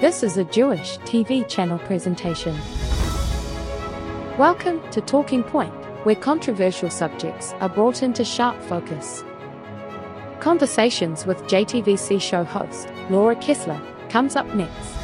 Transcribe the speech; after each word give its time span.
This 0.00 0.22
is 0.22 0.36
a 0.36 0.44
Jewish 0.44 0.98
TV 0.98 1.48
channel 1.48 1.78
presentation. 1.78 2.54
Welcome 4.36 4.86
to 4.90 5.00
Talking 5.00 5.42
Point, 5.42 5.72
where 6.04 6.14
controversial 6.14 6.90
subjects 6.90 7.54
are 7.60 7.70
brought 7.70 8.02
into 8.02 8.22
sharp 8.22 8.60
focus. 8.64 9.24
Conversations 10.40 11.24
with 11.24 11.38
JTVC 11.44 12.20
show 12.20 12.44
host 12.44 12.90
Laura 13.08 13.36
Kessler 13.36 13.80
comes 14.10 14.36
up 14.36 14.46
next. 14.54 14.94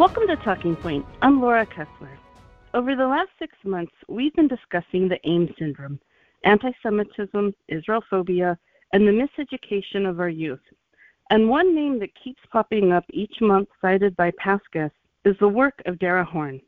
Welcome 0.00 0.26
to 0.26 0.34
Talking 0.34 0.74
Point. 0.74 1.06
I'm 1.22 1.40
Laura 1.40 1.64
Kessler. 1.66 2.18
Over 2.74 2.96
the 2.96 3.06
last 3.06 3.30
six 3.38 3.54
months, 3.64 3.92
we've 4.08 4.34
been 4.34 4.48
discussing 4.48 5.06
the 5.06 5.20
AIM 5.24 5.54
syndrome, 5.56 6.00
anti 6.42 6.72
Semitism, 6.82 7.54
Israelphobia, 7.70 8.56
and 8.92 9.06
the 9.06 9.12
miseducation 9.12 10.04
of 10.04 10.18
our 10.18 10.28
youth 10.28 10.58
and 11.30 11.48
one 11.48 11.74
name 11.74 11.98
that 12.00 12.10
keeps 12.22 12.40
popping 12.50 12.92
up 12.92 13.04
each 13.10 13.40
month, 13.40 13.68
cited 13.80 14.16
by 14.16 14.32
past 14.38 14.64
guests, 14.72 14.96
is 15.24 15.36
the 15.38 15.48
work 15.48 15.80
of 15.86 15.98
Dara 15.98 16.24
Horn. 16.24 16.60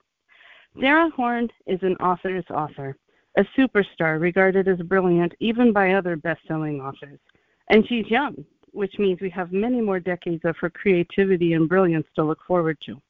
Dara 0.80 1.11
Horn 1.11 1.48
is 1.66 1.80
an 1.83 1.97
author's 1.97 2.45
author, 2.51 2.97
a 3.37 3.45
superstar 3.59 4.20
regarded 4.20 4.69
as 4.69 4.79
brilliant 4.79 5.34
even 5.41 5.73
by 5.73 5.93
other 5.93 6.17
best 6.17 6.41
selling 6.47 6.80
authors. 6.80 7.19
And 7.70 7.87
she's 7.89 8.06
young, 8.06 8.45
which 8.73 8.98
means 8.98 9.20
we 9.20 9.30
have 9.30 9.53
many 9.53 9.80
more 9.80 10.01
decades 10.01 10.45
of 10.45 10.56
her 10.59 10.70
creativity 10.70 11.55
and 11.55 11.69
brilliance 11.69 12.06
to 12.15 12.25
look 12.25 12.39
forward 12.47 12.79
to. 12.87 13.01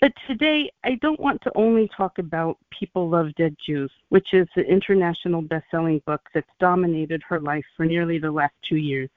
But 0.00 0.12
today, 0.28 0.70
I 0.84 0.94
don't 1.02 1.18
want 1.18 1.40
to 1.42 1.52
only 1.56 1.90
talk 1.96 2.18
about 2.18 2.56
People 2.70 3.08
Love 3.08 3.34
Dead 3.34 3.56
Jews, 3.64 3.90
which 4.10 4.28
is 4.32 4.46
the 4.54 4.62
international 4.62 5.42
best 5.42 5.64
selling 5.70 6.00
book 6.06 6.20
that's 6.32 6.46
dominated 6.60 7.22
her 7.28 7.40
life 7.40 7.64
for 7.76 7.84
nearly 7.84 8.18
the 8.18 8.30
last 8.30 8.54
two 8.68 8.76
years. 8.76 9.10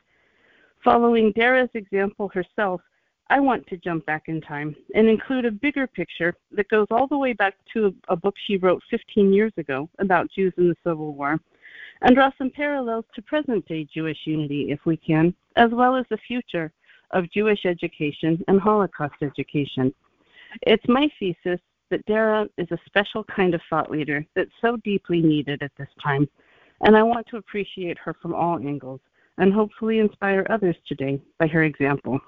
Following 0.83 1.31
Dara's 1.33 1.69
example 1.75 2.31
herself, 2.33 2.81
I 3.29 3.39
want 3.39 3.67
to 3.67 3.77
jump 3.77 4.05
back 4.07 4.23
in 4.27 4.41
time 4.41 4.75
and 4.95 5.07
include 5.07 5.45
a 5.45 5.51
bigger 5.51 5.85
picture 5.85 6.33
that 6.51 6.69
goes 6.69 6.87
all 6.89 7.07
the 7.07 7.17
way 7.17 7.33
back 7.33 7.53
to 7.73 7.95
a 8.09 8.15
book 8.15 8.33
she 8.47 8.57
wrote 8.57 8.81
15 8.89 9.31
years 9.31 9.53
ago 9.57 9.89
about 9.99 10.31
Jews 10.31 10.53
in 10.57 10.69
the 10.69 10.75
Civil 10.83 11.13
War 11.13 11.39
and 12.01 12.15
draw 12.15 12.31
some 12.37 12.49
parallels 12.49 13.05
to 13.13 13.21
present 13.21 13.67
day 13.67 13.87
Jewish 13.93 14.17
unity, 14.25 14.71
if 14.71 14.79
we 14.85 14.97
can, 14.97 15.35
as 15.55 15.69
well 15.71 15.95
as 15.95 16.05
the 16.09 16.17
future 16.27 16.73
of 17.11 17.31
Jewish 17.31 17.65
education 17.65 18.43
and 18.47 18.59
Holocaust 18.59 19.15
education. 19.21 19.93
It's 20.63 20.87
my 20.87 21.09
thesis 21.19 21.59
that 21.91 22.05
Dara 22.07 22.47
is 22.57 22.67
a 22.71 22.79
special 22.87 23.23
kind 23.25 23.53
of 23.53 23.61
thought 23.69 23.91
leader 23.91 24.25
that's 24.35 24.51
so 24.61 24.77
deeply 24.77 25.21
needed 25.21 25.61
at 25.61 25.71
this 25.77 25.89
time, 26.03 26.27
and 26.81 26.97
I 26.97 27.03
want 27.03 27.27
to 27.27 27.37
appreciate 27.37 27.99
her 27.99 28.15
from 28.19 28.33
all 28.33 28.57
angles 28.57 28.99
and 29.37 29.53
hopefully 29.53 29.99
inspire 29.99 30.45
others 30.49 30.75
today 30.87 31.19
by 31.39 31.47
her 31.47 31.63
example. 31.63 32.19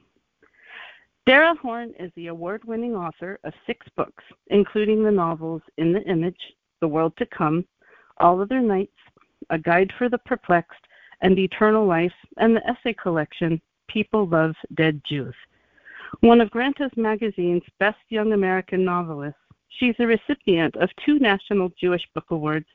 Dara 1.25 1.55
Horn 1.55 1.93
is 1.99 2.11
the 2.15 2.27
award 2.27 2.65
winning 2.65 2.95
author 2.95 3.39
of 3.43 3.53
six 3.65 3.87
books, 3.95 4.23
including 4.47 5.03
the 5.03 5.11
novels 5.11 5.61
In 5.77 5.93
the 5.93 6.03
Image, 6.03 6.39
The 6.81 6.87
World 6.87 7.13
to 7.17 7.25
Come, 7.27 7.65
All 8.17 8.41
Other 8.41 8.59
Nights, 8.59 8.97
A 9.49 9.57
Guide 9.57 9.91
for 9.97 10.09
the 10.09 10.17
Perplexed, 10.17 10.85
and 11.21 11.39
Eternal 11.39 11.85
Life, 11.85 12.13
and 12.37 12.55
the 12.55 12.67
essay 12.67 12.93
collection 12.93 13.61
People 13.87 14.27
Love 14.27 14.53
Dead 14.75 15.01
Jews. 15.07 15.35
One 16.19 16.41
of 16.41 16.51
Granta 16.51 16.89
Magazine's 16.97 17.63
best 17.79 17.99
young 18.09 18.33
American 18.33 18.83
novelists, 18.83 19.39
she's 19.79 19.95
a 19.99 20.05
recipient 20.05 20.75
of 20.75 20.89
two 21.05 21.19
National 21.19 21.71
Jewish 21.79 22.03
Book 22.13 22.25
Awards, 22.31 22.67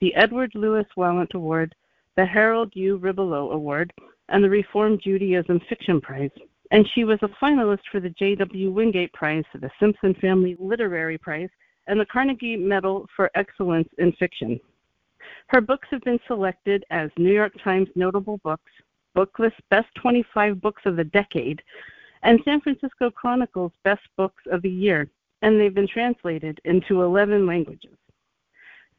the 0.00 0.14
Edward 0.14 0.52
Lewis 0.54 0.86
Wallant 0.96 1.32
Award 1.34 1.74
the 2.16 2.24
Harold 2.24 2.72
U. 2.74 2.98
Ribalow 2.98 3.52
Award, 3.52 3.92
and 4.28 4.42
the 4.42 4.50
Reform 4.50 4.98
Judaism 5.02 5.60
Fiction 5.68 6.00
Prize. 6.00 6.30
And 6.70 6.88
she 6.94 7.04
was 7.04 7.18
a 7.22 7.28
finalist 7.42 7.82
for 7.90 8.00
the 8.00 8.10
J.W. 8.10 8.70
Wingate 8.70 9.12
Prize, 9.12 9.44
the 9.54 9.70
Simpson 9.78 10.14
Family 10.14 10.56
Literary 10.58 11.18
Prize, 11.18 11.50
and 11.86 12.00
the 12.00 12.06
Carnegie 12.06 12.56
Medal 12.56 13.06
for 13.14 13.30
Excellence 13.34 13.88
in 13.98 14.12
Fiction. 14.12 14.58
Her 15.48 15.60
books 15.60 15.88
have 15.90 16.02
been 16.02 16.20
selected 16.26 16.84
as 16.90 17.10
New 17.18 17.32
York 17.32 17.52
Times 17.62 17.88
Notable 17.94 18.38
Books, 18.38 18.70
Booklist 19.16 19.58
Best 19.70 19.88
25 19.96 20.60
Books 20.60 20.82
of 20.86 20.96
the 20.96 21.04
Decade, 21.04 21.62
and 22.22 22.40
San 22.44 22.60
Francisco 22.60 23.10
Chronicle's 23.10 23.72
Best 23.84 24.02
Books 24.16 24.42
of 24.50 24.62
the 24.62 24.70
Year, 24.70 25.08
and 25.42 25.60
they've 25.60 25.74
been 25.74 25.88
translated 25.88 26.60
into 26.64 27.02
11 27.02 27.46
languages. 27.46 27.96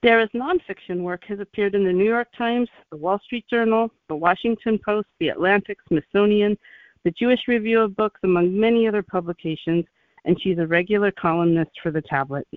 Dara's 0.05 0.29
nonfiction 0.35 1.01
work 1.01 1.23
has 1.27 1.39
appeared 1.39 1.73
in 1.73 1.83
the 1.83 1.91
New 1.91 2.05
York 2.05 2.27
Times, 2.37 2.69
the 2.91 2.95
Wall 2.95 3.19
Street 3.25 3.43
Journal, 3.49 3.89
the 4.07 4.15
Washington 4.15 4.77
Post, 4.77 5.07
the 5.19 5.29
Atlantic, 5.29 5.79
Smithsonian, 5.87 6.55
the 7.03 7.09
Jewish 7.09 7.39
Review 7.47 7.81
of 7.81 7.95
Books, 7.95 8.19
among 8.23 8.55
many 8.55 8.87
other 8.87 9.01
publications, 9.01 9.83
and 10.25 10.39
she's 10.39 10.59
a 10.59 10.67
regular 10.67 11.09
columnist 11.09 11.71
for 11.81 11.89
the 11.89 12.03
tablet. 12.03 12.47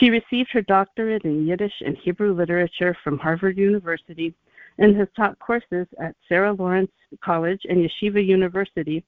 She 0.00 0.10
received 0.10 0.50
her 0.50 0.62
doctorate 0.62 1.22
in 1.24 1.46
Yiddish 1.46 1.80
and 1.86 1.96
Hebrew 1.96 2.34
literature 2.34 2.96
from 3.04 3.20
Harvard 3.20 3.56
University 3.56 4.34
and 4.78 4.96
has 4.96 5.06
taught 5.14 5.38
courses 5.38 5.86
at 6.02 6.16
Sarah 6.28 6.52
Lawrence 6.52 6.90
College 7.22 7.60
and 7.68 7.88
Yeshiva 7.88 8.26
University 8.26 9.04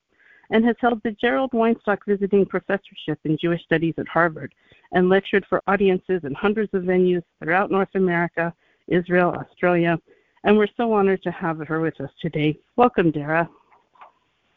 and 0.51 0.65
has 0.65 0.77
held 0.81 1.01
the 1.03 1.13
Gerald 1.13 1.51
Weinstock 1.53 1.99
Visiting 2.07 2.45
Professorship 2.45 3.19
in 3.25 3.39
Jewish 3.41 3.63
Studies 3.65 3.95
at 3.99 4.09
Harvard 4.09 4.55
and 4.93 5.09
lectured 5.09 5.45
for 5.49 5.63
audiences 5.67 6.23
in 6.25 6.35
hundreds 6.35 6.73
of 6.75 6.83
venues 6.83 7.23
throughout 7.39 7.71
North 7.71 7.95
America, 7.95 8.53
Israel, 8.89 9.31
Australia, 9.31 9.99
and 10.45 10.57
we're 10.57 10.67
so 10.77 10.93
honored 10.93 11.23
to 11.23 11.31
have 11.31 11.59
her 11.59 11.81
with 11.81 12.01
us 12.01 12.11
today. 12.21 12.59
Welcome, 12.77 13.11
Dara. 13.11 13.49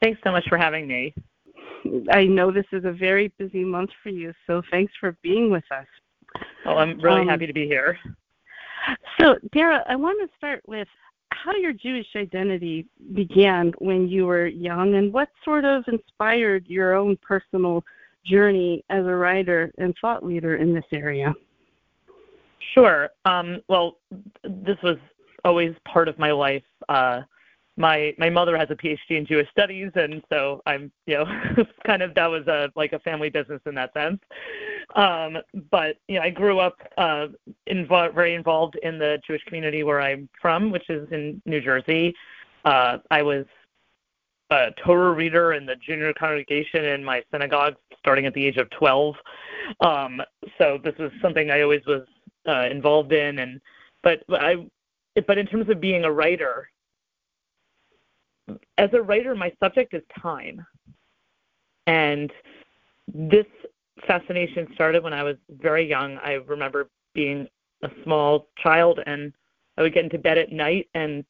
Thanks 0.01 0.19
so 0.23 0.31
much 0.31 0.45
for 0.49 0.57
having 0.57 0.87
me. 0.87 1.13
I 2.11 2.23
know 2.25 2.51
this 2.51 2.65
is 2.71 2.85
a 2.85 2.91
very 2.91 3.29
busy 3.37 3.63
month 3.63 3.89
for 4.01 4.09
you, 4.09 4.33
so 4.47 4.61
thanks 4.71 4.93
for 4.99 5.17
being 5.21 5.51
with 5.51 5.63
us. 5.71 5.85
Oh, 6.65 6.77
I'm 6.77 6.99
really 6.99 7.21
um, 7.21 7.27
happy 7.27 7.45
to 7.45 7.53
be 7.53 7.67
here. 7.67 7.97
So, 9.19 9.35
Dara, 9.53 9.83
I 9.87 9.95
want 9.95 10.19
to 10.21 10.37
start 10.37 10.61
with 10.67 10.87
how 11.43 11.53
your 11.55 11.73
Jewish 11.73 12.07
identity 12.15 12.85
began 13.13 13.73
when 13.79 14.07
you 14.07 14.25
were 14.25 14.47
young 14.47 14.95
and 14.95 15.11
what 15.11 15.29
sort 15.43 15.65
of 15.65 15.83
inspired 15.87 16.65
your 16.67 16.95
own 16.95 17.17
personal 17.17 17.83
journey 18.25 18.83
as 18.89 19.05
a 19.05 19.15
writer 19.15 19.71
and 19.77 19.93
thought 19.99 20.25
leader 20.25 20.55
in 20.55 20.73
this 20.73 20.85
area? 20.93 21.33
Sure. 22.73 23.09
Um, 23.25 23.61
well, 23.67 23.97
this 24.43 24.77
was 24.83 24.97
always 25.43 25.75
part 25.85 26.07
of 26.07 26.17
my 26.17 26.31
life. 26.31 26.63
Uh, 26.87 27.21
my 27.77 28.13
my 28.17 28.29
mother 28.29 28.57
has 28.57 28.69
a 28.69 28.75
PhD 28.75 28.97
in 29.09 29.25
Jewish 29.25 29.49
studies, 29.49 29.91
and 29.95 30.21
so 30.31 30.61
I'm 30.65 30.91
you 31.07 31.15
know 31.15 31.25
kind 31.85 32.01
of 32.01 32.13
that 32.15 32.27
was 32.27 32.45
a 32.47 32.69
like 32.75 32.93
a 32.93 32.99
family 32.99 33.29
business 33.29 33.61
in 33.65 33.75
that 33.75 33.93
sense. 33.93 34.19
Um, 34.95 35.37
but 35.71 35.97
you 36.07 36.15
know, 36.15 36.21
I 36.21 36.29
grew 36.29 36.59
up 36.59 36.77
uh, 36.97 37.27
invo- 37.69 38.13
very 38.13 38.35
involved 38.35 38.75
in 38.83 38.99
the 38.99 39.19
Jewish 39.25 39.43
community 39.45 39.83
where 39.83 40.01
I'm 40.01 40.29
from, 40.41 40.71
which 40.71 40.89
is 40.89 41.07
in 41.11 41.41
New 41.45 41.61
Jersey. 41.61 42.13
Uh, 42.65 42.97
I 43.09 43.21
was 43.21 43.45
a 44.51 44.71
Torah 44.85 45.13
reader 45.13 45.53
in 45.53 45.65
the 45.65 45.75
junior 45.75 46.13
congregation 46.13 46.85
in 46.85 47.03
my 47.03 47.23
synagogue 47.31 47.75
starting 47.97 48.25
at 48.25 48.33
the 48.33 48.45
age 48.45 48.57
of 48.57 48.69
12. 48.71 49.15
Um, 49.79 50.21
so 50.57 50.77
this 50.83 50.93
was 50.99 51.11
something 51.21 51.49
I 51.49 51.61
always 51.61 51.81
was 51.87 52.05
uh, 52.47 52.67
involved 52.69 53.13
in, 53.13 53.39
and 53.39 53.61
but 54.03 54.23
I, 54.29 54.67
but 55.25 55.37
in 55.37 55.47
terms 55.47 55.69
of 55.69 55.79
being 55.79 56.03
a 56.03 56.11
writer, 56.11 56.69
as 58.77 58.89
a 58.93 59.01
writer, 59.01 59.35
my 59.35 59.51
subject 59.61 59.93
is 59.93 60.01
time, 60.21 60.65
and 61.87 62.31
this 63.13 63.45
fascination 64.07 64.67
started 64.73 65.03
when 65.03 65.13
I 65.13 65.23
was 65.23 65.37
very 65.49 65.87
young. 65.87 66.17
I 66.17 66.33
remember 66.33 66.89
being 67.13 67.47
a 67.83 67.89
small 68.03 68.47
child, 68.57 68.99
and 69.05 69.33
I 69.77 69.81
would 69.81 69.93
get 69.93 70.03
into 70.03 70.17
bed 70.17 70.37
at 70.37 70.51
night 70.51 70.89
and 70.93 71.23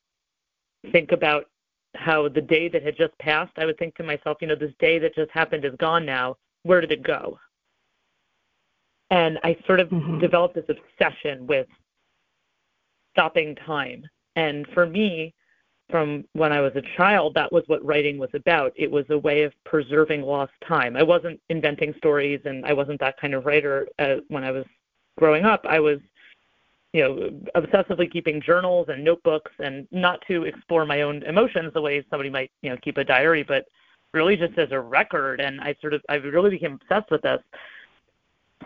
think 0.91 1.11
about 1.11 1.49
how 1.95 2.27
the 2.27 2.41
day 2.41 2.67
that 2.69 2.83
had 2.83 2.97
just 2.97 3.17
passed, 3.19 3.51
I 3.57 3.65
would 3.65 3.77
think 3.77 3.95
to 3.95 4.03
myself, 4.03 4.37
you 4.41 4.47
know, 4.47 4.55
this 4.55 4.73
day 4.79 4.99
that 4.99 5.15
just 5.15 5.31
happened 5.31 5.65
is 5.65 5.75
gone 5.77 6.05
now. 6.05 6.37
Where 6.63 6.81
did 6.81 6.91
it 6.91 7.03
go? 7.03 7.39
And 9.09 9.37
I 9.43 9.55
sort 9.67 9.79
of 9.79 9.89
mm-hmm. 9.89 10.19
developed 10.19 10.55
this 10.55 10.65
obsession 10.69 11.45
with 11.45 11.67
stopping 13.11 13.55
time. 13.55 14.03
And 14.35 14.65
for 14.73 14.87
me, 14.87 15.33
from 15.93 16.25
when 16.33 16.51
I 16.51 16.59
was 16.59 16.71
a 16.75 16.81
child, 16.97 17.35
that 17.35 17.53
was 17.53 17.63
what 17.67 17.85
writing 17.85 18.17
was 18.17 18.31
about. 18.33 18.73
It 18.75 18.89
was 18.89 19.05
a 19.11 19.17
way 19.19 19.43
of 19.43 19.53
preserving 19.63 20.23
lost 20.23 20.51
time. 20.67 20.97
I 20.97 21.03
wasn't 21.03 21.39
inventing 21.49 21.93
stories, 21.99 22.41
and 22.45 22.65
I 22.65 22.73
wasn't 22.73 22.99
that 23.01 23.19
kind 23.21 23.35
of 23.35 23.45
writer 23.45 23.87
uh, 23.99 24.15
when 24.29 24.43
I 24.43 24.49
was 24.49 24.65
growing 25.19 25.45
up. 25.45 25.67
I 25.69 25.79
was 25.79 25.99
you 26.93 27.03
know, 27.03 27.29
obsessively 27.55 28.11
keeping 28.11 28.41
journals 28.41 28.87
and 28.89 29.03
notebooks 29.03 29.51
and 29.59 29.87
not 29.91 30.19
to 30.29 30.45
explore 30.45 30.83
my 30.83 31.03
own 31.03 31.21
emotions 31.23 31.71
the 31.75 31.81
way 31.81 32.03
somebody 32.09 32.31
might, 32.31 32.49
you 32.63 32.71
know, 32.71 32.77
keep 32.77 32.97
a 32.97 33.03
diary, 33.03 33.43
but 33.43 33.65
really 34.13 34.35
just 34.35 34.57
as 34.57 34.71
a 34.71 34.79
record. 34.79 35.41
And 35.41 35.61
I 35.61 35.75
sort 35.79 35.93
of, 35.93 36.01
I 36.09 36.15
really 36.15 36.49
became 36.49 36.79
obsessed 36.81 37.11
with 37.11 37.21
this. 37.21 37.41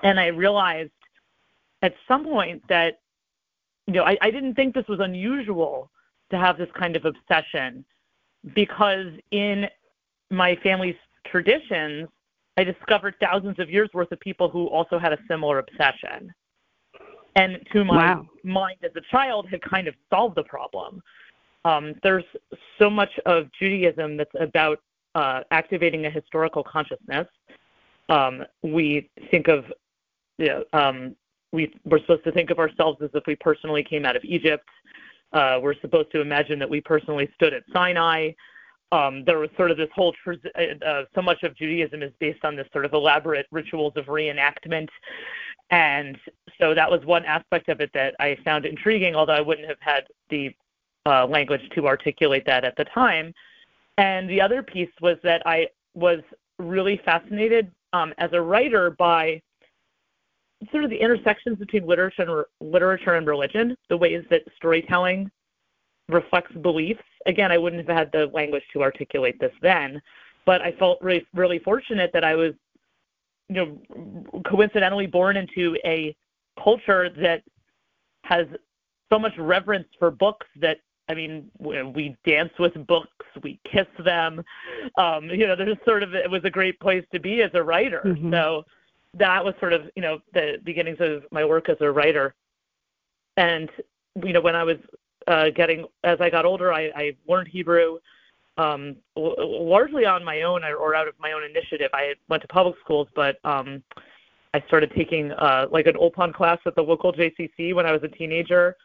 And 0.01 0.17
I 0.17 0.27
realized 0.27 0.91
at 1.81 1.93
some 2.07 2.23
point 2.23 2.63
that, 2.69 3.01
you 3.85 3.95
know, 3.95 4.05
I, 4.05 4.17
I 4.21 4.31
didn't 4.31 4.53
think 4.53 4.73
this 4.73 4.87
was 4.87 5.01
unusual 5.01 5.91
to 6.31 6.37
have 6.37 6.57
this 6.57 6.69
kind 6.77 6.95
of 6.95 7.05
obsession 7.05 7.85
because 8.53 9.07
in 9.31 9.67
my 10.29 10.55
family's 10.63 10.95
traditions, 11.25 12.07
I 12.57 12.63
discovered 12.63 13.15
thousands 13.21 13.59
of 13.59 13.69
years 13.69 13.89
worth 13.93 14.11
of 14.11 14.19
people 14.19 14.49
who 14.49 14.67
also 14.67 14.97
had 14.97 15.13
a 15.13 15.17
similar 15.29 15.59
obsession. 15.59 16.33
And 17.35 17.59
to 17.71 17.85
my 17.85 18.13
wow. 18.13 18.25
mind 18.43 18.77
as 18.83 18.91
a 18.95 19.01
child 19.11 19.47
had 19.49 19.61
kind 19.61 19.87
of 19.87 19.93
solved 20.09 20.35
the 20.35 20.43
problem. 20.43 21.01
Um, 21.65 21.93
there's 22.01 22.23
so 22.79 22.89
much 22.89 23.11
of 23.25 23.47
Judaism 23.59 24.17
that's 24.17 24.31
about 24.39 24.79
uh, 25.13 25.41
activating 25.51 26.05
a 26.05 26.09
historical 26.09 26.63
consciousness. 26.63 27.27
Um, 28.09 28.43
we 28.63 29.09
think 29.29 29.47
of, 29.49 29.65
you 30.37 30.47
know, 30.47 30.63
um, 30.73 31.15
we, 31.51 31.71
we're 31.85 31.99
supposed 31.99 32.23
to 32.23 32.31
think 32.31 32.49
of 32.49 32.59
ourselves 32.59 32.99
as 33.01 33.09
if 33.13 33.23
we 33.27 33.35
personally 33.35 33.83
came 33.83 34.05
out 34.05 34.15
of 34.15 34.23
Egypt. 34.23 34.67
Uh, 35.33 35.59
we're 35.61 35.79
supposed 35.81 36.11
to 36.11 36.21
imagine 36.21 36.59
that 36.59 36.69
we 36.69 36.81
personally 36.81 37.29
stood 37.35 37.53
at 37.53 37.63
Sinai. 37.73 38.31
Um, 38.91 39.25
there 39.25 39.39
was 39.39 39.49
sort 39.57 39.71
of 39.71 39.77
this 39.77 39.89
whole, 39.93 40.15
uh, 40.27 40.85
uh, 40.85 41.03
so 41.13 41.21
much 41.21 41.43
of 41.43 41.55
Judaism 41.55 42.01
is 42.01 42.13
based 42.19 42.45
on 42.45 42.55
this 42.55 42.67
sort 42.71 42.85
of 42.85 42.93
elaborate 42.93 43.45
rituals 43.51 43.93
of 43.97 44.05
reenactment. 44.05 44.87
And 45.69 46.17
so 46.59 46.73
that 46.73 46.89
was 46.89 47.03
one 47.05 47.25
aspect 47.25 47.67
of 47.67 47.81
it 47.81 47.91
that 47.93 48.15
I 48.19 48.37
found 48.45 48.65
intriguing, 48.65 49.15
although 49.15 49.33
I 49.33 49.41
wouldn't 49.41 49.67
have 49.67 49.81
had 49.81 50.05
the 50.29 50.55
uh, 51.05 51.25
language 51.25 51.61
to 51.75 51.87
articulate 51.87 52.45
that 52.45 52.63
at 52.63 52.75
the 52.77 52.85
time. 52.85 53.33
And 53.97 54.29
the 54.29 54.39
other 54.39 54.63
piece 54.63 54.89
was 55.01 55.17
that 55.23 55.41
I 55.45 55.67
was 55.93 56.19
really 56.59 57.01
fascinated 57.03 57.71
um, 57.93 58.13
as 58.17 58.29
a 58.33 58.41
writer 58.41 58.91
by 58.91 59.41
sort 60.71 60.83
of 60.83 60.89
the 60.89 60.99
intersections 60.99 61.57
between 61.57 61.85
literature 61.85 62.23
and, 62.23 62.71
literature 62.71 63.13
and 63.13 63.27
religion, 63.27 63.75
the 63.89 63.97
ways 63.97 64.23
that 64.29 64.41
storytelling 64.55 65.29
reflects 66.09 66.53
beliefs. 66.61 67.03
Again, 67.25 67.51
I 67.51 67.57
wouldn't 67.57 67.87
have 67.87 67.95
had 67.95 68.11
the 68.11 68.27
language 68.33 68.63
to 68.73 68.81
articulate 68.81 69.39
this 69.39 69.51
then, 69.61 70.01
but 70.45 70.61
I 70.61 70.71
felt 70.73 71.01
really, 71.01 71.25
really 71.33 71.59
fortunate 71.59 72.11
that 72.13 72.23
I 72.23 72.35
was, 72.35 72.53
you 73.49 73.55
know, 73.55 74.41
coincidentally 74.45 75.07
born 75.07 75.37
into 75.37 75.77
a 75.85 76.15
culture 76.61 77.09
that 77.21 77.43
has 78.23 78.47
so 79.11 79.19
much 79.19 79.33
reverence 79.37 79.87
for 79.99 80.11
books 80.11 80.47
that 80.57 80.77
I 81.09 81.13
mean, 81.13 81.49
we 81.59 82.17
dance 82.25 82.51
with 82.59 82.73
books, 82.85 83.25
we 83.41 83.59
kiss 83.63 83.87
them. 84.03 84.43
Um, 84.97 85.29
you 85.29 85.47
know, 85.47 85.55
there's 85.55 85.77
sort 85.85 86.03
of 86.03 86.13
it 86.13 86.29
was 86.29 86.43
a 86.43 86.49
great 86.49 86.77
place 86.81 87.05
to 87.13 87.19
be 87.19 87.41
as 87.43 87.51
a 87.53 87.63
writer. 87.63 88.01
Mm-hmm. 88.05 88.33
So 88.33 88.65
that 89.17 89.43
was 89.43 89.53
sort 89.59 89.73
of 89.73 89.89
you 89.95 90.01
know 90.01 90.19
the 90.33 90.57
beginnings 90.63 90.97
of 90.99 91.23
my 91.31 91.45
work 91.45 91.69
as 91.69 91.77
a 91.81 91.91
writer. 91.91 92.33
And 93.35 93.69
you 94.23 94.33
know, 94.33 94.41
when 94.41 94.55
I 94.55 94.63
was 94.63 94.77
uh, 95.27 95.49
getting 95.49 95.85
as 96.03 96.19
I 96.19 96.29
got 96.29 96.45
older, 96.45 96.73
I, 96.73 96.91
I 96.95 97.15
learned 97.27 97.49
Hebrew 97.49 97.99
um, 98.57 98.95
largely 99.15 100.05
on 100.05 100.23
my 100.23 100.41
own 100.41 100.63
or 100.63 100.95
out 100.95 101.07
of 101.07 101.13
my 101.19 101.31
own 101.31 101.43
initiative. 101.43 101.89
I 101.93 102.13
went 102.27 102.41
to 102.41 102.47
public 102.47 102.75
schools, 102.83 103.07
but 103.15 103.37
um, 103.43 103.83
I 104.53 104.61
started 104.67 104.91
taking 104.95 105.31
uh, 105.33 105.67
like 105.71 105.85
an 105.87 105.95
Ulpan 105.95 106.33
class 106.33 106.57
at 106.65 106.75
the 106.75 106.81
local 106.81 107.13
JCC 107.13 107.73
when 107.75 107.85
I 107.85 107.91
was 107.91 108.01
a 108.03 108.07
teenager. 108.07 108.75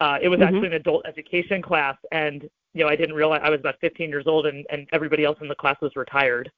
Uh, 0.00 0.18
it 0.20 0.28
was 0.28 0.40
mm-hmm. 0.40 0.54
actually 0.54 0.66
an 0.68 0.74
adult 0.74 1.06
education 1.06 1.62
class, 1.62 1.96
and 2.12 2.42
you 2.74 2.84
know 2.84 2.88
I 2.88 2.96
didn't 2.96 3.14
realize 3.14 3.40
I 3.42 3.48
was 3.48 3.60
about 3.60 3.76
15 3.80 4.10
years 4.10 4.26
old, 4.26 4.46
and, 4.46 4.66
and 4.70 4.86
everybody 4.92 5.24
else 5.24 5.38
in 5.40 5.48
the 5.48 5.54
class 5.54 5.76
was 5.80 5.96
retired. 5.96 6.50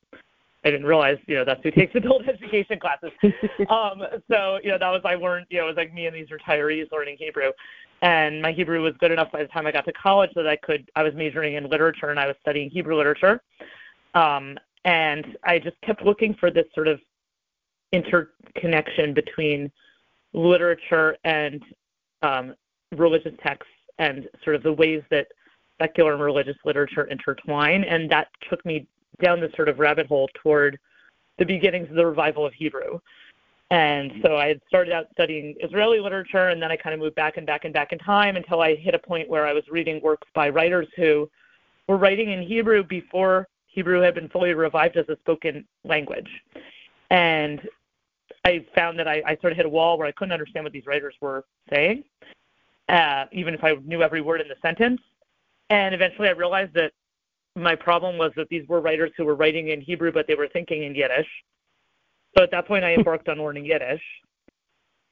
I 0.65 0.71
didn't 0.71 0.87
realize, 0.87 1.19
you 1.27 1.37
know, 1.37 1.45
that's 1.45 1.63
who 1.63 1.71
takes 1.71 1.95
adult 1.95 2.29
education 2.29 2.79
classes. 2.79 3.11
um, 3.71 4.03
so, 4.31 4.59
you 4.63 4.71
know, 4.71 4.79
that 4.79 4.91
was 4.91 5.03
I 5.05 5.15
learned, 5.15 5.47
you 5.51 5.59
know, 5.59 5.65
it 5.65 5.69
was 5.69 5.77
like 5.77 5.95
me 5.95 6.07
and 6.07 6.17
these 6.17 6.29
retirees 6.29 6.91
learning 6.91 7.17
Hebrew, 7.19 7.53
and 8.03 8.43
my 8.43 8.53
Hebrew 8.53 8.83
was 8.83 8.95
good 8.99 9.13
enough 9.13 9.31
by 9.33 9.43
the 9.43 9.49
time 9.49 9.67
I 9.67 9.73
got 9.73 9.85
to 9.87 9.93
college 9.93 10.31
that 10.35 10.47
I 10.47 10.57
could. 10.57 10.91
I 10.97 11.03
was 11.03 11.15
majoring 11.15 11.55
in 11.55 11.69
literature 11.69 12.11
and 12.11 12.19
I 12.19 12.27
was 12.27 12.37
studying 12.41 12.71
Hebrew 12.71 12.97
literature, 12.97 13.41
um, 14.15 14.59
and 14.85 15.37
I 15.45 15.59
just 15.59 15.81
kept 15.83 16.03
looking 16.03 16.35
for 16.35 16.51
this 16.51 16.67
sort 16.75 16.89
of 16.89 17.01
interconnection 17.93 19.15
between 19.15 19.71
literature 20.33 21.17
and 21.25 21.63
um, 22.23 22.55
religious 22.97 23.33
texts 23.43 23.73
and 23.99 24.29
sort 24.45 24.57
of 24.57 24.63
the 24.63 24.73
ways 24.73 25.03
that 25.11 25.27
secular 25.81 26.13
and 26.13 26.23
religious 26.23 26.57
literature 26.65 27.05
intertwine, 27.05 27.85
and 27.85 28.11
that 28.11 28.29
took 28.49 28.65
me 28.65 28.87
down 29.20 29.41
this 29.41 29.53
sort 29.56 29.69
of 29.69 29.79
rabbit 29.79 30.06
hole 30.06 30.29
toward 30.35 30.79
the 31.38 31.44
beginnings 31.44 31.88
of 31.91 31.97
the 31.97 32.06
revival 32.06 32.44
of 32.44 32.53
Hebrew. 32.55 32.99
And 33.70 34.12
so 34.23 34.37
I 34.37 34.49
had 34.49 34.61
started 34.67 34.94
out 34.94 35.06
studying 35.12 35.55
Israeli 35.61 36.00
literature, 36.00 36.49
and 36.49 36.61
then 36.61 36.70
I 36.70 36.76
kind 36.76 36.94
of 36.94 37.00
moved 37.00 37.17
back 37.17 37.37
and 37.37 37.47
back 37.47 37.65
and 37.65 37.75
back 37.75 37.93
in 37.93 37.99
time 37.99 38.37
until 38.37 38.62
I 38.62 38.75
hit 38.75 38.94
a 38.94 38.99
point 38.99 39.29
where 39.29 39.47
I 39.47 39.53
was 39.53 39.65
reading 39.70 40.00
works 40.03 40.26
by 40.35 40.49
writers 40.49 40.88
who 40.97 41.29
were 41.87 41.99
writing 41.99 42.31
in 42.31 42.43
Hebrew 42.43 42.82
before 42.82 43.47
Hebrew 43.67 44.00
had 44.00 44.15
been 44.15 44.29
fully 44.31 44.55
revived 44.55 44.97
as 44.97 45.09
a 45.09 45.17
spoken 45.21 45.67
language. 45.85 46.29
And 47.11 47.61
I 48.44 48.64
found 48.75 48.99
that 48.99 49.06
I, 49.06 49.23
I 49.26 49.37
sort 49.41 49.53
of 49.53 49.56
hit 49.56 49.67
a 49.67 49.69
wall 49.69 49.99
where 49.99 50.06
I 50.06 50.12
couldn't 50.12 50.32
understand 50.32 50.64
what 50.64 50.73
these 50.73 50.87
writers 50.87 51.14
were 51.21 51.44
saying, 51.71 52.05
uh, 52.88 53.26
even 53.32 53.53
if 53.53 53.62
I 53.62 53.75
knew 53.85 54.03
every 54.03 54.23
word 54.23 54.41
in 54.41 54.49
the 54.49 54.56
sentence. 54.62 55.00
And 55.69 55.94
eventually 55.94 56.29
I 56.29 56.32
realized 56.32 56.73
that 56.75 56.93
my 57.59 57.75
problem 57.75 58.19
was 58.19 58.33
that 58.37 58.49
these 58.49 58.67
were 58.69 58.81
writers 58.81 59.11
who 59.17 59.25
were 59.25 59.35
writing 59.35 59.69
in 59.69 59.81
Hebrew, 59.81 60.13
but 60.13 60.27
they 60.27 60.35
were 60.35 60.49
thinking 60.49 60.85
in 60.85 60.95
Yiddish. 60.95 61.29
So 62.37 62.45
at 62.45 62.51
that 62.51 62.67
point, 62.67 62.85
I 62.85 62.95
embarked 62.95 63.29
on 63.29 63.39
learning 63.39 63.67
Yiddish, 63.67 64.03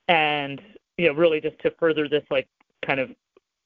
and 0.09 0.61
you 0.99 1.09
know, 1.09 1.15
really 1.15 1.41
just 1.41 1.59
to 1.61 1.71
further 1.79 2.09
this 2.09 2.25
like 2.31 2.49
kind 2.85 3.01
of 3.01 3.11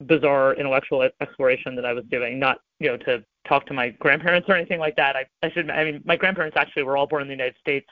bizarre 0.06 0.54
intellectual 0.54 1.08
exploration 1.20 1.74
that 1.76 1.84
I 1.84 1.92
was 1.92 2.04
doing, 2.10 2.38
not 2.38 2.58
you 2.78 2.88
know 2.88 2.96
to 2.98 3.24
talk 3.46 3.66
to 3.66 3.74
my 3.74 3.90
grandparents 3.90 4.48
or 4.48 4.56
anything 4.56 4.78
like 4.78 4.96
that. 4.96 5.16
I, 5.16 5.26
I 5.42 5.50
should, 5.50 5.70
I 5.70 5.84
mean, 5.84 6.02
my 6.04 6.16
grandparents 6.16 6.56
actually 6.56 6.82
were 6.82 6.96
all 6.96 7.06
born 7.06 7.22
in 7.22 7.28
the 7.28 7.34
United 7.34 7.56
States. 7.60 7.86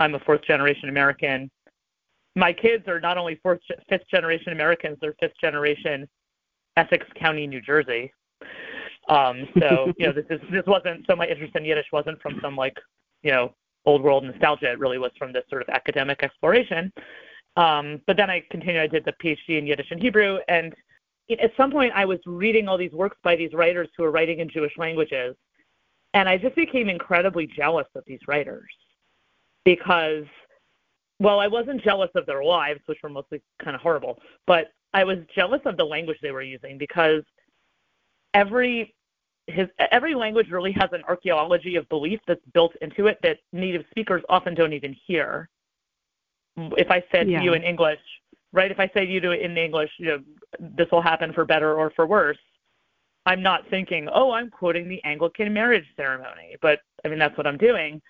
I'm 0.00 0.14
a 0.14 0.20
fourth 0.20 0.42
generation 0.42 0.88
American. 0.88 1.50
My 2.36 2.52
kids 2.52 2.86
are 2.88 3.00
not 3.00 3.18
only 3.18 3.38
fourth, 3.42 3.60
fifth 3.88 4.08
generation 4.10 4.52
Americans, 4.52 4.98
they're 5.00 5.14
fifth 5.20 5.38
generation 5.40 6.08
Essex 6.76 7.06
County, 7.18 7.46
New 7.46 7.60
Jersey. 7.60 8.12
Um, 9.10 9.48
so 9.58 9.92
you 9.98 10.06
know, 10.06 10.12
this 10.12 10.24
is 10.30 10.40
this 10.50 10.64
wasn't 10.66 11.04
so 11.06 11.16
my 11.16 11.26
interest 11.26 11.54
in 11.56 11.64
Yiddish 11.64 11.86
wasn't 11.92 12.20
from 12.22 12.38
some 12.40 12.56
like 12.56 12.78
you 13.22 13.32
know 13.32 13.54
old 13.84 14.02
world 14.02 14.24
nostalgia. 14.24 14.72
It 14.72 14.78
really 14.78 14.98
was 14.98 15.10
from 15.18 15.32
this 15.32 15.44
sort 15.50 15.62
of 15.62 15.68
academic 15.68 16.22
exploration. 16.22 16.92
Um, 17.56 18.00
but 18.06 18.16
then 18.16 18.30
I 18.30 18.42
continued. 18.50 18.80
I 18.80 18.86
did 18.86 19.04
the 19.04 19.14
PhD 19.22 19.58
in 19.58 19.66
Yiddish 19.66 19.90
and 19.90 20.00
Hebrew, 20.00 20.38
and 20.48 20.74
at 21.30 21.52
some 21.56 21.70
point 21.70 21.92
I 21.94 22.04
was 22.04 22.18
reading 22.24 22.68
all 22.68 22.78
these 22.78 22.92
works 22.92 23.18
by 23.22 23.36
these 23.36 23.52
writers 23.52 23.88
who 23.96 24.04
were 24.04 24.10
writing 24.10 24.38
in 24.38 24.48
Jewish 24.48 24.72
languages, 24.78 25.34
and 26.14 26.28
I 26.28 26.38
just 26.38 26.54
became 26.54 26.88
incredibly 26.88 27.46
jealous 27.46 27.86
of 27.96 28.04
these 28.06 28.20
writers 28.28 28.70
because, 29.64 30.24
well, 31.18 31.40
I 31.40 31.48
wasn't 31.48 31.82
jealous 31.82 32.10
of 32.14 32.26
their 32.26 32.44
lives, 32.44 32.80
which 32.86 32.98
were 33.02 33.10
mostly 33.10 33.42
kind 33.62 33.74
of 33.74 33.82
horrible, 33.82 34.18
but 34.46 34.68
I 34.92 35.04
was 35.04 35.18
jealous 35.34 35.60
of 35.66 35.76
the 35.76 35.84
language 35.84 36.18
they 36.22 36.32
were 36.32 36.42
using 36.42 36.78
because 36.78 37.22
every 38.34 38.94
his 39.50 39.68
every 39.90 40.14
language 40.14 40.50
really 40.50 40.72
has 40.72 40.90
an 40.92 41.02
archaeology 41.08 41.76
of 41.76 41.88
belief 41.88 42.20
that's 42.26 42.44
built 42.52 42.74
into 42.80 43.06
it 43.06 43.18
that 43.22 43.38
native 43.52 43.84
speakers 43.90 44.22
often 44.28 44.54
don't 44.54 44.72
even 44.72 44.94
hear. 45.06 45.48
If 46.56 46.90
I 46.90 47.02
said 47.12 47.28
yeah. 47.28 47.38
to 47.38 47.44
you 47.44 47.54
in 47.54 47.62
English, 47.62 48.00
right? 48.52 48.70
If 48.70 48.80
I 48.80 48.90
say 48.94 49.06
to 49.06 49.12
you 49.12 49.30
in 49.30 49.56
English, 49.56 49.90
you 49.98 50.06
know, 50.06 50.18
this 50.58 50.88
will 50.90 51.02
happen 51.02 51.32
for 51.32 51.44
better 51.44 51.74
or 51.74 51.90
for 51.90 52.06
worse. 52.06 52.38
I'm 53.26 53.42
not 53.42 53.68
thinking, 53.68 54.08
oh, 54.12 54.32
I'm 54.32 54.50
quoting 54.50 54.88
the 54.88 55.02
Anglican 55.04 55.52
marriage 55.52 55.84
ceremony, 55.96 56.56
but 56.60 56.80
I 57.04 57.08
mean 57.08 57.18
that's 57.18 57.36
what 57.36 57.46
I'm 57.46 57.58
doing. 57.58 58.00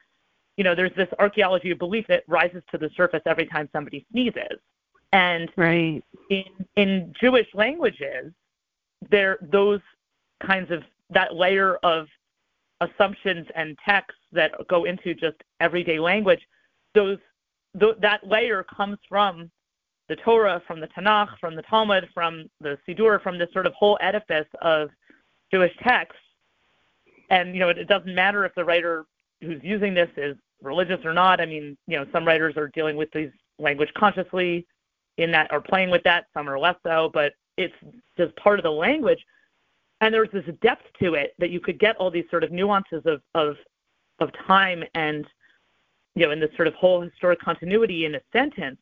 You 0.57 0.65
know, 0.65 0.75
there's 0.75 0.95
this 0.97 1.09
archaeology 1.19 1.71
of 1.71 1.79
belief 1.79 2.07
that 2.09 2.25
rises 2.27 2.63
to 2.71 2.79
the 2.79 2.91
surface 2.97 3.23
every 3.27 3.47
time 3.47 3.69
somebody 3.73 4.07
sneezes, 4.11 4.59
and 5.13 5.51
right. 5.57 6.03
in 6.31 6.45
in 6.77 7.13
Jewish 7.21 7.49
languages, 7.55 8.33
there 9.11 9.39
those 9.41 9.81
kinds 10.45 10.71
of 10.71 10.83
that 11.11 11.35
layer 11.35 11.77
of 11.77 12.07
assumptions 12.81 13.47
and 13.55 13.77
texts 13.85 14.21
that 14.33 14.53
go 14.69 14.85
into 14.85 15.15
just 15.15 15.37
everyday 15.61 15.99
language, 15.99 16.41
those 16.95 17.19
th- 17.79 17.97
that 18.01 18.27
layer 18.27 18.65
comes 18.65 18.99
from 19.09 19.51
the 20.09 20.17
Torah, 20.17 20.63
from 20.67 20.81
the 20.81 20.89
Tanakh, 20.89 21.39
from 21.39 21.55
the 21.55 21.63
Talmud, 21.63 22.09
from 22.13 22.49
the 22.61 22.79
Siddur, 22.87 23.23
from 23.23 23.39
this 23.39 23.53
sort 23.53 23.67
of 23.67 23.73
whole 23.75 23.99
edifice 24.01 24.49
of 24.63 24.91
Jewish 25.53 25.73
texts. 25.83 26.21
And 27.29 27.55
you 27.55 27.61
know, 27.61 27.69
it, 27.69 27.79
it 27.79 27.89
doesn't 27.89 28.15
matter 28.15 28.45
if 28.45 28.55
the 28.55 28.65
writer 28.65 29.05
who's 29.41 29.63
using 29.63 29.95
this 29.95 30.11
is 30.17 30.37
religious 30.63 31.05
or 31.05 31.15
not. 31.15 31.41
I 31.41 31.47
mean, 31.47 31.77
you 31.87 31.97
know, 31.97 32.07
some 32.13 32.27
writers 32.27 32.57
are 32.57 32.69
dealing 32.69 32.97
with 32.97 33.11
these 33.13 33.31
language 33.59 33.91
consciously 33.97 34.67
in 35.19 35.31
that 35.33 35.49
or 35.53 35.61
playing 35.61 35.91
with 35.91 36.03
that, 36.05 36.27
some 36.35 36.49
are 36.49 36.59
less 36.59 36.77
so, 36.83 37.11
but 37.13 37.35
it's 37.57 37.75
just 38.17 38.35
part 38.37 38.59
of 38.59 38.63
the 38.63 38.71
language 38.71 39.25
and 40.01 40.15
there 40.15 40.23
was 40.23 40.31
this 40.33 40.55
depth 40.63 40.85
to 41.01 41.15
it 41.15 41.35
that 41.39 41.51
you 41.51 41.61
could 41.61 41.79
get 41.79 41.97
all 41.97 42.11
these 42.11 42.25
sort 42.31 42.45
of 42.45 42.51
nuances 42.51 43.03
of 43.07 43.21
of 43.35 43.57
of 44.21 44.31
time 44.47 44.85
and 44.95 45.27
you 46.15 46.25
know 46.27 46.33
in 46.33 46.41
this 46.41 46.51
sort 46.57 46.69
of 46.69 46.75
whole 46.75 47.01
historic 47.01 47.41
continuity 47.41 48.05
in 48.05 48.15
a 48.15 48.21
sentence 48.33 48.79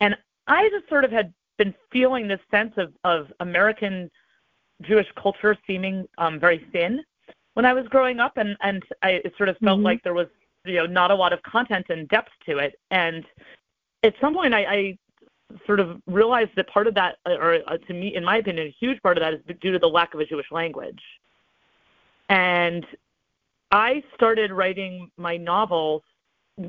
and 0.00 0.16
i 0.46 0.68
just 0.70 0.88
sort 0.88 1.04
of 1.04 1.10
had 1.10 1.32
been 1.58 1.74
feeling 1.90 2.26
this 2.26 2.40
sense 2.50 2.72
of 2.76 2.92
of 3.04 3.32
american 3.40 4.10
jewish 4.82 5.06
culture 5.20 5.56
seeming 5.66 6.06
um 6.18 6.40
very 6.40 6.66
thin 6.72 7.02
when 7.54 7.66
I 7.66 7.72
was 7.72 7.86
growing 7.88 8.20
up, 8.20 8.36
and 8.36 8.56
and 8.62 8.82
I 9.02 9.20
it 9.24 9.34
sort 9.36 9.48
of 9.48 9.58
felt 9.58 9.80
Mhm. 9.80 9.84
like 9.84 10.02
there 10.02 10.14
was 10.14 10.28
you 10.64 10.76
know 10.76 10.86
not 10.86 11.10
a 11.10 11.14
lot 11.14 11.32
of 11.32 11.42
content 11.42 11.86
and 11.90 12.08
depth 12.08 12.32
to 12.46 12.58
it. 12.58 12.78
And 12.90 13.26
at 14.02 14.14
some 14.20 14.34
point, 14.34 14.54
I, 14.54 14.64
I 14.64 14.98
sort 15.66 15.80
of 15.80 16.00
realized 16.06 16.50
that 16.56 16.68
part 16.68 16.86
of 16.86 16.94
that, 16.94 17.16
or 17.26 17.58
uh, 17.66 17.76
to 17.76 17.94
me, 17.94 18.14
in 18.14 18.24
my 18.24 18.38
opinion, 18.38 18.66
a 18.66 18.76
huge 18.78 19.00
part 19.02 19.18
of 19.18 19.22
that 19.22 19.34
is 19.34 19.40
due 19.60 19.72
to 19.72 19.78
the 19.78 19.88
lack 19.88 20.14
of 20.14 20.20
a 20.20 20.26
Jewish 20.26 20.50
language. 20.50 21.00
And 22.28 22.86
I 23.70 24.02
started 24.14 24.52
writing 24.52 25.10
my 25.16 25.36
novels 25.36 26.02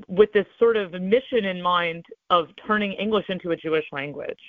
with 0.07 0.31
this 0.33 0.45
sort 0.57 0.77
of 0.77 0.93
mission 0.93 1.45
in 1.45 1.61
mind 1.61 2.05
of 2.29 2.47
turning 2.65 2.93
English 2.93 3.25
into 3.29 3.51
a 3.51 3.55
Jewish 3.55 3.85
language. 3.91 4.39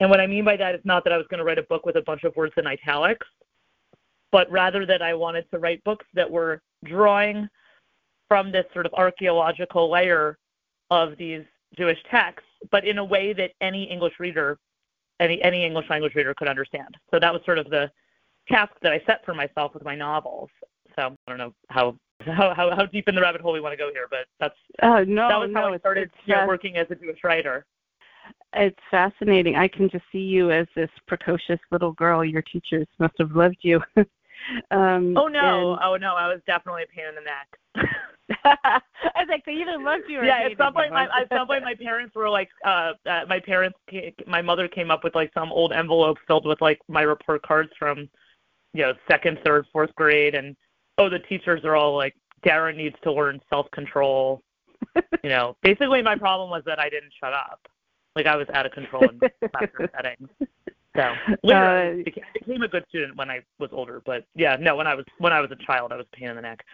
And 0.00 0.10
what 0.10 0.20
I 0.20 0.26
mean 0.26 0.44
by 0.44 0.56
that 0.56 0.74
is 0.74 0.80
not 0.84 1.04
that 1.04 1.12
I 1.12 1.16
was 1.16 1.26
going 1.28 1.38
to 1.38 1.44
write 1.44 1.58
a 1.58 1.62
book 1.64 1.86
with 1.86 1.96
a 1.96 2.02
bunch 2.02 2.24
of 2.24 2.34
words 2.36 2.54
in 2.56 2.66
italics, 2.66 3.26
but 4.30 4.50
rather 4.50 4.86
that 4.86 5.02
I 5.02 5.14
wanted 5.14 5.48
to 5.50 5.58
write 5.58 5.82
books 5.84 6.06
that 6.14 6.30
were 6.30 6.62
drawing 6.84 7.48
from 8.28 8.50
this 8.50 8.64
sort 8.72 8.86
of 8.86 8.94
archaeological 8.94 9.90
layer 9.90 10.38
of 10.90 11.16
these 11.16 11.44
Jewish 11.76 11.98
texts, 12.10 12.48
but 12.70 12.86
in 12.86 12.98
a 12.98 13.04
way 13.04 13.32
that 13.32 13.52
any 13.60 13.84
English 13.84 14.14
reader, 14.18 14.58
any 15.20 15.42
any 15.42 15.64
English 15.64 15.88
language 15.90 16.14
reader 16.14 16.34
could 16.34 16.48
understand. 16.48 16.96
So 17.12 17.18
that 17.20 17.32
was 17.32 17.42
sort 17.44 17.58
of 17.58 17.70
the 17.70 17.90
task 18.48 18.72
that 18.82 18.92
I 18.92 19.00
set 19.06 19.24
for 19.24 19.34
myself 19.34 19.74
with 19.74 19.84
my 19.84 19.94
novels. 19.94 20.50
So 20.96 21.14
I 21.26 21.30
don't 21.30 21.38
know 21.38 21.54
how 21.68 21.96
how 22.24 22.54
how, 22.54 22.74
how 22.74 22.86
deep 22.86 23.08
in 23.08 23.14
the 23.14 23.20
rabbit 23.20 23.40
hole 23.40 23.52
we 23.52 23.60
want 23.60 23.72
to 23.72 23.76
go 23.76 23.90
here, 23.92 24.06
but 24.10 24.26
that's 24.40 24.54
Oh 24.82 25.04
no, 25.04 25.28
that 25.28 25.40
was 25.40 25.50
no, 25.52 25.60
how 25.60 25.72
I 25.72 25.78
started 25.78 26.04
it's, 26.04 26.14
you 26.26 26.34
know, 26.34 26.46
working 26.46 26.76
as 26.76 26.86
a 26.90 26.94
Jewish 26.94 27.22
writer. 27.24 27.64
it's 28.54 28.78
fascinating. 28.90 29.56
I 29.56 29.68
can 29.68 29.88
just 29.90 30.04
see 30.12 30.18
you 30.18 30.50
as 30.50 30.66
this 30.74 30.90
precocious 31.06 31.60
little 31.70 31.92
girl. 31.92 32.24
Your 32.24 32.42
teachers 32.42 32.86
must 32.98 33.14
have 33.18 33.32
loved 33.32 33.58
you. 33.62 33.80
um, 34.70 35.16
Oh 35.16 35.28
no, 35.28 35.72
and- 35.74 35.80
oh 35.84 35.96
no, 35.96 36.14
I 36.14 36.28
was 36.28 36.40
definitely 36.46 36.84
a 36.84 36.86
pain 36.86 37.06
in 37.08 37.14
the 37.14 37.20
neck. 37.20 37.88
I 38.44 38.80
was 39.16 39.28
like, 39.28 39.44
they 39.44 39.52
either 39.52 39.78
loved 39.78 40.04
you 40.08 40.20
or 40.20 40.24
yeah, 40.24 40.48
at 40.50 40.56
some 40.56 40.72
point, 40.72 40.92
my 40.92 41.04
at 41.04 41.28
some 41.28 41.46
point, 41.46 41.62
my 41.62 41.74
parents 41.74 42.14
were 42.14 42.30
like, 42.30 42.48
uh, 42.64 42.92
uh 43.08 43.20
my 43.28 43.38
parents, 43.38 43.78
my 44.26 44.40
mother 44.40 44.66
came 44.66 44.90
up 44.90 45.04
with 45.04 45.14
like 45.14 45.30
some 45.34 45.52
old 45.52 45.72
envelope 45.72 46.16
filled 46.26 46.46
with 46.46 46.60
like 46.60 46.80
my 46.88 47.02
report 47.02 47.42
cards 47.42 47.70
from, 47.78 48.08
you 48.72 48.82
know, 48.82 48.92
second, 49.10 49.38
third, 49.44 49.66
fourth 49.72 49.94
grade, 49.94 50.34
and 50.34 50.56
oh, 50.98 51.10
the 51.10 51.18
teachers 51.20 51.64
are 51.64 51.76
all 51.76 51.96
like, 51.96 52.14
Dara 52.42 52.72
needs 52.72 52.96
to 53.02 53.12
learn 53.12 53.40
self 53.50 53.70
control. 53.72 54.42
you 55.22 55.30
know, 55.30 55.56
basically, 55.62 56.00
my 56.02 56.16
problem 56.16 56.50
was 56.50 56.62
that 56.66 56.78
I 56.78 56.88
didn't 56.88 57.12
shut 57.20 57.32
up. 57.32 57.60
Like 58.16 58.26
I 58.26 58.36
was 58.36 58.46
out 58.54 58.64
of 58.64 58.72
control 58.72 59.08
in 59.08 59.20
classroom 59.50 59.88
settings. 59.96 60.28
So 60.96 61.02
I 61.02 61.52
Uh, 61.52 61.94
became, 62.04 62.24
became 62.32 62.62
a 62.62 62.68
good 62.68 62.84
student 62.88 63.16
when 63.16 63.28
I 63.28 63.40
was 63.58 63.70
older, 63.72 64.00
but 64.06 64.24
yeah, 64.34 64.56
no, 64.60 64.76
when 64.76 64.86
I 64.86 64.94
was 64.94 65.04
when 65.18 65.32
I 65.32 65.40
was 65.40 65.50
a 65.50 65.56
child, 65.66 65.92
I 65.92 65.96
was 65.96 66.06
a 66.12 66.16
pain 66.16 66.28
in 66.28 66.36
the 66.36 66.42
neck. 66.42 66.64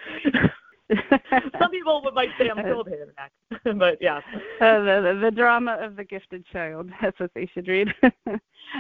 Some 1.61 1.71
people 1.71 2.03
would 2.05 2.15
might 2.15 2.31
say 2.39 2.49
I'm 2.49 2.59
still 2.59 2.81
a 2.81 2.85
pain 2.85 2.95
in 2.95 3.09
the 3.09 3.15
neck, 3.17 3.79
but 3.79 3.99
yeah. 4.01 4.19
Uh, 4.61 4.81
the, 4.81 5.15
the 5.15 5.21
the 5.27 5.31
drama 5.31 5.79
of 5.81 5.97
the 5.97 6.05
gifted 6.05 6.45
child. 6.47 6.91
That's 7.03 7.19
what 7.21 7.31
they 7.35 7.49
should 7.53 7.69
read. 7.69 7.89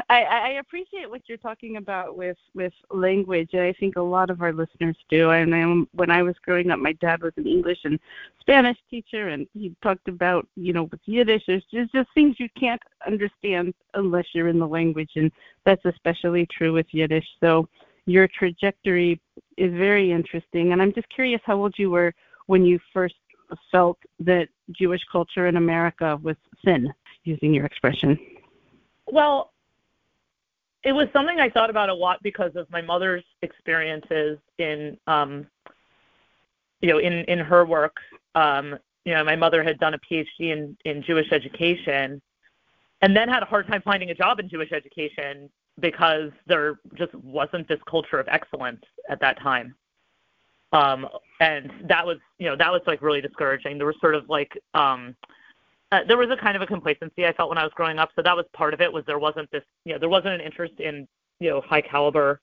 I, 0.08 0.22
I 0.22 0.48
appreciate 0.60 1.08
what 1.08 1.22
you're 1.26 1.38
talking 1.38 1.76
about 1.76 2.16
with 2.16 2.36
with 2.54 2.72
language, 2.90 3.50
and 3.52 3.62
I 3.62 3.72
think 3.74 3.96
a 3.96 4.02
lot 4.02 4.30
of 4.30 4.42
our 4.42 4.52
listeners 4.52 4.96
do. 5.08 5.30
And 5.30 5.54
um, 5.54 5.88
when 5.92 6.10
I 6.10 6.22
was 6.22 6.34
growing 6.44 6.70
up, 6.70 6.78
my 6.78 6.92
dad 6.94 7.22
was 7.22 7.32
an 7.36 7.46
English 7.46 7.78
and 7.84 7.98
Spanish 8.40 8.78
teacher, 8.88 9.28
and 9.28 9.46
he 9.52 9.74
talked 9.82 10.08
about 10.08 10.46
you 10.56 10.72
know 10.72 10.84
with 10.84 11.00
Yiddish. 11.04 11.42
There's 11.46 11.64
just, 11.72 11.92
just 11.92 12.08
things 12.14 12.36
you 12.38 12.48
can't 12.58 12.82
understand 13.06 13.74
unless 13.94 14.26
you're 14.32 14.48
in 14.48 14.58
the 14.58 14.68
language, 14.68 15.12
and 15.16 15.30
that's 15.64 15.84
especially 15.84 16.46
true 16.46 16.72
with 16.72 16.86
Yiddish. 16.90 17.26
So 17.40 17.68
your 18.10 18.28
trajectory 18.28 19.20
is 19.56 19.72
very 19.72 20.10
interesting, 20.10 20.72
and 20.72 20.82
I'm 20.82 20.92
just 20.92 21.08
curious 21.08 21.40
how 21.44 21.56
old 21.56 21.74
you 21.78 21.90
were 21.90 22.12
when 22.46 22.64
you 22.64 22.80
first 22.92 23.14
felt 23.70 23.98
that 24.20 24.48
Jewish 24.72 25.02
culture 25.10 25.46
in 25.46 25.56
America 25.56 26.18
was 26.22 26.36
sin, 26.64 26.92
using 27.24 27.54
your 27.54 27.66
expression. 27.66 28.18
Well, 29.06 29.52
it 30.82 30.92
was 30.92 31.08
something 31.12 31.38
I 31.40 31.50
thought 31.50 31.70
about 31.70 31.88
a 31.88 31.94
lot 31.94 32.22
because 32.22 32.52
of 32.56 32.70
my 32.70 32.80
mother's 32.80 33.24
experiences 33.42 34.38
in, 34.58 34.96
um, 35.06 35.46
you 36.80 36.88
know, 36.88 36.98
in 36.98 37.12
in 37.24 37.38
her 37.38 37.64
work. 37.64 37.96
Um, 38.34 38.78
you 39.04 39.14
know, 39.14 39.24
my 39.24 39.36
mother 39.36 39.62
had 39.62 39.78
done 39.78 39.94
a 39.94 39.98
PhD 39.98 40.26
in 40.40 40.76
in 40.84 41.02
Jewish 41.02 41.30
education, 41.32 42.20
and 43.02 43.16
then 43.16 43.28
had 43.28 43.42
a 43.42 43.46
hard 43.46 43.66
time 43.68 43.82
finding 43.82 44.10
a 44.10 44.14
job 44.14 44.40
in 44.40 44.48
Jewish 44.48 44.72
education 44.72 45.50
because 45.80 46.30
there 46.46 46.78
just 46.94 47.14
wasn't 47.14 47.66
this 47.68 47.80
culture 47.88 48.18
of 48.18 48.28
excellence 48.28 48.82
at 49.08 49.20
that 49.20 49.38
time. 49.40 49.74
Um, 50.72 51.08
and 51.40 51.72
that 51.88 52.06
was, 52.06 52.18
you 52.38 52.46
know, 52.46 52.56
that 52.56 52.70
was 52.70 52.82
like 52.86 53.02
really 53.02 53.20
discouraging. 53.20 53.78
There 53.78 53.86
was 53.86 53.96
sort 54.00 54.14
of 54.14 54.28
like, 54.28 54.56
um, 54.74 55.16
uh, 55.90 56.00
there 56.06 56.16
was 56.16 56.30
a 56.30 56.36
kind 56.36 56.54
of 56.54 56.62
a 56.62 56.66
complacency 56.66 57.26
I 57.26 57.32
felt 57.32 57.48
when 57.48 57.58
I 57.58 57.64
was 57.64 57.72
growing 57.74 57.98
up. 57.98 58.10
So 58.14 58.22
that 58.22 58.36
was 58.36 58.46
part 58.52 58.72
of 58.72 58.80
it. 58.80 58.92
Was 58.92 59.04
there 59.06 59.18
wasn't 59.18 59.50
this, 59.50 59.64
you 59.84 59.92
know, 59.92 59.98
there 59.98 60.08
wasn't 60.08 60.34
an 60.34 60.40
interest 60.40 60.74
in, 60.78 61.08
you 61.40 61.50
know, 61.50 61.60
high 61.60 61.80
caliber 61.80 62.40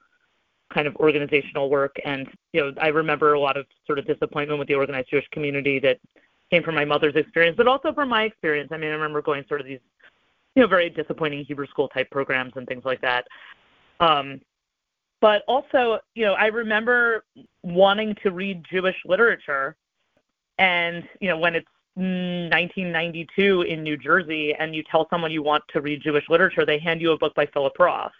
kind 0.74 0.88
of 0.88 0.96
organizational 0.98 1.70
work. 1.70 1.96
And 2.03 2.27
you 2.51 2.62
know, 2.62 2.74
I 2.82 2.88
remember 2.88 3.34
a 3.34 3.39
lot 3.39 3.58
of 3.58 3.65
sort 3.86 4.00
of 4.00 4.06
disappointment 4.06 4.60
with 4.60 4.67
the 4.67 4.75
organized 4.75 5.10
Jewish 5.10 5.27
community 5.32 5.79
that 5.79 6.00
came 6.51 6.63
from 6.63 6.75
my 6.75 6.86
mother's 6.86 7.15
experience, 7.15 7.58
but 7.58 7.67
also 7.67 7.94
from 7.94 8.10
my 8.10 8.24
experience. 8.24 8.70
I 8.72 8.77
mean, 8.77 8.89
I 8.89 8.94
remember 8.94 9.22
going 9.22 9.46
sort 9.48 9.62
of 9.62 9.67
these, 9.67 9.79
you 10.58 10.64
know, 10.64 10.68
very 10.68 10.90
disappointing 10.90 11.46
Hebrew 11.46 11.68
school 11.68 11.88
type 11.88 12.10
programs 12.10 12.54
and 12.56 12.68
things 12.68 12.84
like 12.84 13.00
that. 13.02 13.28
Um, 14.00 14.42
but 15.22 15.44
also, 15.48 16.00
you 16.16 16.26
know, 16.26 16.34
I 16.34 16.48
remember 16.48 17.26
wanting 17.62 18.16
to 18.24 18.32
read 18.32 18.66
Jewish 18.68 18.96
literature, 19.06 19.76
and 20.58 21.04
you 21.22 21.30
know, 21.30 21.38
when 21.38 21.54
it's 21.54 21.68
1992 21.94 23.62
in 23.64 23.84
New 23.84 23.98
Jersey, 23.98 24.56
and 24.58 24.76
you 24.76 24.82
tell 24.90 25.08
someone 25.12 25.30
you 25.30 25.44
want 25.44 25.64
to 25.74 25.82
read 25.82 26.02
Jewish 26.02 26.26
literature, 26.28 26.66
they 26.66 26.80
hand 26.80 27.02
you 27.02 27.12
a 27.12 27.18
book 27.20 27.36
by 27.36 27.46
Philip 27.54 27.78
Roth. 27.78 28.12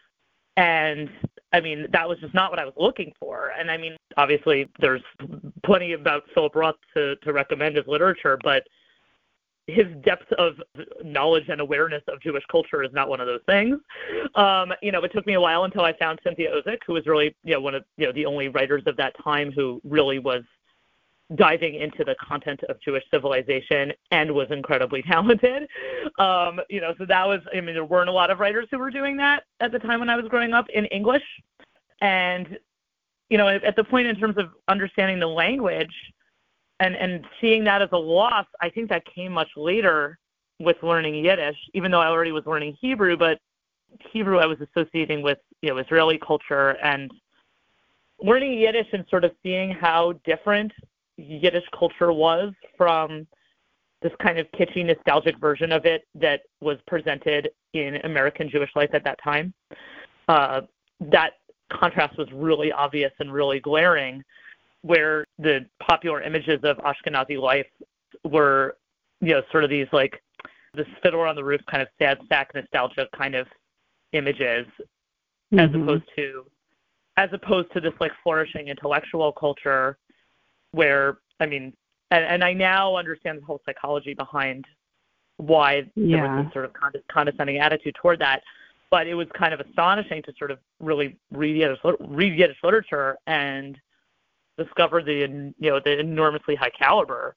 And 0.58 1.10
I 1.54 1.60
mean, 1.60 1.88
that 1.92 2.08
was 2.08 2.20
just 2.20 2.36
not 2.36 2.52
what 2.52 2.60
I 2.60 2.66
was 2.66 2.76
looking 2.78 3.14
for. 3.20 3.52
And 3.58 3.72
I 3.72 3.78
mean, 3.78 3.98
obviously, 4.16 4.70
there's 4.80 5.02
plenty 5.66 5.94
about 5.94 6.22
Philip 6.36 6.56
Roth 6.56 6.76
to, 6.96 7.16
to 7.16 7.34
recommend 7.34 7.80
as 7.80 7.88
literature, 7.88 8.38
but 8.44 8.62
his 9.68 9.86
depth 10.02 10.32
of 10.34 10.56
knowledge 11.04 11.50
and 11.50 11.60
awareness 11.60 12.02
of 12.08 12.22
Jewish 12.22 12.44
culture 12.50 12.84
is 12.84 12.92
not 12.94 13.10
one 13.10 13.20
of 13.20 13.28
those 13.28 13.42
things. 13.46 13.78
Um, 14.36 14.74
you 14.82 14.94
know, 14.94 15.04
it 15.04 15.12
took 15.12 15.28
me 15.28 15.34
a 15.34 15.42
while 15.42 15.66
until 15.66 15.82
I 15.82 15.96
found 15.98 16.20
Cynthia 16.24 16.50
Ozick, 16.52 16.80
who 16.88 16.94
was 16.94 17.06
really, 17.06 17.36
you 17.44 17.54
know, 17.54 17.60
one 17.60 17.76
of 17.76 17.84
you 17.98 18.06
know 18.06 18.14
the 18.14 18.26
only 18.26 18.48
writers 18.48 18.84
of 18.86 18.96
that 18.98 19.14
time 19.22 19.52
who 19.52 19.82
really 19.84 20.20
was 20.20 20.44
diving 21.36 21.76
into 21.76 22.06
the 22.06 22.16
content 22.16 22.62
of 22.70 22.80
Jewish 22.80 23.04
civilization 23.12 23.92
and 24.12 24.32
was 24.32 24.48
incredibly 24.50 25.02
talented. 25.08 25.68
Um, 26.18 26.62
you 26.70 26.80
know, 26.80 26.96
so 26.98 27.06
that 27.06 27.28
was 27.28 27.42
I 27.54 27.60
mean 27.60 27.76
there 27.76 27.84
weren't 27.84 28.10
a 28.10 28.14
lot 28.14 28.30
of 28.30 28.40
writers 28.40 28.68
who 28.72 28.80
were 28.80 28.92
doing 28.92 29.18
that 29.18 29.44
at 29.60 29.74
the 29.74 29.80
time 29.80 30.00
when 30.00 30.10
I 30.10 30.16
was 30.16 30.26
growing 30.30 30.54
up 30.54 30.70
in 30.70 30.86
English. 30.86 31.24
And 32.02 32.58
you 33.30 33.38
know, 33.38 33.50
at 33.50 33.76
the 33.76 33.84
point 33.84 34.08
in 34.08 34.16
terms 34.16 34.38
of 34.38 34.52
understanding 34.70 35.20
the 35.20 35.28
language 35.28 35.94
and 36.80 36.96
and 36.96 37.26
seeing 37.42 37.64
that 37.66 37.82
as 37.82 37.90
a 37.92 37.98
loss, 37.98 38.46
I 38.62 38.70
think 38.70 38.90
that 38.90 39.04
came 39.06 39.32
much 39.32 39.50
later 39.56 40.18
with 40.60 40.78
learning 40.82 41.24
Yiddish, 41.26 41.58
even 41.74 41.92
though 41.92 42.02
I 42.02 42.08
already 42.08 42.32
was 42.32 42.46
learning 42.46 42.78
Hebrew, 42.82 43.16
but 43.16 43.40
Hebrew 44.12 44.40
I 44.40 44.46
was 44.46 44.58
associating 44.60 45.22
with, 45.22 45.38
you 45.62 45.70
know, 45.70 45.78
Israeli 45.78 46.18
culture 46.18 46.72
and 46.84 47.12
learning 48.20 48.54
Yiddish 48.54 48.88
and 48.94 49.06
sort 49.10 49.24
of 49.24 49.32
seeing 49.44 49.72
how 49.72 50.14
different 50.26 50.72
Yiddish 51.18 51.66
culture 51.78 52.12
was 52.12 52.54
from 52.76 53.28
this 54.02 54.12
kind 54.22 54.38
of 54.38 54.48
kitschy, 54.52 54.86
nostalgic 54.86 55.38
version 55.40 55.72
of 55.72 55.86
it 55.86 56.08
that 56.16 56.42
was 56.62 56.78
presented 56.88 57.50
in 57.74 57.98
American 58.04 58.50
Jewish 58.50 58.70
life 58.76 58.92
at 58.94 59.04
that 59.04 59.20
time. 59.24 59.54
Uh, 60.28 60.62
that 61.00 61.34
contrast 61.72 62.18
was 62.18 62.32
really 62.32 62.72
obvious 62.72 63.12
and 63.20 63.32
really 63.32 63.60
glaring, 63.60 64.24
where 64.82 65.26
the 65.40 65.66
popular 65.80 66.22
images 66.22 66.60
of 66.64 66.78
Ashkenazi 66.78 67.40
life 67.40 67.68
were, 68.24 68.78
you 69.22 69.34
know, 69.34 69.42
sort 69.52 69.64
of 69.64 69.70
these 69.70 69.88
like 69.92 70.22
this 70.74 70.88
fiddler 71.02 71.28
on 71.28 71.36
the 71.36 71.44
roof 71.44 71.62
kind 71.70 71.82
of 71.82 71.88
sad 72.00 72.20
sack 72.30 72.52
nostalgia 72.54 73.08
kind 73.16 73.36
of 73.36 73.48
images, 74.14 74.68
as 75.54 75.70
Mhm. 75.70 75.84
opposed 75.84 76.04
to 76.16 76.46
as 77.18 77.34
opposed 77.34 77.72
to 77.74 77.82
this 77.82 77.94
like 78.00 78.12
flourishing 78.24 78.68
intellectual 78.68 79.32
culture 79.32 79.98
where 80.72 81.18
I 81.40 81.46
mean, 81.48 81.74
and, 82.12 82.24
and 82.26 82.44
I 82.44 82.54
now 82.54 82.96
understand 82.96 83.40
the 83.40 83.46
whole 83.46 83.62
psychology 83.66 84.14
behind 84.14 84.66
why 85.38 85.90
there 85.96 86.28
was 86.28 86.46
this 86.46 86.54
sort 86.54 86.66
of 86.66 86.74
conde- 86.74 87.04
condescending 87.12 87.60
attitude 87.60 87.96
toward 87.96 88.20
that. 88.20 88.44
But 88.90 89.08
it 89.08 89.14
was 89.14 89.28
kind 89.38 89.54
of 89.54 89.60
astonishing 89.60 90.24
to 90.24 90.34
sort 90.38 90.50
of 90.50 90.60
really 90.80 91.18
read 91.32 91.58
Yiddish, 91.58 91.80
read 92.00 92.38
Yiddish 92.38 92.58
literature 92.64 93.18
and 93.28 93.78
discover 94.58 95.02
the 95.02 95.54
you 95.60 95.70
know 95.70 95.80
the 95.84 96.00
enormously 96.00 96.56
high 96.56 96.72
caliber, 96.72 97.36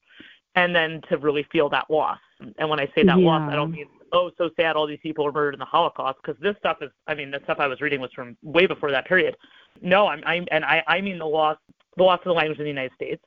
and 0.54 0.74
then 0.74 1.00
to 1.08 1.18
really 1.18 1.46
feel 1.52 1.68
that 1.70 1.90
loss. 1.90 2.18
And 2.58 2.68
when 2.68 2.80
I 2.80 2.86
say 2.94 3.02
that 3.04 3.18
loss, 3.18 3.50
I 3.50 3.56
don't 3.56 3.70
mean 3.70 3.86
oh 4.12 4.30
so 4.38 4.50
sad 4.58 4.76
all 4.76 4.86
these 4.86 4.98
people 5.02 5.24
were 5.24 5.32
murdered 5.32 5.54
in 5.54 5.60
the 5.60 5.66
Holocaust 5.66 6.18
because 6.22 6.40
this 6.40 6.56
stuff 6.58 6.78
is 6.80 6.90
I 7.06 7.14
mean 7.14 7.30
the 7.30 7.40
stuff 7.44 7.58
I 7.60 7.66
was 7.66 7.80
reading 7.80 8.00
was 8.00 8.10
from 8.14 8.36
way 8.42 8.66
before 8.66 8.90
that 8.90 9.06
period. 9.06 9.36
No, 9.80 10.06
I'm, 10.06 10.22
I'm 10.26 10.46
and 10.50 10.64
I, 10.64 10.82
I 10.86 11.00
mean 11.00 11.18
the 11.18 11.26
loss 11.26 11.56
the 11.96 12.02
loss 12.02 12.18
of 12.20 12.24
the 12.24 12.32
language 12.32 12.58
in 12.58 12.64
the 12.64 12.70
United 12.70 12.92
States, 12.94 13.22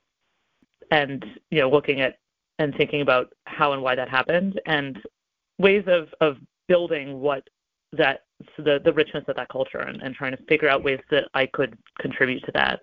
and 0.90 1.24
you 1.50 1.60
know, 1.60 1.70
looking 1.70 2.00
at 2.00 2.18
and 2.58 2.74
thinking 2.76 3.00
about 3.00 3.32
how 3.46 3.72
and 3.72 3.82
why 3.82 3.94
that 3.94 4.08
happened, 4.08 4.60
and 4.66 4.98
ways 5.58 5.84
of 5.86 6.08
of 6.20 6.36
building 6.68 7.20
what 7.20 7.48
that 7.92 8.24
the 8.58 8.80
the 8.84 8.92
richness 8.92 9.24
of 9.28 9.36
that 9.36 9.48
culture, 9.48 9.80
and, 9.80 10.02
and 10.02 10.14
trying 10.14 10.36
to 10.36 10.42
figure 10.44 10.68
out 10.68 10.84
ways 10.84 11.00
that 11.10 11.24
I 11.34 11.46
could 11.46 11.76
contribute 12.00 12.44
to 12.44 12.52
that. 12.52 12.80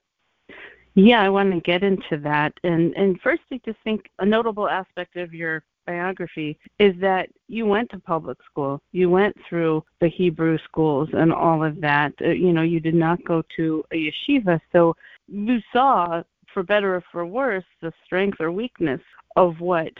Yeah, 0.96 1.22
I 1.22 1.30
want 1.30 1.54
to 1.54 1.62
get 1.62 1.84
into 1.84 2.18
that. 2.24 2.54
And 2.64 2.94
and 2.96 3.20
first, 3.22 3.44
I 3.52 3.62
just 3.66 3.80
think 3.84 4.10
a 4.20 4.26
notable 4.26 4.68
aspect 4.68 5.16
of 5.16 5.34
your 5.34 5.64
biography 5.86 6.60
is 6.80 6.94
that 7.00 7.30
you 7.48 7.66
went 7.66 7.90
to 7.92 8.00
public 8.00 8.38
school. 8.50 8.82
You 8.92 9.10
went 9.10 9.36
through 9.48 9.84
the 10.00 10.10
Hebrew 10.10 10.58
schools 10.64 11.10
and 11.14 11.34
all 11.34 11.64
of 11.64 11.82
that. 11.82 12.14
Uh, 12.22 12.30
you 12.30 12.54
know, 12.54 12.62
you 12.62 12.80
did 12.80 12.94
not 12.94 13.24
go 13.26 13.44
to 13.58 13.84
a 13.92 14.12
yeshiva. 14.12 14.60
So 14.72 14.96
you 15.28 15.60
saw, 15.74 16.24
for 16.54 16.64
better 16.64 16.96
or 16.96 17.04
for 17.12 17.26
worse, 17.26 17.66
the 17.82 17.94
strength 18.06 18.40
or 18.40 18.52
weakness 18.52 19.02
of 19.38 19.60
what 19.60 19.94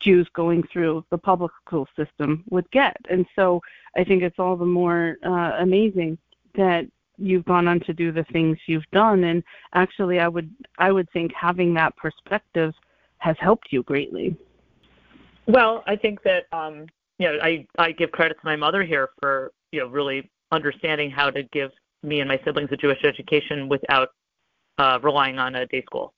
Jews 0.00 0.26
going 0.34 0.62
through 0.72 1.04
the 1.10 1.18
public 1.18 1.52
school 1.64 1.86
system 1.94 2.42
would 2.50 2.68
get. 2.70 2.96
And 3.10 3.26
so 3.36 3.60
I 3.96 4.04
think 4.04 4.22
it's 4.22 4.38
all 4.38 4.56
the 4.56 4.64
more 4.64 5.16
uh, 5.24 5.52
amazing 5.60 6.16
that 6.54 6.86
you've 7.18 7.44
gone 7.44 7.68
on 7.68 7.80
to 7.80 7.92
do 7.92 8.12
the 8.12 8.24
things 8.32 8.56
you've 8.66 8.88
done 8.92 9.24
and 9.24 9.42
actually 9.74 10.20
I 10.20 10.28
would 10.28 10.50
I 10.78 10.92
would 10.92 11.10
think 11.10 11.32
having 11.34 11.74
that 11.74 11.96
perspective 11.96 12.72
has 13.18 13.36
helped 13.40 13.68
you 13.70 13.82
greatly. 13.82 14.36
Well, 15.46 15.82
I 15.86 15.96
think 15.96 16.22
that 16.22 16.44
um, 16.52 16.86
you 17.18 17.28
know 17.28 17.38
I 17.42 17.66
I 17.78 17.92
give 17.92 18.12
credit 18.12 18.34
to 18.34 18.44
my 18.44 18.56
mother 18.56 18.82
here 18.84 19.10
for 19.20 19.52
you 19.72 19.80
know 19.80 19.88
really 19.88 20.30
understanding 20.52 21.10
how 21.10 21.30
to 21.30 21.42
give 21.44 21.70
me 22.02 22.20
and 22.20 22.28
my 22.28 22.40
siblings 22.44 22.70
a 22.72 22.76
Jewish 22.76 23.04
education 23.04 23.68
without 23.68 24.10
uh, 24.78 24.98
relying 25.02 25.38
on 25.38 25.56
a 25.56 25.66
day 25.66 25.82
school, 25.82 26.12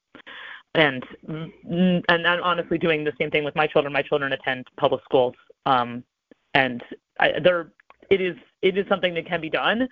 and 0.74 1.02
and 1.26 2.04
I'm 2.08 2.42
honestly 2.42 2.78
doing 2.78 3.04
the 3.04 3.12
same 3.18 3.30
thing 3.30 3.44
with 3.44 3.56
my 3.56 3.66
children. 3.66 3.92
My 3.92 4.02
children 4.02 4.32
attend 4.32 4.66
public 4.76 5.02
schools, 5.04 5.34
um, 5.66 6.04
and 6.54 6.82
I, 7.18 7.32
there 7.42 7.72
it 8.10 8.20
is 8.20 8.36
it 8.62 8.76
is 8.76 8.86
something 8.88 9.14
that 9.14 9.26
can 9.26 9.40
be 9.40 9.50
done 9.50 9.88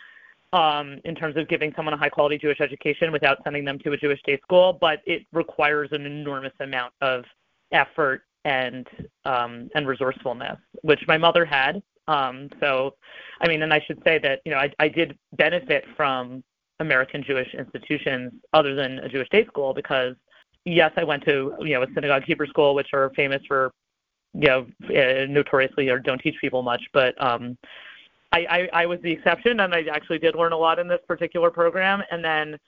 um, 0.52 1.00
in 1.04 1.14
terms 1.14 1.36
of 1.36 1.48
giving 1.48 1.72
someone 1.76 1.94
a 1.94 1.96
high 1.96 2.08
quality 2.08 2.38
Jewish 2.38 2.60
education 2.60 3.12
without 3.12 3.38
sending 3.44 3.64
them 3.64 3.78
to 3.80 3.92
a 3.92 3.96
Jewish 3.96 4.20
day 4.24 4.38
school, 4.42 4.78
but 4.80 5.00
it 5.06 5.26
requires 5.32 5.90
an 5.92 6.06
enormous 6.06 6.52
amount 6.60 6.92
of 7.00 7.24
effort 7.72 8.22
and 8.44 8.86
um, 9.24 9.68
and 9.74 9.86
resourcefulness, 9.86 10.58
which 10.82 11.00
my 11.06 11.18
mother 11.18 11.44
had. 11.44 11.82
Um, 12.06 12.48
so, 12.60 12.94
I 13.42 13.48
mean, 13.48 13.62
and 13.62 13.74
I 13.74 13.80
should 13.86 14.02
say 14.04 14.18
that 14.20 14.40
you 14.44 14.52
know 14.52 14.58
I, 14.58 14.72
I 14.78 14.88
did 14.88 15.18
benefit 15.36 15.84
from 15.96 16.42
American 16.80 17.22
Jewish 17.22 17.52
institutions 17.54 18.32
other 18.52 18.74
than 18.74 19.00
a 19.00 19.08
Jewish 19.08 19.28
day 19.28 19.44
school 19.46 19.74
because 19.74 20.14
yes, 20.64 20.92
I 20.96 21.04
went 21.04 21.24
to 21.24 21.54
you 21.60 21.74
know 21.74 21.82
a 21.82 21.86
synagogue 21.94 22.24
Hebrew 22.24 22.46
school, 22.46 22.74
which 22.74 22.88
are 22.94 23.10
famous 23.14 23.42
for 23.46 23.72
you 24.34 24.48
know 24.48 24.66
uh, 24.88 25.26
notoriously 25.28 25.90
or 25.90 25.98
don't 25.98 26.20
teach 26.20 26.36
people 26.40 26.62
much, 26.62 26.82
but 26.92 27.20
um, 27.22 27.58
I, 28.32 28.46
I, 28.50 28.82
I 28.82 28.86
was 28.86 29.00
the 29.02 29.10
exception, 29.10 29.60
and 29.60 29.74
I 29.74 29.84
actually 29.90 30.18
did 30.18 30.34
learn 30.34 30.52
a 30.52 30.56
lot 30.56 30.78
in 30.78 30.88
this 30.88 31.00
particular 31.06 31.50
program. 31.50 32.02
And 32.10 32.24
then 32.24 32.58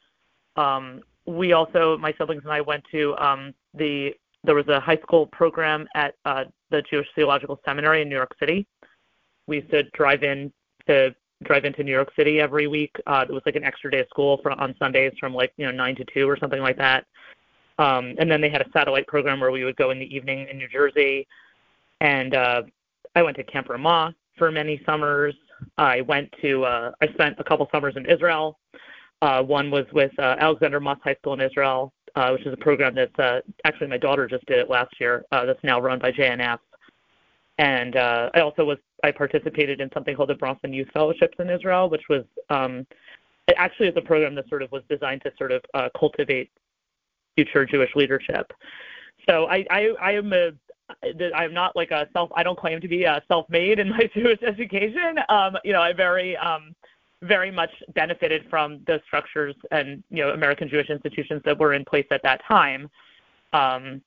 um, 0.57 1.03
we 1.27 1.53
also, 1.53 1.99
my 1.99 2.15
siblings 2.19 2.43
and 2.45 2.53
I, 2.53 2.61
went 2.61 2.85
to 2.93 3.17
um, 3.19 3.55
the 3.75 4.15
there 4.43 4.55
was 4.55 4.69
a 4.69 4.81
high 4.81 4.97
school 4.97 5.27
program 5.27 5.87
at 5.95 6.15
uh, 6.25 6.45
the 6.71 6.83
Jewish 6.91 7.07
Theological 7.15 7.61
Seminary 7.65 8.01
in 8.01 8.09
New 8.09 8.15
York 8.17 8.35
City. 8.41 8.67
We 9.47 9.57
used 9.57 9.71
to 9.71 9.83
drive 9.91 10.23
in 10.23 10.51
to 10.87 11.15
drive 11.45 11.65
into 11.65 11.83
New 11.83 11.93
York 11.93 12.11
City 12.17 12.41
every 12.41 12.67
week. 12.67 12.95
Uh, 13.07 13.27
it 13.29 13.33
was 13.33 13.43
like 13.45 13.57
an 13.57 13.65
extra 13.65 13.91
day 13.91 14.01
of 14.01 14.07
school 14.09 14.39
for, 14.43 14.53
on 14.53 14.75
Sundays 14.79 15.13
from 15.21 15.35
like 15.35 15.53
you 15.57 15.67
know 15.67 15.73
nine 15.73 15.95
to 15.97 16.05
two 16.13 16.29
or 16.29 16.39
something 16.39 16.63
like 16.63 16.79
that. 16.79 17.05
Um, 17.79 18.15
and 18.19 18.31
then 18.31 18.41
they 18.41 18.51
had 18.51 18.61
a 18.61 18.71
satellite 18.73 19.07
program 19.07 19.41
where 19.41 19.51
we 19.51 19.65
would 19.65 19.77
go 19.77 19.91
in 19.91 19.99
the 19.99 20.15
evening 20.15 20.47
in 20.51 20.59
New 20.59 20.69
Jersey. 20.69 21.27
And 22.01 22.35
uh, 22.35 22.63
I 23.15 23.23
went 23.23 23.37
to 23.39 23.45
Camp 23.45 23.69
Ramah 23.69 24.15
for 24.37 24.51
many 24.51 24.83
summers. 24.85 25.35
I 25.79 26.01
went 26.03 26.33
to 26.43 26.65
uh, 26.65 26.93
I 27.01 27.09
spent 27.09 27.37
a 27.39 27.45
couple 27.45 27.69
summers 27.73 27.95
in 27.97 28.07
Israel. 28.07 28.59
Uh, 29.23 29.43
one 29.43 29.71
was 29.71 29.85
with 29.93 30.13
uh, 30.19 30.37
Alexander 30.39 30.81
Muss 30.81 30.99
High 31.05 31.15
School 31.17 31.35
in 31.35 31.41
Israel, 31.41 31.93
uh, 32.15 32.31
which 32.31 32.47
is 32.47 32.53
a 32.53 32.57
program 32.57 32.95
that's 32.95 33.19
uh, 33.19 33.41
actually 33.65 33.89
my 33.89 33.99
daughter 33.99 34.27
just 34.27 34.47
did 34.47 34.59
it 34.59 34.71
last 34.71 34.99
year. 34.99 35.25
Uh, 35.33 35.45
that's 35.45 35.63
now 35.63 35.81
run 35.81 35.99
by 35.99 36.11
JNF. 36.11 36.59
And 37.59 37.97
uh, 37.97 38.31
I 38.35 38.41
also 38.41 38.65
was 38.65 38.79
I 39.05 39.11
participated 39.11 39.81
in 39.81 39.91
something 39.93 40.17
called 40.17 40.31
the 40.31 40.35
Bronfman 40.35 40.75
Youth 40.75 40.89
Fellowships 40.95 41.37
in 41.39 41.51
Israel, 41.51 41.91
which 41.91 42.09
was 42.09 42.25
um, 42.49 42.87
it 43.49 43.55
actually 43.59 43.89
is 43.89 43.97
a 43.97 44.01
program 44.01 44.35
that 44.37 44.49
sort 44.49 44.63
of 44.63 44.73
was 44.73 44.83
designed 44.89 45.23
to 45.23 45.33
sort 45.37 45.53
of 45.53 45.63
uh, 45.75 45.89
cultivate 45.99 46.51
future 47.35 47.67
Jewish 47.67 47.95
leadership. 47.95 48.53
So 49.29 49.47
I, 49.47 49.67
I, 49.71 49.89
I 50.01 50.13
am 50.13 50.33
a 50.33 50.53
I'm 51.35 51.55
not 51.55 51.77
like 51.77 51.91
a 51.91 52.09
self. 52.13 52.31
I 52.35 52.43
don't 52.43 52.59
claim 52.59 52.81
to 52.81 52.89
be 52.89 53.05
a 53.05 53.23
self-made 53.29 53.79
in 53.79 53.91
my 53.91 54.11
Jewish 54.15 54.43
education. 54.43 55.17
Um, 55.29 55.57
you 55.65 55.73
know, 55.73 55.83
I 55.83 55.93
very 55.93 56.37
um, 56.37 56.75
very 57.23 57.51
much 57.51 57.71
benefited 57.95 58.47
from 58.49 58.81
the 58.87 59.01
structures 59.07 59.55
and 59.71 60.03
you 60.11 60.23
know 60.23 60.31
American 60.31 60.69
Jewish 60.69 60.91
institutions 60.91 61.43
that 61.45 61.59
were 61.59 61.75
in 61.75 61.85
place 61.85 62.07
at 62.11 62.23
that 62.23 62.41
time. 62.47 62.91
Um, 63.53 64.01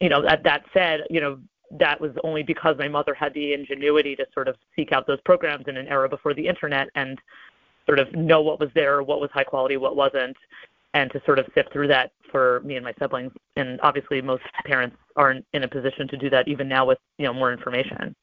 you 0.00 0.08
know, 0.08 0.22
that 0.22 0.42
that 0.44 0.64
said, 0.72 1.02
you 1.10 1.20
know 1.20 1.38
that 1.78 2.00
was 2.00 2.12
only 2.22 2.42
because 2.42 2.76
my 2.78 2.88
mother 2.88 3.14
had 3.14 3.32
the 3.34 3.54
ingenuity 3.54 4.14
to 4.16 4.26
sort 4.34 4.48
of 4.48 4.56
seek 4.76 4.92
out 4.92 5.06
those 5.06 5.20
programs 5.24 5.64
in 5.68 5.76
an 5.76 5.88
era 5.88 6.08
before 6.08 6.34
the 6.34 6.46
internet 6.46 6.88
and 6.94 7.18
sort 7.86 7.98
of 7.98 8.12
know 8.12 8.42
what 8.42 8.60
was 8.60 8.68
there, 8.74 9.02
what 9.02 9.20
was 9.20 9.30
high 9.32 9.44
quality, 9.44 9.76
what 9.76 9.96
wasn't, 9.96 10.36
and 10.94 11.10
to 11.12 11.22
sort 11.24 11.38
of 11.38 11.46
sift 11.54 11.72
through 11.72 11.88
that 11.88 12.12
for 12.30 12.60
me 12.64 12.76
and 12.76 12.84
my 12.84 12.92
siblings. 12.98 13.32
And 13.56 13.80
obviously, 13.82 14.20
most 14.20 14.42
parents 14.64 14.96
aren't 15.16 15.44
in 15.52 15.64
a 15.64 15.68
position 15.68 16.08
to 16.08 16.16
do 16.16 16.30
that 16.30 16.48
even 16.48 16.68
now 16.68 16.86
with 16.86 16.98
you 17.18 17.26
know 17.26 17.34
more 17.34 17.52
information. 17.52 18.14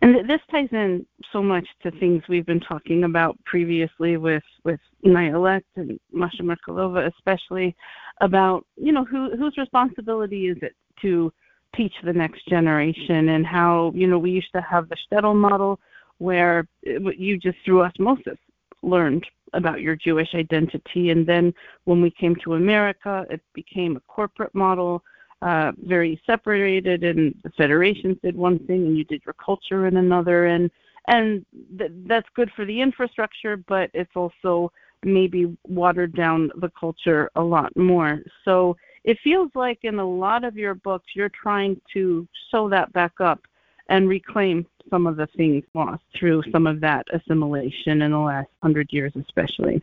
And 0.00 0.28
this 0.30 0.40
ties 0.50 0.68
in 0.70 1.04
so 1.32 1.42
much 1.42 1.66
to 1.82 1.90
things 1.90 2.22
we've 2.28 2.46
been 2.46 2.60
talking 2.60 3.04
about 3.04 3.36
previously 3.44 4.16
with 4.16 4.44
with 4.64 4.80
Naya 5.02 5.32
Lekht 5.32 5.62
and 5.76 5.98
Masha 6.12 6.42
Merkulova, 6.42 7.10
especially 7.12 7.74
about 8.20 8.64
you 8.76 8.92
know 8.92 9.04
who 9.04 9.36
whose 9.36 9.56
responsibility 9.56 10.48
is 10.48 10.58
it 10.62 10.74
to 11.02 11.32
teach 11.76 11.92
the 12.04 12.12
next 12.12 12.46
generation 12.48 13.30
and 13.30 13.46
how 13.46 13.92
you 13.94 14.06
know 14.06 14.18
we 14.18 14.30
used 14.30 14.52
to 14.54 14.60
have 14.60 14.88
the 14.88 14.96
shtetl 14.96 15.34
model 15.34 15.78
where 16.18 16.66
you 16.82 17.38
just 17.38 17.58
through 17.64 17.82
osmosis 17.82 18.38
learned 18.82 19.24
about 19.52 19.80
your 19.80 19.96
Jewish 19.96 20.34
identity 20.34 21.10
and 21.10 21.26
then 21.26 21.52
when 21.84 22.00
we 22.02 22.10
came 22.10 22.36
to 22.44 22.54
America 22.54 23.26
it 23.30 23.40
became 23.54 23.96
a 23.96 24.00
corporate 24.00 24.54
model 24.54 25.02
uh, 25.42 25.72
very 25.84 26.20
separated, 26.26 27.04
and 27.04 27.34
the 27.44 27.50
federations 27.50 28.16
did 28.22 28.36
one 28.36 28.58
thing, 28.66 28.86
and 28.86 28.98
you 28.98 29.04
did 29.04 29.22
your 29.24 29.34
culture 29.34 29.86
in 29.86 29.96
another, 29.96 30.46
and 30.46 30.70
and 31.06 31.46
th- 31.78 31.92
that's 32.06 32.28
good 32.34 32.50
for 32.54 32.64
the 32.64 32.80
infrastructure, 32.80 33.56
but 33.56 33.90
it's 33.94 34.14
also 34.14 34.70
maybe 35.04 35.56
watered 35.66 36.14
down 36.14 36.50
the 36.56 36.70
culture 36.78 37.30
a 37.36 37.42
lot 37.42 37.74
more. 37.76 38.20
So 38.44 38.76
it 39.04 39.16
feels 39.22 39.50
like 39.54 39.78
in 39.84 40.00
a 40.00 40.08
lot 40.08 40.44
of 40.44 40.56
your 40.56 40.74
books, 40.74 41.12
you're 41.14 41.30
trying 41.30 41.80
to 41.94 42.26
sew 42.50 42.68
that 42.70 42.92
back 42.92 43.12
up 43.20 43.40
and 43.88 44.08
reclaim 44.08 44.66
some 44.90 45.06
of 45.06 45.16
the 45.16 45.26
things 45.28 45.64
lost 45.74 46.02
through 46.14 46.42
some 46.52 46.66
of 46.66 46.80
that 46.80 47.06
assimilation 47.12 48.02
in 48.02 48.12
the 48.12 48.18
last 48.18 48.48
hundred 48.62 48.92
years, 48.92 49.12
especially. 49.16 49.82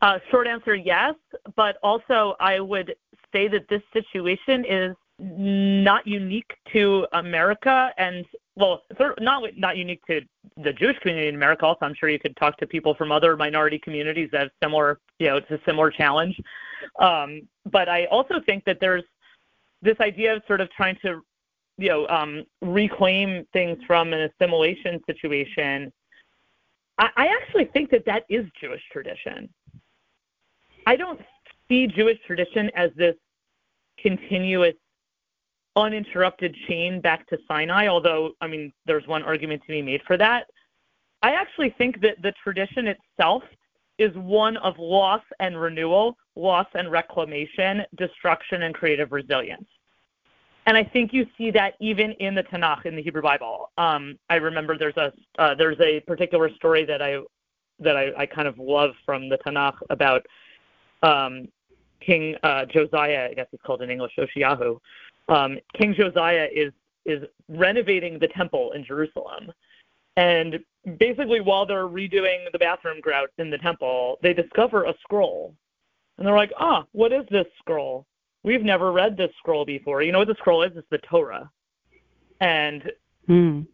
Uh, 0.00 0.18
short 0.30 0.46
answer, 0.46 0.74
yes. 0.74 1.14
But 1.54 1.78
also, 1.82 2.34
I 2.40 2.60
would 2.60 2.94
say 3.32 3.48
that 3.48 3.68
this 3.68 3.82
situation 3.92 4.64
is 4.64 4.96
not 5.18 6.06
unique 6.06 6.56
to 6.72 7.06
America, 7.12 7.92
and 7.96 8.26
well, 8.56 8.82
not 9.20 9.44
not 9.56 9.76
unique 9.76 10.04
to 10.06 10.20
the 10.56 10.72
Jewish 10.72 10.98
community 10.98 11.28
in 11.28 11.36
America. 11.36 11.64
Also, 11.64 11.86
I'm 11.86 11.94
sure 11.94 12.08
you 12.08 12.18
could 12.18 12.36
talk 12.36 12.58
to 12.58 12.66
people 12.66 12.94
from 12.94 13.12
other 13.12 13.36
minority 13.36 13.78
communities 13.78 14.30
that 14.32 14.40
have 14.40 14.50
similar, 14.62 14.98
you 15.18 15.28
know, 15.28 15.36
it's 15.36 15.50
a 15.50 15.60
similar 15.64 15.90
challenge. 15.90 16.40
Um, 16.98 17.42
but 17.70 17.88
I 17.88 18.06
also 18.06 18.40
think 18.44 18.64
that 18.64 18.78
there's 18.80 19.04
this 19.80 19.96
idea 20.00 20.34
of 20.34 20.42
sort 20.46 20.60
of 20.60 20.70
trying 20.70 20.96
to, 21.02 21.22
you 21.78 21.88
know, 21.88 22.06
um, 22.08 22.44
reclaim 22.60 23.46
things 23.52 23.78
from 23.86 24.12
an 24.12 24.30
assimilation 24.30 25.00
situation. 25.06 25.92
I, 26.98 27.08
I 27.16 27.26
actually 27.28 27.66
think 27.66 27.90
that 27.90 28.04
that 28.06 28.24
is 28.28 28.46
Jewish 28.60 28.82
tradition. 28.92 29.48
I 30.86 30.96
don't 30.96 31.20
see 31.68 31.86
Jewish 31.86 32.18
tradition 32.26 32.70
as 32.74 32.90
this 32.96 33.14
continuous, 33.98 34.74
uninterrupted 35.76 36.54
chain 36.68 37.00
back 37.00 37.26
to 37.28 37.38
Sinai, 37.48 37.86
although, 37.86 38.32
I 38.40 38.46
mean, 38.46 38.72
there's 38.84 39.06
one 39.06 39.22
argument 39.22 39.62
to 39.62 39.68
be 39.68 39.80
made 39.80 40.02
for 40.06 40.16
that. 40.16 40.46
I 41.22 41.32
actually 41.32 41.70
think 41.78 42.00
that 42.02 42.20
the 42.20 42.32
tradition 42.42 42.88
itself 42.88 43.42
is 43.98 44.14
one 44.16 44.56
of 44.58 44.78
loss 44.78 45.22
and 45.38 45.60
renewal, 45.60 46.16
loss 46.34 46.66
and 46.74 46.90
reclamation, 46.90 47.82
destruction 47.96 48.62
and 48.62 48.74
creative 48.74 49.12
resilience. 49.12 49.68
And 50.66 50.76
I 50.76 50.84
think 50.84 51.12
you 51.12 51.26
see 51.36 51.50
that 51.52 51.74
even 51.80 52.12
in 52.12 52.34
the 52.34 52.44
Tanakh, 52.44 52.86
in 52.86 52.94
the 52.94 53.02
Hebrew 53.02 53.22
Bible. 53.22 53.70
Um, 53.78 54.18
I 54.30 54.36
remember 54.36 54.78
there's 54.78 54.96
a 54.96 55.12
uh, 55.38 55.54
there's 55.54 55.80
a 55.80 56.00
particular 56.00 56.54
story 56.54 56.84
that 56.84 57.02
I 57.02 57.18
that 57.80 57.96
I, 57.96 58.12
I 58.16 58.26
kind 58.26 58.46
of 58.46 58.58
love 58.58 58.92
from 59.04 59.28
the 59.28 59.38
Tanakh 59.38 59.74
about 59.90 60.24
um, 61.02 61.48
King 62.00 62.36
uh, 62.42 62.64
Josiah, 62.66 63.28
I 63.30 63.34
guess 63.34 63.46
he's 63.50 63.60
called 63.64 63.82
in 63.82 63.90
English 63.90 64.12
Oshiyahu. 64.18 64.78
Um, 65.28 65.58
King 65.74 65.94
Josiah 65.94 66.48
is 66.52 66.72
is 67.04 67.24
renovating 67.48 68.18
the 68.18 68.28
temple 68.28 68.72
in 68.72 68.84
Jerusalem, 68.84 69.52
and 70.16 70.60
basically 70.98 71.40
while 71.40 71.66
they're 71.66 71.88
redoing 71.88 72.44
the 72.52 72.58
bathroom 72.58 73.00
grout 73.00 73.30
in 73.38 73.50
the 73.50 73.58
temple, 73.58 74.18
they 74.22 74.32
discover 74.32 74.84
a 74.84 74.94
scroll, 75.00 75.54
and 76.18 76.26
they're 76.26 76.36
like, 76.36 76.52
"Ah, 76.58 76.84
what 76.92 77.12
is 77.12 77.24
this 77.30 77.46
scroll? 77.58 78.06
We've 78.42 78.64
never 78.64 78.92
read 78.92 79.16
this 79.16 79.30
scroll 79.38 79.64
before. 79.64 80.02
You 80.02 80.12
know 80.12 80.18
what 80.18 80.28
the 80.28 80.34
scroll 80.34 80.62
is? 80.62 80.72
It's 80.74 80.86
the 80.90 80.98
Torah." 80.98 81.50
And 82.40 82.90
mm. 83.28 83.66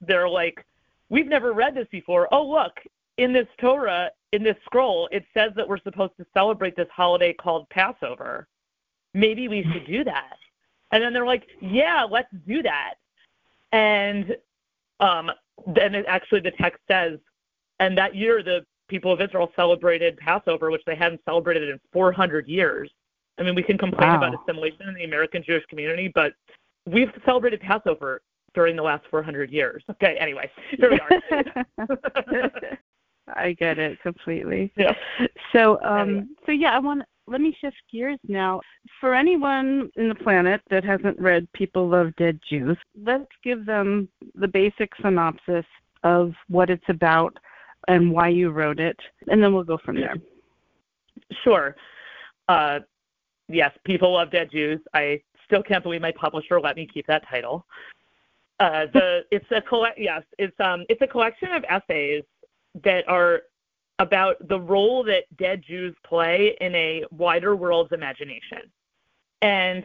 they're 0.00 0.28
like, 0.28 0.64
"We've 1.08 1.26
never 1.26 1.52
read 1.52 1.74
this 1.74 1.88
before. 1.90 2.28
Oh, 2.32 2.48
look, 2.48 2.78
in 3.18 3.32
this 3.32 3.46
Torah, 3.60 4.10
in 4.32 4.42
this 4.42 4.56
scroll, 4.64 5.08
it 5.12 5.24
says 5.34 5.52
that 5.56 5.68
we're 5.68 5.80
supposed 5.80 6.16
to 6.18 6.26
celebrate 6.32 6.76
this 6.76 6.88
holiday 6.94 7.32
called 7.32 7.68
Passover. 7.68 8.48
Maybe 9.14 9.48
we 9.48 9.62
should 9.72 9.86
do 9.86 10.04
that. 10.04 10.36
And 10.90 11.02
then 11.02 11.12
they're 11.12 11.26
like, 11.26 11.46
yeah, 11.60 12.06
let's 12.08 12.32
do 12.46 12.62
that. 12.62 12.94
And 13.72 14.36
um, 15.00 15.30
then 15.66 15.94
it, 15.94 16.04
actually 16.08 16.40
the 16.40 16.52
text 16.52 16.80
says, 16.88 17.18
and 17.80 17.96
that 17.98 18.14
year 18.14 18.42
the 18.42 18.64
people 18.88 19.12
of 19.12 19.20
Israel 19.20 19.50
celebrated 19.56 20.16
Passover, 20.18 20.70
which 20.70 20.82
they 20.86 20.94
hadn't 20.94 21.22
celebrated 21.24 21.68
in 21.68 21.80
400 21.92 22.46
years. 22.46 22.90
I 23.38 23.42
mean, 23.42 23.54
we 23.54 23.62
can 23.62 23.78
complain 23.78 24.10
wow. 24.10 24.18
about 24.18 24.34
assimilation 24.42 24.88
in 24.88 24.94
the 24.94 25.04
American 25.04 25.42
Jewish 25.42 25.64
community, 25.66 26.10
but 26.14 26.32
we've 26.86 27.10
celebrated 27.24 27.60
Passover 27.60 28.22
during 28.54 28.76
the 28.76 28.82
last 28.82 29.04
400 29.10 29.50
years. 29.50 29.82
Okay, 29.90 30.16
anyway, 30.18 30.50
here 30.78 30.90
we 30.90 31.00
are. 31.00 32.78
I 33.34 33.52
get 33.52 33.78
it 33.78 34.00
completely. 34.02 34.72
Yeah. 34.76 34.92
So, 35.52 35.80
um, 35.82 36.08
anyway. 36.08 36.24
so 36.46 36.52
yeah, 36.52 36.76
I 36.76 36.78
want 36.78 37.02
let 37.28 37.40
me 37.40 37.56
shift 37.60 37.76
gears 37.90 38.18
now. 38.26 38.60
For 39.00 39.14
anyone 39.14 39.90
in 39.96 40.08
the 40.08 40.14
planet 40.14 40.60
that 40.70 40.84
hasn't 40.84 41.18
read 41.20 41.50
People 41.52 41.88
Love 41.88 42.14
Dead 42.16 42.38
Jews, 42.48 42.76
let's 43.00 43.30
give 43.44 43.64
them 43.64 44.08
the 44.34 44.48
basic 44.48 44.90
synopsis 45.00 45.64
of 46.02 46.32
what 46.48 46.68
it's 46.68 46.84
about 46.88 47.36
and 47.88 48.10
why 48.10 48.28
you 48.28 48.50
wrote 48.50 48.80
it, 48.80 48.98
and 49.28 49.42
then 49.42 49.54
we'll 49.54 49.64
go 49.64 49.78
from 49.84 49.96
there. 49.96 50.14
Sure. 51.44 51.76
Uh, 52.48 52.80
yes, 53.52 53.72
People 53.84 54.14
Love 54.14 54.30
Dead 54.30 54.50
Jews. 54.50 54.80
I 54.94 55.20
still 55.44 55.62
can't 55.62 55.82
believe 55.82 56.00
my 56.00 56.12
publisher 56.12 56.60
let 56.60 56.76
me 56.76 56.88
keep 56.92 57.06
that 57.06 57.26
title. 57.28 57.66
Uh, 58.60 58.86
the 58.92 59.24
it's 59.30 59.50
a 59.50 59.62
yes 59.96 60.22
it's 60.38 60.58
um 60.60 60.84
it's 60.88 61.02
a 61.02 61.06
collection 61.06 61.52
of 61.52 61.64
essays 61.68 62.24
that 62.82 63.08
are 63.08 63.42
about 63.98 64.36
the 64.48 64.58
role 64.58 65.04
that 65.04 65.24
dead 65.36 65.62
Jews 65.66 65.94
play 66.04 66.56
in 66.60 66.74
a 66.74 67.04
wider 67.10 67.54
world's 67.54 67.92
imagination. 67.92 68.62
And 69.42 69.84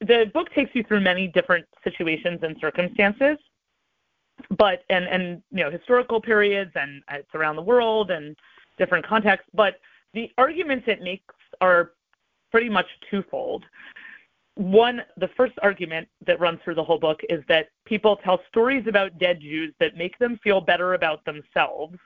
the 0.00 0.30
book 0.34 0.52
takes 0.54 0.74
you 0.74 0.82
through 0.84 1.00
many 1.00 1.28
different 1.28 1.66
situations 1.84 2.40
and 2.42 2.56
circumstances, 2.60 3.38
but 4.58 4.84
and 4.90 5.04
and 5.06 5.42
you 5.50 5.64
know 5.64 5.70
historical 5.70 6.20
periods 6.20 6.72
and 6.74 7.02
it's 7.12 7.34
around 7.34 7.56
the 7.56 7.62
world 7.62 8.10
and 8.10 8.36
different 8.78 9.06
contexts. 9.06 9.48
But 9.54 9.76
the 10.14 10.30
arguments 10.38 10.84
it 10.88 11.02
makes 11.02 11.34
are 11.60 11.92
pretty 12.52 12.68
much 12.68 12.86
twofold. 13.10 13.64
One, 14.54 15.02
the 15.16 15.28
first 15.36 15.54
argument 15.62 16.06
that 16.26 16.38
runs 16.38 16.60
through 16.62 16.74
the 16.74 16.84
whole 16.84 16.98
book 16.98 17.20
is 17.28 17.42
that 17.48 17.70
people 17.86 18.16
tell 18.16 18.40
stories 18.48 18.84
about 18.86 19.18
dead 19.18 19.40
Jews 19.40 19.74
that 19.80 19.96
make 19.96 20.18
them 20.18 20.38
feel 20.44 20.60
better 20.60 20.94
about 20.94 21.24
themselves 21.24 21.98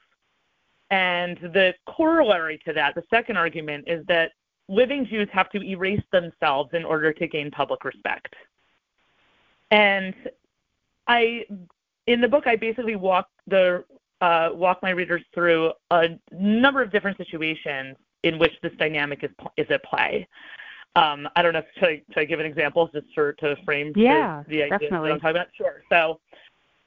and 0.90 1.36
the 1.38 1.74
corollary 1.86 2.60
to 2.64 2.72
that, 2.72 2.94
the 2.94 3.02
second 3.10 3.36
argument, 3.36 3.84
is 3.86 4.06
that 4.06 4.32
living 4.68 5.06
Jews 5.06 5.28
have 5.32 5.50
to 5.50 5.62
erase 5.62 6.02
themselves 6.12 6.70
in 6.74 6.84
order 6.84 7.12
to 7.12 7.26
gain 7.26 7.50
public 7.50 7.84
respect. 7.84 8.34
And 9.70 10.14
I, 11.08 11.44
in 12.06 12.20
the 12.20 12.28
book, 12.28 12.46
I 12.46 12.56
basically 12.56 12.96
walk 12.96 13.28
the 13.46 13.84
uh, 14.22 14.48
walk 14.52 14.82
my 14.82 14.90
readers 14.90 15.22
through 15.34 15.72
a 15.90 16.08
number 16.32 16.80
of 16.80 16.90
different 16.90 17.18
situations 17.18 17.96
in 18.26 18.38
which 18.38 18.52
this 18.62 18.72
dynamic 18.78 19.24
is 19.24 19.30
is 19.56 19.66
at 19.70 19.82
play. 19.84 20.26
Um, 20.96 21.28
I 21.36 21.42
don't 21.42 21.52
know. 21.52 21.62
Should 21.74 21.88
I, 21.88 22.02
should 22.08 22.20
I 22.20 22.24
give 22.24 22.40
an 22.40 22.46
example 22.46 22.88
just 22.92 23.06
for, 23.14 23.34
to 23.34 23.54
frame 23.66 23.92
yeah, 23.94 24.42
the, 24.48 24.56
the 24.56 24.62
idea 24.62 24.78
definitely. 24.78 25.08
that 25.08 25.14
I'm 25.14 25.20
talking 25.20 25.36
about? 25.36 25.48
Sure. 25.54 25.82
So, 25.90 26.20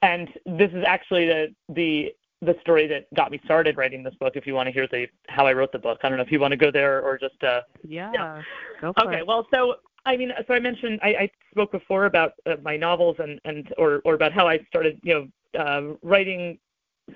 and 0.01 0.27
this 0.45 0.71
is 0.73 0.83
actually 0.85 1.27
the 1.27 1.55
the 1.69 2.13
the 2.41 2.55
story 2.61 2.87
that 2.87 3.13
got 3.13 3.31
me 3.31 3.39
started 3.45 3.77
writing 3.77 4.01
this 4.01 4.15
book. 4.15 4.33
If 4.35 4.47
you 4.47 4.55
want 4.55 4.67
to 4.67 4.73
hear 4.73 4.87
the 4.87 5.07
how 5.27 5.45
I 5.45 5.53
wrote 5.53 5.71
the 5.71 5.79
book, 5.79 5.99
I 6.03 6.09
don't 6.09 6.17
know 6.17 6.23
if 6.23 6.31
you 6.31 6.39
want 6.39 6.51
to 6.51 6.57
go 6.57 6.71
there 6.71 7.01
or 7.01 7.17
just. 7.17 7.41
Uh, 7.43 7.61
yeah. 7.87 8.11
yeah. 8.13 8.41
Go 8.81 8.93
for 8.93 9.07
okay. 9.07 9.19
It. 9.19 9.27
Well, 9.27 9.47
so 9.53 9.75
I 10.05 10.17
mean, 10.17 10.31
so 10.47 10.53
I 10.55 10.59
mentioned 10.59 10.99
I, 11.03 11.09
I 11.09 11.31
spoke 11.51 11.71
before 11.71 12.05
about 12.05 12.33
uh, 12.47 12.55
my 12.63 12.77
novels 12.77 13.17
and 13.19 13.39
and 13.45 13.71
or 13.77 14.01
or 14.05 14.15
about 14.15 14.33
how 14.33 14.47
I 14.47 14.59
started, 14.69 14.99
you 15.03 15.29
know, 15.53 15.61
uh, 15.61 15.95
writing 16.01 16.57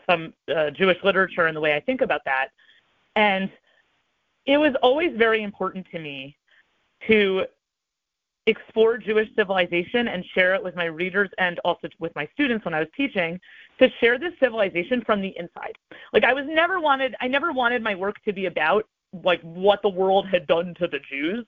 some 0.07 0.33
uh, 0.55 0.69
Jewish 0.69 0.97
literature 1.03 1.47
and 1.47 1.55
the 1.55 1.62
way 1.62 1.75
I 1.75 1.79
think 1.79 2.01
about 2.01 2.21
that, 2.25 2.49
and 3.15 3.49
it 4.45 4.58
was 4.58 4.73
always 4.82 5.12
very 5.17 5.43
important 5.43 5.86
to 5.91 5.99
me 5.99 6.36
to 7.08 7.45
explore 8.45 8.97
Jewish 8.97 9.29
civilization 9.36 10.10
and 10.10 10.25
share 10.36 10.53
it 10.53 10.63
with 10.63 10.75
my 10.75 10.86
readers 10.86 11.29
and 11.38 11.60
also 11.60 11.88
with 11.99 12.13
my 12.15 12.27
students 12.34 12.65
when 12.65 12.73
I 12.73 12.79
was 12.79 12.89
teaching 12.95 13.39
to 13.79 13.89
share 13.99 14.19
this 14.19 14.34
civilization 14.39 15.01
from 15.06 15.21
the 15.21 15.34
inside. 15.38 15.77
Like 16.12 16.25
I 16.25 16.34
was 16.34 16.45
never 16.47 16.79
wanted 16.79 17.15
I 17.21 17.27
never 17.27 17.53
wanted 17.53 17.82
my 17.82 17.95
work 17.95 18.21
to 18.25 18.34
be 18.34 18.47
about 18.47 18.86
like 19.23 19.41
what 19.41 19.82
the 19.82 19.89
world 19.89 20.27
had 20.27 20.45
done 20.47 20.73
to 20.79 20.88
the 20.88 20.99
Jews. 21.10 21.45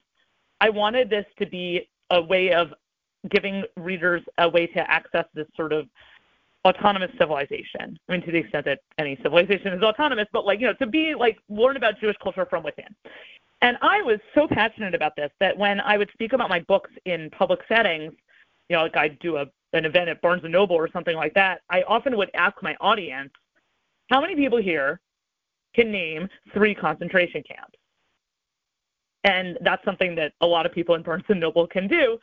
I 0.61 0.69
wanted 0.69 1.09
this 1.09 1.25
to 1.39 1.45
be 1.45 1.89
a 2.11 2.21
way 2.21 2.53
of 2.53 2.73
giving 3.29 3.63
readers 3.75 4.21
a 4.37 4.47
way 4.47 4.67
to 4.67 4.89
access 4.89 5.25
this 5.33 5.47
sort 5.55 5.73
of 5.73 5.87
autonomous 6.65 7.11
civilization. 7.19 7.97
I 8.09 8.11
mean, 8.11 8.21
to 8.23 8.31
the 8.31 8.39
extent 8.39 8.65
that 8.65 8.79
any 8.97 9.17
civilization 9.21 9.71
is 9.73 9.83
autonomous, 9.83 10.27
but 10.33 10.45
like, 10.45 10.59
you 10.59 10.67
know, 10.67 10.73
to 10.73 10.87
be 10.87 11.13
like 11.13 11.37
learn 11.47 11.77
about 11.77 11.99
Jewish 11.99 12.17
culture 12.21 12.45
from 12.49 12.63
within. 12.63 12.87
And 13.61 13.77
I 13.81 14.01
was 14.01 14.19
so 14.33 14.47
passionate 14.47 14.95
about 14.95 15.15
this 15.15 15.31
that 15.39 15.57
when 15.57 15.79
I 15.79 15.97
would 15.97 16.09
speak 16.11 16.33
about 16.33 16.49
my 16.49 16.59
books 16.61 16.89
in 17.05 17.29
public 17.29 17.59
settings, 17.67 18.13
you 18.69 18.75
know, 18.75 18.83
like 18.83 18.97
I'd 18.97 19.19
do 19.19 19.37
a, 19.37 19.45
an 19.73 19.85
event 19.85 20.09
at 20.09 20.21
Barnes 20.21 20.43
and 20.43 20.51
Noble 20.51 20.75
or 20.75 20.89
something 20.91 21.15
like 21.15 21.33
that, 21.35 21.61
I 21.69 21.83
often 21.83 22.17
would 22.17 22.31
ask 22.33 22.55
my 22.61 22.75
audience, 22.81 23.31
how 24.09 24.19
many 24.19 24.35
people 24.35 24.61
here 24.61 24.99
can 25.75 25.91
name 25.91 26.27
three 26.53 26.73
concentration 26.73 27.43
camps? 27.43 27.77
And 29.23 29.57
that's 29.61 29.83
something 29.85 30.15
that 30.15 30.33
a 30.41 30.45
lot 30.47 30.65
of 30.65 30.71
people 30.71 30.95
in 30.95 31.03
Barnes 31.03 31.23
and 31.29 31.39
Noble 31.39 31.67
can 31.67 31.87
do. 31.87 32.17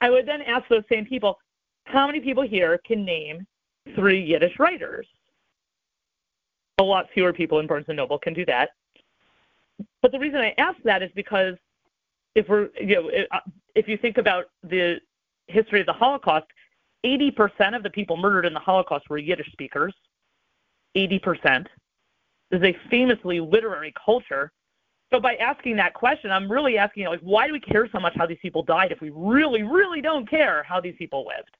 I 0.00 0.10
would 0.10 0.26
then 0.26 0.42
ask 0.42 0.66
those 0.68 0.82
same 0.90 1.06
people, 1.06 1.38
how 1.84 2.06
many 2.06 2.20
people 2.20 2.42
here 2.42 2.78
can 2.86 3.04
name 3.04 3.46
three 3.94 4.22
Yiddish 4.22 4.58
writers? 4.58 5.06
A 6.78 6.82
lot 6.82 7.06
fewer 7.14 7.32
people 7.32 7.58
in 7.60 7.66
Barnes 7.66 7.86
and 7.88 7.96
Noble 7.96 8.18
can 8.18 8.34
do 8.34 8.44
that. 8.46 8.70
But 10.02 10.12
the 10.12 10.18
reason 10.18 10.40
I 10.40 10.54
ask 10.58 10.76
that 10.84 11.02
is 11.02 11.10
because 11.14 11.54
if 12.34 12.48
we're, 12.48 12.68
you 12.80 12.96
know, 12.96 13.10
uh, 13.30 13.40
if 13.74 13.88
you 13.88 13.96
think 13.96 14.18
about 14.18 14.46
the 14.62 15.00
history 15.46 15.80
of 15.80 15.86
the 15.86 15.92
Holocaust, 15.92 16.46
80% 17.04 17.76
of 17.76 17.82
the 17.82 17.90
people 17.90 18.16
murdered 18.16 18.46
in 18.46 18.52
the 18.52 18.60
Holocaust 18.60 19.08
were 19.08 19.18
Yiddish 19.18 19.50
speakers. 19.52 19.94
80%. 20.96 21.66
There's 22.50 22.62
a 22.62 22.76
famously 22.90 23.40
literary 23.40 23.92
culture. 24.04 24.52
So 25.12 25.20
by 25.20 25.36
asking 25.36 25.76
that 25.76 25.94
question, 25.94 26.30
I'm 26.30 26.50
really 26.50 26.78
asking, 26.78 27.06
like, 27.06 27.20
why 27.20 27.46
do 27.46 27.52
we 27.52 27.60
care 27.60 27.88
so 27.92 28.00
much 28.00 28.14
how 28.16 28.26
these 28.26 28.38
people 28.42 28.62
died 28.62 28.92
if 28.92 29.00
we 29.00 29.10
really, 29.14 29.62
really 29.62 30.00
don't 30.00 30.28
care 30.28 30.62
how 30.62 30.80
these 30.80 30.94
people 30.98 31.26
lived? 31.26 31.56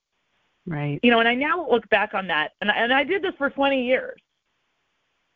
Right. 0.67 0.99
You 1.03 1.11
know, 1.11 1.21
and 1.21 1.29
I 1.29 1.35
now 1.35 1.69
look 1.69 1.89
back 1.91 2.15
on 2.15 2.27
that, 2.29 2.53
and 2.61 2.71
I, 2.71 2.75
and 2.75 2.93
I 2.93 3.05
did 3.05 3.23
this 3.23 3.35
for 3.39 3.51
20 3.51 3.85
years. 3.85 4.21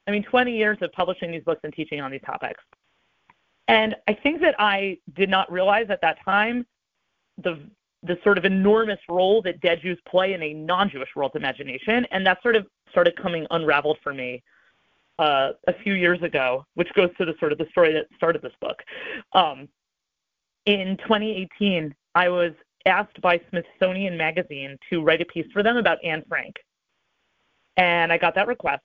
I 0.07 0.11
mean, 0.11 0.25
20 0.25 0.57
years 0.57 0.79
of 0.81 0.91
publishing 0.93 1.31
these 1.31 1.45
books 1.45 1.61
and 1.63 1.73
teaching 1.73 2.01
on 2.01 2.11
these 2.11 2.23
topics. 2.27 2.61
And 3.69 3.95
I 4.09 4.15
think 4.15 4.41
that 4.41 4.57
I 4.59 4.99
did 5.15 5.31
not 5.31 5.51
realize 5.53 5.87
at 5.91 6.01
that 6.01 6.19
time 6.25 6.67
the 7.39 7.61
the 8.03 8.19
sort 8.25 8.39
of 8.39 8.47
enormous 8.47 8.99
role 9.11 9.43
that 9.43 9.61
dead 9.61 9.83
Jews 9.83 9.99
play 10.09 10.33
in 10.33 10.43
a 10.43 10.55
non-Jewish 10.55 11.11
world's 11.15 11.37
imagination, 11.37 12.07
and 12.11 12.27
that 12.27 12.41
sort 12.43 12.57
of 12.57 12.67
started 12.91 13.15
coming 13.15 13.47
unraveled 13.51 13.99
for 14.03 14.15
me 14.15 14.43
uh, 15.19 15.51
a 15.67 15.75
few 15.85 15.93
years 15.93 16.23
ago, 16.23 16.65
which 16.75 16.89
goes 16.95 17.11
to 17.19 17.27
the 17.27 17.35
sort 17.39 17.53
of 17.53 17.59
the 17.59 17.67
story 17.71 17.93
that 17.93 18.07
started 18.17 18.41
this 18.41 18.55
book. 18.59 18.83
Um, 19.35 19.69
in 20.65 20.97
2018, 20.97 21.95
I 22.15 22.31
was 22.31 22.53
asked 22.87 23.21
by 23.21 23.41
Smithsonian 23.51 24.17
Magazine 24.17 24.79
to 24.89 25.03
write 25.03 25.21
a 25.21 25.27
piece 25.27 25.47
for 25.53 25.63
them 25.63 25.77
about 25.77 26.03
Anne 26.05 26.25
Frank, 26.29 26.57
and 27.77 28.13
I 28.13 28.19
got 28.19 28.35
that 28.35 28.47
request 28.47 28.83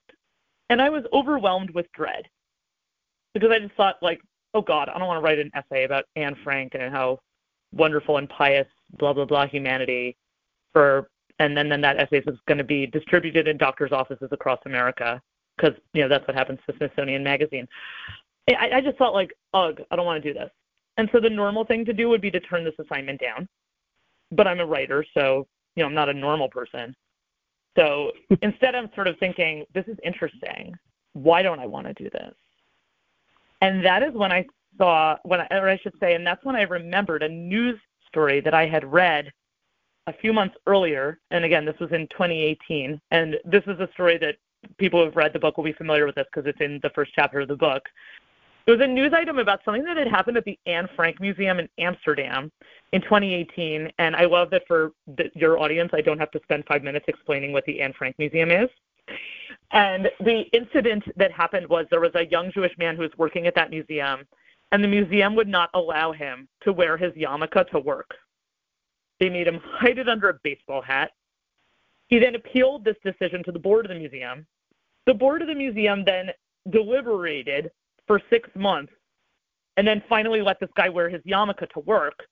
and 0.70 0.82
I 0.82 0.90
was 0.90 1.04
overwhelmed 1.14 1.72
with 1.72 1.92
dread 1.94 2.28
because 3.34 3.52
I 3.52 3.60
just 3.60 3.76
thought 3.76 3.96
like, 4.02 4.22
oh 4.54 4.62
God, 4.62 4.90
I 4.90 4.98
don't 4.98 5.08
want 5.08 5.20
to 5.20 5.24
write 5.24 5.40
an 5.40 5.52
essay 5.54 5.84
about 5.84 6.06
Anne 6.16 6.36
Frank 6.44 6.74
and 6.76 6.94
how 6.94 7.20
wonderful 7.74 8.18
and 8.18 8.30
pious 8.30 8.68
blah 8.98 9.14
blah 9.14 9.26
blah 9.26 9.46
humanity 9.46 10.16
for 10.72 11.10
and 11.40 11.58
then 11.58 11.68
then 11.68 11.82
that 11.82 12.00
essay 12.00 12.20
is 12.26 12.38
going 12.48 12.58
to 12.58 12.64
be 12.64 12.88
distributed 12.88 13.48
in 13.48 13.58
doctors' 13.58 13.92
offices 13.92 14.30
across 14.32 14.60
America 14.66 15.22
because 15.58 15.74
you 15.94 16.02
know 16.02 16.08
that's 16.08 16.26
what 16.28 16.36
happens 16.36 16.60
to 16.68 16.76
Smithsonian 16.78 17.24
Magazine. 17.24 17.68
I, 18.50 18.70
I 18.76 18.82
just 18.82 18.98
felt 18.98 19.16
like, 19.16 19.34
ugh, 19.54 19.82
I 19.90 19.96
don't 19.96 20.06
want 20.06 20.24
to 20.24 20.34
do 20.34 20.38
this. 20.38 20.52
And 20.98 21.10
so 21.12 21.20
the 21.20 21.30
normal 21.30 21.66
thing 21.66 21.84
to 21.86 21.94
do 21.94 22.08
would 22.10 22.22
be 22.22 22.32
to 22.32 22.40
turn 22.40 22.64
this 22.64 22.76
assignment 22.80 23.20
down. 23.20 23.50
But 24.32 24.48
I'm 24.48 24.60
a 24.60 24.66
writer, 24.66 25.06
so 25.14 25.48
you 25.76 25.84
know, 25.84 25.88
I'm 25.88 25.94
not 25.94 26.10
a 26.10 26.14
normal 26.14 26.50
person. 26.50 26.96
So 27.78 28.12
instead 28.42 28.76
I'm 28.76 28.90
sort 28.96 29.08
of 29.08 29.18
thinking, 29.20 29.66
this 29.74 29.86
is 29.88 29.98
interesting. 30.04 30.74
Why 31.14 31.42
don't 31.42 31.60
I 31.60 31.66
want 31.66 31.88
to 31.88 31.94
do 31.94 32.10
this? 32.10 32.34
And 33.62 33.84
that 33.86 34.04
is 34.04 34.14
when 34.14 34.32
I 34.32 34.46
saw 34.78 35.18
when 35.24 35.42
I, 35.42 35.48
or 35.52 35.70
I 35.70 35.78
should 35.78 35.94
say, 36.00 36.16
and 36.16 36.26
that's 36.26 36.44
when 36.44 36.56
I 36.56 36.64
remembered 36.64 37.24
a 37.24 37.30
news 37.30 37.80
story 38.08 38.42
that 38.42 38.54
I 38.54 38.68
had 38.68 38.90
read 38.92 39.32
a 40.08 40.14
few 40.14 40.34
months 40.34 40.56
earlier. 40.68 41.20
And 41.32 41.46
again, 41.46 41.66
this 41.66 41.80
was 41.80 41.92
in 41.92 42.08
2018. 42.08 43.00
And 43.12 43.38
this 43.46 43.64
is 43.68 43.80
a 43.80 43.90
story 43.94 44.18
that 44.20 44.36
people 44.78 45.00
who 45.00 45.06
have 45.06 45.16
read 45.16 45.34
the 45.34 45.40
book 45.40 45.58
will 45.58 45.64
be 45.64 45.74
familiar 45.74 46.06
with 46.06 46.16
this 46.16 46.26
because 46.34 46.48
it's 46.48 46.62
in 46.62 46.80
the 46.84 46.90
first 46.92 47.12
chapter 47.16 47.42
of 47.42 47.48
the 47.48 47.56
book. 47.56 47.84
It 48.68 48.72
was 48.72 48.82
a 48.82 48.88
news 48.88 49.14
item 49.14 49.38
about 49.38 49.62
something 49.64 49.84
that 49.84 49.96
had 49.96 50.08
happened 50.08 50.38
at 50.38 50.46
the 50.46 50.58
Anne 50.66 50.90
Frank 50.96 51.22
Museum 51.22 51.60
in 51.60 51.70
Amsterdam 51.78 52.52
in 52.94 53.02
2018. 53.02 53.92
And 54.00 54.16
I 54.16 54.26
love 54.26 54.50
that 54.50 54.64
for 54.68 54.92
the, 55.06 55.30
your 55.36 55.60
audience, 55.60 55.92
I 55.94 56.02
don't 56.02 56.18
have 56.18 56.32
to 56.32 56.40
spend 56.44 56.66
five 56.66 56.82
minutes 56.82 57.06
explaining 57.08 57.54
what 57.54 57.64
the 57.66 57.80
Anne 57.80 57.94
Frank 57.94 58.18
Museum 58.18 58.50
is. 58.50 58.70
And 59.72 60.10
the 60.20 60.42
incident 60.52 61.04
that 61.16 61.32
happened 61.32 61.68
was 61.68 61.86
there 61.92 62.02
was 62.02 62.16
a 62.16 62.26
young 62.26 62.52
Jewish 62.52 62.76
man 62.80 62.96
who 62.96 63.04
was 63.04 63.12
working 63.18 63.46
at 63.46 63.54
that 63.54 63.70
museum, 63.70 64.26
and 64.72 64.84
the 64.84 64.88
museum 64.88 65.36
would 65.36 65.48
not 65.48 65.70
allow 65.76 66.12
him 66.12 66.48
to 66.62 66.74
wear 66.74 66.98
his 66.98 67.14
yarmulke 67.14 67.70
to 67.70 67.80
work. 67.80 68.16
They 69.20 69.30
made 69.30 69.48
him 69.48 69.60
hide 69.64 70.00
it 70.00 70.10
under 70.10 70.30
a 70.30 70.40
baseball 70.44 70.82
hat. 70.82 71.12
He 72.08 72.18
then 72.18 72.36
appealed 72.36 72.84
this 72.84 72.98
decision 73.04 73.44
to 73.44 73.52
the 73.52 73.60
board 73.60 73.86
of 73.86 73.90
the 73.90 74.00
museum. 74.00 74.48
The 75.06 75.14
board 75.14 75.44
of 75.44 75.48
the 75.48 75.56
museum 75.56 76.04
then 76.04 76.32
deliberated 76.72 77.70
for 78.08 78.22
six 78.30 78.50
months 78.56 78.94
and 79.78 79.88
then 79.88 80.02
finally 80.08 80.42
let 80.42 80.60
this 80.60 80.70
guy 80.76 80.90
wear 80.90 81.10
his 81.10 81.22
yarmulke 81.24 81.70
to 81.72 81.80
work. 81.82 82.24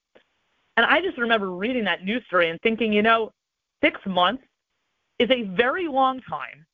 And 0.78 0.86
I 0.86 1.02
just 1.02 1.18
remember 1.18 1.52
reading 1.52 1.84
that 1.86 2.04
news 2.04 2.24
story 2.28 2.50
and 2.50 2.60
thinking, 2.62 2.92
you 2.92 3.02
know, 3.02 3.32
six 3.84 4.00
months 4.06 4.44
is 5.20 5.30
a 5.30 5.44
very 5.56 5.88
long 5.88 6.22
time 6.22 6.66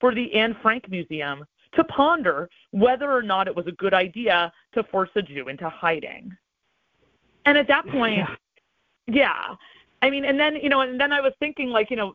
for 0.00 0.14
the 0.14 0.32
Anne 0.34 0.56
Frank 0.62 0.88
Museum 0.88 1.44
to 1.74 1.84
ponder 1.84 2.48
whether 2.70 3.10
or 3.10 3.22
not 3.22 3.48
it 3.48 3.54
was 3.54 3.66
a 3.66 3.72
good 3.72 3.94
idea 3.94 4.52
to 4.74 4.82
force 4.84 5.10
a 5.16 5.22
Jew 5.22 5.48
into 5.48 5.68
hiding. 5.68 6.36
And 7.46 7.58
at 7.58 7.68
that 7.68 7.86
point, 7.88 8.18
yeah. 8.18 8.34
yeah. 9.06 9.54
I 10.02 10.10
mean, 10.10 10.24
and 10.24 10.38
then, 10.38 10.56
you 10.56 10.68
know, 10.68 10.82
and 10.82 11.00
then 11.00 11.12
I 11.12 11.20
was 11.20 11.32
thinking, 11.40 11.68
like, 11.70 11.90
you 11.90 11.96
know, 11.96 12.14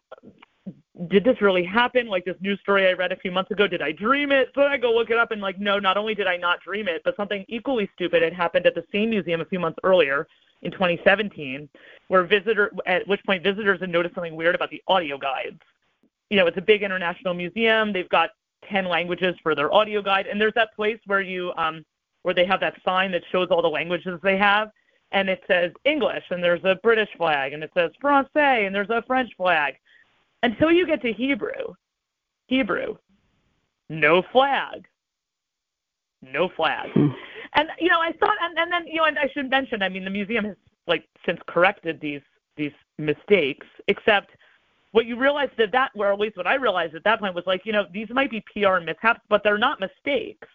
did 1.08 1.24
this 1.24 1.42
really 1.42 1.64
happen? 1.64 2.08
Like 2.08 2.24
this 2.26 2.36
news 2.40 2.60
story 2.60 2.88
I 2.88 2.94
read 2.94 3.12
a 3.12 3.16
few 3.16 3.32
months 3.32 3.50
ago, 3.52 3.68
did 3.68 3.82
I 3.82 3.92
dream 3.92 4.32
it? 4.32 4.50
So 4.54 4.62
I 4.62 4.78
go 4.78 4.94
look 4.94 5.10
it 5.10 5.18
up 5.18 5.32
and 5.32 5.42
like, 5.42 5.60
no, 5.60 5.80
not 5.80 5.98
only 5.98 6.14
did 6.14 6.28
I 6.28 6.38
not 6.38 6.62
dream 6.62 6.88
it, 6.88 7.02
but 7.04 7.16
something 7.16 7.44
equally 7.48 7.90
stupid 7.96 8.22
had 8.22 8.34
happened 8.34 8.68
at 8.68 8.76
the 8.76 8.84
same 8.92 9.10
museum 9.10 9.42
a 9.42 9.46
few 9.46 9.60
months 9.60 9.80
earlier 9.84 10.28
in 10.62 10.72
2017, 10.72 11.68
where 12.10 12.24
visitor 12.24 12.72
at 12.86 13.08
which 13.08 13.24
point 13.26 13.44
visitors 13.44 13.80
had 13.80 13.90
noticed 13.90 14.14
something 14.14 14.36
weird 14.36 14.54
about 14.54 14.70
the 14.70 14.82
audio 14.88 15.18
guides. 15.18 15.60
You 16.30 16.38
know, 16.38 16.46
it's 16.46 16.58
a 16.58 16.62
big 16.62 16.84
international 16.84 17.34
museum. 17.34 17.92
They've 17.92 18.10
got 18.10 18.30
10 18.70 18.86
languages 18.86 19.36
for 19.42 19.56
their 19.56 19.74
audio 19.74 20.02
guide, 20.02 20.28
and 20.28 20.40
there's 20.40 20.54
that 20.54 20.76
place 20.76 21.00
where 21.08 21.22
you 21.22 21.54
um 21.58 21.84
where 22.22 22.34
they 22.34 22.46
have 22.46 22.62
that 22.62 22.76
sign 22.86 23.12
that 23.12 23.24
shows 23.32 23.50
all 23.52 23.62
the 23.62 23.68
languages 23.68 24.20
they 24.24 24.38
have, 24.38 24.70
and 25.12 25.28
it 25.28 25.44
says 25.48 25.72
English, 25.86 26.24
and 26.30 26.42
there's 26.42 26.64
a 26.64 26.76
British 26.84 27.10
flag, 27.18 27.52
and 27.52 27.64
it 27.64 27.72
says 27.74 27.92
Francais, 28.00 28.66
and 28.66 28.74
there's 28.74 28.90
a 28.90 29.04
French 29.08 29.30
flag 29.36 29.74
until 30.44 30.72
you 30.72 30.86
get 30.86 31.02
to 31.02 31.12
Hebrew, 31.12 31.74
Hebrew, 32.48 32.98
no 33.90 34.22
flag, 34.32 34.86
no 36.22 36.50
flag. 36.50 36.92
Hmm. 36.92 37.08
And 37.56 37.70
you 37.80 37.90
know, 37.90 38.00
I 38.00 38.12
thought, 38.20 38.38
and, 38.42 38.58
and 38.58 38.72
then 38.72 38.88
you 38.88 38.98
know, 38.98 39.06
and 39.06 39.18
I 39.18 39.30
should 39.34 39.50
mention, 39.50 39.82
I 39.82 39.90
mean, 39.90 40.04
the 40.04 40.10
museum 40.10 40.46
has 40.46 40.56
like 40.88 41.06
since 41.26 41.40
corrected 41.48 42.00
these 42.02 42.22
these 42.58 42.72
mistakes, 42.98 43.66
except 43.88 44.32
what 44.92 45.08
you 45.08 45.18
realized 45.18 45.60
at 45.60 45.72
that, 45.72 45.92
or 45.96 46.14
at 46.14 46.20
least 46.20 46.38
what 46.38 46.46
I 46.46 46.54
realized 46.56 46.94
at 46.94 47.04
that 47.04 47.20
point 47.20 47.34
was 47.34 47.44
like, 47.48 47.62
you 47.66 47.72
know, 47.72 47.86
these 47.92 48.08
might 48.12 48.30
be 48.30 48.44
PR 48.54 48.80
mishaps, 48.80 49.22
but 49.28 49.44
they're 49.44 49.58
not 49.58 49.80
mistakes. 49.80 50.48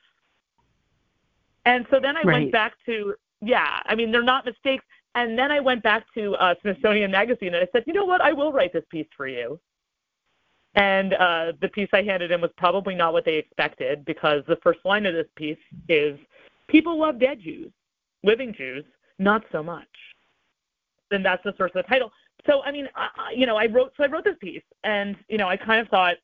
And 1.65 1.85
so 1.91 1.99
then 2.01 2.17
I 2.17 2.23
right. 2.23 2.43
went 2.43 2.53
back 2.53 2.75
to, 2.87 3.15
yeah, 3.43 3.81
I 3.85 3.97
mean, 3.97 4.13
they're 4.13 4.23
not 4.23 4.45
mistakes. 4.45 4.85
And 5.17 5.37
then 5.37 5.51
I 5.51 5.59
went 5.59 5.83
back 5.83 6.05
to 6.15 6.35
uh, 6.37 6.55
Smithsonian 6.63 7.11
Magazine 7.11 7.55
and 7.55 7.57
I 7.57 7.69
said, 7.73 7.83
you 7.87 7.93
know 7.93 8.05
what, 8.05 8.21
I 8.21 8.33
will 8.33 8.53
write 8.53 8.73
this 8.73 8.85
piece 8.91 9.09
for 9.17 9.27
you. 9.27 9.59
And 10.79 11.15
uh, 11.15 11.53
the 11.61 11.69
piece 11.69 11.89
I 11.93 12.03
handed 12.03 12.31
in 12.31 12.41
was 12.41 12.51
probably 12.57 12.95
not 12.95 13.13
what 13.13 13.25
they 13.25 13.35
expected 13.35 14.05
because 14.05 14.43
the 14.47 14.57
first 14.63 14.79
line 14.85 15.07
of 15.07 15.15
this 15.15 15.27
piece 15.37 15.59
is 15.89 16.19
People 16.69 16.99
love 16.99 17.19
dead 17.19 17.41
Jews, 17.41 17.73
living 18.23 18.55
Jews, 18.55 18.85
not 19.19 19.43
so 19.51 19.63
much. 19.63 19.89
And 21.11 21.25
that's 21.25 21.43
the 21.43 21.55
source 21.57 21.73
of 21.75 21.83
the 21.85 21.89
title. 21.89 22.13
So, 22.47 22.63
I 22.63 22.71
mean, 22.71 22.87
uh, 22.95 23.09
you 23.35 23.47
know, 23.47 23.57
I 23.57 23.67
wrote, 23.67 23.93
so 23.97 24.05
I 24.05 24.07
wrote 24.07 24.25
this 24.25 24.37
piece 24.41 24.63
and, 24.85 25.17
you 25.29 25.39
know, 25.39 25.49
I 25.49 25.57
kind 25.57 25.81
of 25.81 25.89
thought, 25.89 26.17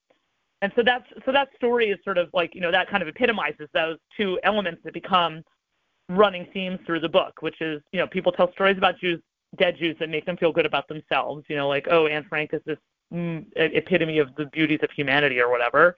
and 0.63 0.71
so 0.77 0.83
that's, 0.85 1.05
so 1.25 1.33
that 1.33 1.49
story 1.57 1.89
is 1.89 1.99
sort 2.05 2.19
of 2.19 2.29
like, 2.33 2.55
you 2.55 2.61
know, 2.61 2.71
that 2.71 2.89
kind 2.89 3.03
of 3.03 3.09
epitomizes 3.09 3.69
those 3.73 3.99
two 4.17 4.39
elements 4.45 4.83
that 4.85 4.93
become 4.93 5.43
running 6.11 6.47
themes 6.53 6.79
through 6.87 7.01
the 7.01 7.09
book, 7.09 7.41
which 7.41 7.61
is, 7.61 7.83
you 7.93 7.99
know, 7.99 8.07
people 8.07 8.31
tell 8.31 8.53
stories 8.53 8.77
about 8.77 8.99
Jews, 8.99 9.21
dead 9.57 9.77
Jews 9.79 9.97
that 9.99 10.11
make 10.11 10.27
them 10.27 10.37
feel 10.37 10.53
good 10.53 10.67
about 10.67 10.87
themselves. 10.89 11.45
You 11.49 11.57
know, 11.57 11.69
like, 11.69 11.87
oh, 11.91 12.07
Anne 12.07 12.27
Frank 12.29 12.51
is 12.53 12.61
this 12.67 12.79
epitome 13.57 14.19
of 14.19 14.35
the 14.37 14.47
beauties 14.47 14.81
of 14.83 14.91
humanity 14.91 15.41
or 15.41 15.51
whatever. 15.51 15.97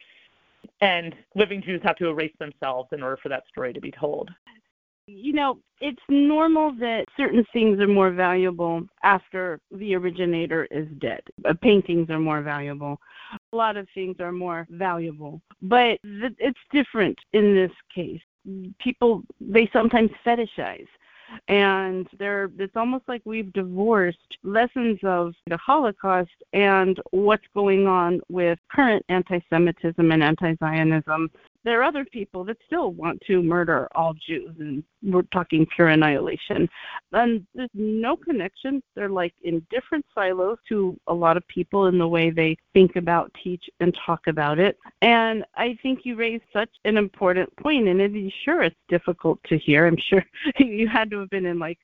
And 0.81 1.14
living 1.35 1.62
Jews 1.62 1.81
have 1.85 1.96
to 1.96 2.09
erase 2.09 2.35
themselves 2.38 2.88
in 2.92 3.02
order 3.02 3.18
for 3.22 3.29
that 3.29 3.44
story 3.48 3.72
to 3.72 3.81
be 3.81 3.90
told. 3.90 4.31
You 5.09 5.33
know, 5.33 5.59
it's 5.81 6.02
normal 6.09 6.72
that 6.81 7.05
certain 7.16 7.46
things 7.52 7.79
are 7.79 7.87
more 7.87 8.11
valuable 8.11 8.83
after 9.05 9.61
the 9.70 9.94
originator 9.94 10.66
is 10.72 10.88
dead. 10.98 11.20
Uh, 11.44 11.55
paintings 11.62 12.11
are 12.11 12.18
more 12.18 12.42
valuable. 12.42 12.98
A 13.52 13.57
lot 13.57 13.76
of 13.76 13.87
things 13.94 14.16
are 14.18 14.33
more 14.33 14.66
valuable. 14.68 15.40
But 15.62 16.00
it's 16.02 16.59
different 16.72 17.16
in 17.33 17.55
this 17.55 17.70
case. 17.94 18.20
People, 18.81 19.22
they 19.40 19.70
sometimes 19.72 20.11
fetishize 20.24 20.88
and 21.48 22.06
there 22.18 22.50
it's 22.58 22.76
almost 22.76 23.04
like 23.08 23.22
we've 23.24 23.52
divorced 23.52 24.38
lessons 24.42 24.98
of 25.02 25.34
the 25.48 25.56
Holocaust 25.56 26.30
and 26.52 27.00
what's 27.10 27.46
going 27.54 27.86
on 27.86 28.20
with 28.28 28.58
current 28.70 29.04
anti-Semitism 29.08 30.10
and 30.10 30.22
anti-Zionism 30.22 31.30
there 31.66 31.81
are 31.81 31.85
other 31.85 32.05
people 32.05 32.44
that 32.44 32.57
still 32.64 32.92
want 32.92 33.20
to 33.26 33.42
murder 33.42 33.88
all 33.96 34.14
Jews, 34.14 34.55
and 34.61 34.85
we're 35.02 35.22
talking 35.22 35.66
pure 35.74 35.88
annihilation. 35.88 36.68
And 37.12 37.44
there's 37.57 37.68
no 37.74 38.16
connection. 38.16 38.81
They're 38.94 39.09
like 39.09 39.35
in 39.42 39.66
different 39.68 40.07
silos 40.14 40.59
to 40.68 40.96
a 41.09 41.12
lot 41.12 41.37
of 41.37 41.46
people 41.48 41.87
in 41.87 41.98
the 41.98 42.07
way 42.07 42.31
they 42.31 42.57
think 42.72 42.94
about, 42.94 43.33
teach, 43.42 43.64
and 43.81 43.92
talk 44.07 44.29
about 44.29 44.61
it. 44.61 44.79
And 45.02 45.44
I 45.57 45.76
think 45.83 46.07
you 46.07 46.14
raised 46.14 46.44
such 46.52 46.70
an 46.85 46.96
important 46.96 47.55
point, 47.57 47.88
and 47.88 48.00
it 48.00 48.14
is 48.14 48.33
sure 48.44 48.62
it's 48.62 48.76
difficult 48.88 49.42
to 49.48 49.59
hear. 49.59 49.87
I'm 49.87 49.98
sure 49.98 50.24
you 50.59 50.87
had 50.87 51.11
to 51.11 51.18
have 51.18 51.31
been 51.31 51.46
in 51.46 51.59
like 51.59 51.79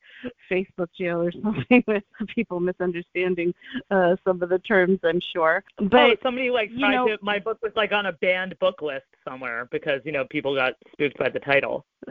Facebook 0.49 0.91
jail 0.97 1.23
or 1.23 1.33
something 1.43 1.83
with 1.89 2.05
people 2.29 2.61
misunderstanding 2.61 3.53
uh, 3.91 4.15
some 4.25 4.41
of 4.43 4.49
the 4.49 4.61
terms. 4.61 5.01
I'm 5.03 5.21
sure. 5.33 5.65
But 5.79 5.95
oh, 5.95 6.17
somebody 6.23 6.51
like 6.51 6.71
tried 6.79 6.91
you 6.91 6.97
know, 6.97 7.09
to. 7.09 7.19
My 7.21 7.41
book 7.41 7.59
was 7.63 7.73
like 7.75 7.91
on 7.91 8.07
a 8.07 8.13
banned 8.13 8.57
book 8.61 8.81
list 8.81 9.07
somewhere 9.25 9.69
because 9.73 10.01
you 10.05 10.13
know 10.13 10.25
people 10.31 10.55
got 10.55 10.75
spooked 10.93 11.19
by 11.19 11.29
the 11.29 11.41
title. 11.41 11.85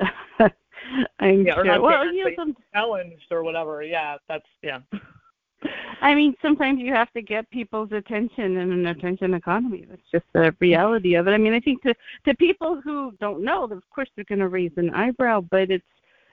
I'm 1.20 1.46
yeah, 1.46 1.54
sure. 1.54 1.62
Or 1.62 1.66
not 1.66 1.82
well, 1.82 2.12
you 2.12 2.26
know, 2.26 2.32
some... 2.36 2.58
challenged 2.74 3.32
or 3.32 3.44
whatever. 3.44 3.84
Yeah, 3.84 4.18
that's 4.28 4.46
yeah. 4.62 4.80
I 6.02 6.16
mean, 6.16 6.34
sometimes 6.42 6.80
you 6.80 6.92
have 6.94 7.12
to 7.14 7.22
get 7.22 7.50
people's 7.52 7.92
attention 7.92 8.58
in 8.58 8.72
an 8.72 8.88
attention 8.88 9.36
economy. 9.36 9.86
That's 9.88 10.02
just 10.12 10.26
the 10.34 10.56
reality 10.60 11.14
of 11.14 11.28
it. 11.28 11.32
I 11.32 11.38
mean, 11.38 11.54
I 11.54 11.60
think 11.60 11.84
to 11.84 11.94
to 12.26 12.36
people 12.36 12.82
who 12.84 13.14
don't 13.20 13.44
know, 13.44 13.66
of 13.66 13.84
course 13.94 14.10
they're 14.16 14.26
going 14.26 14.40
to 14.40 14.50
raise 14.50 14.72
an 14.78 14.90
eyebrow, 14.90 15.42
but 15.42 15.70
it's 15.70 15.86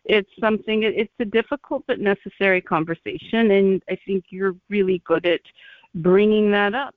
it's 0.04 0.30
something. 0.40 0.84
It's 0.84 1.12
a 1.20 1.24
difficult 1.24 1.84
but 1.86 2.00
necessary 2.00 2.62
conversation, 2.62 3.50
and 3.50 3.82
I 3.90 3.98
think 4.06 4.24
you're 4.30 4.56
really 4.70 5.02
good 5.04 5.26
at 5.26 5.42
bringing 5.94 6.50
that 6.50 6.74
up 6.74 6.94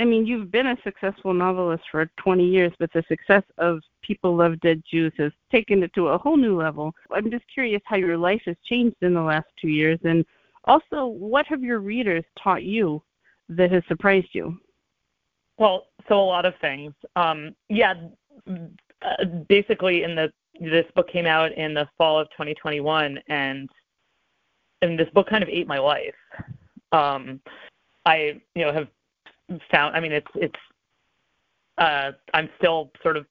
I 0.00 0.04
mean, 0.06 0.24
you've 0.24 0.50
been 0.50 0.68
a 0.68 0.76
successful 0.82 1.34
novelist 1.34 1.84
for 1.90 2.10
20 2.16 2.42
years, 2.42 2.72
but 2.78 2.90
the 2.94 3.04
success 3.06 3.42
of 3.58 3.80
People 4.00 4.34
Love 4.34 4.58
Dead 4.60 4.82
Jews 4.90 5.12
has 5.18 5.30
taken 5.52 5.82
it 5.82 5.92
to 5.92 6.08
a 6.08 6.18
whole 6.18 6.38
new 6.38 6.56
level. 6.56 6.94
I'm 7.12 7.30
just 7.30 7.44
curious 7.52 7.82
how 7.84 7.96
your 7.96 8.16
life 8.16 8.40
has 8.46 8.56
changed 8.64 8.96
in 9.02 9.12
the 9.12 9.20
last 9.20 9.46
two 9.60 9.68
years, 9.68 9.98
and 10.04 10.24
also, 10.64 11.06
what 11.06 11.46
have 11.46 11.62
your 11.62 11.80
readers 11.80 12.24
taught 12.42 12.62
you 12.62 13.02
that 13.50 13.72
has 13.72 13.82
surprised 13.88 14.28
you? 14.32 14.58
Well, 15.58 15.88
so 16.08 16.14
a 16.14 16.24
lot 16.24 16.46
of 16.46 16.54
things. 16.62 16.94
Um, 17.16 17.54
yeah, 17.68 17.94
uh, 18.46 19.24
basically, 19.48 20.02
in 20.02 20.14
the 20.14 20.32
this 20.60 20.86
book 20.94 21.10
came 21.10 21.26
out 21.26 21.52
in 21.52 21.74
the 21.74 21.88
fall 21.98 22.18
of 22.18 22.28
2021, 22.30 23.18
and 23.28 23.68
and 24.80 24.98
this 24.98 25.08
book 25.10 25.28
kind 25.28 25.42
of 25.42 25.48
ate 25.50 25.66
my 25.66 25.78
life. 25.78 26.14
Um, 26.92 27.40
I, 28.06 28.40
you 28.54 28.64
know, 28.64 28.72
have 28.72 28.88
found. 29.70 29.96
I 29.96 30.00
mean, 30.00 30.12
it's 30.12 30.30
it's. 30.34 30.58
Uh, 31.78 32.12
I'm 32.34 32.50
still 32.58 32.90
sort 33.02 33.16
of 33.16 33.26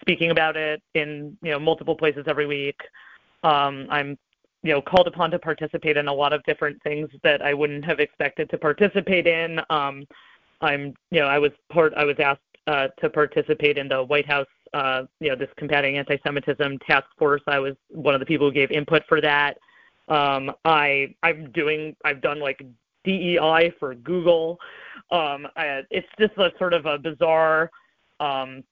speaking 0.00 0.30
about 0.30 0.56
it 0.56 0.82
in 0.94 1.36
you 1.42 1.50
know 1.50 1.58
multiple 1.58 1.96
places 1.96 2.24
every 2.26 2.46
week. 2.46 2.80
Um, 3.42 3.86
I'm 3.90 4.18
you 4.62 4.72
know 4.72 4.82
called 4.82 5.06
upon 5.06 5.30
to 5.32 5.38
participate 5.38 5.96
in 5.96 6.08
a 6.08 6.12
lot 6.12 6.32
of 6.32 6.42
different 6.44 6.82
things 6.82 7.08
that 7.22 7.42
I 7.42 7.54
wouldn't 7.54 7.84
have 7.84 8.00
expected 8.00 8.50
to 8.50 8.58
participate 8.58 9.26
in. 9.26 9.60
Um, 9.70 10.06
I'm 10.60 10.94
you 11.10 11.20
know 11.20 11.26
I 11.26 11.38
was 11.38 11.52
part 11.72 11.94
I 11.96 12.04
was 12.04 12.16
asked 12.18 12.40
uh, 12.66 12.88
to 13.00 13.10
participate 13.10 13.78
in 13.78 13.88
the 13.88 14.02
White 14.02 14.26
House 14.26 14.46
uh, 14.74 15.02
you 15.20 15.30
know 15.30 15.36
this 15.36 15.48
combating 15.56 15.98
anti-Semitism 15.98 16.78
task 16.86 17.06
force. 17.18 17.42
I 17.46 17.58
was 17.58 17.74
one 17.88 18.14
of 18.14 18.20
the 18.20 18.26
people 18.26 18.48
who 18.48 18.52
gave 18.52 18.70
input 18.70 19.02
for 19.08 19.20
that. 19.20 19.58
Um, 20.08 20.52
I 20.64 21.14
I'm 21.22 21.50
doing 21.52 21.96
I've 22.04 22.20
done 22.20 22.40
like 22.40 22.62
DEI 23.04 23.72
for 23.78 23.94
Google. 23.94 24.58
Um, 25.10 25.46
I, 25.56 25.82
it's 25.90 26.08
just 26.18 26.36
a 26.36 26.50
sort 26.58 26.72
of 26.72 26.86
a 26.86 26.98
bizarre. 26.98 27.70
Um, 28.20 28.62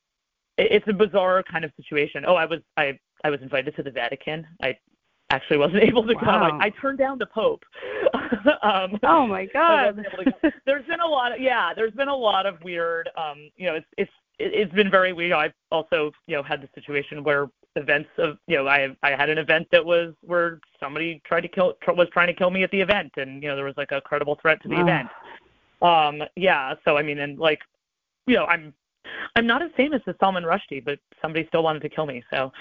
it, 0.57 0.69
it's 0.71 0.89
a 0.89 0.93
bizarre 0.93 1.43
kind 1.43 1.65
of 1.65 1.73
situation. 1.77 2.25
Oh, 2.27 2.35
I 2.35 2.45
was 2.45 2.61
I 2.77 2.99
I 3.25 3.31
was 3.31 3.41
invited 3.43 3.75
to 3.77 3.83
the 3.83 3.91
Vatican. 3.91 4.47
I 4.63 4.77
actually 5.31 5.59
wasn't 5.59 5.83
able 5.83 6.07
to 6.07 6.15
wow. 6.15 6.51
go. 6.51 6.57
I, 6.59 6.67
I 6.67 6.71
turned 6.71 6.99
down 6.99 7.19
the 7.19 7.27
Pope. 7.27 7.65
um, 8.63 8.99
oh 9.03 9.27
my 9.27 9.47
God! 9.47 10.05
There's 10.67 10.87
been 10.87 11.01
a 11.01 11.07
lot. 11.07 11.33
Of, 11.33 11.41
yeah, 11.41 11.73
there's 11.75 11.93
been 11.93 12.09
a 12.09 12.17
lot 12.17 12.47
of 12.47 12.63
weird. 12.63 13.11
Um, 13.17 13.51
you 13.57 13.67
know, 13.67 13.75
it's 13.75 13.87
it's 13.97 14.11
it's 14.39 14.73
been 14.73 14.91
very 14.91 15.13
weird. 15.13 15.33
I've 15.33 15.53
also 15.71 16.13
you 16.27 16.37
know 16.37 16.43
had 16.43 16.63
the 16.63 16.69
situation 16.75 17.25
where 17.25 17.49
events 17.77 18.09
of 18.19 18.39
you 18.47 18.57
know 18.57 18.67
I 18.67 18.97
I 19.03 19.11
had 19.11 19.31
an 19.31 19.39
event 19.39 19.69
that 19.73 19.85
was 19.85 20.15
where 20.23 20.61
somebody 20.81 21.21
tried 21.25 21.43
to 21.43 21.49
kill 21.49 21.75
was 21.89 22.09
trying 22.13 22.29
to 22.29 22.35
kill 22.35 22.51
me 22.51 22.63
at 22.63 22.71
the 22.71 22.81
event, 22.81 23.13
and 23.17 23.43
you 23.43 23.49
know 23.49 23.57
there 23.57 23.65
was 23.65 23.77
like 23.77 23.93
a 23.93 24.01
credible 24.01 24.39
threat 24.41 24.63
to 24.63 24.69
the 24.69 24.81
event. 24.81 25.09
Um, 25.83 26.23
yeah. 26.37 26.75
So 26.85 26.97
I 26.97 27.03
mean, 27.03 27.19
and 27.19 27.39
like, 27.39 27.61
you 28.27 28.35
know, 28.35 28.47
I'm 28.47 28.75
I'm 29.37 29.47
not 29.47 29.63
as 29.63 29.71
famous 29.77 30.03
as 30.07 30.15
Salman 30.21 30.45
Rushdie, 30.45 30.85
but 30.85 30.99
somebody 31.23 31.47
still 31.49 31.63
wanted 31.63 31.83
to 31.83 31.89
kill 31.89 32.07
me. 32.07 32.23
So, 32.31 32.53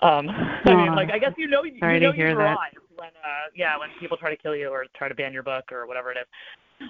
um, 0.00 0.28
I 0.64 0.74
mean, 0.74 0.94
like, 0.94 1.10
I 1.10 1.18
guess 1.18 1.32
you 1.36 1.48
know, 1.48 1.64
you 1.64 1.78
Sorry 1.78 2.00
know 2.00 2.12
you 2.12 2.34
that. 2.36 2.58
when, 2.96 3.08
uh, 3.08 3.48
yeah, 3.54 3.78
when 3.78 3.88
people 4.00 4.16
try 4.16 4.30
to 4.30 4.36
kill 4.36 4.56
you 4.56 4.68
or 4.68 4.86
try 4.96 5.08
to 5.08 5.14
ban 5.14 5.32
your 5.32 5.42
book 5.42 5.70
or 5.72 5.86
whatever 5.86 6.12
it 6.12 6.18
is. 6.18 6.26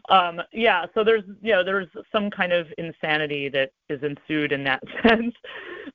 Um, 0.08 0.40
yeah, 0.52 0.86
so 0.94 1.04
there's, 1.04 1.24
you 1.42 1.52
know, 1.52 1.64
there's 1.64 1.88
some 2.12 2.30
kind 2.30 2.52
of 2.52 2.66
insanity 2.78 3.48
that 3.50 3.70
is 3.88 4.02
ensued 4.02 4.52
in 4.52 4.64
that 4.64 4.82
sense. 5.06 5.34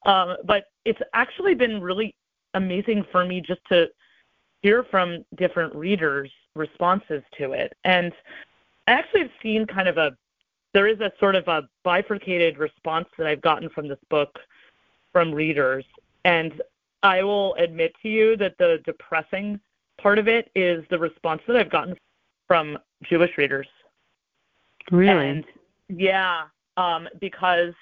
Um, 0.05 0.38
but 0.45 0.65
it's 0.85 1.01
actually 1.13 1.55
been 1.55 1.81
really 1.81 2.15
amazing 2.53 3.05
for 3.12 3.25
me 3.25 3.41
just 3.41 3.62
to 3.69 3.88
hear 4.62 4.83
from 4.83 5.23
different 5.35 5.73
readers' 5.75 6.31
responses 6.55 7.23
to 7.38 7.53
it. 7.53 7.73
And 7.83 8.12
I 8.88 8.93
actually 8.93 9.21
have 9.21 9.31
seen 9.41 9.65
kind 9.65 9.88
of 9.88 9.97
a 9.97 10.12
there 10.73 10.88
is 10.88 10.99
a 10.99 11.12
sort 11.19 11.35
of 11.35 11.47
a 11.47 11.67
bifurcated 11.83 12.57
response 12.59 13.07
that 13.17 13.25
I've 13.25 13.41
gotten 13.41 13.69
from 13.69 13.88
this 13.88 13.97
book 14.09 14.38
from 15.12 15.33
readers. 15.33 15.85
And 16.25 16.62
I 17.01 17.23
will 17.23 17.55
admit 17.55 17.93
to 18.03 18.09
you 18.09 18.38
that 18.38 18.55
the 18.59 18.79
depressing 18.85 19.59
part 19.99 20.19
of 20.19 20.27
it 20.27 20.51
is 20.55 20.83
the 20.89 20.99
response 20.99 21.41
that 21.47 21.55
I've 21.55 21.71
gotten 21.71 21.95
from 22.47 22.77
Jewish 23.03 23.38
readers. 23.38 23.67
Really? 24.91 25.30
And 25.30 25.45
yeah, 25.89 26.43
um, 26.78 27.08
because 27.19 27.73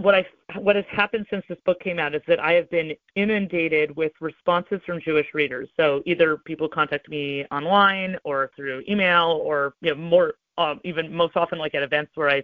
what 0.00 0.14
I 0.14 0.26
what 0.58 0.76
has 0.76 0.84
happened 0.90 1.26
since 1.30 1.44
this 1.48 1.58
book 1.64 1.80
came 1.80 1.98
out 1.98 2.14
is 2.14 2.22
that 2.26 2.40
I 2.40 2.52
have 2.52 2.68
been 2.70 2.92
inundated 3.14 3.94
with 3.96 4.12
responses 4.20 4.80
from 4.84 5.00
Jewish 5.00 5.28
readers. 5.32 5.68
So 5.76 6.02
either 6.06 6.36
people 6.38 6.68
contact 6.68 7.08
me 7.08 7.44
online 7.50 8.16
or 8.24 8.50
through 8.56 8.82
email, 8.88 9.40
or 9.44 9.74
you 9.80 9.94
know 9.94 10.00
more 10.00 10.34
um, 10.58 10.80
even 10.84 11.12
most 11.12 11.36
often 11.36 11.58
like 11.58 11.74
at 11.74 11.82
events 11.82 12.12
where 12.14 12.30
I 12.30 12.42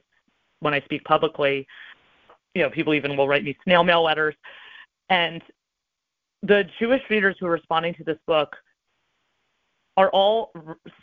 when 0.61 0.75
I 0.75 0.81
speak 0.83 1.05
publicly, 1.05 1.67
you 2.55 2.63
know 2.63 2.71
people 2.71 2.95
even 2.95 3.17
will 3.17 3.29
write 3.29 3.45
me 3.45 3.57
snail 3.65 3.83
mail 3.83 4.03
letters, 4.03 4.35
and 5.09 5.43
the 6.43 6.65
Jewish 6.79 7.03
readers 7.11 7.37
who 7.41 7.47
are 7.47 7.51
responding 7.51 7.95
to 7.95 8.05
this 8.05 8.19
book 8.27 8.57
are 10.01 10.09
all 10.13 10.51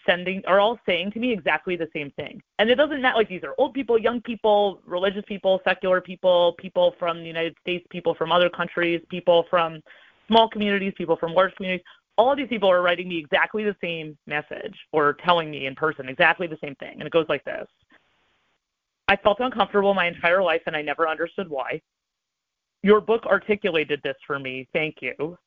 sending 0.08 0.42
are 0.48 0.60
all 0.60 0.80
saying 0.88 1.12
to 1.12 1.20
me 1.20 1.32
exactly 1.32 1.76
the 1.76 1.88
same 1.94 2.10
thing. 2.12 2.42
And 2.58 2.68
it 2.68 2.76
doesn't 2.76 3.00
matter 3.00 3.18
like 3.18 3.30
these 3.30 3.44
are 3.44 3.54
old 3.60 3.76
people, 3.76 3.96
young 4.00 4.22
people, 4.22 4.82
religious 4.88 5.24
people, 5.28 5.62
secular 5.64 6.02
people, 6.02 6.56
people 6.58 6.96
from 6.98 7.20
the 7.20 7.28
United 7.28 7.56
States, 7.62 7.86
people 7.92 8.16
from 8.16 8.32
other 8.32 8.50
countries, 8.50 9.00
people 9.10 9.46
from 9.52 9.84
small 10.28 10.50
communities, 10.50 10.94
people 10.98 11.16
from 11.16 11.36
large 11.36 11.54
communities. 11.56 11.86
All 12.18 12.36
these 12.36 12.48
people 12.48 12.72
are 12.72 12.82
writing 12.82 13.08
me 13.08 13.20
exactly 13.20 13.64
the 13.64 13.76
same 13.84 14.18
message 14.26 14.76
or 14.92 15.14
telling 15.24 15.52
me 15.52 15.68
in 15.68 15.76
person 15.76 16.10
exactly 16.10 16.48
the 16.48 16.58
same 16.64 16.74
thing. 16.76 16.94
And 16.94 17.04
it 17.04 17.14
goes 17.14 17.28
like 17.30 17.46
this. 17.46 17.68
I 19.08 19.16
felt 19.16 19.40
uncomfortable 19.40 19.94
my 19.94 20.08
entire 20.08 20.42
life 20.42 20.64
and 20.66 20.76
I 20.76 20.82
never 20.82 21.08
understood 21.08 21.50
why. 21.50 21.80
Your 22.82 23.00
book 23.00 23.28
articulated 23.28 24.02
this 24.04 24.18
for 24.26 24.40
me. 24.40 24.68
Thank 24.74 24.96
you. 25.02 25.38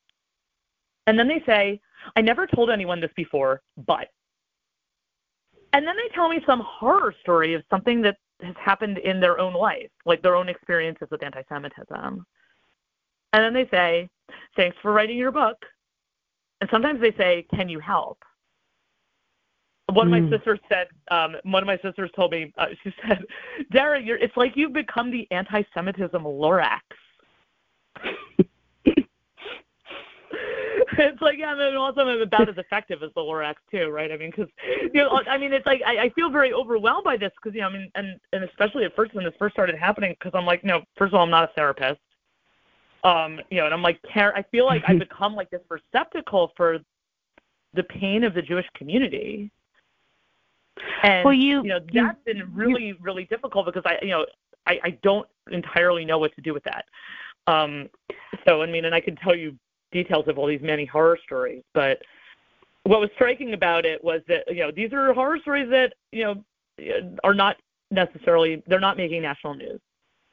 And 1.06 1.18
then 1.18 1.28
they 1.28 1.42
say, 1.46 1.80
I 2.16 2.20
never 2.20 2.46
told 2.46 2.70
anyone 2.70 3.00
this 3.00 3.10
before, 3.16 3.62
but. 3.86 4.08
And 5.72 5.86
then 5.86 5.96
they 5.96 6.14
tell 6.14 6.28
me 6.28 6.40
some 6.46 6.60
horror 6.64 7.14
story 7.22 7.54
of 7.54 7.62
something 7.70 8.02
that 8.02 8.16
has 8.42 8.54
happened 8.58 8.98
in 8.98 9.20
their 9.20 9.38
own 9.38 9.54
life, 9.54 9.90
like 10.04 10.22
their 10.22 10.36
own 10.36 10.48
experiences 10.48 11.08
with 11.10 11.22
anti 11.22 11.42
Semitism. 11.48 12.26
And 13.32 13.44
then 13.44 13.54
they 13.54 13.68
say, 13.70 14.08
Thanks 14.56 14.76
for 14.82 14.92
writing 14.92 15.16
your 15.16 15.32
book. 15.32 15.56
And 16.60 16.68
sometimes 16.70 17.00
they 17.00 17.12
say, 17.16 17.46
Can 17.54 17.68
you 17.68 17.78
help? 17.78 18.18
One 19.92 20.06
of 20.06 20.12
my 20.12 20.20
Mm. 20.20 20.30
sisters 20.30 20.60
said, 20.68 20.86
um, 21.10 21.36
one 21.42 21.64
of 21.64 21.66
my 21.66 21.76
sisters 21.78 22.10
told 22.14 22.30
me, 22.30 22.52
uh, 22.58 22.66
she 22.82 22.94
said, 23.06 23.24
Dara, 23.72 24.00
you're, 24.00 24.18
it's 24.18 24.36
like 24.36 24.56
you've 24.56 24.72
become 24.72 25.10
the 25.10 25.26
anti 25.30 25.62
Semitism 25.74 26.22
Lorax. 26.22 26.80
it's 30.98 31.20
like 31.22 31.38
yeah, 31.38 31.52
and 31.52 31.76
also 31.76 32.00
I'm 32.00 32.20
about 32.20 32.48
as 32.48 32.58
effective 32.58 33.02
as 33.02 33.10
the 33.14 33.20
Lorax 33.20 33.54
too, 33.70 33.88
right? 33.88 34.10
I 34.10 34.16
mean, 34.16 34.30
because 34.30 34.48
you 34.92 35.02
know, 35.02 35.20
I 35.28 35.38
mean, 35.38 35.52
it's 35.52 35.66
like 35.66 35.82
I, 35.86 35.98
I 35.98 36.10
feel 36.10 36.30
very 36.30 36.52
overwhelmed 36.52 37.04
by 37.04 37.16
this 37.16 37.32
because 37.42 37.54
you 37.54 37.60
know, 37.60 37.68
I 37.68 37.72
mean, 37.72 37.90
and 37.94 38.18
and 38.32 38.44
especially 38.44 38.84
at 38.84 38.94
first 38.96 39.14
when 39.14 39.24
this 39.24 39.34
first 39.38 39.54
started 39.54 39.76
happening, 39.76 40.16
because 40.18 40.32
I'm 40.34 40.46
like, 40.46 40.64
no, 40.64 40.82
first 40.96 41.12
of 41.12 41.14
all, 41.18 41.24
I'm 41.24 41.30
not 41.30 41.44
a 41.44 41.52
therapist, 41.54 42.00
um, 43.04 43.40
you 43.50 43.58
know, 43.58 43.66
and 43.66 43.74
I'm 43.74 43.82
like, 43.82 44.00
care. 44.12 44.34
I 44.36 44.42
feel 44.44 44.66
like 44.66 44.82
I've 44.86 44.98
become 45.08 45.34
like 45.34 45.50
this 45.50 45.62
receptacle 45.68 46.52
for 46.56 46.78
the 47.74 47.82
pain 47.84 48.24
of 48.24 48.34
the 48.34 48.42
Jewish 48.42 48.66
community. 48.74 49.50
And 51.02 51.24
Well, 51.24 51.34
you- 51.34 51.62
you 51.62 51.68
know 51.68 51.80
you- 51.92 52.04
that's 52.04 52.22
been 52.24 52.50
really 52.54 52.94
really 52.94 53.24
difficult 53.26 53.66
because 53.66 53.82
I 53.84 53.98
you 54.02 54.10
know 54.10 54.26
I, 54.66 54.80
I 54.84 54.90
don't 55.02 55.26
entirely 55.50 56.04
know 56.04 56.18
what 56.18 56.34
to 56.34 56.40
do 56.40 56.52
with 56.52 56.64
that. 56.64 56.84
Um, 57.46 57.88
so 58.46 58.62
I 58.62 58.66
mean, 58.66 58.84
and 58.84 58.94
I 58.94 59.00
can 59.00 59.16
tell 59.16 59.34
you 59.34 59.56
details 59.92 60.24
of 60.28 60.38
all 60.38 60.46
these 60.46 60.62
many 60.62 60.84
horror 60.84 61.18
stories, 61.24 61.62
but 61.74 61.98
what 62.84 63.00
was 63.00 63.10
striking 63.14 63.52
about 63.52 63.84
it 63.84 64.02
was 64.02 64.20
that 64.28 64.44
you 64.48 64.60
know 64.60 64.70
these 64.70 64.92
are 64.92 65.12
horror 65.12 65.38
stories 65.40 65.68
that 65.70 65.92
you 66.12 66.24
know 66.24 66.44
are 67.24 67.34
not 67.34 67.56
necessarily 67.90 68.62
they're 68.66 68.80
not 68.80 68.96
making 68.96 69.22
national 69.22 69.54
news. 69.54 69.80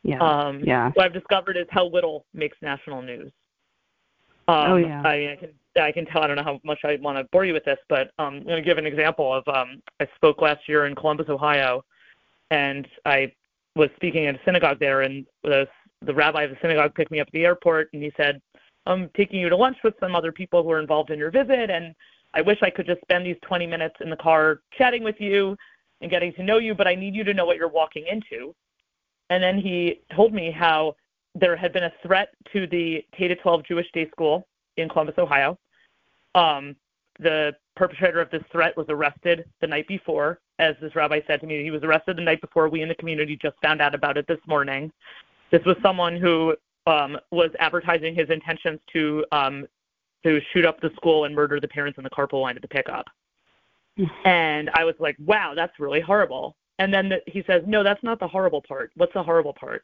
Yeah. 0.04 0.20
Um, 0.20 0.62
yeah. 0.64 0.92
What 0.94 1.06
I've 1.06 1.14
discovered 1.14 1.58
is 1.58 1.66
how 1.70 1.86
little 1.88 2.26
makes 2.34 2.58
national 2.62 3.02
news. 3.02 3.32
Um, 4.48 4.72
Oh, 4.72 4.76
yeah. 4.78 5.02
I 5.02 5.18
mean, 5.18 5.30
I 5.30 5.36
can 5.36 5.50
I 5.82 5.92
can 5.92 6.06
tell. 6.06 6.24
I 6.24 6.28
don't 6.28 6.38
know 6.38 6.44
how 6.44 6.60
much 6.64 6.80
I 6.84 6.98
want 7.02 7.18
to 7.18 7.26
bore 7.26 7.46
you 7.46 7.54
with 7.54 7.66
this, 7.66 7.78
but 7.90 8.12
um, 8.18 8.36
I'm 8.36 8.44
going 8.44 8.64
to 8.64 8.68
give 8.68 8.78
an 8.78 8.86
example 8.86 9.34
of. 9.34 9.44
Um, 9.48 9.82
I 10.00 10.08
spoke 10.16 10.42
last 10.42 10.68
year 10.68 10.86
in 10.88 10.96
Columbus, 10.96 11.28
Ohio, 11.30 11.84
and 12.52 12.88
I 13.06 13.34
was 13.76 13.90
speaking 13.96 14.26
at 14.28 14.36
a 14.36 14.40
synagogue 14.46 14.80
there, 14.80 15.02
and 15.02 15.26
the 15.44 15.68
the 16.06 16.14
rabbi 16.14 16.44
of 16.44 16.52
the 16.52 16.58
synagogue 16.62 16.94
picked 16.96 17.12
me 17.12 17.20
up 17.20 17.28
at 17.28 17.34
the 17.34 17.46
airport, 17.46 17.90
and 17.94 18.02
he 18.02 18.12
said, 18.16 18.40
"I'm 18.88 19.10
taking 19.16 19.40
you 19.40 19.50
to 19.50 19.56
lunch 19.56 19.78
with 19.84 19.94
some 20.00 20.16
other 20.16 20.32
people 20.32 20.64
who 20.64 20.72
are 20.72 20.80
involved 20.80 21.12
in 21.12 21.20
your 21.20 21.32
visit, 21.32 21.70
and 21.70 21.94
I 22.34 22.42
wish 22.42 22.60
I 22.62 22.70
could 22.70 22.86
just 22.86 23.02
spend 23.02 23.26
these 23.26 23.38
20 23.42 23.68
minutes 23.68 23.96
in 24.02 24.10
the 24.10 24.18
car 24.18 24.62
chatting 24.78 25.04
with 25.04 25.20
you 25.20 25.56
and 26.02 26.12
getting 26.12 26.34
to 26.34 26.44
know 26.44 26.58
you, 26.58 26.74
but 26.74 26.88
I 26.88 26.96
need 26.96 27.16
you 27.16 27.24
to 27.24 27.34
know 27.34 27.46
what 27.46 27.58
you're 27.58 27.68
walking 27.68 28.06
into." 28.08 28.56
And 29.30 29.44
then 29.44 29.60
he 29.60 30.02
told 30.16 30.34
me 30.34 30.52
how 30.52 30.96
there 31.36 31.56
had 31.56 31.74
been 31.74 31.84
a 31.84 31.94
threat 32.02 32.30
to 32.54 32.66
the 32.68 33.06
K 33.16 33.28
to 33.28 33.36
12 33.36 33.64
Jewish 33.64 33.92
day 33.92 34.10
school 34.10 34.48
in 34.78 34.90
Columbus, 34.90 35.16
Ohio. 35.18 35.58
Um, 36.36 36.76
the 37.20 37.56
perpetrator 37.76 38.22
of 38.22 38.30
this 38.30 38.44
threat 38.52 38.76
was 38.78 38.86
arrested 38.90 39.46
the 39.62 39.68
night 39.68 39.88
before. 39.88 40.40
As 40.60 40.76
this 40.82 40.96
rabbi 40.96 41.22
said 41.28 41.42
to 41.42 41.48
me, 41.48 41.64
he 41.64 41.72
was 41.72 41.84
arrested 41.84 42.18
the 42.18 42.24
night 42.24 42.42
before. 42.42 42.70
We 42.70 42.82
in 42.82 42.90
the 42.90 42.96
community 42.96 43.38
just 43.40 43.56
found 43.62 43.82
out 43.82 43.94
about 43.94 44.18
it 44.18 44.28
this 44.28 44.40
morning. 44.48 44.92
This 45.52 45.64
was 45.66 45.78
someone 45.82 46.18
who 46.18 46.56
um, 46.88 47.18
was 47.32 47.52
advertising 47.60 48.16
his 48.16 48.30
intentions 48.30 48.80
to 48.94 49.24
um, 49.32 49.68
to 50.24 50.40
shoot 50.52 50.66
up 50.66 50.82
the 50.82 50.90
school 50.96 51.26
and 51.26 51.36
murder 51.36 51.60
the 51.60 51.68
parents 51.68 51.98
in 51.98 52.04
the 52.04 52.10
carpool 52.10 52.42
line 52.42 52.56
at 52.56 52.62
the 52.62 52.68
pickup. 52.68 53.06
And 54.26 54.70
I 54.74 54.84
was 54.84 54.96
like, 55.00 55.16
wow, 55.26 55.54
that's 55.56 55.80
really 55.80 56.02
horrible. 56.02 56.56
And 56.80 56.94
then 56.94 57.10
the, 57.10 57.22
he 57.26 57.44
says, 57.48 57.64
no, 57.66 57.84
that's 57.84 58.04
not 58.04 58.20
the 58.20 58.28
horrible 58.28 58.62
part. 58.62 58.92
What's 58.96 59.14
the 59.14 59.24
horrible 59.24 59.54
part? 59.54 59.84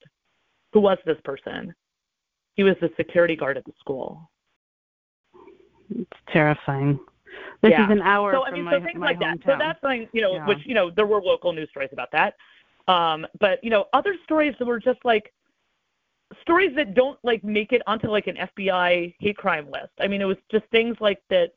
Who 0.73 0.79
was 0.81 0.97
this 1.05 1.17
person? 1.23 1.73
He 2.55 2.63
was 2.63 2.75
the 2.81 2.91
security 2.97 3.35
guard 3.35 3.57
at 3.57 3.65
the 3.65 3.71
school. 3.79 4.29
It's 5.89 6.19
terrifying. 6.31 6.99
This 7.61 7.71
Yeah. 7.71 7.85
is 7.85 7.91
an 7.91 8.01
hour 8.01 8.33
so 8.33 8.45
I 8.45 8.51
mean, 8.51 8.65
my, 8.65 8.73
so 8.73 8.83
things 8.83 8.99
my 8.99 9.07
like 9.07 9.19
that. 9.19 9.37
So 9.45 9.55
that's 9.57 9.81
something 9.81 10.07
you 10.13 10.21
know, 10.21 10.35
Yeah. 10.35 10.45
which 10.45 10.59
you 10.65 10.75
know, 10.75 10.91
there 10.91 11.07
were 11.07 11.21
local 11.21 11.51
news 11.53 11.69
stories 11.69 11.89
about 11.91 12.11
that. 12.11 12.35
Um, 12.87 13.25
but 13.39 13.63
you 13.63 13.69
know, 13.71 13.85
other 13.93 14.15
stories 14.23 14.53
that 14.59 14.65
were 14.65 14.79
just 14.79 14.99
like 15.03 15.33
stories 16.41 16.75
that 16.75 16.93
don't 16.93 17.17
like 17.23 17.43
make 17.43 17.71
it 17.71 17.81
onto 17.87 18.09
like 18.09 18.27
an 18.27 18.35
FBI 18.35 19.15
hate 19.19 19.37
crime 19.37 19.67
list. 19.71 19.91
I 19.99 20.07
mean, 20.07 20.21
it 20.21 20.25
was 20.25 20.37
just 20.51 20.65
things 20.71 20.95
like 20.99 21.21
that, 21.29 21.51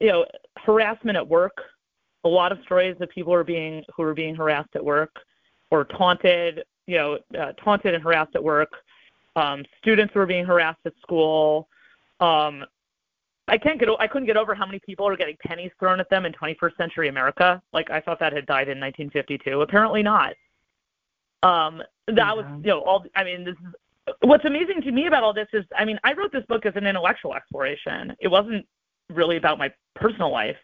you 0.00 0.08
know, 0.08 0.26
harassment 0.58 1.16
at 1.16 1.26
work. 1.26 1.56
A 2.24 2.28
lot 2.28 2.52
of 2.52 2.58
stories 2.64 2.96
of 3.00 3.08
people 3.10 3.32
are 3.32 3.44
being 3.44 3.84
who 3.94 4.02
are 4.02 4.14
being 4.14 4.34
harassed 4.34 4.74
at 4.74 4.84
work 4.84 5.14
or 5.70 5.84
taunted, 5.84 6.64
you 6.86 6.96
know, 6.96 7.18
uh, 7.38 7.52
taunted 7.52 7.94
and 7.94 8.02
harassed 8.02 8.34
at 8.34 8.42
work. 8.42 8.70
Um, 9.36 9.64
students 9.80 10.12
who 10.14 10.20
are 10.20 10.26
being 10.26 10.44
harassed 10.44 10.80
at 10.84 10.94
school. 11.00 11.68
Um, 12.20 12.64
I 13.46 13.56
can't 13.56 13.78
get. 13.78 13.88
I 13.98 14.06
couldn't 14.06 14.26
get 14.26 14.36
over 14.36 14.54
how 14.54 14.66
many 14.66 14.80
people 14.80 15.08
are 15.08 15.16
getting 15.16 15.36
pennies 15.46 15.70
thrown 15.78 16.00
at 16.00 16.10
them 16.10 16.26
in 16.26 16.32
21st 16.32 16.76
century 16.76 17.08
America. 17.08 17.62
Like 17.72 17.90
I 17.90 18.00
thought 18.00 18.18
that 18.20 18.32
had 18.32 18.46
died 18.46 18.68
in 18.68 18.78
1952. 18.78 19.62
Apparently 19.62 20.02
not. 20.02 20.34
Um, 21.42 21.82
that 22.06 22.16
yeah. 22.16 22.32
was, 22.32 22.44
you 22.62 22.70
know, 22.70 22.80
all. 22.80 23.04
I 23.16 23.24
mean, 23.24 23.44
this 23.44 23.54
is 23.54 23.74
what's 24.22 24.44
amazing 24.44 24.82
to 24.82 24.92
me 24.92 25.06
about 25.06 25.22
all 25.22 25.32
this 25.32 25.48
is, 25.52 25.64
I 25.76 25.84
mean, 25.84 25.98
I 26.04 26.12
wrote 26.12 26.32
this 26.32 26.44
book 26.48 26.66
as 26.66 26.72
an 26.76 26.86
intellectual 26.86 27.34
exploration. 27.34 28.14
It 28.20 28.28
wasn't 28.28 28.66
really 29.10 29.36
about 29.36 29.58
my 29.58 29.72
personal 29.94 30.30
life. 30.32 30.56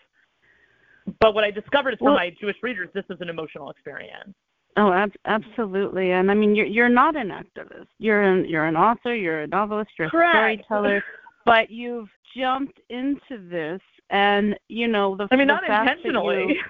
But 1.20 1.35
what 1.35 1.45
I 1.45 1.51
discovered 1.51 1.95
is 1.95 1.99
for 1.99 2.07
well, 2.07 2.14
my 2.14 2.35
Jewish 2.41 2.57
readers, 2.62 2.89
this 2.95 3.05
is 3.11 3.20
an 3.20 3.29
emotional 3.29 3.70
experience. 3.70 4.35
Oh, 4.77 4.91
ab- 4.93 5.12
absolutely. 5.27 6.12
And 6.12 6.31
I 6.31 6.35
mean, 6.35 6.55
you're 6.55 6.66
you're 6.66 6.89
not 6.89 7.14
an 7.14 7.29
activist. 7.29 7.87
You're 7.99 8.22
an 8.22 8.49
you're 8.49 8.64
an 8.64 8.77
author. 8.77 9.14
You're 9.14 9.43
a 9.43 9.47
novelist. 9.47 9.91
You're 9.99 10.09
a 10.09 10.11
Correct. 10.11 10.64
storyteller. 10.64 11.05
but 11.45 11.70
you've 11.70 12.09
jumped 12.37 12.81
into 12.89 13.49
this, 13.49 13.81
and 14.11 14.59
you 14.68 14.89
know 14.89 15.14
the. 15.14 15.29
I 15.31 15.37
mean, 15.37 15.47
the 15.47 15.55
not 15.55 15.64
intentionally. 15.64 16.55
You, 16.55 16.62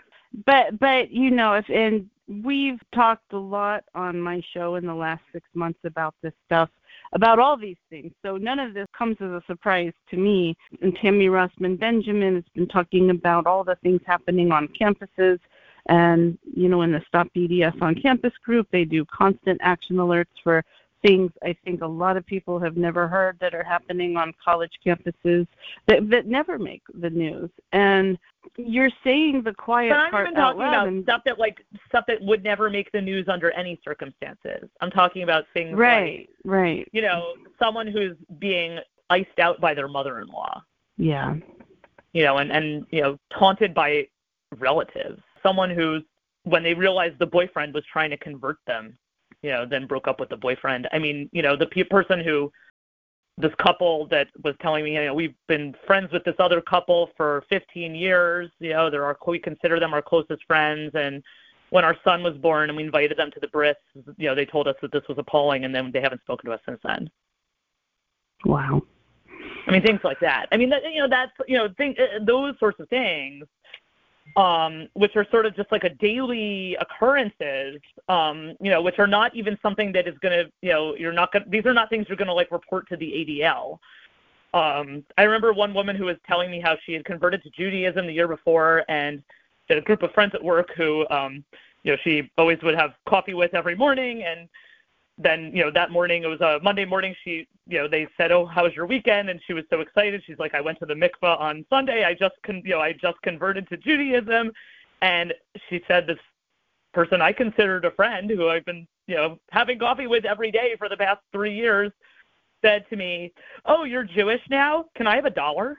but 0.47 0.79
but 0.79 1.11
you 1.11 1.31
know 1.31 1.55
if 1.55 1.69
and 1.69 2.09
we've 2.29 2.81
talked 2.95 3.33
a 3.33 3.39
lot 3.39 3.85
on 3.95 4.21
my 4.21 4.43
show 4.53 4.77
in 4.77 4.87
the 4.87 4.95
last 4.95 5.23
six 5.33 5.47
months 5.55 5.81
about 5.85 6.15
this 6.23 6.33
stuff, 6.47 6.71
about 7.13 7.39
all 7.39 7.57
these 7.57 7.77
things. 7.91 8.13
So 8.25 8.37
none 8.37 8.59
of 8.59 8.75
this 8.75 8.87
comes 8.97 9.17
as 9.21 9.29
a 9.29 9.43
surprise 9.47 9.93
to 10.11 10.17
me. 10.17 10.57
And 10.81 10.97
Tammi 10.97 11.27
Rossman 11.27 11.79
Benjamin 11.79 12.37
has 12.37 12.45
been 12.55 12.69
talking 12.69 13.11
about 13.11 13.47
all 13.47 13.65
the 13.65 13.77
things 13.77 14.01
happening 14.07 14.53
on 14.53 14.69
campuses. 14.69 15.39
And, 15.87 16.39
you 16.57 16.69
know, 16.69 16.81
in 16.81 16.93
the 16.93 17.03
Stop 17.07 17.29
BDS 17.37 17.81
on 17.83 17.95
Campus 17.95 18.33
group, 18.43 18.69
they 18.73 18.85
do 18.85 19.05
constant 19.05 19.61
action 19.63 19.97
alerts 19.97 20.27
for 20.43 20.65
things 21.05 21.31
I 21.43 21.55
think 21.65 21.83
a 21.83 21.87
lot 21.87 22.17
of 22.17 22.25
people 22.25 22.59
have 22.59 22.77
never 22.77 23.07
heard 23.07 23.39
that 23.41 23.55
are 23.55 23.63
happening 23.63 24.17
on 24.17 24.33
college 24.43 24.73
campuses 24.85 25.47
that 25.87 26.09
that 26.09 26.27
never 26.27 26.59
make 26.59 26.83
the 27.01 27.11
news. 27.11 27.51
And 27.73 28.19
you're 28.57 28.91
saying 29.03 29.43
the 29.43 29.53
quiet 29.53 29.91
but 29.91 29.97
I'm 29.97 30.11
part 30.11 30.29
even 30.29 30.41
talking 30.41 30.63
about 30.63 30.89
and, 30.89 31.05
stuff 31.05 31.21
that 31.27 31.39
like 31.39 31.65
stuff 31.89 32.05
that 32.09 32.23
would 32.23 32.43
never 32.43 32.71
make 32.71 32.91
the 32.93 33.01
news 33.01 33.29
under 33.29 33.51
any 33.53 33.79
circumstances. 33.85 34.69
I'm 34.81 34.91
talking 34.91 35.23
about 35.23 35.45
things 35.53 35.77
right, 35.77 36.29
like 36.29 36.29
right. 36.45 36.89
You 36.93 37.03
know, 37.03 37.35
someone 37.59 37.87
who's 37.87 38.17
being 38.39 38.79
iced 39.11 39.39
out 39.39 39.61
by 39.61 39.75
their 39.75 39.89
mother-in-law. 39.89 40.63
Yeah. 40.97 41.37
You 42.13 42.25
know, 42.25 42.39
and 42.39 42.51
and 42.51 42.87
you 42.91 43.03
know, 43.03 43.19
taunted 43.39 43.75
by 43.75 44.09
relatives. 44.59 45.21
Someone 45.43 45.69
who's 45.69 46.03
when 46.45 46.63
they 46.63 46.73
realized 46.73 47.19
the 47.19 47.27
boyfriend 47.27 47.75
was 47.75 47.85
trying 47.93 48.11
to 48.11 48.17
convert 48.17 48.59
them 48.67 48.97
you 49.45 49.51
know, 49.51 49.67
then 49.67 49.87
broke 49.87 50.09
up 50.09 50.19
with 50.19 50.31
the 50.31 50.37
boyfriend. 50.39 50.89
I 50.91 50.99
mean, 50.99 51.29
you 51.33 51.43
know, 51.43 51.55
the 51.55 51.67
pe- 51.67 51.85
person 51.85 52.19
who 52.25 52.51
this 53.37 53.53
couple 53.59 54.07
that 54.09 54.29
was 54.43 54.55
telling 54.63 54.85
me, 54.85 54.95
you 54.95 55.05
know, 55.05 55.13
we've 55.13 55.35
been 55.49 55.77
friends 55.87 56.11
with 56.13 56.25
this 56.25 56.37
other 56.39 56.63
couple 56.63 57.11
for 57.15 57.45
15 57.51 57.95
years. 57.95 58.51
You 58.59 58.71
know, 58.71 58.89
they're 58.89 59.05
our 59.05 59.19
we 59.27 59.39
consider 59.39 59.79
them 59.79 59.93
our 59.93 60.01
closest 60.01 60.43
friends. 60.47 60.93
And 60.95 61.23
when 61.69 61.85
our 61.85 61.95
son 62.05 62.23
was 62.23 62.39
born 62.39 62.71
and 62.71 62.77
we 62.77 62.85
invited 62.85 63.19
them 63.19 63.31
to 63.33 63.41
the 63.41 63.49
bris, 63.49 63.77
you 64.17 64.29
know, 64.29 64.35
they 64.35 64.47
told 64.47 64.67
us 64.67 64.77
that 64.81 64.93
this 64.93 65.03
was 65.11 65.19
appalling, 65.19 65.67
and 65.67 65.75
then 65.75 65.91
they 65.93 66.01
haven't 66.01 66.23
spoken 66.23 66.49
to 66.49 66.55
us 66.55 66.61
since 66.65 66.81
then. 66.83 67.11
Wow. 68.47 68.81
I 69.67 69.73
mean, 69.73 69.83
things 69.83 70.01
like 70.05 70.21
that. 70.21 70.47
I 70.53 70.57
mean, 70.57 70.71
that, 70.71 70.83
you 70.91 71.03
know, 71.03 71.09
that's 71.09 71.33
you 71.47 71.59
know, 71.59 71.69
think, 71.77 71.99
uh, 71.99 72.25
those 72.25 72.55
sorts 72.59 72.81
of 72.81 72.89
things 72.89 73.45
um, 74.37 74.89
which 74.95 75.15
are 75.17 75.27
sort 75.31 75.47
of 75.47 75.55
just 75.55 75.71
like 75.71 75.85
a 75.85 75.91
daily 75.91 76.77
occurrences, 76.81 77.81
um, 78.09 78.55
you 78.61 78.71
know, 78.71 78.83
which 78.83 78.99
are 78.99 79.07
not 79.07 79.35
even 79.37 79.59
something 79.63 79.93
that 79.93 80.09
is 80.09 80.15
going 80.19 80.33
to, 80.45 80.51
you 80.61 80.71
know, 80.71 80.95
you're 80.97 81.13
not 81.13 81.33
going 81.33 81.45
to, 81.45 81.51
these 81.51 81.67
are 81.67 81.75
not 81.75 81.89
things 81.89 82.07
you're 82.09 82.17
going 82.17 82.29
to 82.29 82.35
like 82.35 82.51
report 82.51 82.89
to 82.89 82.97
the 82.97 83.07
ADL. 83.07 83.79
Um, 84.55 85.05
I 85.19 85.23
remember 85.23 85.53
one 85.53 85.75
woman 85.75 85.97
who 85.97 86.05
was 86.05 86.17
telling 86.27 86.51
me 86.51 86.61
how 86.61 86.77
she 86.85 86.93
had 86.93 87.05
converted 87.05 87.43
to 87.43 87.51
Judaism 87.51 88.07
the 88.07 88.13
year 88.13 88.29
before 88.29 88.85
and 88.89 89.23
she 89.67 89.75
had 89.75 89.83
a 89.83 89.87
group 89.87 90.03
of 90.03 90.13
friends 90.13 90.35
at 90.35 90.43
work 90.43 90.69
who, 90.77 91.09
um, 91.11 91.45
you 91.83 91.93
know, 91.93 91.99
she 92.03 92.31
always 92.39 92.59
would 92.63 92.75
have 92.75 92.95
coffee 93.09 93.35
with 93.35 93.55
every 93.55 93.75
morning 93.75 94.23
and 94.23 94.49
then 95.17 95.53
you 95.55 95.65
know 95.65 95.71
that 95.71 95.91
morning 95.91 96.25
it 96.25 96.27
was 96.27 96.41
a 96.41 96.59
Monday 96.63 96.85
morning. 96.85 97.15
She 97.23 97.47
you 97.67 97.79
know 97.79 97.89
they 97.89 98.09
said, 98.17 98.33
"Oh, 98.33 98.47
how 98.47 98.65
was 98.65 98.75
your 98.75 98.87
weekend?" 98.87 99.31
And 99.31 99.41
she 99.47 99.53
was 99.53 99.65
so 99.71 99.81
excited. 99.81 100.23
She's 100.27 100.39
like, 100.39 100.55
"I 100.55 100.61
went 100.61 100.79
to 100.81 100.87
the 100.87 100.95
mikvah 100.95 101.41
on 101.41 101.65
Sunday. 101.71 102.05
I 102.05 102.15
just 102.15 102.35
con- 102.45 102.63
you 102.65 102.73
know 102.73 102.81
I 102.81 102.93
just 102.93 103.21
converted 103.23 103.69
to 103.69 103.77
Judaism," 103.77 104.53
and 105.03 105.33
she 105.69 105.83
said 105.87 106.07
this 106.07 106.19
person 106.93 107.21
I 107.21 107.33
considered 107.33 107.85
a 107.85 107.91
friend 107.93 108.31
who 108.31 108.49
I've 108.49 108.65
been 108.65 108.87
you 109.07 109.15
know 109.15 109.39
having 109.51 109.79
coffee 109.79 110.09
with 110.09 110.25
every 110.25 110.51
day 110.51 110.75
for 110.79 110.89
the 110.89 110.97
past 110.97 111.21
three 111.33 111.55
years 111.55 111.93
said 112.63 112.85
to 112.91 112.97
me, 112.97 113.33
"Oh, 113.67 113.85
you're 113.85 114.05
Jewish 114.05 114.43
now? 114.51 114.87
Can 114.97 115.07
I 115.07 115.15
have 115.15 115.27
a 115.27 115.31
dollar?" 115.31 115.79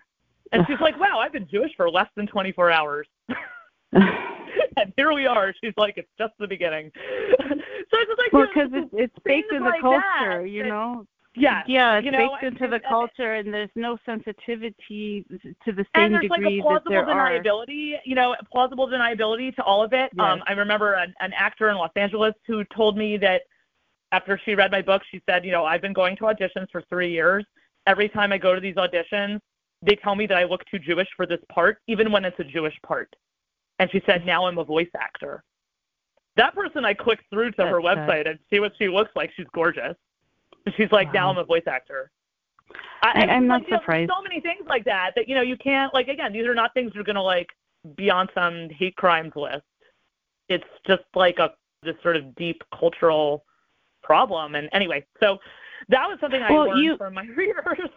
And 0.53 0.65
she's 0.67 0.79
like, 0.79 0.97
"Wow, 0.97 1.19
I've 1.19 1.33
been 1.33 1.47
Jewish 1.47 1.75
for 1.75 1.89
less 1.89 2.09
than 2.15 2.27
24 2.27 2.71
hours." 2.71 3.07
and 4.78 4.93
here 4.97 5.13
we 5.13 5.26
are. 5.26 5.53
She's 5.63 5.73
like, 5.78 5.97
it's 5.97 6.09
just 6.17 6.34
the 6.39 6.47
beginning. 6.47 6.91
so 6.95 7.45
it's 7.47 7.91
just 7.91 8.19
like, 8.19 8.34
well, 8.34 8.47
because 8.53 8.69
it's, 8.73 8.89
it's 8.93 9.15
baked 9.23 9.51
in 9.51 9.63
the 9.63 9.69
like 9.69 9.82
culture, 9.82 10.41
that, 10.41 10.49
you 10.49 10.63
know. 10.63 11.05
Yeah, 11.38 11.63
yeah, 11.67 11.97
it's 11.97 12.05
you 12.05 12.11
know, 12.11 12.30
baked 12.30 12.43
into 12.43 12.63
and, 12.63 12.73
the 12.73 12.78
and, 12.78 12.86
culture, 12.86 13.34
and 13.34 13.53
there's 13.53 13.69
no 13.76 13.97
sensitivity 14.05 15.26
to 15.65 15.71
the 15.73 15.86
same 15.93 16.13
degree 16.13 16.30
like 16.30 16.41
a 16.41 16.61
plausible 16.61 16.91
that 16.91 17.05
there 17.05 17.05
deniability, 17.05 17.95
are. 17.95 18.01
you 18.05 18.15
know, 18.15 18.36
plausible 18.51 18.88
deniability 18.88 19.53
to 19.55 19.63
all 19.63 19.84
of 19.84 19.91
it. 19.91 20.11
Yes. 20.15 20.26
Um, 20.26 20.41
I 20.47 20.53
remember 20.53 20.93
an, 20.93 21.13
an 21.19 21.34
actor 21.34 21.69
in 21.69 21.76
Los 21.76 21.91
Angeles 21.97 22.34
who 22.47 22.63
told 22.73 22.97
me 22.97 23.17
that 23.17 23.41
after 24.13 24.39
she 24.45 24.55
read 24.55 24.71
my 24.71 24.82
book, 24.82 25.01
she 25.11 25.21
said, 25.30 25.43
you 25.43 25.51
know, 25.51 25.65
I've 25.65 25.82
been 25.82 25.93
going 25.93 26.15
to 26.17 26.23
auditions 26.23 26.67
for 26.71 26.82
three 26.89 27.11
years. 27.11 27.45
Every 27.86 28.07
time 28.07 28.32
I 28.32 28.38
go 28.38 28.55
to 28.55 28.61
these 28.61 28.76
auditions, 28.76 29.39
they 29.82 29.95
tell 29.95 30.15
me 30.15 30.26
that 30.28 30.38
I 30.38 30.45
look 30.45 30.61
too 30.71 30.80
Jewish 30.80 31.07
for 31.17 31.26
this 31.26 31.39
part, 31.51 31.80
even 31.88 32.11
when 32.11 32.23
it's 32.23 32.39
a 32.39 32.43
Jewish 32.43 32.76
part. 32.86 33.13
And 33.80 33.89
she 33.91 34.01
said, 34.05 34.26
now 34.26 34.45
I'm 34.45 34.57
a 34.57 34.63
voice 34.63 34.89
actor. 34.97 35.43
That 36.38 36.53
person 36.53 36.86
I 36.86 36.93
clicked 36.93 37.23
through 37.30 37.51
to 37.51 37.57
That's 37.57 37.69
her 37.69 37.82
website 37.82 38.30
and 38.30 38.39
see 38.49 38.59
what 38.59 38.73
she 38.78 38.88
looks 38.88 39.11
like. 39.15 39.32
She's 39.36 39.47
gorgeous. 39.53 39.95
She's 40.76 40.91
like, 40.91 41.07
wow. 41.07 41.13
now 41.13 41.30
I'm 41.32 41.38
a 41.38 41.43
voice 41.43 41.63
actor. 41.67 42.11
I, 43.03 43.26
am 43.26 43.47
not 43.47 43.61
like, 43.61 43.69
surprised. 43.69 44.09
Know, 44.09 44.15
so 44.17 44.23
many 44.23 44.41
things 44.41 44.65
like 44.67 44.84
that 44.86 45.11
that 45.15 45.30
you 45.30 45.36
know 45.36 45.41
you 45.41 45.55
can't 45.57 45.93
like 45.93 46.07
again. 46.07 46.34
These 46.34 46.47
are 46.47 46.55
not 46.55 46.73
things 46.73 46.91
you're 46.95 47.03
gonna 47.03 47.21
like 47.21 47.49
be 47.95 48.09
on 48.09 48.28
some 48.34 48.69
hate 48.69 48.95
crimes 48.95 49.34
list. 49.36 49.61
It's 50.49 50.65
just 50.88 51.03
like 51.13 51.38
a 51.38 51.51
this 51.84 51.95
sort 52.01 52.15
of 52.15 52.36
deep 52.36 52.63
cultural 52.78 53.45
problem. 54.01 54.55
And 54.55 54.69
anyway, 54.73 55.05
so 55.19 55.38
that 55.89 56.07
was 56.07 56.17
something 56.19 56.41
I 56.41 56.51
well, 56.51 56.69
learned 56.69 56.84
you... 56.84 56.97
from 56.97 57.13
my 57.13 57.26
readers. 57.36 57.89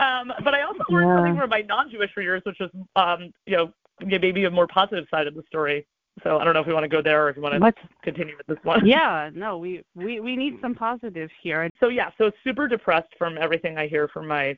um, 0.00 0.32
but 0.42 0.54
I 0.54 0.62
also 0.62 0.84
learned 0.88 1.08
yeah. 1.08 1.16
something 1.16 1.36
from 1.36 1.50
my 1.50 1.60
non-Jewish 1.62 2.16
readers, 2.16 2.42
which 2.44 2.58
was 2.60 2.70
um, 2.96 3.32
you 3.46 3.56
know 3.56 3.72
maybe 4.00 4.44
a 4.44 4.50
more 4.50 4.66
positive 4.66 5.06
side 5.10 5.26
of 5.26 5.34
the 5.34 5.42
story. 5.48 5.86
So 6.24 6.38
I 6.38 6.44
don't 6.44 6.54
know 6.54 6.60
if 6.60 6.66
we 6.66 6.72
want 6.72 6.84
to 6.84 6.88
go 6.88 7.00
there 7.00 7.26
or 7.26 7.30
if 7.30 7.36
you 7.36 7.42
want 7.42 7.54
to 7.54 7.60
Let's, 7.60 7.78
continue 8.02 8.36
with 8.36 8.46
this 8.46 8.58
one. 8.64 8.84
Yeah, 8.86 9.30
no, 9.34 9.58
we, 9.58 9.82
we, 9.94 10.20
we 10.20 10.36
need 10.36 10.58
some 10.60 10.74
positives 10.74 11.30
here. 11.40 11.70
So 11.78 11.88
yeah, 11.88 12.10
so 12.18 12.30
super 12.42 12.66
depressed 12.66 13.12
from 13.16 13.38
everything 13.38 13.78
I 13.78 13.86
hear 13.86 14.08
from 14.08 14.26
my 14.26 14.56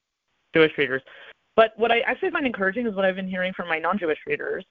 Jewish 0.55 0.77
readers. 0.79 1.03
But 1.57 1.73
what 1.77 1.91
I 1.91 2.01
actually 2.01 2.31
find 2.31 2.47
encouraging 2.47 2.87
is 2.87 2.95
what 2.95 3.05
I've 3.05 3.17
been 3.17 3.29
hearing 3.29 3.53
from 3.53 3.69
my 3.69 3.79
non-Jewish 3.79 4.21
readers. 4.27 4.65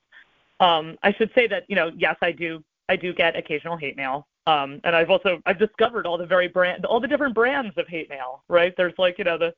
Um, 0.59 0.97
I 1.03 1.13
should 1.13 1.29
say 1.35 1.47
that 1.47 1.63
you 1.67 1.75
know, 1.75 1.91
yes, 1.95 2.15
I 2.21 2.31
do 2.31 2.63
I 2.89 2.95
do 2.95 3.13
get 3.13 3.35
occasional 3.35 3.77
hate 3.77 3.95
mail. 3.95 4.27
Um, 4.47 4.81
and 4.83 4.95
I've 4.95 5.09
also 5.09 5.39
I've 5.45 5.59
discovered 5.59 6.07
all 6.07 6.17
the 6.17 6.25
very 6.25 6.47
brand 6.47 6.85
all 6.85 6.99
the 6.99 7.07
different 7.07 7.35
brands 7.35 7.77
of 7.77 7.87
hate 7.87 8.09
mail. 8.09 8.43
Right? 8.47 8.73
There's 8.75 8.93
like 8.97 9.17
you 9.17 9.23
know 9.23 9.37
the 9.37 9.53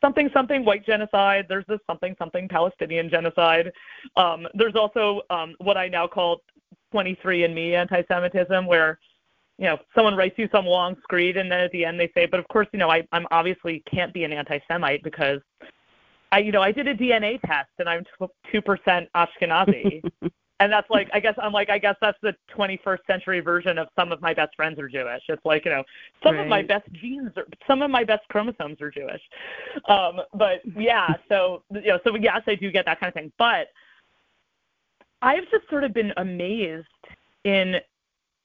something 0.00 0.30
something 0.32 0.64
white 0.64 0.84
genocide. 0.84 1.46
There's 1.48 1.64
this 1.68 1.80
something 1.86 2.14
something 2.18 2.48
Palestinian 2.48 3.08
genocide. 3.10 3.72
Um, 4.16 4.46
there's 4.54 4.74
also 4.74 5.22
um, 5.30 5.54
what 5.58 5.76
I 5.76 5.88
now 5.88 6.06
call 6.06 6.40
23andMe 6.94 7.72
anti-Semitism, 7.72 8.66
where 8.66 8.98
you 9.58 9.66
know 9.66 9.78
someone 9.94 10.16
writes 10.16 10.36
you 10.38 10.48
some 10.52 10.66
long 10.66 10.96
screed, 11.02 11.36
and 11.36 11.50
then 11.50 11.60
at 11.60 11.72
the 11.72 11.84
end 11.84 11.98
they 11.98 12.10
say, 12.14 12.26
"But 12.26 12.40
of 12.40 12.48
course, 12.48 12.68
you 12.72 12.78
know, 12.78 12.90
I, 12.90 13.06
I'm 13.12 13.26
obviously 13.30 13.82
can't 13.90 14.12
be 14.12 14.24
an 14.24 14.32
anti-Semite 14.32 15.02
because 15.02 15.40
I, 16.32 16.38
you 16.38 16.52
know, 16.52 16.62
I 16.62 16.72
did 16.72 16.88
a 16.88 16.94
DNA 16.94 17.40
test 17.42 17.70
and 17.78 17.88
I'm 17.88 18.04
two 18.52 18.62
percent 18.62 19.08
Ashkenazi." 19.14 20.02
and 20.60 20.72
that's 20.72 20.88
like 20.90 21.08
I 21.12 21.20
guess 21.20 21.34
I'm 21.38 21.52
like 21.52 21.70
I 21.70 21.78
guess 21.78 21.96
that's 22.00 22.18
the 22.22 22.34
21st 22.56 22.98
century 23.06 23.40
version 23.40 23.78
of 23.78 23.88
some 23.98 24.12
of 24.12 24.20
my 24.20 24.32
best 24.34 24.54
friends 24.56 24.78
are 24.78 24.88
Jewish. 24.88 25.22
It's 25.28 25.44
like 25.44 25.64
you 25.64 25.70
know 25.70 25.84
some 26.22 26.36
right. 26.36 26.42
of 26.42 26.48
my 26.48 26.62
best 26.62 26.90
genes 26.92 27.30
are 27.36 27.46
some 27.66 27.82
of 27.82 27.90
my 27.90 28.04
best 28.04 28.26
chromosomes 28.28 28.80
are 28.80 28.90
Jewish. 28.90 29.22
Um, 29.88 30.20
but 30.34 30.60
yeah, 30.76 31.08
so 31.28 31.62
you 31.70 31.88
know 31.88 31.98
so 32.04 32.16
yes 32.16 32.42
I 32.46 32.54
do 32.54 32.70
get 32.70 32.84
that 32.86 33.00
kind 33.00 33.08
of 33.08 33.14
thing. 33.14 33.32
But 33.38 33.68
I've 35.22 35.48
just 35.50 35.68
sort 35.68 35.84
of 35.84 35.92
been 35.92 36.12
amazed 36.16 36.86
in 37.44 37.76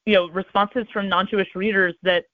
you 0.06 0.14
know 0.14 0.30
responses 0.30 0.86
from 0.92 1.08
non-Jewish 1.08 1.56
readers 1.56 1.96
that 2.04 2.26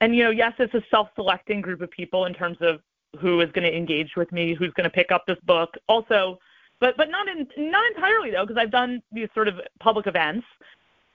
and 0.00 0.14
you 0.14 0.24
know, 0.24 0.30
yes, 0.30 0.52
it's 0.58 0.74
a 0.74 0.82
self-selecting 0.90 1.60
group 1.60 1.80
of 1.80 1.90
people 1.90 2.26
in 2.26 2.34
terms 2.34 2.58
of 2.60 2.80
who 3.20 3.40
is 3.40 3.50
going 3.52 3.64
to 3.64 3.76
engage 3.76 4.12
with 4.16 4.30
me, 4.32 4.54
who's 4.54 4.72
going 4.74 4.84
to 4.84 4.90
pick 4.90 5.10
up 5.10 5.24
this 5.26 5.38
book. 5.44 5.74
Also, 5.88 6.38
but 6.80 6.96
but 6.96 7.10
not 7.10 7.28
in 7.28 7.46
not 7.70 7.84
entirely 7.94 8.30
though, 8.30 8.46
because 8.46 8.60
I've 8.60 8.70
done 8.70 9.02
these 9.12 9.28
sort 9.34 9.48
of 9.48 9.56
public 9.80 10.06
events. 10.06 10.46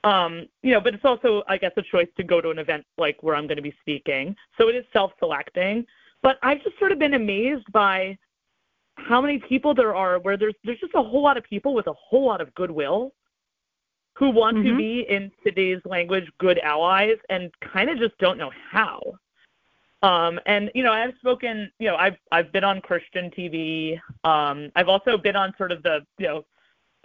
Um, 0.03 0.47
you 0.61 0.73
know, 0.73 0.81
but 0.81 0.93
it's 0.93 1.05
also, 1.05 1.43
I 1.47 1.57
guess, 1.57 1.71
a 1.77 1.81
choice 1.81 2.09
to 2.17 2.23
go 2.25 2.41
to 2.41 2.49
an 2.49 2.59
event 2.59 2.85
like 2.97 3.23
where 3.23 3.35
I'm 3.35 3.47
going 3.47 3.55
to 3.55 3.63
be 3.63 3.73
speaking. 3.79 4.35
So 4.57 4.67
it 4.67 4.75
is 4.75 4.83
self-selecting. 4.91 5.85
But 6.21 6.39
I've 6.43 6.61
just 6.61 6.77
sort 6.77 6.91
of 6.91 6.99
been 6.99 7.13
amazed 7.13 7.71
by 7.71 8.17
how 8.95 9.21
many 9.21 9.39
people 9.39 9.73
there 9.73 9.95
are 9.95 10.19
where 10.19 10.37
there's 10.37 10.55
there's 10.63 10.79
just 10.79 10.93
a 10.95 11.01
whole 11.01 11.23
lot 11.23 11.37
of 11.37 11.43
people 11.43 11.73
with 11.73 11.87
a 11.87 11.93
whole 11.93 12.25
lot 12.25 12.41
of 12.41 12.53
goodwill 12.55 13.11
who 14.15 14.29
want 14.29 14.57
mm-hmm. 14.57 14.69
to 14.69 14.77
be 14.77 15.05
in 15.09 15.31
today's 15.45 15.79
language 15.85 16.25
good 16.39 16.59
allies 16.59 17.17
and 17.29 17.51
kind 17.73 17.89
of 17.89 17.97
just 17.97 18.17
don't 18.19 18.37
know 18.37 18.51
how. 18.71 19.01
Um, 20.03 20.39
and 20.45 20.69
you 20.75 20.83
know, 20.83 20.91
I've 20.91 21.15
spoken, 21.19 21.71
you 21.79 21.87
know, 21.87 21.95
I've 21.95 22.17
I've 22.31 22.51
been 22.51 22.63
on 22.63 22.81
Christian 22.81 23.31
TV. 23.31 23.99
Um, 24.23 24.69
I've 24.75 24.89
also 24.89 25.17
been 25.17 25.35
on 25.35 25.53
sort 25.57 25.71
of 25.71 25.81
the, 25.81 26.05
you 26.17 26.27
know, 26.27 26.45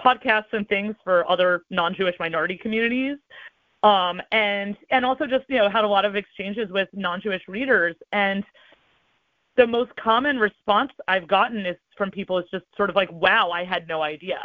podcasts 0.05 0.53
and 0.53 0.69
things 0.69 0.95
for 1.05 1.29
other 1.31 1.63
non-Jewish 1.71 2.17
minority 2.19 2.59
communities. 2.59 3.17
Um, 3.85 4.21
and 4.33 4.77
and 4.91 5.05
also 5.05 5.27
just, 5.27 5.45
you 5.49 5.59
know, 5.59 5.71
had 5.71 5.85
a 5.85 5.89
lot 5.89 6.05
of 6.05 6.17
exchanges 6.17 6.71
with 6.71 6.89
non-Jewish 6.93 7.43
readers 7.47 7.95
and 8.13 8.45
the 9.57 9.67
most 9.67 9.95
common 9.97 10.39
response 10.39 10.93
I've 11.09 11.27
gotten 11.29 11.67
is 11.67 11.77
from 11.97 12.11
people 12.11 12.39
is 12.39 12.47
just 12.51 12.65
sort 12.77 12.91
of 12.91 12.97
like, 12.97 13.11
"Wow, 13.13 13.51
I 13.51 13.65
had 13.65 13.87
no 13.89 14.03
idea." 14.03 14.39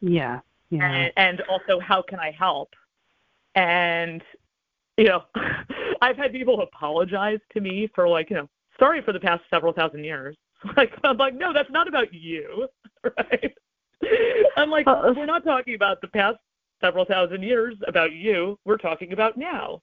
Yeah. 0.00 0.40
Yeah. 0.70 0.84
And, 0.84 1.12
and 1.16 1.40
also, 1.48 1.80
how 1.80 2.02
can 2.02 2.20
I 2.20 2.30
help? 2.30 2.74
And 3.54 4.22
you 4.98 5.04
know, 5.04 5.22
I've 6.02 6.16
had 6.16 6.32
people 6.32 6.60
apologize 6.60 7.38
to 7.54 7.60
me 7.60 7.88
for 7.94 8.08
like, 8.08 8.28
you 8.30 8.36
know, 8.36 8.48
sorry 8.78 9.00
for 9.02 9.12
the 9.12 9.20
past 9.20 9.42
several 9.50 9.72
thousand 9.72 10.04
years. 10.04 10.36
Like 10.76 10.92
I'm 11.04 11.16
like, 11.16 11.36
no, 11.36 11.52
that's 11.52 11.70
not 11.70 11.86
about 11.86 12.12
you, 12.12 12.66
right? 13.04 13.54
I'm 14.56 14.70
like, 14.70 14.88
uh, 14.88 15.12
we're 15.16 15.24
not 15.24 15.44
talking 15.44 15.76
about 15.76 16.00
the 16.00 16.08
past 16.08 16.38
several 16.80 17.04
thousand 17.04 17.44
years 17.44 17.76
about 17.86 18.10
you. 18.10 18.58
We're 18.64 18.76
talking 18.76 19.12
about 19.12 19.36
now. 19.36 19.80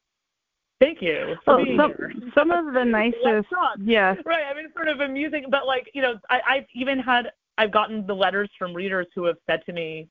Thank 0.82 1.02
you. 1.02 1.38
For 1.46 1.62
oh, 1.62 1.66
some, 1.78 1.94
here. 1.98 2.14
some 2.34 2.52
of 2.52 2.74
the 2.74 2.84
nicest, 2.84 3.48
yeah. 3.86 4.16
Right. 4.26 4.44
I 4.52 4.54
mean, 4.54 4.68
sort 4.74 4.90
of 4.90 5.00
amusing, 5.00 5.46
but 5.50 5.66
like, 5.66 5.90
you 5.94 6.02
know, 6.02 6.16
I, 6.30 6.42
I've 6.46 6.66
even 6.74 7.00
had, 7.00 7.32
I've 7.58 7.72
gotten 7.72 8.06
the 8.06 8.14
letters 8.14 8.50
from 8.60 8.74
readers 8.74 9.08
who 9.16 9.24
have 9.24 9.38
said 9.50 9.62
to 9.68 9.72
me, 9.72 10.10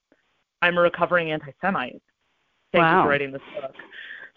I'm 0.63 0.79
a 0.79 0.81
recovering 0.81 1.31
anti-Semite. 1.31 2.01
Thank 2.73 2.83
wow. 2.83 3.01
you 3.01 3.05
for 3.05 3.09
writing 3.11 3.33
this 3.33 3.43
book. 3.61 3.75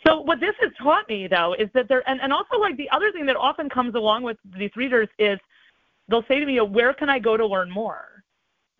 So 0.07 0.21
what 0.21 0.39
this 0.39 0.55
has 0.61 0.71
taught 0.81 1.07
me 1.09 1.27
though 1.27 1.53
is 1.59 1.69
that 1.73 1.87
there 1.89 2.07
and, 2.09 2.21
and 2.21 2.31
also 2.31 2.57
like 2.57 2.77
the 2.77 2.89
other 2.91 3.11
thing 3.11 3.25
that 3.25 3.35
often 3.35 3.69
comes 3.69 3.95
along 3.95 4.23
with 4.23 4.37
these 4.57 4.71
readers 4.75 5.09
is 5.19 5.37
they'll 6.07 6.25
say 6.27 6.39
to 6.39 6.45
me, 6.45 6.59
where 6.61 6.93
can 6.93 7.09
I 7.09 7.19
go 7.19 7.35
to 7.35 7.45
learn 7.45 7.69
more? 7.69 8.23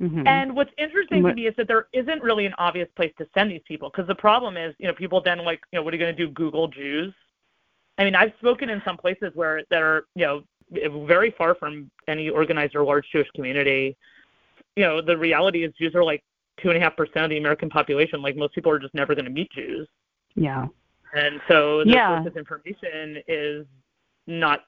Mm-hmm. 0.01 0.28
And 0.28 0.55
what's 0.55 0.71
interesting 0.78 1.23
what? 1.23 1.30
to 1.30 1.36
me 1.36 1.47
is 1.47 1.55
that 1.57 1.67
there 1.67 1.88
isn't 1.91 2.21
really 2.21 2.45
an 2.45 2.53
obvious 2.57 2.88
place 2.95 3.11
to 3.17 3.25
send 3.34 3.51
these 3.51 3.61
people 3.67 3.89
because 3.89 4.07
the 4.07 4.15
problem 4.15 4.55
is, 4.55 4.73
you 4.78 4.88
know, 4.88 4.93
people 4.93 5.21
then 5.21 5.39
like, 5.39 5.59
you 5.71 5.80
know, 5.80 5.84
what 5.84 5.93
are 5.93 5.97
you 5.97 6.03
going 6.03 6.15
to 6.15 6.25
do? 6.25 6.32
Google 6.32 6.67
Jews? 6.67 7.13
I 7.97 8.03
mean, 8.03 8.15
I've 8.15 8.32
spoken 8.39 8.69
in 8.69 8.82
some 8.86 8.95
places 8.95 9.32
where 9.34 9.63
that 9.71 9.82
are, 9.82 10.05
you 10.15 10.25
know, 10.25 10.43
very 11.07 11.34
far 11.38 11.55
from 11.55 11.89
any 12.07 12.30
organized 12.30 12.75
or 12.75 12.84
large 12.84 13.05
Jewish 13.11 13.30
community. 13.36 13.97
You 14.75 14.84
know, 14.84 15.01
the 15.01 15.17
reality 15.17 15.63
is 15.63 15.73
Jews 15.80 15.95
are 15.95 16.03
like 16.03 16.23
two 16.61 16.69
and 16.69 16.78
a 16.78 16.80
half 16.80 16.95
percent 16.95 17.25
of 17.25 17.30
the 17.32 17.38
American 17.38 17.69
population. 17.69 18.21
Like 18.21 18.38
most 18.38 18.53
people 18.53 18.71
are 18.71 18.80
just 18.80 18.93
never 18.93 19.15
going 19.15 19.25
to 19.25 19.32
meet 19.32 19.51
Jews. 19.51 19.88
Yeah. 20.36 20.67
And 21.14 21.39
so 21.47 21.84
the 21.84 21.91
yeah. 21.91 22.18
source 22.18 22.28
of 22.28 22.38
information 22.38 23.22
is 23.28 23.66
not 24.28 24.62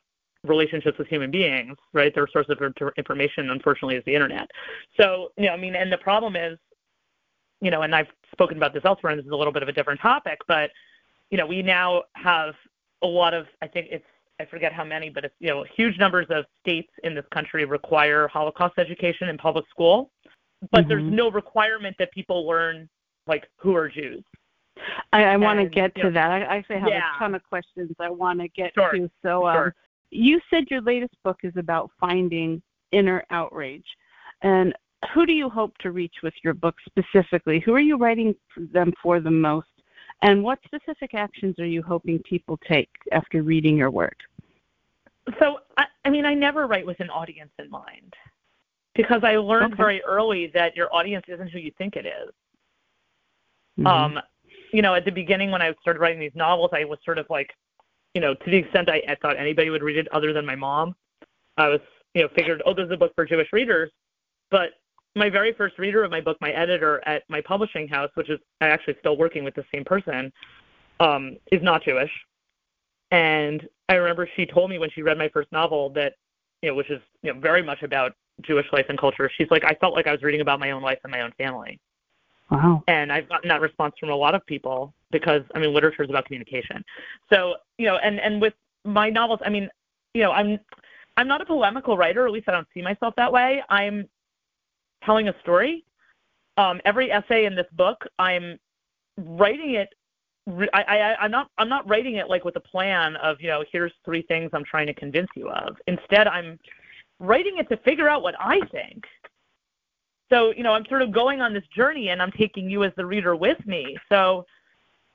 relationships 0.43 0.97
with 0.97 1.07
human 1.07 1.31
beings, 1.31 1.77
right? 1.93 2.13
Their 2.15 2.27
source 2.31 2.47
of 2.49 2.57
information, 2.97 3.49
unfortunately, 3.49 3.95
is 3.95 4.03
the 4.05 4.15
internet. 4.15 4.49
So, 4.99 5.31
you 5.37 5.47
know, 5.47 5.53
I 5.53 5.57
mean, 5.57 5.75
and 5.75 5.91
the 5.91 5.97
problem 5.97 6.35
is, 6.35 6.57
you 7.61 7.71
know, 7.71 7.81
and 7.81 7.93
I've 7.93 8.07
spoken 8.31 8.55
about 8.55 8.73
this 8.73 8.85
elsewhere, 8.85 9.11
and 9.11 9.19
this 9.19 9.25
is 9.25 9.33
a 9.33 9.35
little 9.35 9.51
bit 9.51 9.63
of 9.63 9.69
a 9.69 9.73
different 9.73 9.99
topic, 9.99 10.39
but, 10.47 10.71
you 11.29 11.37
know, 11.37 11.45
we 11.45 11.61
now 11.61 12.03
have 12.13 12.55
a 13.01 13.07
lot 13.07 13.33
of, 13.33 13.47
I 13.61 13.67
think 13.67 13.87
it's, 13.91 14.05
I 14.39 14.45
forget 14.45 14.71
how 14.71 14.85
many, 14.85 15.09
but 15.09 15.25
it's, 15.25 15.35
you 15.39 15.49
know, 15.49 15.65
huge 15.75 15.97
numbers 15.97 16.27
of 16.29 16.45
states 16.61 16.89
in 17.03 17.13
this 17.13 17.25
country 17.33 17.65
require 17.65 18.29
Holocaust 18.29 18.75
education 18.77 19.27
in 19.27 19.37
public 19.37 19.65
school, 19.69 20.09
but 20.71 20.81
mm-hmm. 20.81 20.89
there's 20.89 21.03
no 21.03 21.29
requirement 21.29 21.97
that 21.99 22.11
people 22.13 22.47
learn, 22.47 22.87
like, 23.27 23.49
who 23.57 23.75
are 23.75 23.89
Jews, 23.89 24.23
I, 25.13 25.23
I 25.23 25.37
want 25.37 25.59
to 25.59 25.65
get 25.65 25.93
to 25.95 26.03
know, 26.05 26.11
that. 26.11 26.31
I 26.31 26.57
actually 26.57 26.79
have 26.79 26.89
yeah. 26.89 27.15
a 27.15 27.19
ton 27.19 27.35
of 27.35 27.43
questions 27.43 27.91
I 27.99 28.09
want 28.09 28.39
to 28.39 28.47
get 28.49 28.73
sure. 28.73 28.91
to. 28.91 29.09
So, 29.23 29.47
um, 29.47 29.55
sure. 29.55 29.75
you 30.11 30.39
said 30.49 30.65
your 30.69 30.81
latest 30.81 31.15
book 31.23 31.39
is 31.43 31.53
about 31.57 31.91
finding 31.99 32.61
inner 32.91 33.23
outrage, 33.29 33.85
and 34.41 34.73
who 35.13 35.25
do 35.25 35.33
you 35.33 35.49
hope 35.49 35.77
to 35.79 35.91
reach 35.91 36.15
with 36.23 36.33
your 36.43 36.53
book 36.53 36.75
specifically? 36.85 37.59
Who 37.59 37.73
are 37.73 37.79
you 37.79 37.97
writing 37.97 38.35
them 38.73 38.93
for 39.01 39.19
the 39.19 39.31
most? 39.31 39.67
And 40.21 40.43
what 40.43 40.59
specific 40.65 41.13
actions 41.13 41.57
are 41.59 41.65
you 41.65 41.81
hoping 41.81 42.19
people 42.19 42.59
take 42.67 42.89
after 43.11 43.41
reading 43.41 43.77
your 43.77 43.91
work? 43.91 44.17
So, 45.39 45.59
I, 45.77 45.85
I 46.03 46.09
mean, 46.09 46.25
I 46.25 46.33
never 46.33 46.67
write 46.67 46.85
with 46.85 46.99
an 46.99 47.09
audience 47.09 47.51
in 47.59 47.69
mind 47.69 48.13
because 48.95 49.21
I 49.23 49.37
learned 49.37 49.73
okay. 49.73 49.81
very 49.81 50.03
early 50.03 50.47
that 50.53 50.75
your 50.75 50.93
audience 50.93 51.23
isn't 51.27 51.47
who 51.49 51.59
you 51.59 51.71
think 51.77 51.95
it 51.95 52.05
is. 52.05 52.33
Mm-hmm. 53.79 53.87
Um, 53.87 54.19
you 54.71 54.81
know, 54.81 54.95
at 54.95 55.05
the 55.05 55.11
beginning 55.11 55.51
when 55.51 55.61
I 55.61 55.73
started 55.81 55.99
writing 55.99 56.19
these 56.19 56.35
novels, 56.35 56.69
I 56.73 56.85
was 56.85 56.99
sort 57.03 57.17
of 57.17 57.25
like, 57.29 57.51
you 58.13 58.21
know, 58.21 58.33
to 58.33 58.49
the 58.49 58.57
extent 58.57 58.89
I, 58.89 59.01
I 59.07 59.15
thought 59.15 59.37
anybody 59.37 59.69
would 59.69 59.83
read 59.83 59.97
it 59.97 60.07
other 60.11 60.33
than 60.33 60.45
my 60.45 60.55
mom, 60.55 60.95
I 61.57 61.67
was, 61.67 61.81
you 62.13 62.23
know, 62.23 62.29
figured, 62.35 62.61
oh, 62.65 62.73
this 62.73 62.85
is 62.85 62.91
a 62.91 62.97
book 62.97 63.11
for 63.15 63.25
Jewish 63.25 63.51
readers. 63.53 63.91
But 64.49 64.71
my 65.15 65.29
very 65.29 65.53
first 65.53 65.77
reader 65.77 66.03
of 66.03 66.11
my 66.11 66.21
book, 66.21 66.37
my 66.41 66.51
editor 66.51 67.01
at 67.05 67.23
my 67.29 67.41
publishing 67.41 67.87
house, 67.87 68.09
which 68.15 68.29
is 68.29 68.39
actually 68.61 68.95
still 68.99 69.17
working 69.17 69.43
with 69.43 69.55
the 69.55 69.65
same 69.73 69.83
person, 69.83 70.31
um, 70.99 71.37
is 71.51 71.61
not 71.61 71.83
Jewish. 71.83 72.11
And 73.11 73.67
I 73.89 73.95
remember 73.95 74.29
she 74.35 74.45
told 74.45 74.69
me 74.69 74.77
when 74.77 74.89
she 74.91 75.01
read 75.01 75.17
my 75.17 75.29
first 75.29 75.51
novel 75.51 75.89
that, 75.91 76.13
you 76.61 76.69
know, 76.69 76.75
which 76.75 76.89
is 76.89 77.01
you 77.23 77.33
know 77.33 77.39
very 77.39 77.63
much 77.63 77.83
about 77.83 78.13
Jewish 78.41 78.65
life 78.71 78.85
and 78.89 78.99
culture. 78.99 79.29
She's 79.37 79.49
like, 79.49 79.63
I 79.63 79.75
felt 79.75 79.93
like 79.93 80.07
I 80.07 80.11
was 80.11 80.21
reading 80.21 80.41
about 80.41 80.59
my 80.59 80.71
own 80.71 80.81
life 80.81 80.99
and 81.03 81.11
my 81.11 81.21
own 81.21 81.31
family. 81.37 81.79
Wow. 82.49 82.83
And 82.87 83.11
I've 83.11 83.29
gotten 83.29 83.47
that 83.49 83.61
response 83.61 83.95
from 83.99 84.09
a 84.09 84.15
lot 84.15 84.35
of 84.35 84.45
people 84.45 84.93
because 85.11 85.43
I 85.53 85.59
mean 85.59 85.73
literature 85.73 86.03
is 86.03 86.09
about 86.09 86.25
communication. 86.25 86.83
So, 87.31 87.55
you 87.77 87.85
know, 87.85 87.97
and 87.97 88.19
and 88.19 88.41
with 88.41 88.53
my 88.85 89.09
novels, 89.09 89.39
I 89.45 89.49
mean, 89.49 89.69
you 90.13 90.23
know, 90.23 90.31
I'm 90.31 90.59
I'm 91.17 91.27
not 91.27 91.41
a 91.41 91.45
polemical 91.45 91.97
writer, 91.97 92.25
at 92.25 92.31
least 92.31 92.47
I 92.47 92.53
don't 92.53 92.67
see 92.73 92.81
myself 92.81 93.13
that 93.17 93.31
way. 93.31 93.63
I'm 93.69 94.07
telling 95.03 95.27
a 95.27 95.35
story. 95.41 95.83
Um, 96.57 96.81
every 96.85 97.11
essay 97.11 97.45
in 97.45 97.55
this 97.55 97.67
book, 97.73 98.05
I'm 98.17 98.59
writing 99.17 99.75
it 99.75 99.89
I, 100.73 100.81
I, 100.81 101.15
I'm 101.21 101.31
not 101.31 101.49
I'm 101.57 101.69
not 101.69 101.87
writing 101.87 102.15
it 102.15 102.27
like 102.27 102.43
with 102.43 102.55
a 102.55 102.61
plan 102.61 103.15
of 103.17 103.37
you 103.39 103.47
know 103.47 103.63
here's 103.71 103.91
three 104.03 104.23
things 104.23 104.49
I'm 104.53 104.63
trying 104.63 104.87
to 104.87 104.93
convince 104.93 105.29
you 105.35 105.49
of. 105.49 105.75
Instead, 105.87 106.27
I'm 106.27 106.59
writing 107.19 107.57
it 107.57 107.69
to 107.69 107.77
figure 107.77 108.09
out 108.09 108.23
what 108.23 108.35
I 108.39 108.59
think 108.71 109.03
so, 110.29 110.53
you 110.55 110.63
know, 110.63 110.73
I'm 110.73 110.85
sort 110.85 111.01
of 111.01 111.11
going 111.11 111.41
on 111.41 111.53
this 111.53 111.65
journey 111.75 112.09
and 112.09 112.21
I'm 112.21 112.31
taking 112.31 112.69
you 112.69 112.83
as 112.83 112.91
the 112.95 113.05
reader 113.05 113.35
with 113.35 113.65
me. 113.65 113.97
So 114.09 114.45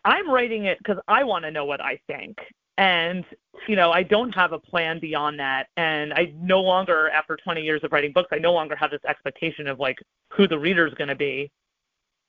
I'm 0.05 0.31
writing 0.31 0.65
it 0.65 0.79
because 0.79 0.99
I 1.09 1.25
want 1.25 1.45
to 1.45 1.51
know 1.51 1.65
what 1.65 1.81
I 1.81 1.99
think. 2.07 2.39
And, 2.77 3.25
you 3.69 3.77
know, 3.77 3.93
I 3.93 4.03
don't 4.03 4.35
have 4.35 4.53
a 4.53 4.59
plan 4.59 4.99
beyond 4.99 5.39
that. 5.39 5.69
And 5.77 6.13
I 6.13 6.33
no 6.37 6.61
longer, 6.61 7.09
after 7.11 7.37
20 7.37 7.63
years 7.63 7.83
of 7.85 7.93
writing 7.93 8.13
books, 8.13 8.29
I 8.33 8.39
no 8.39 8.53
longer 8.53 8.75
have 8.75 8.91
this 8.91 9.05
expectation 9.09 9.69
of 9.69 9.79
like 9.79 9.99
who 10.31 10.49
the 10.49 10.59
reader 10.59 10.87
is 10.87 10.95
going 10.95 11.09
to 11.09 11.15
be 11.15 11.51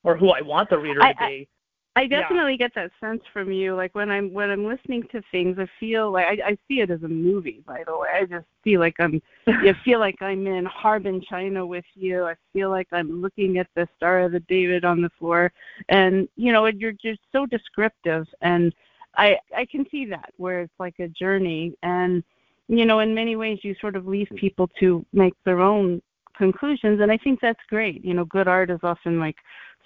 or 0.03 0.15
who 0.15 0.29
I 0.29 0.41
want 0.41 0.69
the 0.69 0.77
reader 0.77 1.01
I, 1.01 1.13
to 1.13 1.27
be. 1.27 1.49
I 1.97 2.07
definitely 2.07 2.57
yeah. 2.59 2.67
get 2.67 2.75
that 2.75 2.91
sense 2.99 3.21
from 3.31 3.51
you. 3.53 3.73
Like 3.73 3.95
when 3.95 4.09
I'm 4.09 4.33
when 4.33 4.49
I'm 4.49 4.65
listening 4.65 5.03
to 5.13 5.21
things, 5.31 5.57
I 5.57 5.67
feel 5.79 6.11
like 6.11 6.25
I, 6.25 6.49
I 6.49 6.57
see 6.67 6.81
it 6.81 6.91
as 6.91 7.03
a 7.03 7.07
movie. 7.07 7.63
By 7.65 7.83
the 7.85 7.97
way, 7.97 8.09
I 8.13 8.25
just 8.25 8.45
feel 8.63 8.81
like 8.81 8.95
I'm. 8.99 9.21
you 9.47 9.73
feel 9.85 9.99
like 9.99 10.21
I'm 10.21 10.45
in 10.45 10.65
Harbin, 10.65 11.21
China 11.21 11.65
with 11.65 11.85
you. 11.93 12.25
I 12.25 12.35
feel 12.51 12.69
like 12.69 12.87
I'm 12.91 13.21
looking 13.21 13.59
at 13.59 13.67
the 13.75 13.87
Star 13.95 14.21
of 14.21 14.33
the 14.33 14.41
David 14.41 14.83
on 14.83 15.01
the 15.01 15.09
floor, 15.17 15.53
and 15.87 16.27
you 16.35 16.51
know, 16.51 16.65
and 16.65 16.81
you're 16.81 16.91
just 16.91 17.21
so 17.31 17.45
descriptive, 17.45 18.27
and 18.41 18.75
I 19.15 19.37
I 19.55 19.65
can 19.65 19.85
see 19.89 20.05
that 20.07 20.33
where 20.35 20.61
it's 20.61 20.79
like 20.79 20.99
a 20.99 21.07
journey, 21.07 21.77
and 21.81 22.23
you 22.67 22.85
know, 22.85 22.99
in 22.99 23.15
many 23.15 23.37
ways, 23.37 23.59
you 23.61 23.73
sort 23.79 23.95
of 23.95 24.05
leave 24.05 24.27
people 24.35 24.69
to 24.81 25.05
make 25.13 25.33
their 25.45 25.61
own 25.61 26.01
conclusions, 26.37 26.99
and 26.99 27.09
I 27.09 27.17
think 27.17 27.39
that's 27.39 27.59
great. 27.69 28.03
You 28.03 28.15
know, 28.15 28.25
good 28.25 28.49
art 28.49 28.69
is 28.69 28.79
often 28.83 29.17
like 29.17 29.37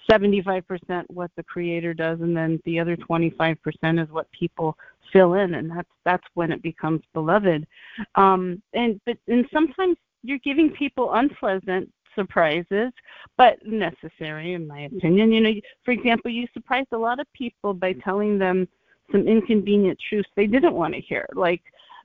75% 0.08 1.04
what 1.08 1.30
the 1.36 1.42
creator 1.42 1.94
does 1.94 2.20
and 2.20 2.36
then 2.36 2.60
the 2.64 2.78
other 2.78 2.96
25% 2.96 3.56
is 4.02 4.10
what 4.10 4.30
people 4.32 4.76
fill 5.12 5.34
in 5.34 5.54
and 5.54 5.70
that's 5.70 5.88
that's 6.04 6.26
when 6.34 6.52
it 6.52 6.62
becomes 6.62 7.00
beloved 7.14 7.66
um 8.14 8.62
and 8.74 9.00
but 9.06 9.16
and 9.26 9.44
sometimes 9.52 9.96
you're 10.22 10.38
giving 10.38 10.70
people 10.70 11.14
unpleasant 11.14 11.90
surprises 12.14 12.92
but 13.36 13.56
necessary 13.66 14.52
in 14.52 14.66
my 14.66 14.82
opinion 14.82 15.32
you 15.32 15.40
know 15.40 15.52
for 15.84 15.90
example 15.90 16.30
you 16.30 16.46
surprised 16.54 16.88
a 16.92 16.98
lot 16.98 17.18
of 17.18 17.26
people 17.32 17.74
by 17.74 17.92
telling 18.04 18.38
them 18.38 18.68
some 19.10 19.26
inconvenient 19.26 19.98
truths 20.08 20.28
they 20.36 20.46
didn't 20.46 20.74
want 20.74 20.94
to 20.94 21.00
hear. 21.00 21.26
Like 21.34 21.62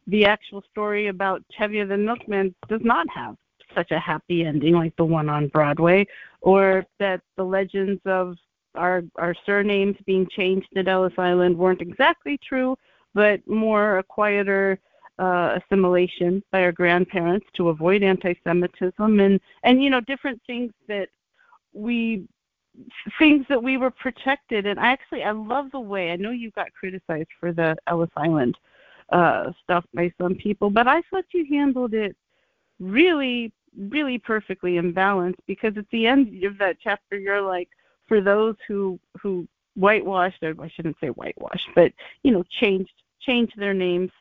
the 0.08 0.26
actual 0.26 0.64
story 0.72 1.08
about 1.08 1.44
Tevye 1.58 1.88
the 1.88 1.98
Milkman 1.98 2.54
does 2.68 2.82
not 2.84 3.08
have 3.14 3.36
such 3.76 3.92
a 3.92 4.00
happy 4.00 4.46
ending 4.46 4.74
like 4.74 4.96
the 4.96 5.06
one 5.06 5.30
on 5.30 5.48
Broadway, 5.50 6.06
or 6.42 6.86
that 7.00 7.22
the 7.38 7.44
legends 7.44 8.02
of 8.06 8.36
our 8.76 9.04
our 9.18 9.36
surnames 9.46 9.96
being 10.06 10.28
changed 10.30 10.68
at 10.76 10.88
Ellis 10.88 11.14
Island 11.18 11.58
weren't 11.58 11.82
exactly 11.82 12.40
true, 12.48 12.76
but 13.14 13.46
more 13.48 14.00
a 14.00 14.04
quieter 14.04 14.80
uh, 15.20 15.60
assimilation 15.60 16.44
by 16.52 16.64
our 16.64 16.72
grandparents 16.72 17.46
to 17.56 17.70
avoid 17.70 18.04
anti-Semitism 18.04 19.20
and 19.20 19.40
and 19.64 19.84
you 19.84 19.90
know 19.90 20.02
different 20.02 20.42
things 20.46 20.72
that 20.88 21.10
we 21.74 22.28
things 23.18 23.46
that 23.48 23.62
we 23.62 23.78
were 23.78 23.92
protected. 23.92 24.66
And 24.66 24.80
I 24.80 24.88
actually 24.88 25.24
I 25.24 25.32
love 25.32 25.72
the 25.72 25.80
way 25.80 26.12
I 26.12 26.16
know 26.18 26.32
you 26.32 26.52
got 26.52 26.74
criticized 26.74 27.30
for 27.40 27.54
the 27.54 27.76
Ellis 27.88 28.10
Island 28.18 28.58
uh 29.12 29.52
stuff 29.64 29.86
by 29.94 30.12
some 30.20 30.34
people 30.34 30.72
but 30.72 30.88
I 30.88 31.00
thought 31.12 31.26
you 31.32 31.46
handled 31.48 31.94
it 31.94 32.16
really 32.80 33.54
really 33.78 34.18
perfectly 34.18 34.78
in 34.78 34.92
balance 34.92 35.38
because 35.48 35.78
at 35.78 35.90
the 35.92 36.08
end 36.08 36.44
of 36.44 36.58
that 36.58 36.78
chapter 36.82 37.18
you're 37.18 37.42
like 37.42 37.70
for 38.08 38.22
those 38.22 38.56
who 38.68 39.00
who 39.22 39.48
whitewashed 39.76 40.44
I 40.44 40.72
shouldn't 40.76 40.98
say 41.02 41.08
whitewashed 41.08 41.70
but 41.76 41.92
you 42.24 42.32
know 42.32 42.44
changed 42.62 42.94
changed 43.22 43.54
their 43.58 43.74
names 43.74 44.12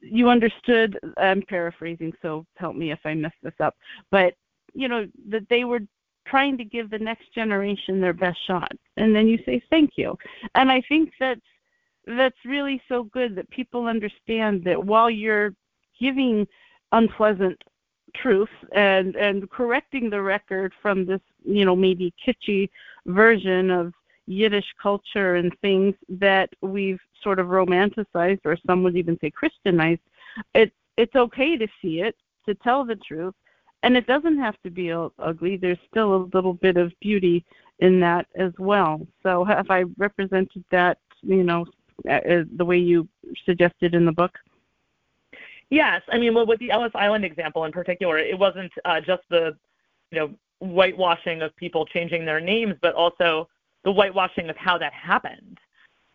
you 0.00 0.30
understood 0.30 0.98
i'm 1.18 1.42
paraphrasing 1.42 2.12
so 2.22 2.46
help 2.56 2.74
me 2.74 2.90
if 2.90 3.00
i 3.04 3.12
mess 3.12 3.32
this 3.42 3.52
up 3.60 3.76
but 4.10 4.32
you 4.72 4.88
know 4.88 5.06
that 5.28 5.46
they 5.50 5.64
were 5.64 5.80
trying 6.28 6.56
to 6.58 6.64
give 6.64 6.90
the 6.90 6.98
next 6.98 7.32
generation 7.34 8.00
their 8.00 8.12
best 8.12 8.38
shot. 8.46 8.72
And 8.96 9.14
then 9.14 9.28
you 9.28 9.38
say 9.44 9.62
thank 9.70 9.92
you. 9.96 10.16
And 10.54 10.70
i 10.70 10.82
think 10.88 11.12
that's 11.18 11.40
that's 12.06 12.36
really 12.44 12.80
so 12.88 13.04
good 13.04 13.34
that 13.36 13.50
people 13.50 13.86
understand 13.86 14.64
that 14.64 14.82
while 14.82 15.10
you're 15.10 15.54
giving 16.00 16.46
unpleasant 16.92 17.60
truth 18.14 18.50
and 18.72 19.16
and 19.16 19.50
correcting 19.50 20.10
the 20.10 20.20
record 20.20 20.72
from 20.80 21.04
this 21.04 21.20
you 21.44 21.64
know 21.64 21.76
maybe 21.76 22.12
kitschy 22.26 22.68
version 23.06 23.70
of 23.70 23.92
Yiddish 24.28 24.74
culture 24.80 25.36
and 25.36 25.58
things 25.60 25.94
that 26.08 26.50
we've 26.60 27.00
sort 27.22 27.38
of 27.38 27.46
romanticized 27.46 28.40
or 28.44 28.58
some 28.66 28.82
would 28.82 28.96
even 28.96 29.18
say 29.20 29.30
Christianized, 29.30 30.02
it 30.54 30.72
it's 30.96 31.14
okay 31.16 31.56
to 31.56 31.66
see 31.80 32.00
it, 32.00 32.16
to 32.46 32.54
tell 32.56 32.84
the 32.84 32.96
truth, 32.96 33.34
and 33.82 33.96
it 33.96 34.06
doesn't 34.06 34.38
have 34.38 34.60
to 34.64 34.70
be 34.70 34.92
ugly. 34.92 35.56
There's 35.56 35.78
still 35.90 36.14
a 36.14 36.28
little 36.34 36.54
bit 36.54 36.76
of 36.76 36.92
beauty 37.00 37.44
in 37.78 38.00
that 38.00 38.26
as 38.34 38.52
well. 38.58 39.06
So 39.22 39.44
have 39.44 39.70
I 39.70 39.84
represented 39.96 40.64
that, 40.70 40.98
you 41.22 41.44
know, 41.44 41.64
uh, 42.08 42.14
uh, 42.14 42.44
the 42.56 42.64
way 42.64 42.78
you 42.78 43.08
suggested 43.46 43.94
in 43.94 44.04
the 44.04 44.12
book? 44.12 44.32
Yes, 45.70 46.02
I 46.10 46.18
mean, 46.18 46.34
well, 46.34 46.46
with 46.46 46.60
the 46.60 46.70
Ellis 46.70 46.92
Island 46.94 47.24
example 47.24 47.64
in 47.64 47.72
particular, 47.72 48.18
it 48.18 48.38
wasn't 48.38 48.72
uh, 48.84 49.00
just 49.00 49.22
the, 49.28 49.56
you 50.10 50.18
know, 50.18 50.34
whitewashing 50.60 51.42
of 51.42 51.54
people 51.56 51.84
changing 51.86 52.24
their 52.24 52.40
names, 52.40 52.74
but 52.80 52.94
also 52.94 53.48
the 53.84 53.92
whitewashing 53.92 54.48
of 54.48 54.56
how 54.56 54.78
that 54.78 54.92
happened. 54.92 55.58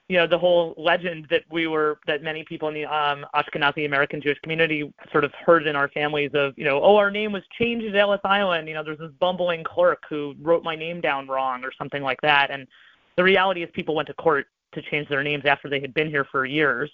You 0.10 0.18
know, 0.18 0.28
the 0.28 0.38
whole 0.38 0.74
legend 0.78 1.28
that 1.30 1.44
we 1.50 1.68
were 1.68 2.00
that 2.08 2.22
many 2.22 2.44
people 2.44 2.68
in 2.68 2.74
the 2.74 2.86
um, 2.86 3.26
Ashkenazi 3.34 3.86
American 3.86 4.22
Jewish 4.22 4.38
community 4.40 4.92
sort 5.12 5.24
of 5.24 5.32
heard 5.34 5.66
in 5.66 5.76
our 5.76 5.88
families 5.88 6.32
of, 6.34 6.54
you 6.58 6.66
know, 6.66 6.82
oh, 6.84 6.98
our 6.98 7.10
name 7.10 7.32
was 7.32 7.44
changed 7.58 7.86
at 7.86 7.96
Ellis 7.96 8.20
Island. 8.24 8.68
You 8.68 8.74
know, 8.74 8.84
there's 8.84 9.00
this 9.00 9.12
bumbling 9.20 9.64
clerk 9.64 10.04
who 10.10 10.36
wrote 10.42 10.64
my 10.64 10.76
name 10.76 11.00
down 11.00 11.28
wrong 11.28 11.64
or 11.64 11.72
something 11.78 12.04
like 12.04 12.20
that. 12.22 12.52
And 12.52 12.68
the 13.16 13.24
reality 13.24 13.64
is, 13.64 13.70
people 13.74 13.96
went 13.96 14.08
to 14.08 14.14
court 14.16 14.48
to 14.74 14.82
change 14.82 15.08
their 15.08 15.24
names 15.24 15.46
after 15.46 15.70
they 15.70 15.80
had 15.80 15.94
been 15.94 16.10
here 16.10 16.26
for 16.26 16.46
years. 16.46 16.92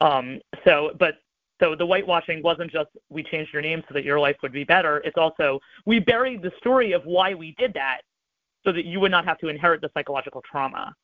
Um, 0.00 0.40
so, 0.64 0.90
but 0.98 1.14
so 1.60 1.74
the 1.74 1.86
whitewashing 1.86 2.42
wasn't 2.42 2.70
just 2.70 2.90
we 3.10 3.22
changed 3.22 3.52
your 3.52 3.62
name 3.62 3.82
so 3.88 3.94
that 3.94 4.04
your 4.04 4.18
life 4.18 4.36
would 4.42 4.52
be 4.52 4.64
better. 4.64 4.98
It's 4.98 5.16
also 5.16 5.60
we 5.86 5.98
buried 5.98 6.42
the 6.42 6.52
story 6.58 6.92
of 6.92 7.04
why 7.04 7.34
we 7.34 7.54
did 7.58 7.72
that 7.74 8.00
so 8.64 8.72
that 8.72 8.84
you 8.84 9.00
would 9.00 9.10
not 9.10 9.24
have 9.24 9.38
to 9.38 9.48
inherit 9.48 9.80
the 9.80 9.90
psychological 9.94 10.42
trauma. 10.50 10.94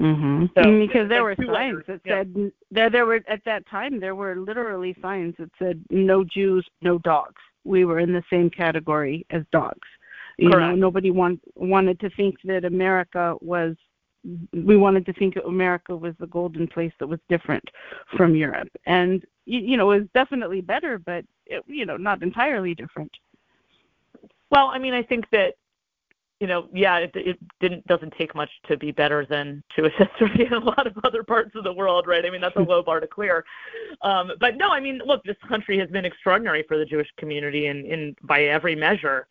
Mm-hmm. 0.00 0.46
So, 0.56 0.86
because 0.86 1.08
there 1.08 1.22
were 1.22 1.36
signs 1.36 1.82
that 1.86 2.00
yeah. 2.04 2.20
said 2.20 2.52
there 2.70 2.88
there 2.88 3.06
were 3.06 3.20
at 3.28 3.44
that 3.44 3.68
time 3.68 4.00
there 4.00 4.14
were 4.14 4.36
literally 4.36 4.96
signs 5.02 5.34
that 5.38 5.50
said 5.58 5.82
no 5.90 6.24
Jews, 6.24 6.66
no 6.80 6.98
dogs. 6.98 7.40
We 7.64 7.84
were 7.84 8.00
in 8.00 8.12
the 8.12 8.22
same 8.30 8.48
category 8.50 9.26
as 9.30 9.42
dogs. 9.52 9.86
You 10.38 10.50
Correct. 10.50 10.70
know, 10.70 10.74
nobody 10.74 11.10
want, 11.10 11.40
wanted 11.54 12.00
to 12.00 12.10
think 12.10 12.36
that 12.44 12.64
America 12.64 13.36
was 13.40 13.76
we 14.52 14.76
wanted 14.76 15.04
to 15.06 15.12
think 15.14 15.34
America 15.46 15.96
was 15.96 16.14
the 16.20 16.26
golden 16.28 16.66
place 16.68 16.92
that 17.00 17.06
was 17.06 17.18
different 17.28 17.64
from 18.16 18.34
Europe. 18.36 18.68
And 18.86 19.24
you, 19.44 19.60
you 19.60 19.76
know, 19.76 19.92
is 19.92 20.06
definitely 20.14 20.60
better, 20.60 20.98
but 20.98 21.24
it, 21.46 21.62
you 21.66 21.86
know, 21.86 21.96
not 21.96 22.22
entirely 22.22 22.74
different. 22.74 23.12
Well, 24.50 24.68
I 24.68 24.78
mean, 24.78 24.94
I 24.94 25.02
think 25.02 25.26
that 25.30 25.54
you 26.42 26.48
know, 26.48 26.66
yeah, 26.74 26.96
it, 26.96 27.12
it 27.14 27.38
didn't 27.60 27.86
doesn't 27.86 28.14
take 28.18 28.34
much 28.34 28.50
to 28.66 28.76
be 28.76 28.90
better 28.90 29.24
than 29.24 29.62
Jewish 29.76 29.92
history 29.96 30.44
in 30.46 30.52
a 30.52 30.58
lot 30.58 30.88
of 30.88 30.98
other 31.04 31.22
parts 31.22 31.52
of 31.54 31.62
the 31.62 31.72
world, 31.72 32.08
right? 32.08 32.26
I 32.26 32.30
mean, 32.30 32.40
that's 32.40 32.56
a 32.56 32.62
low 32.62 32.82
bar 32.82 32.98
to 32.98 33.06
clear. 33.06 33.44
Um, 34.02 34.32
but 34.40 34.56
no, 34.56 34.70
I 34.70 34.80
mean, 34.80 35.00
look, 35.06 35.22
this 35.22 35.36
country 35.48 35.78
has 35.78 35.88
been 35.90 36.04
extraordinary 36.04 36.64
for 36.66 36.78
the 36.78 36.84
Jewish 36.84 37.06
community 37.16 37.68
in, 37.68 37.86
in 37.86 38.16
by 38.24 38.46
every 38.46 38.74
measure. 38.74 39.28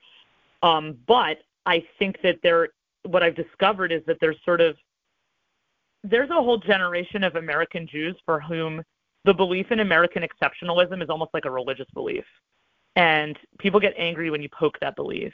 Um, 0.63 0.99
but 1.05 1.39
I 1.65 1.83
think 1.99 2.15
that 2.23 2.37
there, 2.43 2.69
what 3.03 3.23
I've 3.23 3.35
discovered 3.35 3.91
is 3.91 4.01
that 4.07 4.15
there's 4.21 4.37
sort 4.45 4.61
of 4.61 4.77
there's 6.05 6.29
a 6.29 6.35
whole 6.35 6.59
generation 6.59 7.25
of 7.25 7.35
American 7.35 7.87
Jews 7.87 8.15
for 8.25 8.39
whom 8.39 8.81
the 9.25 9.33
belief 9.33 9.71
in 9.71 9.79
American 9.79 10.23
exceptionalism 10.23 11.01
is 11.03 11.09
almost 11.09 11.33
like 11.33 11.45
a 11.45 11.51
religious 11.51 11.87
belief, 11.93 12.25
and 12.95 13.37
people 13.59 13.79
get 13.79 13.93
angry 13.97 14.29
when 14.29 14.41
you 14.41 14.49
poke 14.49 14.79
that 14.81 14.95
belief 14.95 15.33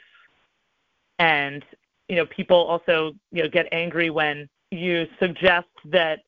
and 1.18 1.64
you 2.08 2.16
know 2.16 2.26
people 2.26 2.56
also 2.56 3.12
you 3.32 3.42
know 3.42 3.48
get 3.48 3.66
angry 3.72 4.10
when 4.10 4.48
you 4.70 5.06
suggest 5.18 5.68
that 5.86 6.20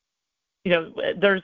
you 0.63 0.71
know 0.71 0.93
there's 1.19 1.43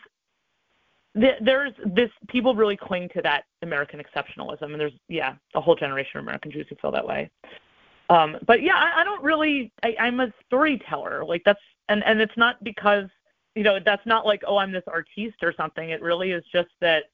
there's 1.15 1.73
this 1.95 2.11
people 2.27 2.53
really 2.53 2.77
cling 2.77 3.09
to 3.15 3.21
that 3.23 3.45
American 3.63 3.99
exceptionalism, 3.99 4.71
and 4.71 4.79
there's 4.79 4.93
yeah 5.09 5.33
a 5.55 5.61
whole 5.61 5.75
generation 5.75 6.19
of 6.19 6.25
American 6.25 6.51
Jews 6.51 6.67
who 6.69 6.75
feel 6.75 6.91
that 6.91 7.07
way. 7.07 7.29
Um, 8.09 8.37
but 8.45 8.61
yeah, 8.61 8.75
I, 8.75 9.01
I 9.01 9.03
don't 9.03 9.23
really. 9.23 9.71
I, 9.83 9.95
I'm 9.99 10.19
a 10.19 10.31
storyteller. 10.45 11.25
Like 11.25 11.41
that's 11.43 11.59
and 11.89 12.03
and 12.05 12.21
it's 12.21 12.37
not 12.37 12.63
because 12.63 13.05
you 13.57 13.63
know 13.63 13.79
that's 13.83 14.05
not 14.05 14.25
like 14.25 14.43
oh 14.47 14.57
I'm 14.57 14.71
this 14.71 14.83
artiste 14.87 15.41
or 15.41 15.53
something. 15.57 15.89
It 15.89 16.01
really 16.01 16.31
is 16.31 16.43
just 16.53 16.69
that 16.79 17.05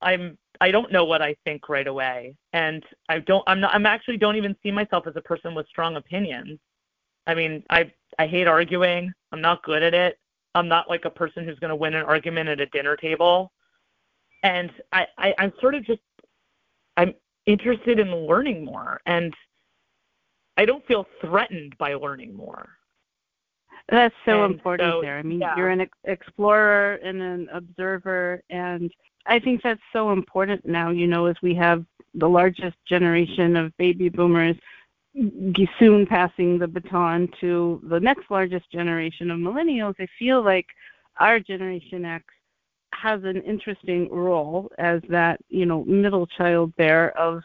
I'm 0.00 0.38
I 0.60 0.70
don't 0.70 0.92
know 0.92 1.04
what 1.04 1.20
I 1.20 1.36
think 1.44 1.68
right 1.68 1.86
away, 1.86 2.36
and 2.52 2.82
I 3.08 3.18
don't. 3.18 3.44
I'm 3.46 3.60
not. 3.60 3.74
I'm 3.74 3.86
actually 3.86 4.16
don't 4.16 4.36
even 4.36 4.56
see 4.62 4.70
myself 4.70 5.06
as 5.06 5.16
a 5.16 5.20
person 5.20 5.54
with 5.54 5.66
strong 5.68 5.96
opinions. 5.96 6.58
I 7.26 7.34
mean, 7.34 7.62
I 7.70 7.92
I 8.18 8.26
hate 8.26 8.46
arguing. 8.46 9.12
I'm 9.32 9.40
not 9.40 9.62
good 9.64 9.82
at 9.82 9.94
it. 9.94 10.18
I'm 10.54 10.68
not 10.68 10.88
like 10.88 11.04
a 11.04 11.10
person 11.10 11.44
who's 11.44 11.58
going 11.58 11.70
to 11.70 11.76
win 11.76 11.94
an 11.94 12.04
argument 12.04 12.48
at 12.48 12.60
a 12.60 12.66
dinner 12.66 12.96
table. 12.96 13.52
And 14.42 14.70
I, 14.92 15.06
I 15.18 15.34
I'm 15.38 15.52
sort 15.60 15.74
of 15.74 15.84
just 15.84 16.00
I'm 16.96 17.14
interested 17.46 17.98
in 17.98 18.14
learning 18.14 18.64
more, 18.64 19.00
and 19.06 19.34
I 20.56 20.64
don't 20.64 20.86
feel 20.86 21.06
threatened 21.20 21.76
by 21.78 21.94
learning 21.94 22.34
more. 22.34 22.75
That's 23.88 24.14
so 24.24 24.44
and 24.44 24.54
important 24.54 24.92
so, 24.92 25.00
there. 25.00 25.18
I 25.18 25.22
mean, 25.22 25.40
yeah. 25.40 25.56
you're 25.56 25.68
an 25.68 25.88
explorer 26.04 26.94
and 27.04 27.22
an 27.22 27.48
observer, 27.52 28.42
and 28.50 28.90
I 29.26 29.38
think 29.38 29.62
that's 29.62 29.80
so 29.92 30.12
important 30.12 30.66
now, 30.66 30.90
you 30.90 31.06
know, 31.06 31.26
as 31.26 31.36
we 31.42 31.54
have 31.54 31.84
the 32.14 32.28
largest 32.28 32.76
generation 32.88 33.56
of 33.56 33.76
baby 33.76 34.08
boomers 34.08 34.56
soon 35.78 36.06
passing 36.06 36.58
the 36.58 36.68
baton 36.68 37.28
to 37.40 37.80
the 37.84 38.00
next 38.00 38.30
largest 38.30 38.70
generation 38.70 39.30
of 39.30 39.38
millennials. 39.38 39.94
I 39.98 40.06
feel 40.18 40.42
like 40.42 40.66
our 41.18 41.40
Generation 41.40 42.04
X 42.04 42.24
has 42.92 43.24
an 43.24 43.40
interesting 43.42 44.10
role 44.10 44.70
as 44.78 45.00
that, 45.08 45.40
you 45.48 45.66
know, 45.66 45.84
middle 45.84 46.26
child 46.26 46.72
there 46.76 47.16
of 47.18 47.42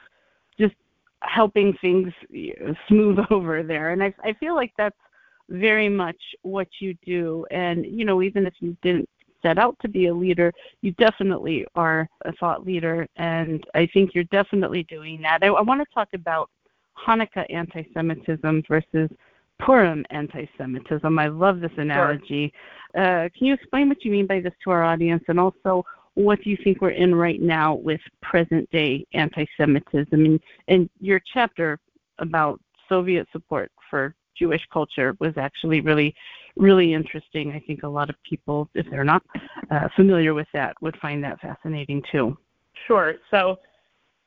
just 0.59 0.75
helping 1.21 1.73
things 1.79 2.11
smooth 2.87 3.19
over 3.29 3.63
there. 3.63 3.91
And 3.91 4.03
I, 4.03 4.13
I 4.23 4.33
feel 4.33 4.55
like 4.55 4.73
that's 4.77 4.95
very 5.51 5.89
much 5.89 6.21
what 6.41 6.67
you 6.79 6.95
do. 7.05 7.45
And, 7.51 7.85
you 7.85 8.05
know, 8.05 8.21
even 8.21 8.45
if 8.45 8.53
you 8.59 8.75
didn't 8.81 9.07
set 9.41 9.57
out 9.57 9.75
to 9.81 9.87
be 9.87 10.05
a 10.05 10.13
leader, 10.13 10.53
you 10.81 10.91
definitely 10.91 11.65
are 11.75 12.07
a 12.25 12.31
thought 12.33 12.63
leader, 12.63 13.07
and 13.15 13.63
I 13.73 13.87
think 13.91 14.13
you're 14.13 14.23
definitely 14.25 14.83
doing 14.83 15.19
that. 15.23 15.39
I, 15.41 15.47
I 15.47 15.61
want 15.61 15.81
to 15.81 15.93
talk 15.93 16.09
about 16.13 16.49
Hanukkah 16.95 17.45
anti-Semitism 17.49 18.63
versus 18.67 19.09
Purim 19.59 20.05
anti-Semitism. 20.11 21.17
I 21.17 21.27
love 21.27 21.59
this 21.59 21.71
analogy. 21.77 22.53
Sure. 22.95 23.03
Uh, 23.03 23.29
can 23.35 23.47
you 23.47 23.53
explain 23.55 23.89
what 23.89 24.05
you 24.05 24.11
mean 24.11 24.27
by 24.27 24.39
this 24.41 24.53
to 24.63 24.69
our 24.69 24.83
audience, 24.83 25.23
and 25.27 25.39
also 25.39 25.83
what 26.13 26.39
do 26.43 26.51
you 26.51 26.57
think 26.63 26.79
we're 26.79 26.91
in 26.91 27.15
right 27.15 27.41
now 27.41 27.73
with 27.73 28.01
present-day 28.21 29.07
anti-Semitism? 29.13 30.25
And, 30.25 30.39
and 30.67 30.89
your 30.99 31.19
chapter 31.33 31.79
about 32.19 32.61
Soviet 32.89 33.27
support 33.31 33.71
for 33.89 34.13
Jewish 34.37 34.61
culture 34.71 35.15
was 35.19 35.33
actually 35.37 35.81
really, 35.81 36.15
really 36.55 36.93
interesting. 36.93 37.51
I 37.51 37.59
think 37.59 37.83
a 37.83 37.87
lot 37.87 38.09
of 38.09 38.15
people, 38.27 38.69
if 38.73 38.85
they're 38.89 39.03
not 39.03 39.23
uh, 39.69 39.87
familiar 39.95 40.33
with 40.33 40.47
that, 40.53 40.75
would 40.81 40.97
find 40.97 41.23
that 41.23 41.39
fascinating 41.39 42.01
too. 42.11 42.37
Sure. 42.87 43.15
So 43.29 43.59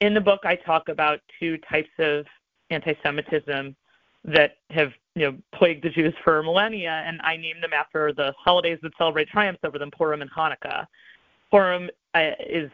in 0.01 0.15
the 0.15 0.21
book, 0.21 0.41
I 0.45 0.57
talk 0.57 0.89
about 0.89 1.21
two 1.41 1.59
types 1.59 1.91
of 1.99 2.27
anti-Semitism 2.71 3.77
that 4.25 4.57
have 4.71 4.91
you 5.15 5.31
know 5.31 5.39
plagued 5.55 5.85
the 5.85 5.91
Jews 5.91 6.15
for 6.25 6.43
millennia, 6.43 7.03
and 7.07 7.21
I 7.23 7.37
name 7.37 7.61
them 7.61 7.73
after 7.73 8.13
the 8.13 8.33
holidays 8.39 8.79
that 8.83 8.93
celebrate 8.97 9.29
triumphs 9.29 9.61
over 9.65 9.79
them, 9.79 9.91
Purim 9.91 10.23
and 10.23 10.31
Hanukkah. 10.31 10.87
Purim 11.51 11.91
uh, 12.15 12.31
is 12.41 12.71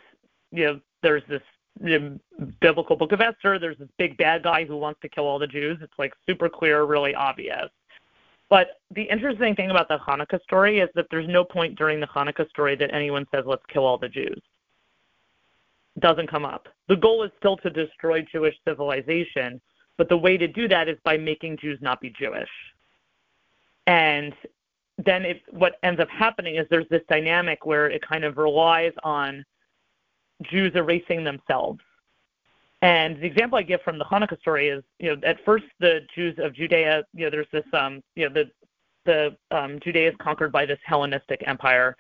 you 0.53 0.65
know 0.65 0.81
there's 1.03 1.23
this 1.29 1.43
the 1.79 2.19
biblical 2.61 2.97
book 2.97 3.13
of 3.13 3.21
Esther, 3.21 3.59
there's 3.59 3.79
this 3.79 3.89
big 3.99 4.17
bad 4.17 4.43
guy 4.43 4.65
who 4.65 4.77
wants 4.77 5.01
to 5.03 5.09
kill 5.09 5.27
all 5.27 5.39
the 5.39 5.47
Jews. 5.47 5.79
It's 5.81 5.99
like 5.99 6.13
super 6.27 6.49
clear, 6.49 6.85
really 6.85 7.15
obvious. 7.15 7.69
But 8.49 8.81
the 8.91 9.03
interesting 9.03 9.55
thing 9.55 9.71
about 9.71 9.89
the 9.89 9.99
Hanukkah 9.99 10.43
story 10.43 10.81
is 10.81 10.89
that 10.97 11.07
there's 11.11 11.29
no 11.29 11.45
point 11.45 11.79
during 11.79 12.01
the 12.01 12.07
Hanukkah 12.07 12.49
story 12.51 12.75
that 12.77 12.93
anyone 12.93 13.27
says, 13.33 13.45
let's 13.47 13.63
kill 13.73 13.85
all 13.85 13.97
the 13.97 14.09
Jews. 14.09 14.43
It 15.97 16.01
doesn't 16.01 16.29
come 16.29 16.45
up. 16.45 16.69
The 16.89 16.97
goal 16.97 17.23
is 17.23 17.31
still 17.39 17.57
to 17.59 17.71
destroy 17.71 18.23
Jewish 18.23 18.57
civilization, 18.67 19.61
but 19.97 20.09
the 20.09 20.17
way 20.17 20.37
to 20.37 20.49
do 20.49 20.67
that 20.67 20.89
is 20.89 20.99
by 21.05 21.17
making 21.17 21.59
Jews 21.59 21.79
not 21.81 22.01
be 22.01 22.11
Jewish. 22.11 22.49
And 23.87 24.35
then 25.05 25.25
it, 25.25 25.43
what 25.51 25.77
ends 25.83 26.01
up 26.01 26.09
happening 26.11 26.57
is 26.57 26.67
there's 26.71 26.89
this 26.91 27.03
dynamic 27.09 27.65
where 27.65 27.89
it 27.89 28.03
kind 28.07 28.25
of 28.25 28.37
relies 28.37 28.93
on 29.05 29.45
Jews 30.43 30.73
erasing 30.75 31.25
themselves. 31.25 31.81
And 32.83 33.17
the 33.21 33.27
example 33.27 33.59
I 33.59 33.63
give 33.63 33.83
from 33.83 33.99
the 33.99 34.05
Hanukkah 34.05 34.41
story 34.41 34.69
is, 34.69 34.83
you 34.99 35.15
know, 35.15 35.21
at 35.25 35.45
first 35.45 35.65
the 35.81 36.01
Jews 36.15 36.39
of 36.39 36.55
Judea, 36.55 37.05
you 37.13 37.25
know, 37.25 37.31
there's 37.31 37.47
this, 37.53 37.65
um, 37.73 38.03
you 38.17 38.29
know, 38.29 38.35
the 38.35 38.51
the 39.07 39.37
um, 39.51 39.81
Judea 39.81 40.11
is 40.11 40.15
conquered 40.21 40.53
by 40.53 40.67
this 40.67 40.79
Hellenistic 40.85 41.43
empire, 41.47 41.97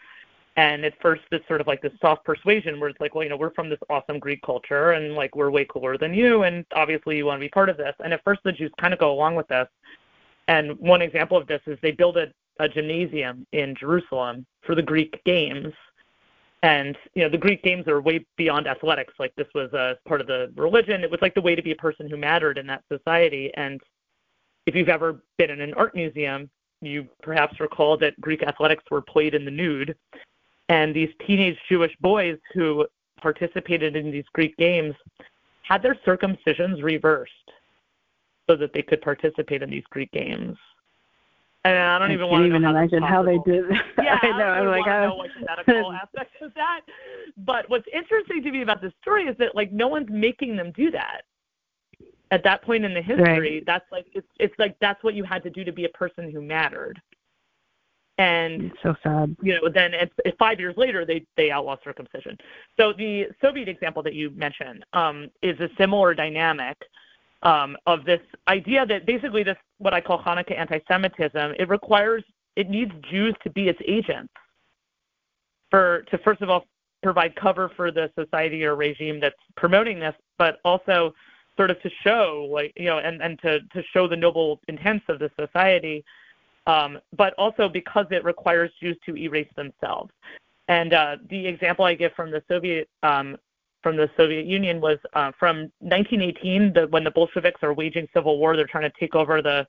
and 0.57 0.85
at 0.85 0.93
first 1.01 1.23
this 1.31 1.41
sort 1.49 1.61
of 1.61 1.67
like 1.67 1.81
this 1.81 1.93
soft 2.01 2.25
persuasion 2.25 2.79
where 2.79 2.91
it's 2.91 3.01
like, 3.01 3.15
well, 3.15 3.25
you 3.25 3.31
know, 3.31 3.37
we're 3.37 3.55
from 3.55 3.69
this 3.71 3.79
awesome 3.89 4.19
Greek 4.19 4.43
culture, 4.43 4.93
and 4.93 5.15
like 5.15 5.35
we're 5.35 5.51
way 5.51 5.65
cooler 5.65 5.97
than 5.97 6.15
you, 6.15 6.43
and 6.45 6.65
obviously 6.75 7.17
you 7.17 7.27
want 7.27 7.39
to 7.39 7.45
be 7.45 7.49
part 7.49 7.69
of 7.69 7.77
this. 7.77 7.95
And 8.03 8.13
at 8.13 8.23
first 8.25 8.41
the 8.45 8.53
Jews 8.53 8.71
kind 8.79 8.93
of 8.93 9.01
go 9.01 9.13
along 9.13 9.35
with 9.35 9.49
this. 9.49 9.69
And 10.49 10.79
one 10.79 11.03
example 11.03 11.37
of 11.37 11.47
this 11.47 11.61
is 11.67 11.79
they 11.81 11.93
build 11.93 12.17
a, 12.17 12.33
a 12.59 12.69
gymnasium 12.69 13.47
in 13.53 13.75
Jerusalem 13.75 14.45
for 14.63 14.75
the 14.75 14.83
Greek 14.83 15.23
games 15.25 15.73
and 16.63 16.97
you 17.15 17.23
know 17.23 17.29
the 17.29 17.39
greek 17.39 17.63
games 17.63 17.89
are 17.89 18.01
way 18.01 18.25
beyond 18.37 18.67
athletics. 18.67 19.15
Like 19.19 19.35
this 19.37 19.49
was 19.55 19.73
a 19.73 19.97
part 20.07 20.21
of 20.21 20.27
the 20.27 20.53
religion. 20.57 21.03
It 21.03 21.11
was 21.11 21.21
like 21.23 21.35
the 21.35 21.41
way 21.41 21.55
to 21.55 21.63
be 21.63 21.73
a 21.73 21.77
person 21.77 22.09
who 22.09 22.17
mattered 22.17 22.59
in 22.59 22.67
that 22.67 22.85
society. 22.93 23.51
And 23.55 23.81
if 24.67 24.75
you've 24.75 24.89
ever 24.89 25.23
been 25.39 25.51
in 25.51 25.61
an 25.61 25.75
art 25.75 25.95
museum 25.95 26.51
you 26.81 27.07
perhaps 27.23 27.61
recall 27.61 27.97
that 27.99 28.19
greek 28.21 28.43
athletics 28.43 28.85
were 28.91 29.03
played 29.03 29.35
in 29.35 29.45
the 29.45 29.51
nude. 29.51 29.95
And 30.69 30.95
these 30.95 31.11
teenage 31.27 31.59
jewish 31.69 31.95
boys 32.01 32.39
who 32.55 32.87
participated 33.21 33.97
in 33.97 34.11
these 34.11 34.25
greek 34.33 34.57
games 34.57 34.95
had 35.63 35.83
their 35.83 35.97
circumcisions 36.07 36.83
reversed 36.83 37.33
so 38.49 38.57
that 38.57 38.73
they 38.73 38.83
could 38.83 39.01
participate 39.03 39.63
in 39.63 39.71
these 39.71 39.85
greek 39.91 40.11
games 40.13 40.57
and 41.65 41.79
I 41.79 41.99
don't 41.99 42.13
even 42.13 42.29
want 42.29 42.43
to 42.43 42.47
even 42.47 42.65
imagine 42.65 43.03
how 43.03 43.23
they 43.23 43.39
did. 43.45 43.65
Yeah, 44.03 44.19
I 44.23 44.39
know. 44.39 44.45
I 44.45 44.61
am 44.61 44.67
like, 44.67 44.87
I 44.87 45.07
know 45.07 45.25
the 45.39 45.47
medical 45.47 45.93
aspect 46.03 46.31
of 46.43 46.55
that. 46.55 46.81
But 47.37 47.69
what's 47.69 47.87
interesting 47.93 48.43
to 48.43 48.51
me 48.51 48.63
about 48.63 48.81
this 48.81 48.93
story 49.03 49.25
is 49.25 49.37
that 49.39 49.55
like 49.55 49.71
no 49.73 49.89
one's 49.89 50.09
making 50.11 50.57
them 50.57 50.73
do 50.75 50.91
that. 50.91 51.23
At 52.31 52.43
that 52.45 52.63
point 52.63 52.85
in 52.85 52.95
the 52.95 53.03
history, 53.03 53.57
right. 53.57 53.63
that's 53.67 53.85
like 53.93 54.07
it's 54.13 54.27
it's 54.39 54.55
like 54.59 54.77
that's 54.81 55.03
what 55.05 55.15
you 55.15 55.25
had 55.25 55.43
to 55.43 55.51
do 55.51 55.65
to 55.65 55.73
be 55.73 55.85
a 55.85 55.89
person 55.91 56.31
who 56.31 56.41
mattered. 56.41 57.01
And 58.19 58.65
it's 58.65 58.83
so 58.83 58.95
sad. 59.03 59.37
You 59.43 59.55
know, 59.55 59.69
then 59.73 59.95
it's, 59.95 60.13
it's 60.25 60.37
five 60.39 60.61
years 60.61 60.77
later 60.77 61.05
they 61.05 61.27
they 61.37 61.51
outlaw 61.51 61.77
circumcision. 61.83 62.37
So 62.79 62.93
the 62.93 63.27
Soviet 63.43 63.69
example 63.69 64.03
that 64.05 64.15
you 64.15 64.31
mentioned 64.31 64.85
um, 64.93 65.29
is 65.43 65.59
a 65.61 65.69
similar 65.77 66.15
dynamic 66.15 66.77
um, 67.43 67.77
of 67.87 68.05
this 68.05 68.21
idea 68.49 68.85
that 68.87 69.07
basically 69.07 69.43
this 69.43 69.57
what 69.79 69.95
I 69.95 70.01
call 70.01 70.23
Hanukkah 70.23 70.59
anti-Semitism. 70.59 71.55
It 71.59 71.69
requires 71.69 72.23
it 72.57 72.69
needs 72.69 72.93
Jews 73.11 73.35
to 73.43 73.51
be 73.51 73.69
its 73.69 73.81
agents 73.87 74.33
for 75.71 76.03
to 76.11 76.19
first 76.19 76.43
of 76.43 76.51
all 76.51 76.67
provide 77.03 77.35
cover 77.35 77.71
for 77.77 77.91
the 77.91 78.11
society 78.19 78.65
or 78.65 78.75
regime 78.75 79.21
that's 79.21 79.37
promoting 79.57 79.99
this, 79.99 80.15
but 80.37 80.61
also 80.65 81.15
sort 81.57 81.71
of 81.71 81.81
to 81.83 81.91
show 82.05 82.49
like 82.51 82.73
you 82.77 82.87
know 82.87 82.99
and 82.99 83.23
and 83.23 83.41
to 83.41 83.61
to 83.73 83.83
show 83.93 84.07
the 84.07 84.17
noble 84.17 84.61
intents 84.69 85.05
of 85.09 85.19
the 85.19 85.31
society. 85.39 86.05
Um, 86.67 87.01
but 87.17 87.33
also 87.39 87.69
because 87.69 88.07
it 88.11 88.23
requires 88.23 88.71
Jews 88.81 88.97
to 89.07 89.17
erase 89.17 89.49
themselves. 89.57 90.13
And 90.69 90.93
uh, 90.93 91.17
the 91.31 91.47
example 91.47 91.87
I 91.87 91.95
give 91.95 92.13
from 92.13 92.31
the 92.31 92.43
Soviet 92.49 92.89
um, 93.03 93.39
from 93.83 93.97
the 93.97 94.11
Soviet 94.17 94.47
Union 94.47 94.81
was 94.81 94.99
uh, 95.15 95.33
from 95.39 95.71
1918, 95.81 96.73
the, 96.73 96.87
when 96.89 97.05
the 97.05 97.11
Bolsheviks 97.11 97.63
are 97.63 97.73
waging 97.73 98.07
civil 98.15 98.39
war, 98.39 98.57
they're 98.57 98.67
trying 98.67 98.91
to 98.91 98.99
take 98.99 99.15
over 99.15 99.41
the 99.41 99.67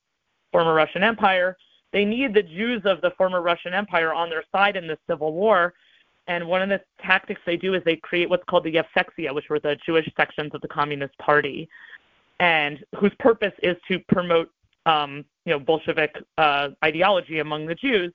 former 0.51 0.73
Russian 0.73 1.03
Empire. 1.03 1.57
They 1.93 2.05
need 2.05 2.33
the 2.33 2.43
Jews 2.43 2.81
of 2.85 3.01
the 3.01 3.11
former 3.17 3.41
Russian 3.41 3.73
Empire 3.73 4.13
on 4.13 4.29
their 4.29 4.43
side 4.51 4.75
in 4.75 4.87
this 4.87 4.99
civil 5.09 5.33
war. 5.33 5.73
And 6.27 6.47
one 6.47 6.61
of 6.61 6.69
the 6.69 6.81
tactics 7.03 7.41
they 7.45 7.57
do 7.57 7.73
is 7.73 7.83
they 7.83 7.97
create 7.97 8.29
what's 8.29 8.43
called 8.49 8.63
the 8.63 8.73
Yevsektsiya, 8.73 9.33
which 9.33 9.49
were 9.49 9.59
the 9.59 9.77
Jewish 9.85 10.09
sections 10.15 10.51
of 10.53 10.61
the 10.61 10.67
Communist 10.67 11.17
Party, 11.17 11.67
and 12.39 12.83
whose 12.97 13.11
purpose 13.19 13.53
is 13.63 13.75
to 13.87 13.99
promote, 14.07 14.49
um, 14.85 15.25
you 15.45 15.53
know, 15.53 15.59
Bolshevik 15.59 16.15
uh, 16.37 16.69
ideology 16.83 17.39
among 17.39 17.65
the 17.65 17.75
Jews. 17.75 18.13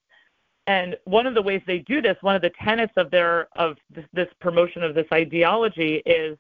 And 0.67 0.97
one 1.05 1.27
of 1.27 1.35
the 1.35 1.43
ways 1.43 1.63
they 1.67 1.79
do 1.79 2.03
this, 2.03 2.17
one 2.23 2.35
of 2.35 2.43
the 2.43 2.51
tenets 2.63 2.93
of 2.97 3.11
their 3.11 3.49
of 3.57 3.77
this, 3.95 4.05
this 4.13 4.29
promotion 4.41 4.83
of 4.83 4.95
this 4.95 5.07
ideology 5.13 6.03
is 6.05 6.37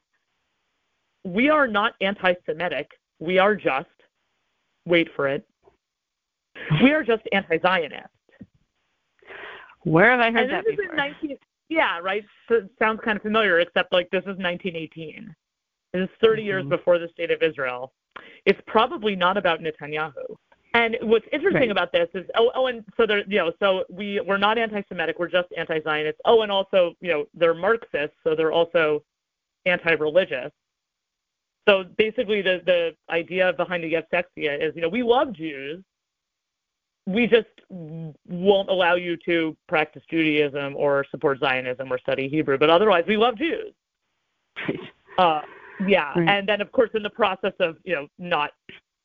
we 1.25 1.49
are 1.49 1.67
not 1.67 1.95
anti-Semitic. 2.01 2.91
We 3.19 3.39
are 3.39 3.55
just 3.55 3.89
wait 4.85 5.09
for 5.15 5.29
it. 5.29 5.47
We 6.83 6.93
are 6.93 7.03
just 7.03 7.23
anti-Zionist. 7.33 8.09
Where 9.85 10.11
have 10.11 10.21
I 10.21 10.31
heard 10.31 10.45
and 10.45 10.51
that 10.51 10.65
this 10.65 10.77
before? 10.77 10.95
Is 10.95 11.15
19, 11.23 11.39
yeah, 11.69 11.99
right. 11.99 12.25
So 12.49 12.57
it 12.57 12.71
sounds 12.79 13.01
kind 13.05 13.17
of 13.17 13.23
familiar, 13.23 13.61
except 13.61 13.93
like 13.93 14.11
this 14.11 14.23
is 14.23 14.39
1918. 14.39 15.35
This 15.93 16.03
is 16.03 16.09
30 16.21 16.41
mm-hmm. 16.41 16.47
years 16.47 16.65
before 16.67 16.99
the 16.99 17.09
state 17.09 17.31
of 17.31 17.43
Israel. 17.43 17.93
It's 18.45 18.61
probably 18.67 19.15
not 19.15 19.37
about 19.37 19.61
Netanyahu. 19.61 20.37
And 20.77 20.99
what's 21.01 21.25
interesting 21.33 21.63
right. 21.63 21.71
about 21.71 21.91
this 21.91 22.09
is 22.13 22.27
oh 22.35 22.51
oh 22.55 22.67
and 22.67 22.85
so 22.99 23.07
they're 23.07 23.25
you 23.27 23.39
know 23.39 23.51
so 23.61 23.85
we 23.89 24.21
we're 24.21 24.37
not 24.37 24.59
anti-Semitic 24.59 25.19
we're 25.19 25.29
just 25.29 25.49
anti-Zionist. 25.57 26.19
Oh 26.27 26.43
and 26.43 26.53
also 26.53 26.93
you 27.01 27.11
know 27.11 27.25
they're 27.33 27.55
Marxists 27.55 28.17
so 28.23 28.35
they're 28.37 28.53
also 28.53 29.03
anti-religious. 29.65 30.53
So 31.67 31.85
basically 31.97 32.43
the 32.43 32.61
the 32.67 32.95
idea 33.09 33.55
behind 33.55 33.85
the 33.85 33.93
Yevsektsiya 33.95 34.63
is 34.63 34.77
you 34.77 34.83
know 34.83 34.91
we 34.91 35.03
love 35.03 35.33
Jews. 35.33 35.83
We 37.07 37.27
just 37.27 37.49
won't 37.71 38.69
allow 38.69 38.97
you 38.97 39.17
to 39.25 39.57
practice 39.69 40.03
Judaism 40.11 40.77
or 40.77 41.07
support 41.11 41.39
Zionism 41.41 41.91
or 41.91 41.99
study 41.99 42.29
Hebrew 42.29 42.59
but 42.59 42.69
otherwise 42.69 43.05
we 43.09 43.17
love 43.17 43.39
Jews. 43.39 43.73
Uh, 45.19 45.41
yeah. 45.87 46.13
Right. 46.15 46.29
and 46.29 46.47
then 46.47 46.61
of 46.61 46.71
course 46.73 46.91
in 46.93 47.03
the 47.03 47.09
process 47.09 47.55
of 47.61 47.77
you 47.85 47.95
know 47.95 48.09
not 48.19 48.51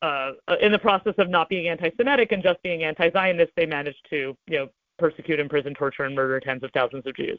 uh, 0.02 0.32
in 0.60 0.72
the 0.72 0.78
process 0.78 1.14
of 1.18 1.30
not 1.30 1.48
being 1.48 1.68
anti-Semitic 1.68 2.32
and 2.32 2.42
just 2.42 2.62
being 2.62 2.82
anti-Zionist, 2.82 3.52
they 3.56 3.66
managed 3.66 4.04
to, 4.10 4.36
you 4.48 4.58
know, 4.58 4.68
persecute, 4.98 5.40
imprison, 5.40 5.74
torture, 5.74 6.04
and 6.04 6.14
murder 6.14 6.38
tens 6.40 6.62
of 6.62 6.70
thousands 6.72 7.06
of 7.06 7.16
Jews. 7.16 7.38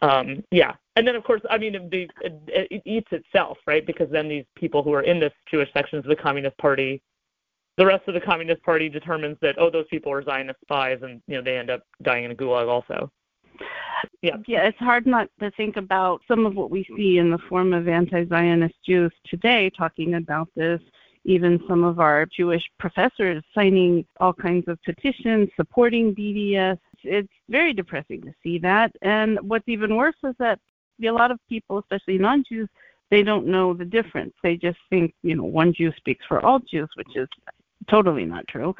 Um, 0.00 0.44
yeah, 0.52 0.74
and 0.94 1.06
then 1.06 1.16
of 1.16 1.24
course, 1.24 1.40
I 1.50 1.58
mean, 1.58 1.72
the, 1.90 2.08
it, 2.20 2.68
it 2.70 2.82
eats 2.84 3.08
itself, 3.10 3.58
right? 3.66 3.84
Because 3.84 4.08
then 4.10 4.28
these 4.28 4.44
people 4.54 4.82
who 4.82 4.92
are 4.92 5.02
in 5.02 5.18
this 5.18 5.32
Jewish 5.50 5.72
sections 5.72 6.04
of 6.04 6.08
the 6.08 6.16
Communist 6.16 6.56
Party, 6.58 7.02
the 7.76 7.84
rest 7.84 8.06
of 8.06 8.14
the 8.14 8.20
Communist 8.20 8.62
Party 8.62 8.88
determines 8.88 9.36
that 9.42 9.56
oh, 9.58 9.70
those 9.70 9.86
people 9.90 10.12
are 10.12 10.22
Zionist 10.22 10.60
spies, 10.60 11.00
and 11.02 11.20
you 11.26 11.34
know 11.36 11.42
they 11.42 11.58
end 11.58 11.70
up 11.70 11.82
dying 12.02 12.24
in 12.24 12.30
a 12.30 12.34
gulag 12.34 12.68
also. 12.68 13.10
Yeah. 14.22 14.36
Yeah, 14.46 14.66
it's 14.66 14.78
hard 14.78 15.06
not 15.06 15.28
to 15.40 15.50
think 15.52 15.76
about 15.76 16.20
some 16.28 16.46
of 16.46 16.54
what 16.54 16.70
we 16.70 16.86
see 16.96 17.18
in 17.18 17.30
the 17.30 17.38
form 17.48 17.72
of 17.72 17.88
anti-Zionist 17.88 18.74
Jews 18.86 19.12
today, 19.26 19.70
talking 19.76 20.14
about 20.14 20.48
this 20.54 20.80
even 21.28 21.60
some 21.68 21.84
of 21.84 22.00
our 22.00 22.24
Jewish 22.24 22.62
professors 22.78 23.44
signing 23.54 24.06
all 24.18 24.32
kinds 24.32 24.66
of 24.66 24.82
petitions 24.82 25.50
supporting 25.56 26.14
BDS. 26.14 26.78
It's 27.04 27.28
very 27.50 27.74
depressing 27.74 28.22
to 28.22 28.32
see 28.42 28.58
that. 28.60 28.92
And 29.02 29.38
what's 29.42 29.68
even 29.68 29.94
worse 29.94 30.16
is 30.24 30.34
that 30.38 30.58
a 31.04 31.10
lot 31.10 31.30
of 31.30 31.38
people, 31.46 31.80
especially 31.80 32.16
non 32.16 32.44
Jews, 32.48 32.66
they 33.10 33.22
don't 33.22 33.46
know 33.46 33.74
the 33.74 33.84
difference. 33.84 34.32
They 34.42 34.56
just 34.56 34.78
think, 34.88 35.14
you 35.22 35.36
know, 35.36 35.44
one 35.44 35.74
Jew 35.74 35.92
speaks 35.98 36.24
for 36.26 36.40
all 36.40 36.60
Jews, 36.60 36.88
which 36.94 37.14
is 37.14 37.28
totally 37.90 38.24
not 38.24 38.48
true. 38.48 38.74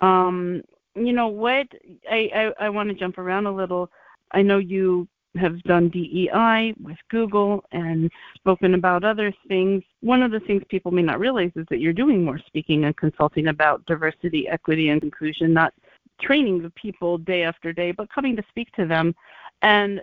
Um, 0.00 0.62
you 0.94 1.12
know 1.12 1.28
what? 1.28 1.66
I, 2.10 2.30
I, 2.34 2.66
I 2.66 2.70
want 2.70 2.88
to 2.88 2.94
jump 2.94 3.18
around 3.18 3.44
a 3.44 3.54
little. 3.54 3.90
I 4.32 4.40
know 4.40 4.56
you 4.56 5.06
have 5.36 5.62
done 5.62 5.88
DEI 5.88 6.74
with 6.82 6.96
Google 7.08 7.64
and 7.72 8.10
spoken 8.34 8.74
about 8.74 9.04
other 9.04 9.32
things. 9.48 9.82
One 10.00 10.22
of 10.22 10.30
the 10.30 10.40
things 10.40 10.62
people 10.68 10.90
may 10.90 11.02
not 11.02 11.20
realize 11.20 11.52
is 11.54 11.66
that 11.70 11.78
you're 11.78 11.92
doing 11.92 12.24
more 12.24 12.40
speaking 12.46 12.84
and 12.84 12.96
consulting 12.96 13.48
about 13.48 13.84
diversity, 13.86 14.48
equity, 14.48 14.88
and 14.88 15.02
inclusion, 15.02 15.52
not 15.52 15.72
training 16.20 16.62
the 16.62 16.70
people 16.70 17.18
day 17.18 17.42
after 17.42 17.72
day, 17.72 17.92
but 17.92 18.12
coming 18.12 18.36
to 18.36 18.42
speak 18.48 18.70
to 18.72 18.86
them 18.86 19.14
and 19.62 20.00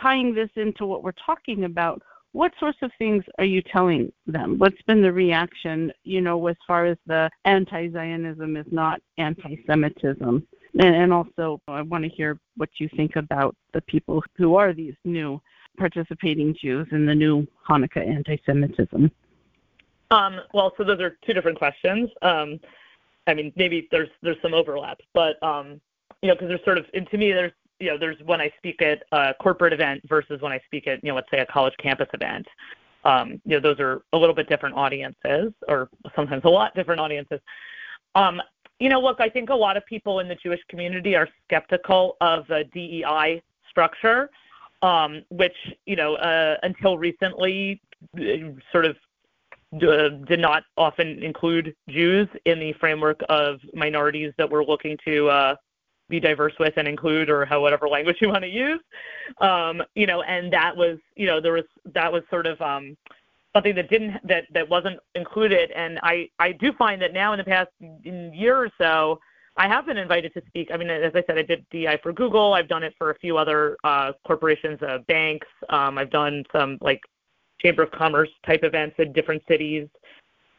tying 0.00 0.34
this 0.34 0.50
into 0.56 0.86
what 0.86 1.02
we're 1.02 1.12
talking 1.12 1.64
about. 1.64 2.02
What 2.32 2.52
sorts 2.60 2.78
of 2.82 2.90
things 2.98 3.24
are 3.38 3.44
you 3.44 3.62
telling 3.62 4.12
them? 4.26 4.58
What's 4.58 4.80
been 4.82 5.00
the 5.00 5.12
reaction, 5.12 5.90
you 6.04 6.20
know, 6.20 6.46
as 6.48 6.56
far 6.66 6.84
as 6.84 6.98
the 7.06 7.30
anti 7.46 7.90
Zionism 7.90 8.56
is 8.56 8.66
not 8.70 9.00
anti 9.16 9.64
Semitism? 9.66 10.46
And, 10.78 10.94
and 10.94 11.12
also, 11.12 11.60
I 11.68 11.82
want 11.82 12.04
to 12.04 12.10
hear 12.10 12.38
what 12.56 12.68
you 12.78 12.88
think 12.96 13.16
about 13.16 13.56
the 13.72 13.80
people 13.82 14.22
who 14.36 14.56
are 14.56 14.72
these 14.72 14.94
new 15.04 15.40
participating 15.78 16.54
Jews 16.60 16.86
in 16.92 17.06
the 17.06 17.14
new 17.14 17.46
Hanukkah 17.68 18.06
anti 18.06 18.40
Semitism. 18.46 19.10
Um, 20.10 20.40
well, 20.54 20.72
so 20.76 20.84
those 20.84 21.00
are 21.00 21.18
two 21.26 21.32
different 21.32 21.58
questions. 21.58 22.10
Um, 22.22 22.60
I 23.26 23.34
mean, 23.34 23.52
maybe 23.56 23.88
there's 23.90 24.08
there's 24.22 24.36
some 24.40 24.54
overlap, 24.54 25.00
but 25.12 25.42
um, 25.42 25.80
you 26.22 26.28
know, 26.28 26.34
because 26.34 26.48
there's 26.48 26.64
sort 26.64 26.78
of, 26.78 26.86
and 26.94 27.08
to 27.10 27.18
me, 27.18 27.32
there's 27.32 27.52
you 27.80 27.88
know, 27.88 27.98
there's 27.98 28.16
when 28.24 28.40
I 28.40 28.50
speak 28.56 28.80
at 28.82 29.02
a 29.12 29.34
corporate 29.40 29.72
event 29.72 30.02
versus 30.06 30.40
when 30.40 30.52
I 30.52 30.60
speak 30.66 30.86
at 30.86 31.02
you 31.02 31.10
know, 31.10 31.16
let's 31.16 31.30
say 31.30 31.40
a 31.40 31.46
college 31.46 31.74
campus 31.78 32.08
event. 32.14 32.46
Um, 33.04 33.40
you 33.44 33.52
know, 33.52 33.60
those 33.60 33.78
are 33.80 34.02
a 34.12 34.18
little 34.18 34.34
bit 34.34 34.48
different 34.48 34.76
audiences, 34.76 35.52
or 35.68 35.88
sometimes 36.14 36.44
a 36.44 36.48
lot 36.48 36.74
different 36.74 37.00
audiences. 37.00 37.40
Um, 38.14 38.40
you 38.78 38.88
know, 38.88 39.00
look, 39.00 39.20
I 39.20 39.28
think 39.28 39.50
a 39.50 39.54
lot 39.54 39.76
of 39.76 39.86
people 39.86 40.20
in 40.20 40.28
the 40.28 40.34
Jewish 40.34 40.60
community 40.68 41.14
are 41.14 41.28
skeptical 41.44 42.16
of 42.20 42.46
the 42.48 42.64
DEI 42.72 43.42
structure, 43.70 44.30
um, 44.82 45.22
which 45.30 45.56
you 45.86 45.96
know, 45.96 46.16
uh, 46.16 46.56
until 46.62 46.98
recently, 46.98 47.80
sort 48.72 48.84
of 48.84 48.96
uh, 49.74 50.08
did 50.26 50.40
not 50.40 50.62
often 50.76 51.22
include 51.22 51.74
Jews 51.88 52.28
in 52.44 52.58
the 52.58 52.72
framework 52.74 53.20
of 53.28 53.60
minorities 53.74 54.32
that 54.38 54.48
we're 54.48 54.64
looking 54.64 54.96
to 55.04 55.28
uh, 55.28 55.56
be 56.08 56.20
diverse 56.20 56.52
with 56.60 56.74
and 56.76 56.86
include, 56.86 57.30
or 57.30 57.44
how 57.44 57.60
whatever 57.60 57.88
language 57.88 58.18
you 58.20 58.28
want 58.28 58.42
to 58.42 58.48
use. 58.48 58.80
Um, 59.40 59.82
you 59.94 60.06
know, 60.06 60.22
and 60.22 60.52
that 60.52 60.76
was, 60.76 60.98
you 61.16 61.26
know, 61.26 61.40
there 61.40 61.52
was 61.52 61.64
that 61.94 62.12
was 62.12 62.22
sort 62.30 62.46
of 62.46 62.60
um, 62.60 62.96
something 63.56 63.74
that 63.74 63.88
didn't 63.88 64.14
that 64.26 64.44
that 64.52 64.68
wasn't 64.68 64.98
included. 65.14 65.70
And 65.70 65.98
I 66.02 66.28
I 66.38 66.52
do 66.52 66.72
find 66.74 67.00
that 67.02 67.12
now 67.12 67.32
in 67.32 67.38
the 67.38 67.44
past 67.44 67.70
year 67.80 68.56
or 68.56 68.70
so. 68.78 69.18
I 69.58 69.66
have 69.68 69.86
been 69.86 69.96
invited 69.96 70.34
to 70.34 70.42
speak. 70.48 70.68
I 70.70 70.76
mean, 70.76 70.90
as 70.90 71.12
I 71.14 71.24
said, 71.26 71.38
I 71.38 71.42
did 71.42 71.64
DI 71.70 71.98
for 72.02 72.12
Google. 72.12 72.52
I've 72.52 72.68
done 72.68 72.82
it 72.82 72.94
for 72.98 73.10
a 73.10 73.18
few 73.18 73.38
other 73.38 73.78
uh, 73.84 74.12
corporations, 74.26 74.78
uh, 74.82 74.98
banks. 75.08 75.46
Um, 75.70 75.96
I've 75.96 76.10
done 76.10 76.44
some 76.52 76.76
like 76.82 77.00
chamber 77.58 77.82
of 77.82 77.90
commerce 77.90 78.28
type 78.44 78.60
events 78.64 78.96
in 78.98 79.14
different 79.14 79.42
cities. 79.48 79.88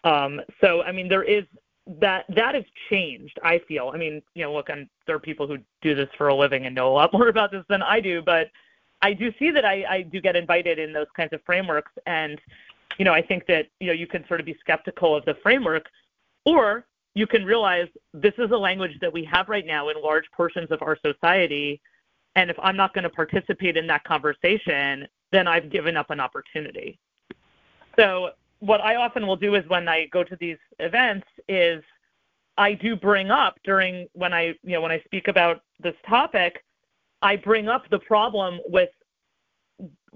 Um, 0.03 0.41
so 0.61 0.81
I 0.81 0.91
mean, 0.91 1.07
there 1.07 1.23
is 1.23 1.43
that 2.01 2.25
that 2.29 2.55
has 2.55 2.63
changed. 2.89 3.39
I 3.43 3.61
feel. 3.67 3.91
I 3.93 3.97
mean, 3.97 4.23
you 4.33 4.43
know, 4.43 4.53
look, 4.53 4.71
I'm, 4.71 4.89
there 5.05 5.15
are 5.15 5.19
people 5.19 5.45
who 5.45 5.57
do 5.83 5.93
this 5.93 6.09
for 6.17 6.29
a 6.29 6.35
living 6.35 6.65
and 6.65 6.73
know 6.73 6.89
a 6.89 6.93
lot 6.93 7.13
more 7.17 7.27
about 7.27 7.51
this 7.51 7.63
than 7.69 7.83
I 7.83 7.99
do, 7.99 8.23
but 8.23 8.47
I 9.01 9.13
do 9.13 9.31
see 9.37 9.51
that 9.51 9.65
I, 9.65 9.85
I 9.87 10.01
do 10.01 10.19
get 10.19 10.35
invited 10.35 10.79
in 10.79 10.91
those 10.91 11.07
kinds 11.15 11.33
of 11.33 11.41
frameworks, 11.45 11.91
and 12.05 12.39
you 12.97 13.05
know, 13.05 13.13
I 13.13 13.21
think 13.21 13.45
that 13.47 13.67
you 13.79 13.87
know 13.87 13.93
you 13.93 14.07
can 14.07 14.27
sort 14.27 14.39
of 14.39 14.45
be 14.45 14.55
skeptical 14.59 15.15
of 15.15 15.25
the 15.25 15.35
framework, 15.43 15.85
or 16.45 16.85
you 17.13 17.27
can 17.27 17.45
realize 17.45 17.87
this 18.13 18.33
is 18.37 18.51
a 18.51 18.57
language 18.57 18.97
that 19.01 19.11
we 19.11 19.23
have 19.25 19.49
right 19.49 19.65
now 19.65 19.89
in 19.89 20.01
large 20.01 20.25
portions 20.35 20.69
of 20.71 20.81
our 20.81 20.97
society, 21.05 21.81
and 22.35 22.49
if 22.49 22.57
I'm 22.61 22.77
not 22.77 22.93
going 22.93 23.03
to 23.03 23.09
participate 23.09 23.77
in 23.77 23.87
that 23.87 24.03
conversation, 24.03 25.07
then 25.31 25.47
I've 25.47 25.69
given 25.69 25.97
up 25.97 26.09
an 26.09 26.19
opportunity. 26.19 26.99
So 27.97 28.31
what 28.59 28.81
I 28.81 28.95
often 28.95 29.25
will 29.25 29.35
do 29.35 29.55
is 29.55 29.67
when 29.67 29.87
I 29.87 30.05
go 30.07 30.23
to 30.23 30.35
these 30.39 30.57
events 30.79 31.27
is 31.47 31.83
I 32.57 32.73
do 32.73 32.95
bring 32.95 33.29
up 33.29 33.59
during 33.63 34.07
when 34.13 34.33
I 34.33 34.55
you 34.63 34.73
know 34.73 34.81
when 34.81 34.91
I 34.91 35.01
speak 35.05 35.27
about 35.27 35.61
this 35.79 35.95
topic, 36.07 36.63
I 37.21 37.35
bring 37.35 37.67
up 37.67 37.89
the 37.89 37.99
problem 37.99 38.59
with 38.67 38.89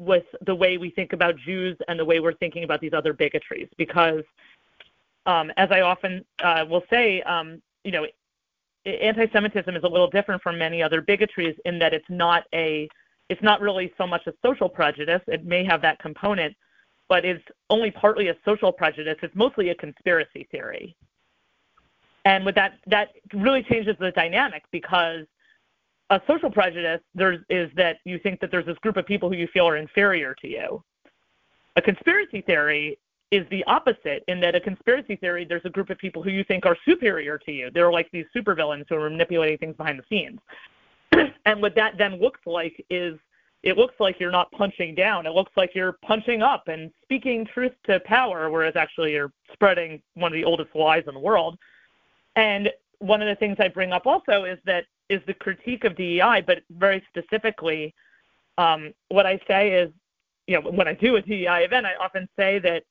with 0.02 0.24
the 0.45 0.56
way 0.56 0.78
we 0.80 0.89
think 0.89 1.14
about 1.14 1.38
Jews 1.38 1.78
and 1.88 1.99
the 1.99 2.06
way 2.06 2.20
we're 2.20 2.34
thinking 2.34 2.64
about 2.64 2.82
these 2.82 2.93
other 2.93 3.14
bigotries 3.14 3.70
because 3.78 4.24
um, 5.28 5.52
as 5.58 5.70
I 5.72 5.82
often 5.82 6.26
uh, 6.43 6.66
will 6.68 6.84
say, 6.89 7.22
um, 7.22 7.62
you 7.84 7.91
know, 7.91 8.08
anti-Semitism 8.84 9.76
is 9.76 9.84
a 9.84 9.88
little 9.88 10.10
different 10.10 10.41
from 10.41 10.58
many 10.58 10.82
other 10.82 11.02
bigotries 11.02 11.56
in 11.66 11.78
that 11.80 11.93
it's 11.93 12.10
not 12.10 12.45
a 12.54 12.89
it's 13.30 13.43
not 13.43 13.62
really 13.62 13.93
so 13.97 14.06
much 14.06 14.26
a 14.28 14.34
social 14.43 14.68
prejudice. 14.68 15.22
It 15.28 15.45
may 15.45 15.64
have 15.64 15.82
that 15.84 15.99
component, 15.99 16.54
but 17.08 17.24
it's 17.24 17.43
only 17.70 17.89
partly 17.89 18.28
a 18.28 18.36
social 18.43 18.74
prejudice. 18.74 19.16
It's 19.22 19.36
mostly 19.36 19.70
a 19.70 19.76
conspiracy 19.76 20.47
theory. 20.52 20.97
And 22.26 22.43
with 22.43 22.56
that, 22.56 22.80
that 22.88 23.10
really 23.34 23.64
changes 23.64 23.95
the 23.99 24.12
dynamic 24.12 24.64
because 24.72 25.26
a 26.12 26.22
social 26.28 26.51
prejudice 26.51 27.01
is 27.49 27.72
that 27.76 27.97
you 28.03 28.20
think 28.20 28.41
that 28.41 28.51
there's 28.51 28.66
this 28.66 28.78
group 28.80 28.97
of 28.97 29.05
people 29.05 29.30
who 29.30 29.36
you 29.36 29.47
feel 29.47 29.68
are 29.68 29.78
inferior 29.78 30.36
to 30.41 30.47
you. 30.47 30.84
A 31.78 31.82
conspiracy 31.82 32.41
theory 32.41 32.99
is 33.32 33.47
the 33.49 33.64
opposite 33.64 34.26
in 34.28 34.41
that 34.41 34.53
a 34.53 34.59
conspiracy 34.59 35.16
theory 35.16 35.45
there's 35.45 35.64
a 35.64 35.70
group 35.70 35.89
of 35.89 35.97
people 35.97 36.22
who 36.22 36.30
you 36.30 36.43
think 36.43 36.66
are 36.66 36.76
superior 36.86 37.38
to 37.38 37.51
you. 37.53 37.72
They're 37.74 37.91
like 37.91 38.09
these 38.12 38.26
supervillains 38.36 38.86
who 38.89 38.95
are 38.95 39.09
manipulating 39.09 39.57
things 39.57 39.78
behind 39.78 39.99
the 39.99 40.03
scenes. 40.09 40.39
and 41.45 41.62
what 41.62 41.76
that 41.76 41.97
then 41.97 42.20
looks 42.20 42.41
like 42.45 42.86
is 42.89 43.18
it 43.64 43.78
looks 43.78 43.95
like 44.01 44.20
you're 44.20 44.32
not 44.32 44.51
punching 44.51 44.95
down. 44.95 45.26
It 45.26 45.32
looks 45.32 45.53
like 45.55 45.74
you're 45.74 45.93
punching 46.05 46.41
up 46.41 46.68
and 46.68 46.91
speaking 47.03 47.45
truth 47.45 47.72
to 47.86 48.01
power, 48.01 48.49
whereas 48.49 48.76
actually 48.76 49.14
you're 49.14 49.32
spreading 49.53 50.01
one 50.16 50.34
of 50.34 50.36
the 50.36 50.43
oldest 50.43 50.76
lies 50.76 51.03
in 51.07 51.14
the 51.14 51.20
world. 51.22 51.57
And 52.36 52.70
one 52.99 53.22
of 53.22 53.30
the 53.30 53.36
things 53.36 53.57
I 53.59 53.70
bring 53.70 53.93
up 53.93 54.05
also 54.07 54.43
is 54.43 54.57
that 54.66 54.86
is 55.12 55.22
the 55.28 55.34
critique 55.34 55.84
of 55.84 55.95
DEI, 55.95 56.43
but 56.45 56.59
very 56.72 57.03
specifically, 57.09 57.93
um, 58.57 58.93
what 59.09 59.26
I 59.26 59.39
say 59.47 59.74
is, 59.74 59.91
you 60.47 60.59
know, 60.59 60.72
when 60.72 60.88
I 60.88 60.93
do 60.93 61.18
a 61.18 61.22
DEI 61.22 61.64
event, 61.66 61.86
I 61.86 61.95
often 62.03 62.28
say 62.38 62.59
that 62.59 62.84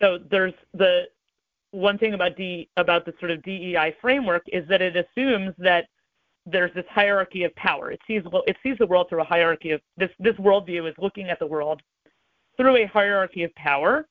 so 0.00 0.18
there's 0.30 0.54
the 0.74 1.04
one 1.70 1.96
thing 1.96 2.14
about 2.14 2.36
D 2.36 2.68
about 2.76 3.04
the 3.04 3.14
sort 3.20 3.30
of 3.30 3.42
DEI 3.42 3.94
framework 4.00 4.42
is 4.48 4.66
that 4.68 4.82
it 4.82 4.96
assumes 4.96 5.54
that 5.58 5.86
there's 6.44 6.74
this 6.74 6.84
hierarchy 6.90 7.44
of 7.44 7.54
power. 7.54 7.92
It 7.92 8.00
sees 8.06 8.22
it 8.46 8.56
sees 8.62 8.76
the 8.78 8.86
world 8.86 9.08
through 9.08 9.20
a 9.20 9.24
hierarchy 9.24 9.70
of 9.70 9.80
this 9.96 10.10
this 10.18 10.34
worldview 10.36 10.88
is 10.88 10.94
looking 10.98 11.28
at 11.28 11.38
the 11.38 11.46
world 11.46 11.80
through 12.56 12.76
a 12.76 12.86
hierarchy 12.86 13.44
of 13.44 13.54
power, 13.54 14.08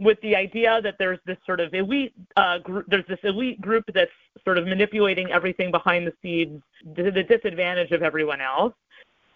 with 0.00 0.20
the 0.22 0.34
idea 0.34 0.80
that 0.82 0.96
there's 0.98 1.18
this 1.26 1.36
sort 1.44 1.60
of 1.60 1.74
elite 1.74 2.14
uh, 2.36 2.58
group, 2.58 2.86
there's 2.88 3.06
this 3.06 3.18
elite 3.22 3.60
group 3.60 3.84
that's 3.94 4.10
sort 4.44 4.56
of 4.56 4.66
manipulating 4.66 5.30
everything 5.30 5.70
behind 5.70 6.06
the 6.06 6.12
scenes 6.22 6.62
to 6.96 7.10
the 7.10 7.22
disadvantage 7.22 7.90
of 7.92 8.02
everyone 8.02 8.40
else, 8.40 8.72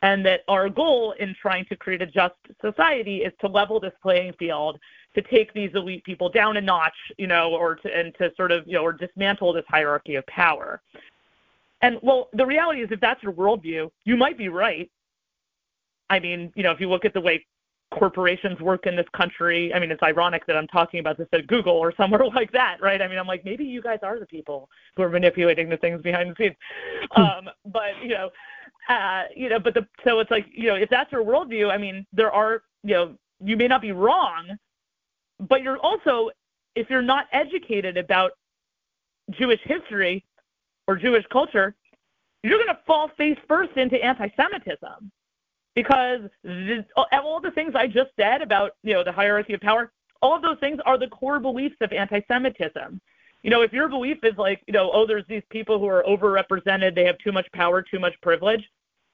and 0.00 0.24
that 0.24 0.40
our 0.48 0.70
goal 0.70 1.12
in 1.20 1.36
trying 1.40 1.66
to 1.66 1.76
create 1.76 2.00
a 2.00 2.06
just 2.06 2.34
society 2.62 3.18
is 3.18 3.32
to 3.40 3.46
level 3.46 3.78
this 3.78 3.92
playing 4.02 4.32
field 4.38 4.80
to 5.14 5.22
take 5.22 5.52
these 5.52 5.70
elite 5.74 6.02
people 6.02 6.30
down 6.30 6.56
a 6.56 6.60
notch, 6.60 6.96
you 7.18 7.26
know, 7.26 7.54
or 7.54 7.76
to 7.76 7.94
and 7.94 8.14
to 8.16 8.32
sort 8.34 8.50
of 8.50 8.66
you 8.66 8.72
know 8.72 8.82
or 8.82 8.92
dismantle 8.92 9.52
this 9.52 9.64
hierarchy 9.68 10.14
of 10.14 10.26
power. 10.26 10.80
And 11.82 11.98
well, 12.02 12.30
the 12.32 12.46
reality 12.46 12.80
is, 12.80 12.88
if 12.90 13.00
that's 13.00 13.22
your 13.22 13.34
worldview, 13.34 13.90
you 14.04 14.16
might 14.16 14.38
be 14.38 14.48
right. 14.48 14.90
I 16.08 16.18
mean, 16.20 16.50
you 16.54 16.62
know, 16.62 16.70
if 16.70 16.80
you 16.80 16.88
look 16.88 17.04
at 17.04 17.12
the 17.12 17.20
way 17.20 17.44
corporations 17.94 18.60
work 18.60 18.86
in 18.86 18.96
this 18.96 19.06
country, 19.16 19.72
I 19.72 19.78
mean, 19.78 19.90
it's 19.90 20.02
ironic 20.02 20.46
that 20.46 20.56
I'm 20.56 20.66
talking 20.66 21.00
about 21.00 21.16
this 21.16 21.28
at 21.32 21.46
Google 21.46 21.74
or 21.74 21.94
somewhere 21.96 22.24
like 22.34 22.52
that, 22.52 22.78
right? 22.80 23.00
I 23.00 23.08
mean, 23.08 23.18
I'm 23.18 23.26
like, 23.26 23.44
maybe 23.44 23.64
you 23.64 23.80
guys 23.80 24.00
are 24.02 24.18
the 24.18 24.26
people 24.26 24.68
who 24.96 25.02
are 25.02 25.08
manipulating 25.08 25.68
the 25.68 25.76
things 25.76 26.02
behind 26.02 26.30
the 26.30 26.34
scenes. 26.36 26.56
Hmm. 27.12 27.22
um, 27.22 27.50
but 27.66 27.92
you 28.02 28.08
know, 28.08 28.30
uh, 28.88 29.24
you 29.34 29.48
know, 29.48 29.58
but 29.58 29.74
the 29.74 29.86
so 30.04 30.20
it's 30.20 30.30
like, 30.30 30.46
you 30.52 30.68
know, 30.68 30.74
if 30.74 30.90
that's 30.90 31.10
your 31.12 31.24
worldview, 31.24 31.70
I 31.70 31.78
mean, 31.78 32.06
there 32.12 32.32
are, 32.32 32.62
you 32.82 32.94
know, 32.94 33.14
you 33.42 33.56
may 33.56 33.68
not 33.68 33.80
be 33.80 33.92
wrong, 33.92 34.58
but 35.48 35.62
you're 35.62 35.78
also, 35.78 36.30
if 36.74 36.90
you're 36.90 37.02
not 37.02 37.26
educated 37.32 37.96
about 37.96 38.32
Jewish 39.30 39.60
history, 39.64 40.24
or 40.86 40.96
Jewish 40.96 41.24
culture, 41.32 41.74
you're 42.42 42.58
going 42.58 42.74
to 42.74 42.78
fall 42.86 43.10
face 43.16 43.38
first 43.48 43.76
into 43.76 44.02
anti-Semitism 44.02 45.10
because 45.74 46.20
this, 46.42 46.84
all 46.96 47.40
the 47.40 47.50
things 47.50 47.74
I 47.74 47.86
just 47.86 48.10
said 48.18 48.42
about 48.42 48.72
you 48.82 48.94
know 48.94 49.04
the 49.04 49.12
hierarchy 49.12 49.54
of 49.54 49.60
power, 49.60 49.92
all 50.22 50.36
of 50.36 50.42
those 50.42 50.58
things 50.60 50.80
are 50.86 50.98
the 50.98 51.08
core 51.08 51.40
beliefs 51.40 51.76
of 51.80 51.92
anti-Semitism. 51.92 53.00
You 53.42 53.50
know, 53.50 53.62
if 53.62 53.72
your 53.72 53.88
belief 53.88 54.18
is 54.22 54.36
like 54.38 54.62
you 54.66 54.72
know, 54.72 54.90
oh, 54.92 55.06
there's 55.06 55.26
these 55.28 55.42
people 55.50 55.78
who 55.78 55.86
are 55.86 56.04
overrepresented, 56.08 56.94
they 56.94 57.04
have 57.04 57.18
too 57.18 57.32
much 57.32 57.50
power, 57.52 57.82
too 57.82 57.98
much 57.98 58.14
privilege. 58.22 58.64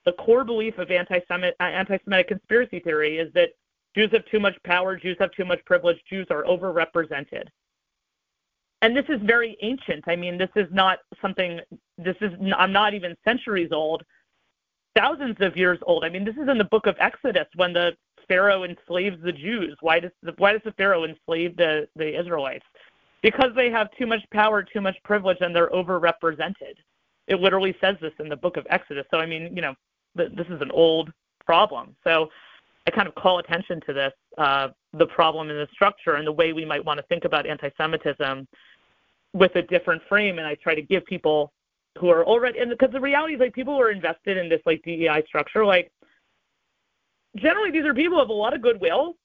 The 0.04 0.12
core 0.12 0.44
belief 0.44 0.78
of 0.78 0.90
anti-Semitic, 0.90 1.56
uh, 1.60 1.64
anti-Semitic 1.64 2.28
conspiracy 2.28 2.80
theory 2.80 3.18
is 3.18 3.32
that 3.34 3.50
Jews 3.94 4.10
have 4.12 4.24
too 4.26 4.40
much 4.40 4.56
power, 4.64 4.96
Jews 4.96 5.16
have 5.20 5.32
too 5.32 5.44
much 5.44 5.64
privilege, 5.64 5.98
Jews 6.08 6.26
are 6.30 6.44
overrepresented 6.44 7.48
and 8.82 8.96
this 8.96 9.04
is 9.08 9.20
very 9.22 9.56
ancient. 9.62 10.04
I 10.06 10.16
mean, 10.16 10.38
this 10.38 10.48
is 10.56 10.66
not 10.70 11.00
something. 11.20 11.60
This 11.98 12.16
is 12.20 12.32
I'm 12.56 12.72
not 12.72 12.94
even 12.94 13.16
centuries 13.24 13.70
old, 13.72 14.02
thousands 14.96 15.36
of 15.40 15.56
years 15.56 15.78
old. 15.82 16.04
I 16.04 16.08
mean, 16.08 16.24
this 16.24 16.36
is 16.36 16.48
in 16.48 16.58
the 16.58 16.64
book 16.64 16.86
of 16.86 16.96
Exodus 16.98 17.46
when 17.56 17.72
the 17.72 17.92
Pharaoh 18.28 18.64
enslaves 18.64 19.18
the 19.22 19.32
Jews. 19.32 19.76
Why 19.80 20.00
does 20.00 20.12
the, 20.22 20.32
why 20.38 20.52
does 20.52 20.62
the 20.64 20.72
Pharaoh 20.72 21.04
enslave 21.04 21.56
the 21.56 21.88
the 21.96 22.18
Israelites? 22.18 22.64
Because 23.22 23.52
they 23.54 23.70
have 23.70 23.88
too 23.98 24.06
much 24.06 24.22
power, 24.32 24.62
too 24.62 24.80
much 24.80 24.96
privilege, 25.04 25.38
and 25.40 25.54
they're 25.54 25.70
overrepresented. 25.70 26.74
It 27.26 27.40
literally 27.40 27.76
says 27.80 27.96
this 28.00 28.12
in 28.18 28.28
the 28.28 28.36
book 28.36 28.56
of 28.56 28.66
Exodus. 28.70 29.04
So 29.10 29.18
I 29.18 29.26
mean, 29.26 29.54
you 29.54 29.62
know, 29.62 29.74
th- 30.16 30.32
this 30.34 30.46
is 30.48 30.60
an 30.60 30.70
old 30.70 31.12
problem. 31.44 31.94
So 32.04 32.30
I 32.86 32.90
kind 32.90 33.06
of 33.06 33.14
call 33.14 33.38
attention 33.38 33.80
to 33.86 33.92
this, 33.92 34.12
uh, 34.38 34.68
the 34.94 35.06
problem 35.06 35.50
in 35.50 35.56
the 35.56 35.68
structure 35.72 36.14
and 36.14 36.26
the 36.26 36.32
way 36.32 36.52
we 36.52 36.64
might 36.64 36.84
want 36.84 36.98
to 36.98 37.06
think 37.06 37.24
about 37.24 37.46
anti-Semitism 37.46 38.48
with 39.32 39.54
a 39.56 39.62
different 39.62 40.02
frame. 40.08 40.38
And 40.38 40.46
I 40.46 40.54
try 40.54 40.74
to 40.74 40.82
give 40.82 41.04
people 41.04 41.52
who 41.98 42.08
are 42.08 42.24
already, 42.24 42.58
and 42.58 42.70
because 42.70 42.92
the 42.92 43.00
reality 43.00 43.34
is 43.34 43.40
like 43.40 43.52
people 43.52 43.74
who 43.74 43.82
are 43.82 43.90
invested 43.90 44.36
in 44.36 44.48
this 44.48 44.60
like 44.66 44.82
DEI 44.82 45.22
structure, 45.26 45.64
like 45.64 45.90
generally 47.36 47.70
these 47.70 47.84
are 47.84 47.94
people 47.94 48.16
who 48.16 48.20
have 48.20 48.28
a 48.28 48.32
lot 48.32 48.54
of 48.54 48.62
goodwill. 48.62 49.16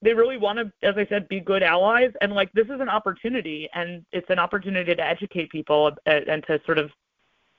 They 0.00 0.14
really 0.14 0.36
want 0.36 0.58
to, 0.58 0.88
as 0.88 0.94
I 0.96 1.06
said, 1.06 1.28
be 1.28 1.40
good 1.40 1.62
allies. 1.62 2.12
And 2.20 2.32
like 2.32 2.52
this 2.52 2.66
is 2.66 2.80
an 2.80 2.88
opportunity, 2.88 3.68
and 3.74 4.04
it's 4.12 4.30
an 4.30 4.38
opportunity 4.38 4.94
to 4.94 5.04
educate 5.04 5.50
people 5.50 5.92
and, 6.06 6.28
and 6.28 6.46
to 6.46 6.60
sort 6.64 6.78
of 6.78 6.90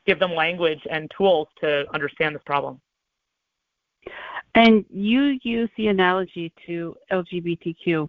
give 0.05 0.19
them 0.19 0.33
language 0.33 0.81
and 0.89 1.11
tools 1.15 1.47
to 1.61 1.85
understand 1.93 2.35
this 2.35 2.43
problem. 2.45 2.79
And 4.55 4.83
you 4.89 5.37
use 5.43 5.69
the 5.77 5.87
analogy 5.87 6.51
to 6.65 6.95
LGBTQ 7.11 8.07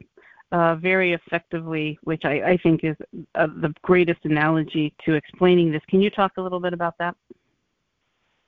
uh, 0.52 0.74
very 0.76 1.12
effectively, 1.12 1.98
which 2.02 2.24
I, 2.24 2.42
I 2.42 2.58
think 2.62 2.84
is 2.84 2.96
uh, 3.34 3.46
the 3.46 3.72
greatest 3.82 4.20
analogy 4.24 4.92
to 5.04 5.14
explaining 5.14 5.70
this. 5.70 5.82
Can 5.88 6.00
you 6.00 6.10
talk 6.10 6.32
a 6.36 6.40
little 6.40 6.60
bit 6.60 6.72
about 6.72 6.98
that? 6.98 7.14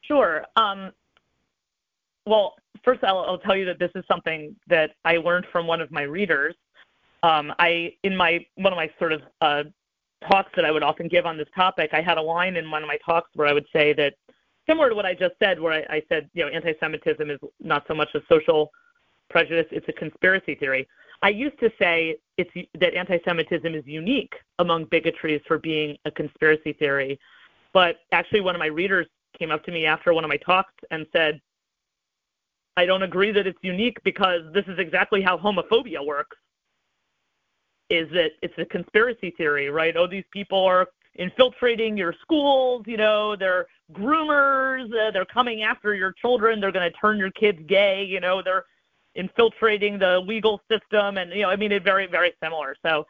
Sure. 0.02 0.44
Um, 0.56 0.92
well, 2.26 2.54
first 2.84 3.04
I'll, 3.04 3.20
I'll, 3.20 3.38
tell 3.38 3.56
you 3.56 3.64
that 3.66 3.78
this 3.78 3.90
is 3.94 4.04
something 4.08 4.54
that 4.68 4.90
I 5.04 5.16
learned 5.16 5.46
from 5.52 5.66
one 5.66 5.80
of 5.80 5.90
my 5.90 6.02
readers. 6.02 6.54
Um, 7.22 7.52
I 7.58 7.94
in 8.02 8.16
my 8.16 8.44
one 8.56 8.72
of 8.72 8.76
my 8.76 8.90
sort 8.98 9.12
of 9.12 9.22
uh, 9.40 9.62
talks 10.28 10.50
that 10.56 10.64
I 10.64 10.70
would 10.70 10.82
often 10.82 11.08
give 11.08 11.26
on 11.26 11.36
this 11.36 11.48
topic, 11.54 11.90
I 11.92 12.00
had 12.00 12.18
a 12.18 12.22
line 12.22 12.56
in 12.56 12.70
one 12.70 12.82
of 12.82 12.88
my 12.88 12.98
talks 13.04 13.30
where 13.34 13.46
I 13.46 13.52
would 13.52 13.66
say 13.72 13.92
that 13.94 14.14
similar 14.68 14.88
to 14.90 14.94
what 14.94 15.06
I 15.06 15.14
just 15.14 15.34
said, 15.42 15.60
where 15.60 15.72
I, 15.72 15.96
I 15.96 16.02
said, 16.08 16.28
you 16.34 16.44
know, 16.44 16.50
anti-Semitism 16.50 17.30
is 17.30 17.38
not 17.60 17.84
so 17.88 17.94
much 17.94 18.08
a 18.14 18.20
social 18.28 18.70
prejudice; 19.30 19.66
it's 19.70 19.88
a 19.88 19.92
conspiracy 19.92 20.54
theory. 20.54 20.88
I 21.22 21.28
used 21.28 21.58
to 21.60 21.70
say 21.78 22.16
it's 22.36 22.50
that 22.80 22.94
anti-Semitism 22.94 23.74
is 23.74 23.86
unique 23.86 24.34
among 24.58 24.86
bigotries 24.86 25.40
for 25.46 25.58
being 25.58 25.96
a 26.04 26.10
conspiracy 26.10 26.72
theory, 26.72 27.18
but 27.72 28.00
actually, 28.10 28.40
one 28.40 28.54
of 28.54 28.58
my 28.58 28.66
readers 28.66 29.06
came 29.38 29.50
up 29.50 29.64
to 29.64 29.72
me 29.72 29.86
after 29.86 30.12
one 30.12 30.24
of 30.24 30.28
my 30.28 30.36
talks 30.38 30.74
and 30.90 31.06
said, 31.12 31.40
"I 32.76 32.86
don't 32.86 33.02
agree 33.02 33.30
that 33.32 33.46
it's 33.46 33.58
unique 33.62 34.02
because 34.02 34.42
this 34.52 34.66
is 34.66 34.78
exactly 34.78 35.22
how 35.22 35.38
homophobia 35.38 36.04
works." 36.04 36.36
Is 37.88 38.10
that 38.10 38.32
it's 38.42 38.58
a 38.58 38.64
conspiracy 38.64 39.30
theory, 39.30 39.68
right? 39.70 39.96
Oh, 39.96 40.06
these 40.06 40.24
people 40.32 40.64
are 40.64 40.88
infiltrating 41.14 41.96
your 41.96 42.14
schools. 42.20 42.84
You 42.86 42.96
know, 42.96 43.36
they're 43.36 43.66
groomers. 43.92 44.86
Uh, 44.92 45.10
they're 45.10 45.26
coming 45.26 45.62
after 45.62 45.94
your 45.94 46.12
children. 46.12 46.58
They're 46.58 46.72
going 46.72 46.90
to 46.90 46.98
turn 46.98 47.18
your 47.18 47.30
kids 47.30 47.60
gay. 47.66 48.02
You 48.02 48.20
know, 48.20 48.42
they're 48.42 48.64
infiltrating 49.14 49.98
the 49.98 50.20
legal 50.20 50.60
system, 50.70 51.18
and 51.18 51.32
you 51.32 51.42
know, 51.42 51.50
I 51.50 51.56
mean, 51.56 51.72
it's 51.72 51.84
very, 51.84 52.06
very 52.06 52.32
similar. 52.42 52.74
So, 52.84 53.04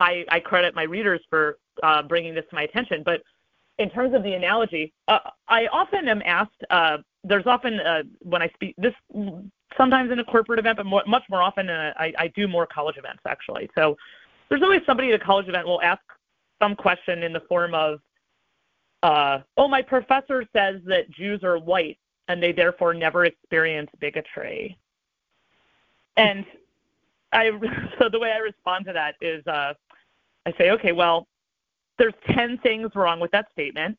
I, 0.00 0.24
I 0.28 0.40
credit 0.40 0.74
my 0.74 0.82
readers 0.82 1.20
for 1.30 1.58
uh, 1.82 2.02
bringing 2.02 2.34
this 2.34 2.44
to 2.50 2.54
my 2.54 2.62
attention. 2.62 3.02
But 3.04 3.22
in 3.78 3.90
terms 3.90 4.14
of 4.14 4.22
the 4.22 4.34
analogy, 4.34 4.92
uh, 5.08 5.18
I 5.48 5.66
often 5.68 6.08
am 6.08 6.22
asked. 6.24 6.62
Uh, 6.70 6.98
there's 7.24 7.46
often 7.46 7.80
uh, 7.80 8.02
when 8.20 8.42
I 8.42 8.48
speak 8.54 8.74
this 8.78 8.94
sometimes 9.76 10.10
in 10.10 10.18
a 10.18 10.24
corporate 10.24 10.58
event, 10.58 10.76
but 10.76 10.86
more, 10.86 11.02
much 11.06 11.24
more 11.28 11.42
often 11.42 11.68
a, 11.68 11.92
I, 11.98 12.12
I 12.18 12.28
do 12.28 12.48
more 12.48 12.66
college 12.66 12.96
events 12.96 13.22
actually. 13.26 13.68
So 13.74 13.96
there's 14.48 14.62
always 14.62 14.80
somebody 14.86 15.12
at 15.12 15.20
a 15.20 15.24
college 15.24 15.48
event 15.48 15.66
will 15.66 15.82
ask 15.82 16.00
some 16.62 16.74
question 16.74 17.22
in 17.22 17.32
the 17.32 17.40
form 17.40 17.74
of, 17.74 18.00
uh, 19.02 19.40
"Oh, 19.56 19.68
my 19.68 19.82
professor 19.82 20.44
says 20.54 20.80
that 20.86 21.10
Jews 21.10 21.42
are 21.42 21.58
white 21.58 21.98
and 22.28 22.42
they 22.42 22.52
therefore 22.52 22.94
never 22.94 23.24
experience 23.24 23.90
bigotry." 24.00 24.78
And 26.16 26.44
I, 27.32 27.50
so 27.98 28.08
the 28.10 28.18
way 28.18 28.32
I 28.32 28.38
respond 28.38 28.86
to 28.86 28.92
that 28.92 29.14
is, 29.20 29.46
uh, 29.46 29.74
I 30.46 30.52
say, 30.58 30.70
okay, 30.70 30.92
well, 30.92 31.26
there's 31.98 32.14
10 32.30 32.58
things 32.58 32.90
wrong 32.94 33.20
with 33.20 33.30
that 33.32 33.46
statement. 33.52 33.96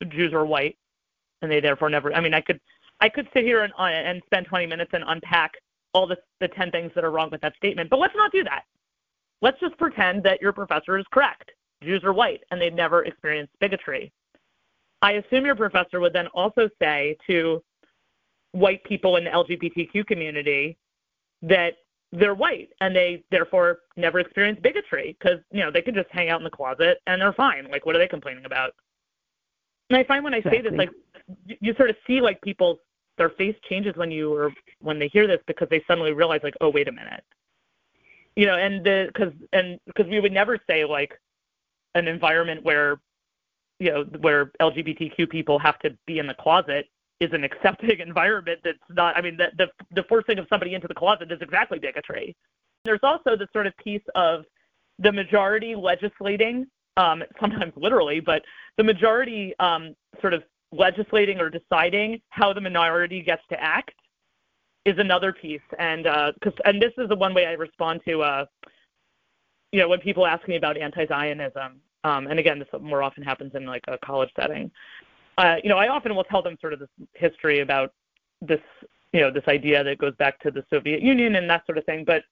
The 0.00 0.06
Jews 0.06 0.32
are 0.32 0.44
white, 0.44 0.76
and 1.42 1.50
they 1.50 1.60
therefore 1.60 1.90
never. 1.90 2.12
I 2.14 2.20
mean, 2.20 2.34
I 2.34 2.40
could, 2.40 2.60
I 3.00 3.08
could 3.08 3.28
sit 3.34 3.44
here 3.44 3.62
and, 3.62 3.72
uh, 3.78 3.84
and 3.84 4.22
spend 4.26 4.46
20 4.46 4.66
minutes 4.66 4.90
and 4.94 5.04
unpack 5.06 5.52
all 5.92 6.06
the, 6.06 6.16
the 6.40 6.48
10 6.48 6.70
things 6.70 6.90
that 6.94 7.04
are 7.04 7.10
wrong 7.10 7.30
with 7.30 7.40
that 7.42 7.54
statement. 7.56 7.90
But 7.90 7.98
let's 7.98 8.14
not 8.16 8.32
do 8.32 8.42
that. 8.44 8.62
Let's 9.42 9.60
just 9.60 9.76
pretend 9.76 10.22
that 10.24 10.40
your 10.40 10.52
professor 10.52 10.98
is 10.98 11.04
correct. 11.12 11.50
Jews 11.82 12.02
are 12.04 12.12
white 12.12 12.42
and 12.50 12.60
they've 12.60 12.72
never 12.72 13.04
experienced 13.04 13.52
bigotry. 13.60 14.12
I 15.02 15.12
assume 15.12 15.44
your 15.44 15.56
professor 15.56 15.98
would 16.00 16.12
then 16.12 16.28
also 16.28 16.68
say 16.80 17.16
to 17.26 17.62
white 18.52 18.84
people 18.84 19.16
in 19.16 19.24
the 19.24 19.30
LGBTQ 19.30 20.06
community 20.06 20.78
that 21.42 21.74
they're 22.12 22.34
white 22.34 22.68
and 22.80 22.94
they 22.94 23.24
therefore 23.30 23.80
never 23.96 24.20
experience 24.20 24.58
bigotry 24.62 25.16
because 25.18 25.38
you 25.50 25.60
know 25.60 25.70
they 25.70 25.82
can 25.82 25.94
just 25.94 26.10
hang 26.10 26.28
out 26.28 26.40
in 26.40 26.44
the 26.44 26.50
closet 26.50 26.98
and 27.06 27.20
they're 27.20 27.32
fine. 27.32 27.66
Like 27.70 27.86
what 27.86 27.96
are 27.96 27.98
they 27.98 28.08
complaining 28.08 28.44
about? 28.44 28.72
And 29.90 29.98
I 29.98 30.04
find 30.04 30.22
when 30.22 30.34
I 30.34 30.38
exactly. 30.38 30.62
say 30.62 30.68
this, 30.68 30.78
like 30.78 30.90
you, 31.46 31.56
you 31.60 31.74
sort 31.74 31.90
of 31.90 31.96
see 32.06 32.20
like 32.20 32.40
people 32.42 32.78
their 33.18 33.30
face 33.30 33.56
changes 33.68 33.94
when 33.96 34.10
you 34.10 34.32
or 34.32 34.52
when 34.80 34.98
they 34.98 35.08
hear 35.08 35.26
this 35.26 35.40
because 35.46 35.68
they 35.70 35.82
suddenly 35.86 36.12
realize 36.12 36.40
like 36.42 36.54
oh 36.60 36.68
wait 36.68 36.88
a 36.88 36.92
minute, 36.92 37.24
you 38.36 38.46
know, 38.46 38.56
and 38.56 38.84
the 38.84 39.06
because 39.08 39.32
and 39.52 39.80
because 39.86 40.06
we 40.06 40.20
would 40.20 40.32
never 40.32 40.58
say 40.68 40.84
like 40.84 41.18
an 41.94 42.08
environment 42.08 42.62
where 42.62 43.00
you 43.78 43.90
know 43.90 44.04
where 44.20 44.52
LGBTQ 44.60 45.30
people 45.30 45.58
have 45.58 45.78
to 45.80 45.96
be 46.06 46.18
in 46.18 46.26
the 46.26 46.34
closet 46.34 46.86
is 47.22 47.32
an 47.32 47.44
accepting 47.44 48.00
environment 48.06 48.60
that's 48.64 48.78
not 48.90 49.16
i 49.16 49.20
mean 49.20 49.36
the, 49.36 49.46
the 49.58 49.66
the 49.92 50.02
forcing 50.08 50.38
of 50.38 50.46
somebody 50.48 50.74
into 50.74 50.88
the 50.88 50.94
closet 50.94 51.30
is 51.30 51.38
exactly 51.40 51.78
bigotry. 51.78 52.36
There's 52.84 53.00
also 53.04 53.36
the 53.36 53.46
sort 53.52 53.68
of 53.68 53.76
piece 53.76 54.02
of 54.16 54.44
the 54.98 55.12
majority 55.12 55.74
legislating 55.76 56.66
um, 56.96 57.22
sometimes 57.40 57.72
literally 57.76 58.20
but 58.20 58.42
the 58.76 58.84
majority 58.84 59.54
um, 59.60 59.94
sort 60.20 60.34
of 60.34 60.42
legislating 60.72 61.38
or 61.38 61.50
deciding 61.50 62.20
how 62.30 62.52
the 62.52 62.60
minority 62.60 63.22
gets 63.22 63.42
to 63.50 63.62
act 63.62 63.94
is 64.84 64.94
another 64.98 65.32
piece. 65.32 65.60
And 65.78 66.04
because 66.04 66.58
uh, 66.58 66.68
and 66.68 66.82
this 66.82 66.92
is 66.98 67.08
the 67.08 67.16
one 67.16 67.34
way 67.34 67.46
i 67.46 67.52
respond 67.52 68.00
to 68.08 68.22
uh, 68.22 68.44
you 69.70 69.80
know 69.80 69.88
when 69.88 70.00
people 70.00 70.26
ask 70.26 70.46
me 70.48 70.56
about 70.56 70.76
anti-zionism 70.76 71.80
um, 72.04 72.26
and 72.26 72.38
again 72.38 72.58
this 72.58 72.68
more 72.80 73.02
often 73.02 73.22
happens 73.22 73.52
in 73.54 73.66
like 73.66 73.84
a 73.88 73.98
college 74.04 74.30
setting 74.38 74.70
uh, 75.38 75.56
you 75.62 75.68
know, 75.68 75.78
I 75.78 75.88
often 75.88 76.14
will 76.14 76.24
tell 76.24 76.42
them 76.42 76.56
sort 76.60 76.72
of 76.72 76.78
this 76.78 76.88
history 77.14 77.60
about 77.60 77.92
this, 78.40 78.60
you 79.12 79.20
know, 79.20 79.30
this 79.30 79.44
idea 79.48 79.82
that 79.84 79.98
goes 79.98 80.14
back 80.16 80.38
to 80.40 80.50
the 80.50 80.64
Soviet 80.70 81.02
Union 81.02 81.36
and 81.36 81.48
that 81.48 81.64
sort 81.66 81.78
of 81.78 81.84
thing. 81.84 82.04
But 82.04 82.24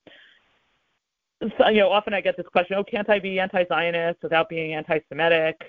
so, 1.59 1.69
you 1.69 1.81
know, 1.81 1.91
often 1.91 2.13
I 2.13 2.21
get 2.21 2.37
this 2.37 2.47
question: 2.47 2.77
Oh, 2.77 2.85
can't 2.85 3.09
I 3.09 3.19
be 3.19 3.41
anti-Zionist 3.41 4.23
without 4.23 4.49
being 4.49 4.75
anti-Semitic? 4.75 5.61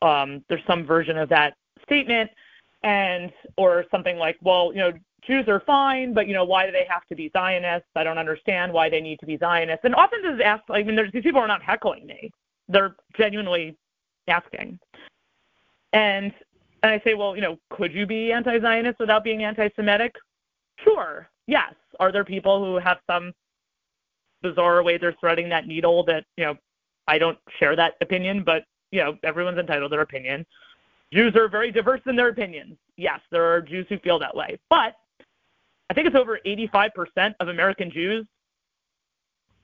Um, 0.00 0.44
there's 0.48 0.62
some 0.66 0.84
version 0.84 1.18
of 1.18 1.28
that 1.30 1.54
statement, 1.82 2.30
and 2.84 3.32
or 3.56 3.84
something 3.90 4.16
like, 4.16 4.36
well, 4.42 4.70
you 4.72 4.78
know, 4.78 4.92
Jews 5.26 5.48
are 5.48 5.60
fine, 5.60 6.14
but 6.14 6.28
you 6.28 6.34
know, 6.34 6.44
why 6.44 6.66
do 6.66 6.72
they 6.72 6.86
have 6.88 7.04
to 7.06 7.16
be 7.16 7.30
Zionists? 7.32 7.88
I 7.96 8.04
don't 8.04 8.18
understand 8.18 8.72
why 8.72 8.88
they 8.88 9.00
need 9.00 9.18
to 9.20 9.26
be 9.26 9.36
Zionists. 9.36 9.84
And 9.84 9.94
often 9.94 10.22
this 10.22 10.34
is 10.34 10.40
asked. 10.40 10.64
I 10.70 10.84
mean, 10.84 10.94
there's, 10.94 11.10
these 11.10 11.24
people 11.24 11.40
are 11.40 11.48
not 11.48 11.62
heckling 11.62 12.06
me; 12.06 12.30
they're 12.68 12.94
genuinely 13.16 13.76
asking. 14.28 14.78
And 15.92 16.32
and 16.82 16.92
I 16.92 17.00
say, 17.04 17.14
well, 17.14 17.34
you 17.34 17.42
know, 17.42 17.58
could 17.70 17.92
you 17.92 18.06
be 18.06 18.32
anti-Zionist 18.32 18.98
without 19.00 19.24
being 19.24 19.44
anti-Semitic? 19.44 20.14
Sure. 20.78 21.28
Yes. 21.46 21.74
Are 21.98 22.12
there 22.12 22.24
people 22.24 22.64
who 22.64 22.78
have 22.78 22.98
some 23.10 23.32
bizarre 24.42 24.82
way 24.82 24.98
they're 24.98 25.16
threading 25.18 25.48
that 25.48 25.66
needle 25.66 26.04
that, 26.04 26.24
you 26.36 26.44
know, 26.44 26.56
I 27.08 27.18
don't 27.18 27.38
share 27.58 27.74
that 27.74 27.94
opinion, 28.00 28.44
but, 28.44 28.64
you 28.92 29.02
know, 29.02 29.16
everyone's 29.24 29.58
entitled 29.58 29.90
to 29.90 29.94
their 29.96 30.02
opinion. 30.02 30.46
Jews 31.12 31.34
are 31.36 31.48
very 31.48 31.72
diverse 31.72 32.02
in 32.06 32.16
their 32.16 32.28
opinions. 32.28 32.76
Yes, 32.96 33.20
there 33.30 33.44
are 33.44 33.60
Jews 33.60 33.86
who 33.88 33.98
feel 33.98 34.18
that 34.18 34.36
way. 34.36 34.58
But 34.68 34.94
I 35.90 35.94
think 35.94 36.06
it's 36.06 36.16
over 36.16 36.38
85% 36.46 37.34
of 37.40 37.48
American 37.48 37.90
Jews 37.90 38.26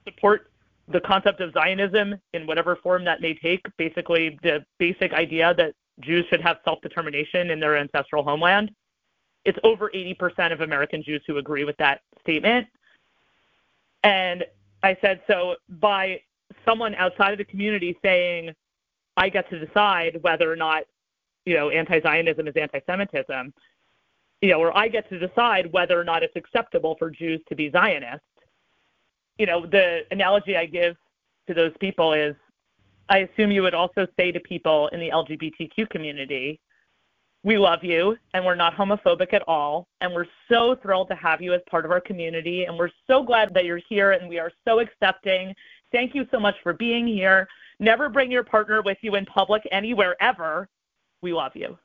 support 0.07 0.51
the 0.89 1.01
concept 1.01 1.41
of 1.41 1.53
Zionism 1.53 2.15
in 2.33 2.47
whatever 2.47 2.77
form 2.77 3.05
that 3.05 3.21
may 3.21 3.35
take, 3.35 3.61
basically 3.79 4.39
the 4.43 4.65
basic 4.79 5.13
idea 5.13 5.55
that 5.57 5.75
Jews 6.01 6.27
should 6.29 6.41
have 6.41 6.59
self 6.65 6.81
determination 6.83 7.51
in 7.51 7.61
their 7.61 7.77
ancestral 7.77 8.25
homeland. 8.25 8.71
It's 9.45 9.59
over 9.63 9.91
80% 9.95 10.53
of 10.53 10.61
American 10.63 11.03
Jews 11.03 11.23
who 11.27 11.37
agree 11.37 11.65
with 11.65 11.77
that 11.77 12.01
statement. 12.21 12.67
And 14.03 14.45
I 14.83 14.97
said, 15.01 15.21
so 15.27 15.57
by 15.69 16.21
someone 16.65 16.95
outside 16.95 17.33
of 17.33 17.39
the 17.39 17.45
community 17.45 17.97
saying, 18.03 18.53
I 19.17 19.29
get 19.29 19.49
to 19.51 19.65
decide 19.65 20.19
whether 20.23 20.51
or 20.51 20.57
not, 20.57 20.85
you 21.45 21.55
know, 21.55 21.71
anti 21.71 22.01
Zionism 22.01 22.49
is 22.49 22.55
anti 22.57 22.81
Semitism, 22.87 23.53
you 24.41 24.51
know, 24.51 24.61
or 24.61 24.77
I 24.77 24.89
get 24.89 25.09
to 25.11 25.19
decide 25.19 25.73
whether 25.73 25.99
or 25.99 26.05
not 26.05 26.23
it's 26.23 26.37
acceptable 26.37 26.97
for 26.99 27.11
Jews 27.11 27.41
to 27.49 27.55
be 27.55 27.71
Zionists. 27.71 28.27
You 29.39 29.47
know, 29.47 29.67
the 29.67 30.03
analogy 30.11 30.57
I 30.57 30.67
give 30.67 30.97
to 31.49 31.55
those 31.55 31.73
people 31.81 32.13
is 32.13 32.35
I 33.09 33.19
assume 33.19 33.51
you 33.51 33.63
would 33.63 33.75
also 33.75 34.07
say 34.17 34.33
to 34.33 34.41
people 34.41 34.89
in 34.89 35.01
the 35.01 35.11
LGBTQ 35.11 35.91
community, 35.91 36.61
we 37.43 37.59
love 37.59 37.85
you 37.85 38.17
and 38.33 38.45
we're 38.45 38.55
not 38.55 38.75
homophobic 38.75 39.35
at 39.35 39.47
all. 39.47 39.87
And 40.01 40.13
we're 40.15 40.27
so 40.51 40.77
thrilled 40.83 41.09
to 41.09 41.15
have 41.15 41.43
you 41.43 41.53
as 41.53 41.61
part 41.69 41.85
of 41.85 41.91
our 41.91 42.01
community. 42.01 42.65
And 42.65 42.79
we're 42.79 42.91
so 43.07 43.23
glad 43.23 43.53
that 43.53 43.67
you're 43.67 43.81
here 43.89 44.13
and 44.13 44.29
we 44.29 44.39
are 44.39 44.51
so 44.67 44.81
accepting. 44.81 45.55
Thank 45.93 46.15
you 46.15 46.27
so 46.31 46.41
much 46.41 46.55
for 46.63 46.73
being 46.73 47.07
here. 47.07 47.47
Never 47.79 48.09
bring 48.09 48.31
your 48.31 48.45
partner 48.45 48.81
with 48.83 48.99
you 49.03 49.17
in 49.17 49.27
public 49.27 49.63
anywhere 49.71 50.17
ever. 50.21 50.69
We 51.21 51.33
love 51.33 51.53
you. 51.55 51.77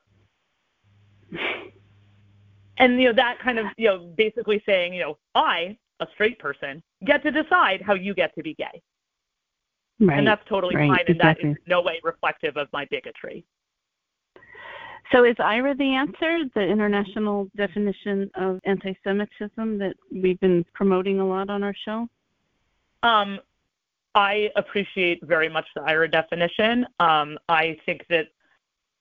And 2.78 3.00
you 3.00 3.10
know 3.10 3.14
that 3.14 3.40
kind 3.40 3.60
of 3.60 3.66
you 3.78 3.90
know 3.90 4.14
basically 4.18 4.64
saying 4.66 4.94
you 4.94 5.02
know 5.02 5.18
I 5.36 5.78
a 6.00 6.08
straight 6.14 6.40
person 6.40 6.82
get 7.06 7.22
to 7.24 7.32
decide 7.32 7.82
how 7.82 7.94
you 7.94 8.14
get 8.14 8.34
to 8.36 8.42
be 8.42 8.54
gay. 8.54 8.82
Right. 10.00 10.18
And 10.18 10.28
that's 10.28 10.48
totally 10.48 10.76
right, 10.76 10.90
fine, 10.90 11.00
and 11.08 11.16
exactly. 11.18 11.50
that 11.50 11.60
is 11.60 11.64
no 11.68 11.82
way 11.82 12.00
reflective 12.04 12.56
of 12.56 12.68
my 12.72 12.86
bigotry. 12.86 13.44
So 15.12 15.24
is 15.24 15.36
IHRA 15.36 15.78
the 15.78 15.96
answer, 15.96 16.46
the 16.54 16.62
international 16.62 17.50
definition 17.58 18.30
of 18.36 18.60
anti-Semitism 18.66 19.78
that 19.80 19.96
we've 20.12 20.40
been 20.40 20.64
promoting 20.74 21.20
a 21.20 21.28
lot 21.28 21.50
on 21.50 21.64
our 21.64 21.74
show? 21.86 22.08
Um, 23.02 23.40
I 24.14 24.52
appreciate 24.56 25.26
very 25.26 25.50
much 25.50 25.66
the 25.76 25.82
IHRA 25.82 26.12
definition. 26.12 26.86
Um, 27.00 27.40
I 27.50 27.78
think 27.86 28.06
that 28.10 28.28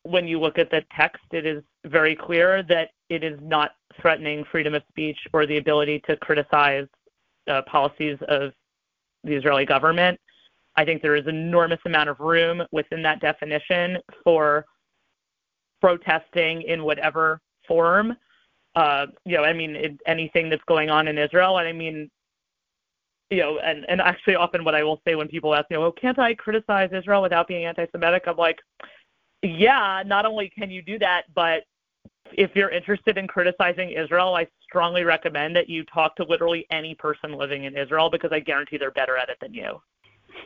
when 0.02 0.26
you 0.26 0.40
look 0.40 0.58
at 0.58 0.70
the 0.70 0.82
text, 0.96 1.22
it 1.32 1.44
is 1.44 1.62
very 1.84 2.16
clear 2.16 2.62
that 2.64 2.90
it 3.10 3.22
is 3.22 3.38
not 3.42 3.72
threatening 4.00 4.44
freedom 4.50 4.74
of 4.74 4.82
speech 4.88 5.18
or 5.32 5.44
the 5.44 5.58
ability 5.58 6.00
to 6.08 6.16
criticize 6.16 6.86
uh, 7.48 7.62
policies 7.62 8.18
of 8.28 8.52
the 9.24 9.34
Israeli 9.34 9.66
government. 9.66 10.18
I 10.78 10.84
think 10.84 11.02
there 11.02 11.16
is 11.16 11.26
enormous 11.26 11.80
amount 11.86 12.08
of 12.08 12.20
room 12.20 12.62
within 12.70 13.02
that 13.02 13.20
definition 13.20 13.98
for 14.22 14.64
protesting 15.80 16.62
in 16.62 16.84
whatever 16.84 17.40
form. 17.66 18.16
Uh, 18.76 19.06
you 19.24 19.36
know, 19.36 19.42
I 19.42 19.52
mean, 19.52 19.74
it, 19.74 20.00
anything 20.06 20.48
that's 20.48 20.62
going 20.68 20.88
on 20.88 21.08
in 21.08 21.18
Israel, 21.18 21.58
and 21.58 21.66
I 21.66 21.72
mean, 21.72 22.08
you 23.28 23.38
know, 23.38 23.58
and 23.58 23.86
and 23.88 24.00
actually, 24.00 24.36
often 24.36 24.62
what 24.62 24.76
I 24.76 24.84
will 24.84 25.00
say 25.04 25.16
when 25.16 25.26
people 25.26 25.52
ask 25.52 25.68
me, 25.68 25.76
"Oh, 25.78 25.90
can't 25.90 26.16
I 26.16 26.32
criticize 26.34 26.90
Israel 26.92 27.22
without 27.22 27.48
being 27.48 27.64
anti-Semitic?" 27.64 28.22
I'm 28.28 28.36
like, 28.36 28.60
yeah, 29.42 30.04
not 30.06 30.26
only 30.26 30.48
can 30.48 30.70
you 30.70 30.80
do 30.80 30.96
that, 31.00 31.24
but 31.34 31.64
if 32.32 32.54
you're 32.54 32.70
interested 32.70 33.18
in 33.18 33.26
criticizing 33.26 33.90
Israel, 33.90 34.32
I 34.36 34.46
strongly 34.62 35.02
recommend 35.02 35.56
that 35.56 35.68
you 35.68 35.82
talk 35.86 36.14
to 36.16 36.22
literally 36.22 36.68
any 36.70 36.94
person 36.94 37.32
living 37.32 37.64
in 37.64 37.76
Israel 37.76 38.10
because 38.10 38.30
I 38.30 38.38
guarantee 38.38 38.76
they're 38.76 38.92
better 38.92 39.16
at 39.16 39.28
it 39.28 39.38
than 39.40 39.52
you. 39.52 39.80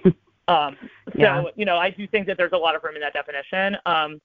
um, 0.49 0.77
so, 1.07 1.13
Yeah. 1.15 1.45
you 1.57 1.65
know, 1.65 1.77
I 1.77 1.91
do 1.91 2.07
think 2.07 2.27
that 2.27 2.37
there's 2.37 2.53
a 2.53 2.59
lot 2.59 2.75
of 2.75 2.83
room 2.85 2.95
in 2.95 3.01
that 3.01 3.13
definition. 3.13 3.77
Um, 3.87 4.21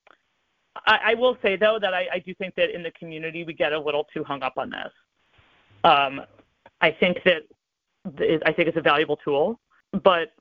I, 0.85 0.99
I 1.05 1.13
will 1.15 1.37
say, 1.41 1.55
though, 1.55 1.79
that 1.81 1.93
I, 1.93 2.07
I 2.13 2.19
do 2.19 2.33
think 2.35 2.55
that 2.55 2.73
in 2.73 2.83
the 2.83 2.91
community 2.91 3.43
we 3.43 3.53
get 3.53 3.73
a 3.73 3.79
little 3.79 4.05
too 4.13 4.23
hung 4.23 4.43
up 4.43 4.53
on 4.57 4.69
this. 4.69 4.91
Um, 5.83 6.21
I 6.81 6.91
think 6.91 7.19
that 7.25 7.43
I 8.45 8.53
think 8.53 8.69
it's 8.69 8.77
a 8.77 8.81
valuable 8.81 9.17
tool, 9.17 9.59
but 10.03 10.33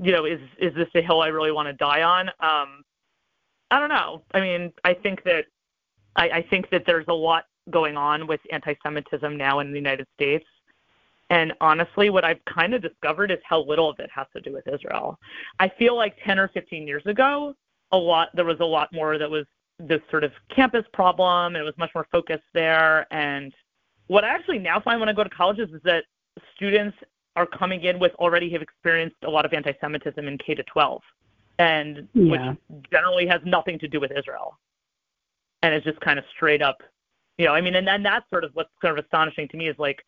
you 0.00 0.12
know, 0.12 0.24
is 0.24 0.40
is 0.58 0.74
this 0.74 0.88
a 0.94 1.02
hill 1.02 1.20
I 1.20 1.28
really 1.28 1.52
want 1.52 1.68
to 1.68 1.72
die 1.74 2.02
on? 2.02 2.28
Um, 2.40 2.82
I 3.70 3.78
don't 3.78 3.88
know. 3.88 4.22
I 4.32 4.40
mean, 4.40 4.72
I 4.84 4.94
think 4.94 5.22
that 5.24 5.44
I, 6.16 6.28
I 6.28 6.42
think 6.48 6.70
that 6.70 6.84
there's 6.86 7.06
a 7.08 7.14
lot 7.14 7.44
going 7.70 7.96
on 7.96 8.26
with 8.26 8.40
anti-Semitism 8.52 9.36
now 9.36 9.60
in 9.60 9.70
the 9.70 9.78
United 9.78 10.06
States. 10.14 10.44
And 11.34 11.52
honestly, 11.60 12.10
what 12.10 12.24
I've 12.24 12.38
kind 12.44 12.74
of 12.74 12.80
discovered 12.80 13.32
is 13.32 13.40
how 13.42 13.64
little 13.64 13.90
of 13.90 13.98
it 13.98 14.08
has 14.14 14.28
to 14.36 14.40
do 14.40 14.52
with 14.52 14.68
Israel. 14.72 15.18
I 15.58 15.68
feel 15.68 15.96
like 15.96 16.16
10 16.24 16.38
or 16.38 16.46
15 16.46 16.86
years 16.86 17.04
ago, 17.06 17.56
a 17.90 17.96
lot 17.96 18.28
there 18.34 18.44
was 18.44 18.60
a 18.60 18.64
lot 18.64 18.88
more 18.92 19.18
that 19.18 19.28
was 19.28 19.44
this 19.80 20.00
sort 20.12 20.22
of 20.22 20.30
campus 20.54 20.84
problem, 20.92 21.56
and 21.56 21.60
it 21.60 21.64
was 21.64 21.76
much 21.76 21.90
more 21.92 22.06
focused 22.12 22.44
there. 22.52 23.12
And 23.12 23.52
what 24.06 24.22
I 24.22 24.28
actually 24.28 24.60
now 24.60 24.78
find 24.78 25.00
when 25.00 25.08
I 25.08 25.12
go 25.12 25.24
to 25.24 25.30
colleges 25.30 25.70
is 25.74 25.82
that 25.82 26.04
students 26.54 26.96
are 27.34 27.46
coming 27.46 27.82
in 27.82 27.98
with 27.98 28.14
already 28.20 28.48
have 28.50 28.62
experienced 28.62 29.16
a 29.24 29.30
lot 29.30 29.44
of 29.44 29.52
anti-Semitism 29.52 30.28
in 30.28 30.38
K 30.38 30.54
to 30.54 30.62
12, 30.62 31.02
and 31.58 32.06
Yeah. 32.14 32.54
which 32.70 32.86
generally 32.92 33.26
has 33.26 33.40
nothing 33.44 33.76
to 33.80 33.88
do 33.88 33.98
with 33.98 34.12
Israel, 34.12 34.56
and 35.62 35.74
it's 35.74 35.84
just 35.84 35.98
kind 36.00 36.20
of 36.20 36.24
straight 36.36 36.62
up, 36.62 36.80
you 37.38 37.44
know. 37.44 37.54
I 37.54 37.60
mean, 37.60 37.74
and 37.74 37.88
then 37.88 38.04
that's 38.04 38.30
sort 38.30 38.44
of 38.44 38.54
what's 38.54 38.70
sort 38.80 38.96
of 38.96 39.04
astonishing 39.04 39.48
to 39.48 39.56
me 39.56 39.66
is 39.66 39.76
like 39.80 40.00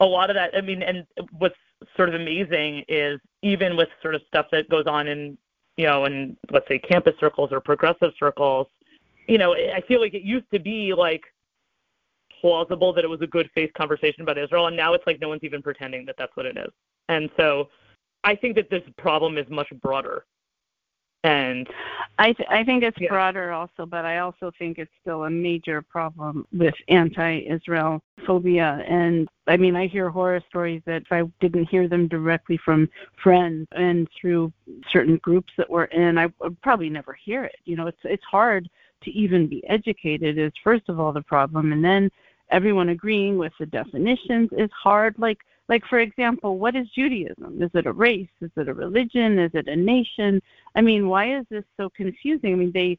a 0.00 0.06
lot 0.06 0.30
of 0.30 0.36
that. 0.36 0.56
I 0.56 0.60
mean, 0.60 0.82
and 0.82 1.06
what's 1.38 1.56
sort 1.96 2.08
of 2.08 2.14
amazing 2.14 2.84
is 2.88 3.20
even 3.42 3.76
with 3.76 3.88
sort 4.02 4.14
of 4.14 4.22
stuff 4.28 4.46
that 4.52 4.68
goes 4.68 4.86
on 4.86 5.08
in 5.08 5.36
you 5.76 5.86
know, 5.86 6.06
in 6.06 6.36
let's 6.50 6.66
say 6.68 6.78
campus 6.78 7.14
circles 7.20 7.52
or 7.52 7.60
progressive 7.60 8.12
circles, 8.18 8.66
you 9.28 9.38
know, 9.38 9.54
I 9.54 9.82
feel 9.86 10.00
like 10.00 10.14
it 10.14 10.22
used 10.22 10.50
to 10.52 10.58
be 10.58 10.94
like 10.94 11.22
plausible 12.40 12.92
that 12.94 13.04
it 13.04 13.08
was 13.08 13.20
a 13.20 13.26
good 13.26 13.50
faith 13.54 13.70
conversation 13.76 14.22
about 14.22 14.38
Israel, 14.38 14.68
and 14.68 14.76
now 14.76 14.94
it's 14.94 15.06
like 15.06 15.20
no 15.20 15.28
one's 15.28 15.44
even 15.44 15.62
pretending 15.62 16.06
that 16.06 16.16
that's 16.18 16.34
what 16.36 16.46
it 16.46 16.56
is. 16.56 16.72
And 17.08 17.30
so, 17.36 17.68
I 18.24 18.34
think 18.34 18.56
that 18.56 18.70
this 18.70 18.82
problem 18.98 19.38
is 19.38 19.46
much 19.48 19.68
broader. 19.82 20.24
And 21.26 21.68
I 22.18 22.32
th- 22.32 22.48
I 22.48 22.62
think 22.64 22.82
it's 22.82 22.98
Yeah. 23.00 23.08
broader 23.08 23.52
also, 23.52 23.84
but 23.84 24.04
I 24.04 24.18
also 24.18 24.50
think 24.58 24.78
it's 24.78 24.92
still 25.00 25.24
a 25.24 25.30
major 25.30 25.82
problem 25.82 26.46
with 26.52 26.74
anti-Israel 26.88 28.00
phobia. 28.24 28.84
And 28.86 29.28
I 29.46 29.56
mean, 29.56 29.76
I 29.76 29.86
hear 29.86 30.08
horror 30.08 30.40
stories 30.48 30.82
that 30.86 31.02
if 31.02 31.12
I 31.12 31.24
didn't 31.40 31.68
hear 31.68 31.88
them 31.88 32.08
directly 32.08 32.56
from 32.58 32.88
friends 33.22 33.66
and 33.72 34.08
through 34.18 34.52
certain 34.88 35.16
groups 35.18 35.52
that 35.58 35.68
we're 35.68 35.84
in, 35.84 36.16
I 36.16 36.28
would 36.40 36.60
probably 36.62 36.88
never 36.90 37.12
hear 37.12 37.44
it. 37.44 37.56
You 37.64 37.76
know, 37.76 37.86
it's 37.86 38.04
it's 38.04 38.24
hard 38.24 38.68
to 39.02 39.10
even 39.10 39.46
be 39.46 39.66
educated. 39.68 40.38
Is 40.38 40.52
first 40.62 40.88
of 40.88 41.00
all 41.00 41.12
the 41.12 41.22
problem, 41.22 41.72
and 41.72 41.84
then 41.84 42.10
everyone 42.50 42.90
agreeing 42.90 43.36
with 43.36 43.52
the 43.58 43.66
definitions 43.66 44.48
is 44.52 44.70
hard. 44.72 45.16
Like 45.18 45.38
like 45.68 45.84
for 45.86 45.98
example, 45.98 46.58
what 46.58 46.76
is 46.76 46.88
Judaism? 46.90 47.62
Is 47.62 47.70
it 47.74 47.86
a 47.86 47.92
race? 47.92 48.28
Is 48.40 48.50
it 48.56 48.68
a 48.68 48.74
religion? 48.74 49.38
Is 49.38 49.50
it 49.54 49.68
a 49.68 49.76
nation? 49.76 50.40
I 50.74 50.80
mean, 50.80 51.08
why 51.08 51.36
is 51.38 51.44
this 51.50 51.64
so 51.76 51.90
confusing? 51.90 52.52
I 52.52 52.56
mean, 52.56 52.72
they 52.72 52.98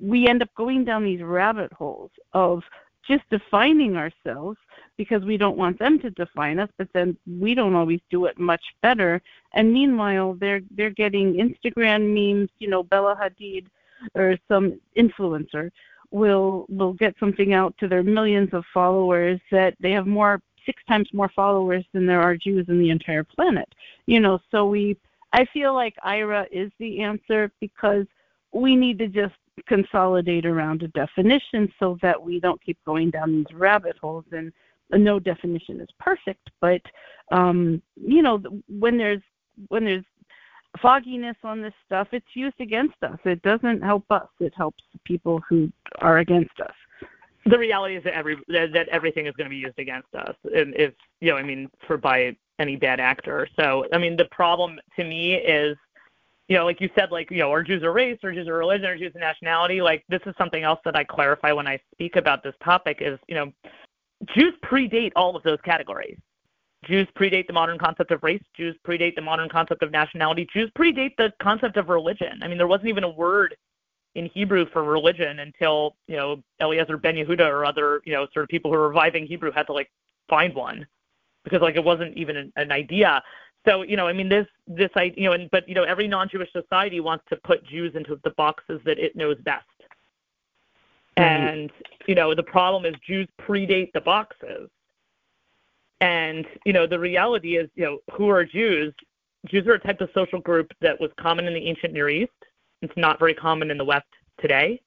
we 0.00 0.28
end 0.28 0.42
up 0.42 0.54
going 0.56 0.84
down 0.84 1.04
these 1.04 1.22
rabbit 1.22 1.72
holes 1.72 2.10
of 2.32 2.62
just 3.06 3.22
defining 3.30 3.96
ourselves 3.96 4.58
because 4.96 5.22
we 5.24 5.36
don't 5.36 5.56
want 5.56 5.78
them 5.78 5.98
to 6.00 6.10
define 6.10 6.58
us, 6.58 6.68
but 6.76 6.88
then 6.92 7.16
we 7.38 7.54
don't 7.54 7.74
always 7.74 8.00
do 8.10 8.24
it 8.26 8.38
much 8.38 8.62
better. 8.82 9.20
And 9.52 9.72
meanwhile, 9.72 10.34
they're 10.34 10.62
they're 10.70 10.90
getting 10.90 11.34
Instagram 11.34 12.12
memes, 12.14 12.50
you 12.58 12.68
know, 12.68 12.82
Bella 12.82 13.16
Hadid 13.20 13.66
or 14.14 14.36
some 14.48 14.80
influencer 14.96 15.70
will 16.10 16.66
will 16.68 16.92
get 16.92 17.14
something 17.18 17.52
out 17.52 17.76
to 17.78 17.88
their 17.88 18.02
millions 18.02 18.50
of 18.52 18.64
followers 18.72 19.40
that 19.50 19.74
they 19.80 19.90
have 19.92 20.06
more 20.06 20.40
six 20.66 20.82
times 20.88 21.08
more 21.12 21.30
followers 21.34 21.84
than 21.92 22.06
there 22.06 22.20
are 22.20 22.36
Jews 22.36 22.66
in 22.68 22.78
the 22.78 22.90
entire 22.90 23.24
planet. 23.24 23.68
You 24.06 24.20
know, 24.20 24.38
so 24.50 24.66
we 24.66 24.96
I 25.32 25.46
feel 25.52 25.74
like 25.74 25.94
IHRA 26.04 26.46
is 26.50 26.70
the 26.78 27.00
answer 27.02 27.50
because 27.60 28.06
we 28.52 28.76
need 28.76 28.98
to 28.98 29.08
just 29.08 29.34
consolidate 29.66 30.44
around 30.44 30.82
a 30.82 30.88
definition 30.88 31.72
so 31.78 31.96
that 32.02 32.20
we 32.20 32.40
don't 32.40 32.62
keep 32.62 32.78
going 32.84 33.10
down 33.10 33.32
these 33.32 33.56
rabbit 33.56 33.96
holes. 34.00 34.24
And 34.32 34.52
no 34.92 35.18
definition 35.18 35.80
is 35.80 35.88
perfect 35.98 36.48
but 36.60 36.80
um 37.32 37.82
you 37.96 38.22
know 38.22 38.40
when 38.68 38.96
there's 38.96 39.22
when 39.66 39.84
there's 39.84 40.04
fogginess 40.80 41.36
on 41.42 41.60
this 41.60 41.72
stuff 41.84 42.08
it's 42.12 42.26
used 42.34 42.60
against 42.60 43.02
us. 43.02 43.18
It 43.24 43.42
doesn't 43.42 43.82
help 43.82 44.04
us. 44.10 44.28
It 44.40 44.52
helps 44.56 44.84
the 44.92 44.98
people 45.00 45.40
who 45.48 45.72
are 45.98 46.18
against 46.18 46.60
us 46.60 46.74
the 47.46 47.58
reality 47.58 47.96
is 47.96 48.04
that 48.04 48.14
every 48.14 48.36
that, 48.48 48.72
that 48.72 48.88
everything 48.88 49.26
is 49.26 49.34
going 49.36 49.46
to 49.46 49.50
be 49.50 49.56
used 49.56 49.78
against 49.78 50.12
us, 50.14 50.34
and 50.54 50.74
if 50.76 50.92
you 51.20 51.30
know, 51.30 51.36
I 51.36 51.42
mean, 51.42 51.70
for 51.86 51.96
by 51.96 52.36
any 52.58 52.76
bad 52.76 53.00
actor. 53.00 53.48
So, 53.58 53.86
I 53.92 53.98
mean, 53.98 54.16
the 54.16 54.24
problem 54.26 54.78
to 54.96 55.04
me 55.04 55.34
is, 55.34 55.76
you 56.48 56.56
know, 56.56 56.64
like 56.64 56.80
you 56.80 56.88
said, 56.96 57.10
like 57.10 57.30
you 57.30 57.38
know, 57.38 57.52
are 57.52 57.62
Jews 57.62 57.82
a 57.82 57.90
race, 57.90 58.18
or 58.22 58.32
Jews 58.32 58.48
a 58.48 58.52
religion, 58.52 58.86
or 58.86 58.98
Jews 58.98 59.12
a 59.14 59.18
nationality? 59.18 59.80
Like 59.80 60.04
this 60.08 60.20
is 60.26 60.34
something 60.38 60.62
else 60.62 60.80
that 60.84 60.96
I 60.96 61.04
clarify 61.04 61.52
when 61.52 61.66
I 61.66 61.80
speak 61.92 62.16
about 62.16 62.42
this 62.42 62.54
topic. 62.62 62.98
Is 63.00 63.18
you 63.28 63.36
know, 63.36 63.52
Jews 64.34 64.54
predate 64.64 65.12
all 65.14 65.36
of 65.36 65.42
those 65.42 65.58
categories. 65.64 66.18
Jews 66.84 67.08
predate 67.18 67.46
the 67.46 67.52
modern 67.52 67.78
concept 67.78 68.10
of 68.12 68.22
race. 68.22 68.42
Jews 68.56 68.76
predate 68.86 69.14
the 69.14 69.22
modern 69.22 69.48
concept 69.48 69.82
of 69.82 69.90
nationality. 69.90 70.46
Jews 70.52 70.70
predate 70.78 71.16
the 71.16 71.32
concept 71.42 71.76
of 71.76 71.88
religion. 71.88 72.40
I 72.42 72.48
mean, 72.48 72.58
there 72.58 72.68
wasn't 72.68 72.88
even 72.88 73.04
a 73.04 73.08
word 73.08 73.56
in 74.16 74.26
Hebrew 74.26 74.64
for 74.72 74.82
religion 74.82 75.40
until 75.40 75.94
you 76.08 76.16
know 76.16 76.42
Eliezer 76.60 76.96
Ben 76.96 77.14
Yehuda 77.14 77.46
or 77.46 77.64
other 77.64 78.00
you 78.04 78.14
know 78.14 78.26
sort 78.32 78.44
of 78.44 78.48
people 78.48 78.72
who 78.72 78.78
were 78.78 78.88
reviving 78.88 79.26
Hebrew 79.26 79.52
had 79.52 79.66
to 79.66 79.74
like 79.74 79.90
find 80.28 80.54
one 80.54 80.86
because 81.44 81.60
like 81.60 81.76
it 81.76 81.84
wasn't 81.84 82.16
even 82.16 82.36
an, 82.36 82.52
an 82.56 82.72
idea. 82.72 83.22
So 83.68 83.82
you 83.82 83.96
know 83.96 84.08
I 84.08 84.14
mean 84.14 84.28
this 84.28 84.46
this 84.66 84.90
I 84.96 85.12
you 85.16 85.24
know 85.24 85.32
and 85.32 85.50
but 85.50 85.68
you 85.68 85.74
know 85.74 85.84
every 85.84 86.08
non-Jewish 86.08 86.50
society 86.50 87.00
wants 87.00 87.24
to 87.28 87.36
put 87.36 87.64
Jews 87.66 87.94
into 87.94 88.18
the 88.24 88.30
boxes 88.30 88.80
that 88.86 88.98
it 88.98 89.14
knows 89.14 89.36
best. 89.44 89.64
And 91.18 91.70
you 92.06 92.14
know 92.14 92.34
the 92.34 92.42
problem 92.42 92.86
is 92.86 92.94
Jews 93.06 93.28
predate 93.40 93.92
the 93.92 94.00
boxes. 94.00 94.70
And 96.00 96.46
you 96.64 96.72
know 96.72 96.86
the 96.86 96.98
reality 96.98 97.58
is 97.58 97.68
you 97.74 97.84
know 97.84 97.98
who 98.12 98.30
are 98.30 98.46
Jews? 98.46 98.94
Jews 99.46 99.66
are 99.66 99.74
a 99.74 99.78
type 99.78 100.00
of 100.00 100.08
social 100.14 100.40
group 100.40 100.72
that 100.80 100.98
was 100.98 101.10
common 101.20 101.46
in 101.46 101.52
the 101.52 101.68
ancient 101.68 101.92
Near 101.92 102.08
East. 102.08 102.32
It's 102.82 102.96
not 102.96 103.18
very 103.18 103.34
common 103.34 103.70
in 103.70 103.78
the 103.78 103.84
West 103.84 104.06
today. 104.40 104.80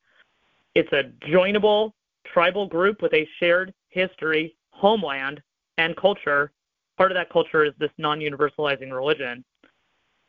It's 0.76 0.92
a 0.94 1.12
joinable 1.28 1.92
tribal 2.26 2.68
group 2.68 3.02
with 3.02 3.14
a 3.14 3.28
shared 3.40 3.74
history, 3.90 4.56
homeland, 4.72 5.42
and 5.78 5.96
culture. 5.98 6.52
Part 6.98 7.12
of 7.12 7.16
that 7.16 7.32
culture 7.32 7.64
is 7.66 7.74
this 7.80 7.92
non-universalizing 7.98 8.92
religion. 8.92 9.44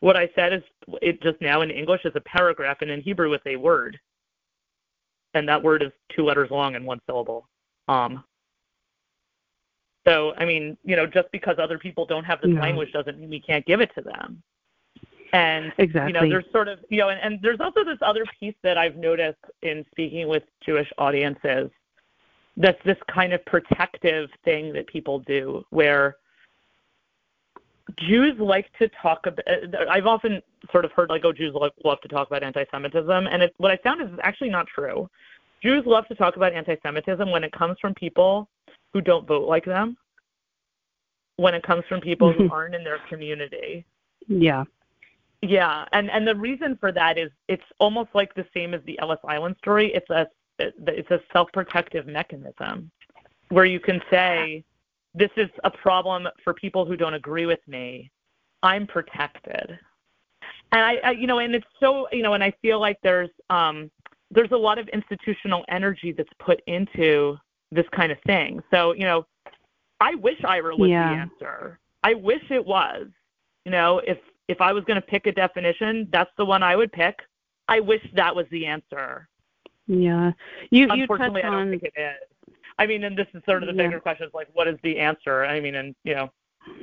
What 0.01 0.17
I 0.17 0.31
said 0.35 0.53
is 0.53 0.63
it 1.03 1.23
just 1.23 1.41
now 1.41 1.61
in 1.61 1.71
English 1.71 2.05
is 2.05 2.13
a 2.15 2.21
paragraph, 2.21 2.79
and 2.81 2.91
in 2.91 3.03
Hebrew 3.03 3.33
it's 3.35 3.47
a 3.47 3.57
word, 3.57 3.99
and 5.35 5.47
that 5.49 5.63
word 5.63 5.83
is 5.83 5.93
two 6.15 6.25
letters 6.25 6.51
long 6.51 6.75
and 6.75 6.87
one 6.87 7.01
syllable. 7.07 7.47
Um, 7.89 8.25
so, 10.07 10.33
I 10.39 10.47
mean, 10.47 10.79
you 10.85 10.97
know, 10.97 11.07
just 11.07 11.31
because 11.33 11.57
other 11.59 11.79
people 11.79 12.07
don't 12.07 12.25
have 12.25 12.41
this 12.41 12.51
no. 12.51 12.61
language 12.61 12.93
doesn't 12.93 13.19
mean 13.19 13.29
we 13.29 13.41
can't 13.41 13.67
give 13.67 13.81
it 13.81 13.91
to 13.95 14.01
them. 14.01 14.43
And 15.33 15.73
exactly. 15.79 16.13
you 16.13 16.21
know, 16.21 16.29
there's 16.29 16.51
sort 16.53 16.69
of 16.69 16.81
you 16.89 16.99
know, 16.99 17.11
and, 17.11 17.21
and 17.21 17.43
there's 17.43 17.61
also 17.61 17.85
this 17.85 17.99
other 18.03 18.25
piece 18.39 18.55
that 18.63 18.77
I've 18.77 18.97
noticed 18.97 19.39
in 19.63 19.85
speaking 19.91 20.29
with 20.29 20.43
Jewish 20.65 20.91
audiences 20.99 21.71
that's 22.57 22.83
this 22.85 22.99
kind 23.09 23.33
of 23.33 23.45
protective 23.47 24.29
thing 24.45 24.73
that 24.73 24.87
people 24.87 25.21
do 25.21 25.65
where 25.71 26.17
Jews 27.97 28.39
like 28.39 28.67
to 28.79 28.89
talk 29.01 29.27
about. 29.27 29.47
Uh, 29.49 29.85
I've 29.89 30.07
often 30.07 30.43
sort 30.71 30.85
of 30.85 30.93
heard 30.93 31.09
like, 31.09 31.25
oh, 31.25 31.33
Jews 31.33 31.55
love, 31.55 31.73
love 31.85 32.01
to 32.03 32.09
talk 32.09 32.29
about 32.29 32.43
anti-Semitism, 32.43 33.27
and 33.27 33.43
it, 33.43 33.55
what 33.59 33.71
I 33.71 33.77
found 33.79 34.03
is 34.03 34.09
it's 34.11 34.21
actually 34.23 34.51
not 34.51 34.67
true. 34.67 35.09
Jews 35.63 35.85
love 35.87 36.07
to 36.09 36.15
talk 36.15 36.37
about 36.37 36.53
anti-Semitism 36.53 37.31
when 37.31 37.45
it 37.45 37.53
comes 37.53 37.79
from 37.81 37.95
people 37.95 38.49
who 38.93 39.01
don't 39.01 39.27
vote 39.27 39.47
like 39.47 39.65
them, 39.65 39.97
when 41.37 41.55
it 41.55 41.63
comes 41.63 41.85
from 41.89 42.01
people 42.01 42.33
who 42.33 42.45
mm-hmm. 42.45 42.53
aren't 42.53 42.75
in 42.75 42.85
their 42.85 42.99
community. 43.09 43.85
Yeah. 44.29 44.65
Yeah, 45.43 45.87
and 45.93 46.11
and 46.11 46.27
the 46.27 46.37
reason 46.37 46.77
for 46.79 46.93
that 46.93 47.19
is 47.19 47.31
it's 47.49 47.65
almost 47.79 48.11
like 48.15 48.35
the 48.35 48.47
same 48.55 48.75
as 48.75 48.83
the 48.85 48.99
Ellis 48.99 49.21
Island 49.25 49.57
story. 49.59 49.93
It's 49.95 50.11
a 50.11 50.27
it's 50.59 51.11
a 51.11 51.21
self-protective 51.33 52.07
mechanism 52.07 52.91
where 53.49 53.65
you 53.65 53.81
can 53.81 54.03
say 54.11 54.63
this 55.15 55.31
is 55.37 55.49
a 55.65 55.71
problem 55.71 56.29
for 56.45 56.53
people 56.53 56.85
who 56.85 56.97
don't 56.97 57.15
agree 57.15 57.47
with 57.47 57.61
me. 57.67 58.11
I'm 58.63 58.87
protected. 58.87 59.79
And 60.73 60.81
I, 60.83 60.97
I 60.97 61.11
you 61.13 61.27
know, 61.27 61.39
and 61.39 61.55
it's 61.55 61.67
so, 61.81 62.07
you 62.13 62.23
know, 62.23 62.35
and 62.35 62.45
I 62.45 62.53
feel 62.63 62.79
like 62.79 62.99
there's 63.03 63.31
um 63.49 63.91
there's 64.31 64.53
a 64.53 64.57
lot 64.57 64.79
of 64.79 64.89
institutional 64.89 65.65
energy 65.69 66.13
that's 66.13 66.31
put 66.39 66.61
into 66.67 67.37
this 67.73 67.87
kind 67.93 68.13
of 68.13 68.19
thing. 68.27 68.63
So, 68.71 68.93
you 68.93 69.05
know, 69.05 69.27
I 70.01 70.15
wish 70.17 70.39
IHRA 70.41 70.79
was 70.79 70.91
yeah. 70.91 71.09
the 71.09 71.21
answer. 71.21 71.79
I 72.05 72.15
wish 72.15 72.43
it 72.51 72.65
was. 72.65 73.07
You 73.65 73.73
know, 73.73 73.99
if 74.01 74.19
if 74.51 74.61
I 74.61 74.73
was 74.73 74.85
going 74.85 75.01
to 75.01 75.07
pick 75.07 75.27
a 75.27 75.33
definition, 75.33 76.09
that's 76.11 76.31
the 76.37 76.45
one 76.45 76.63
I 76.63 76.75
would 76.75 76.93
pick. 76.93 77.21
I 77.69 77.79
wish 77.79 78.03
that 78.15 78.35
was 78.35 78.47
the 78.51 78.67
answer. 78.67 79.29
Yeah. 79.87 80.33
You 80.71 80.87
you 80.87 81.03
Unfortunately, 81.03 81.43
touch 81.43 81.53
I 81.53 81.55
don't 81.55 81.71
think 81.71 81.85
it 81.85 81.95
is. 81.97 82.55
I 82.79 82.87
mean, 82.87 83.05
and 83.05 83.17
this 83.17 83.29
is 83.33 83.43
sort 83.45 83.63
of 83.63 83.69
the 83.69 83.75
yeah. 83.75 83.89
bigger 83.89 84.01
question 84.01 84.27
is 84.27 84.35
like, 84.35 84.49
what 84.53 84.67
is 84.67 84.77
the 84.83 84.99
answer? 84.99 85.45
I 85.45 85.61
mean, 85.61 85.77
and 85.77 85.95
you 86.03 86.15
know, 86.15 86.31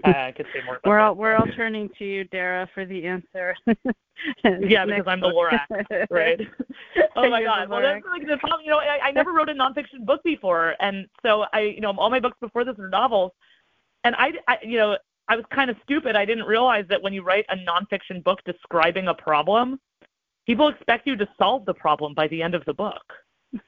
I 0.03 0.33
could 0.35 0.45
say 0.53 0.61
more. 0.65 0.79
we're 0.85 0.99
all 0.99 1.15
we're 1.15 1.35
all 1.35 1.47
turning 1.55 1.89
to 1.99 2.05
you, 2.05 2.23
Dara, 2.25 2.69
for 2.73 2.85
the 2.85 3.05
answer. 3.05 3.55
yeah, 4.43 4.85
because 4.85 5.07
I'm 5.07 5.19
the 5.19 5.27
Lorax, 5.27 6.07
right? 6.09 6.39
oh 7.15 7.29
my 7.29 7.43
God! 7.43 7.69
Well, 7.69 7.81
that's 7.81 8.05
like 8.05 8.27
the 8.27 8.37
problem. 8.37 8.61
You 8.63 8.71
know, 8.71 8.77
I, 8.77 9.07
I 9.07 9.11
never 9.11 9.33
wrote 9.33 9.49
a 9.49 9.53
nonfiction 9.53 10.05
book 10.05 10.23
before, 10.23 10.75
and 10.79 11.07
so 11.23 11.45
I, 11.53 11.61
you 11.61 11.81
know, 11.81 11.93
all 11.97 12.09
my 12.09 12.19
books 12.19 12.37
before 12.39 12.63
this 12.63 12.77
are 12.79 12.89
novels, 12.89 13.31
and 14.03 14.15
I, 14.15 14.31
I, 14.47 14.57
you 14.63 14.77
know, 14.77 14.97
I 15.29 15.35
was 15.35 15.45
kind 15.53 15.69
of 15.69 15.77
stupid. 15.83 16.15
I 16.15 16.25
didn't 16.25 16.45
realize 16.45 16.85
that 16.89 17.01
when 17.01 17.13
you 17.13 17.21
write 17.23 17.45
a 17.49 17.55
nonfiction 17.55 18.23
book 18.23 18.39
describing 18.45 19.07
a 19.07 19.13
problem, 19.13 19.79
people 20.45 20.69
expect 20.69 21.05
you 21.05 21.15
to 21.17 21.27
solve 21.37 21.65
the 21.65 21.73
problem 21.73 22.13
by 22.13 22.27
the 22.27 22.41
end 22.41 22.55
of 22.55 22.63
the 22.65 22.73
book. 22.73 23.03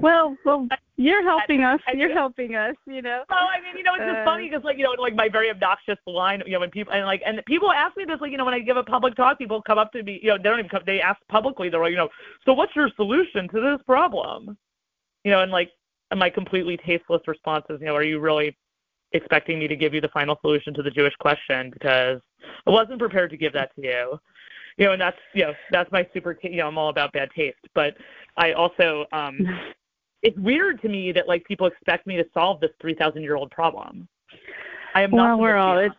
Well, 0.00 0.36
well, 0.44 0.66
you're 0.96 1.22
helping 1.22 1.62
us. 1.62 1.80
You're 1.94 2.12
helping 2.12 2.54
us. 2.54 2.74
You 2.86 3.02
know. 3.02 3.22
Well, 3.28 3.48
I 3.52 3.60
mean, 3.60 3.76
you 3.76 3.82
know, 3.82 3.94
it's 3.94 4.04
just 4.04 4.18
uh, 4.18 4.24
funny 4.24 4.48
because, 4.48 4.64
like, 4.64 4.78
you 4.78 4.84
know, 4.84 4.94
like 4.98 5.14
my 5.14 5.28
very 5.28 5.50
obnoxious 5.50 5.98
line, 6.06 6.42
you 6.46 6.52
know, 6.52 6.60
when 6.60 6.70
people 6.70 6.92
and 6.92 7.04
like, 7.04 7.22
and 7.26 7.44
people 7.46 7.70
ask 7.70 7.96
me 7.96 8.04
this, 8.04 8.18
like, 8.20 8.30
you 8.30 8.38
know, 8.38 8.44
when 8.44 8.54
I 8.54 8.60
give 8.60 8.76
a 8.76 8.82
public 8.82 9.14
talk, 9.14 9.38
people 9.38 9.60
come 9.62 9.78
up 9.78 9.92
to 9.92 10.02
me, 10.02 10.18
you 10.22 10.30
know, 10.30 10.38
they 10.38 10.44
don't 10.44 10.58
even 10.58 10.70
come, 10.70 10.82
they 10.86 11.00
ask 11.00 11.20
publicly, 11.28 11.68
they're 11.68 11.80
like, 11.80 11.90
you 11.90 11.96
know, 11.96 12.08
so 12.46 12.52
what's 12.54 12.74
your 12.74 12.88
solution 12.96 13.48
to 13.48 13.60
this 13.60 13.80
problem? 13.84 14.56
You 15.24 15.32
know, 15.32 15.42
and 15.42 15.52
like, 15.52 15.70
and 16.10 16.18
my 16.18 16.30
completely 16.30 16.78
tasteless 16.78 17.22
responses, 17.26 17.78
you 17.80 17.86
know, 17.86 17.94
are 17.94 18.02
you 18.02 18.20
really 18.20 18.56
expecting 19.12 19.58
me 19.58 19.68
to 19.68 19.76
give 19.76 19.94
you 19.94 20.00
the 20.00 20.08
final 20.08 20.38
solution 20.40 20.74
to 20.74 20.82
the 20.82 20.90
Jewish 20.90 21.14
question? 21.16 21.70
Because 21.70 22.20
I 22.66 22.70
wasn't 22.70 22.98
prepared 22.98 23.30
to 23.30 23.36
give 23.36 23.52
that 23.52 23.74
to 23.76 23.82
you 23.82 24.18
you 24.76 24.86
know, 24.86 24.92
and 24.92 25.00
that's 25.00 25.18
you 25.34 25.42
know 25.42 25.52
that's 25.70 25.92
my 25.92 26.06
super. 26.14 26.38
You 26.42 26.56
know, 26.56 26.68
I'm 26.68 26.78
all 26.78 26.88
about 26.88 27.12
bad 27.12 27.28
taste, 27.36 27.58
but 27.74 27.94
I 28.38 28.52
also 28.52 29.04
um, 29.12 29.38
it's 30.22 30.38
weird 30.38 30.80
to 30.82 30.88
me 30.88 31.12
that 31.12 31.28
like 31.28 31.44
people 31.44 31.66
expect 31.66 32.06
me 32.06 32.16
to 32.16 32.24
solve 32.34 32.60
this 32.60 32.70
3,000 32.80 33.22
year 33.22 33.36
old 33.36 33.50
problem. 33.50 34.08
I 34.94 35.02
am 35.02 35.10
well, 35.10 35.24
not. 35.24 35.38
we're 35.38 35.56
all. 35.56 35.78
It's... 35.78 35.94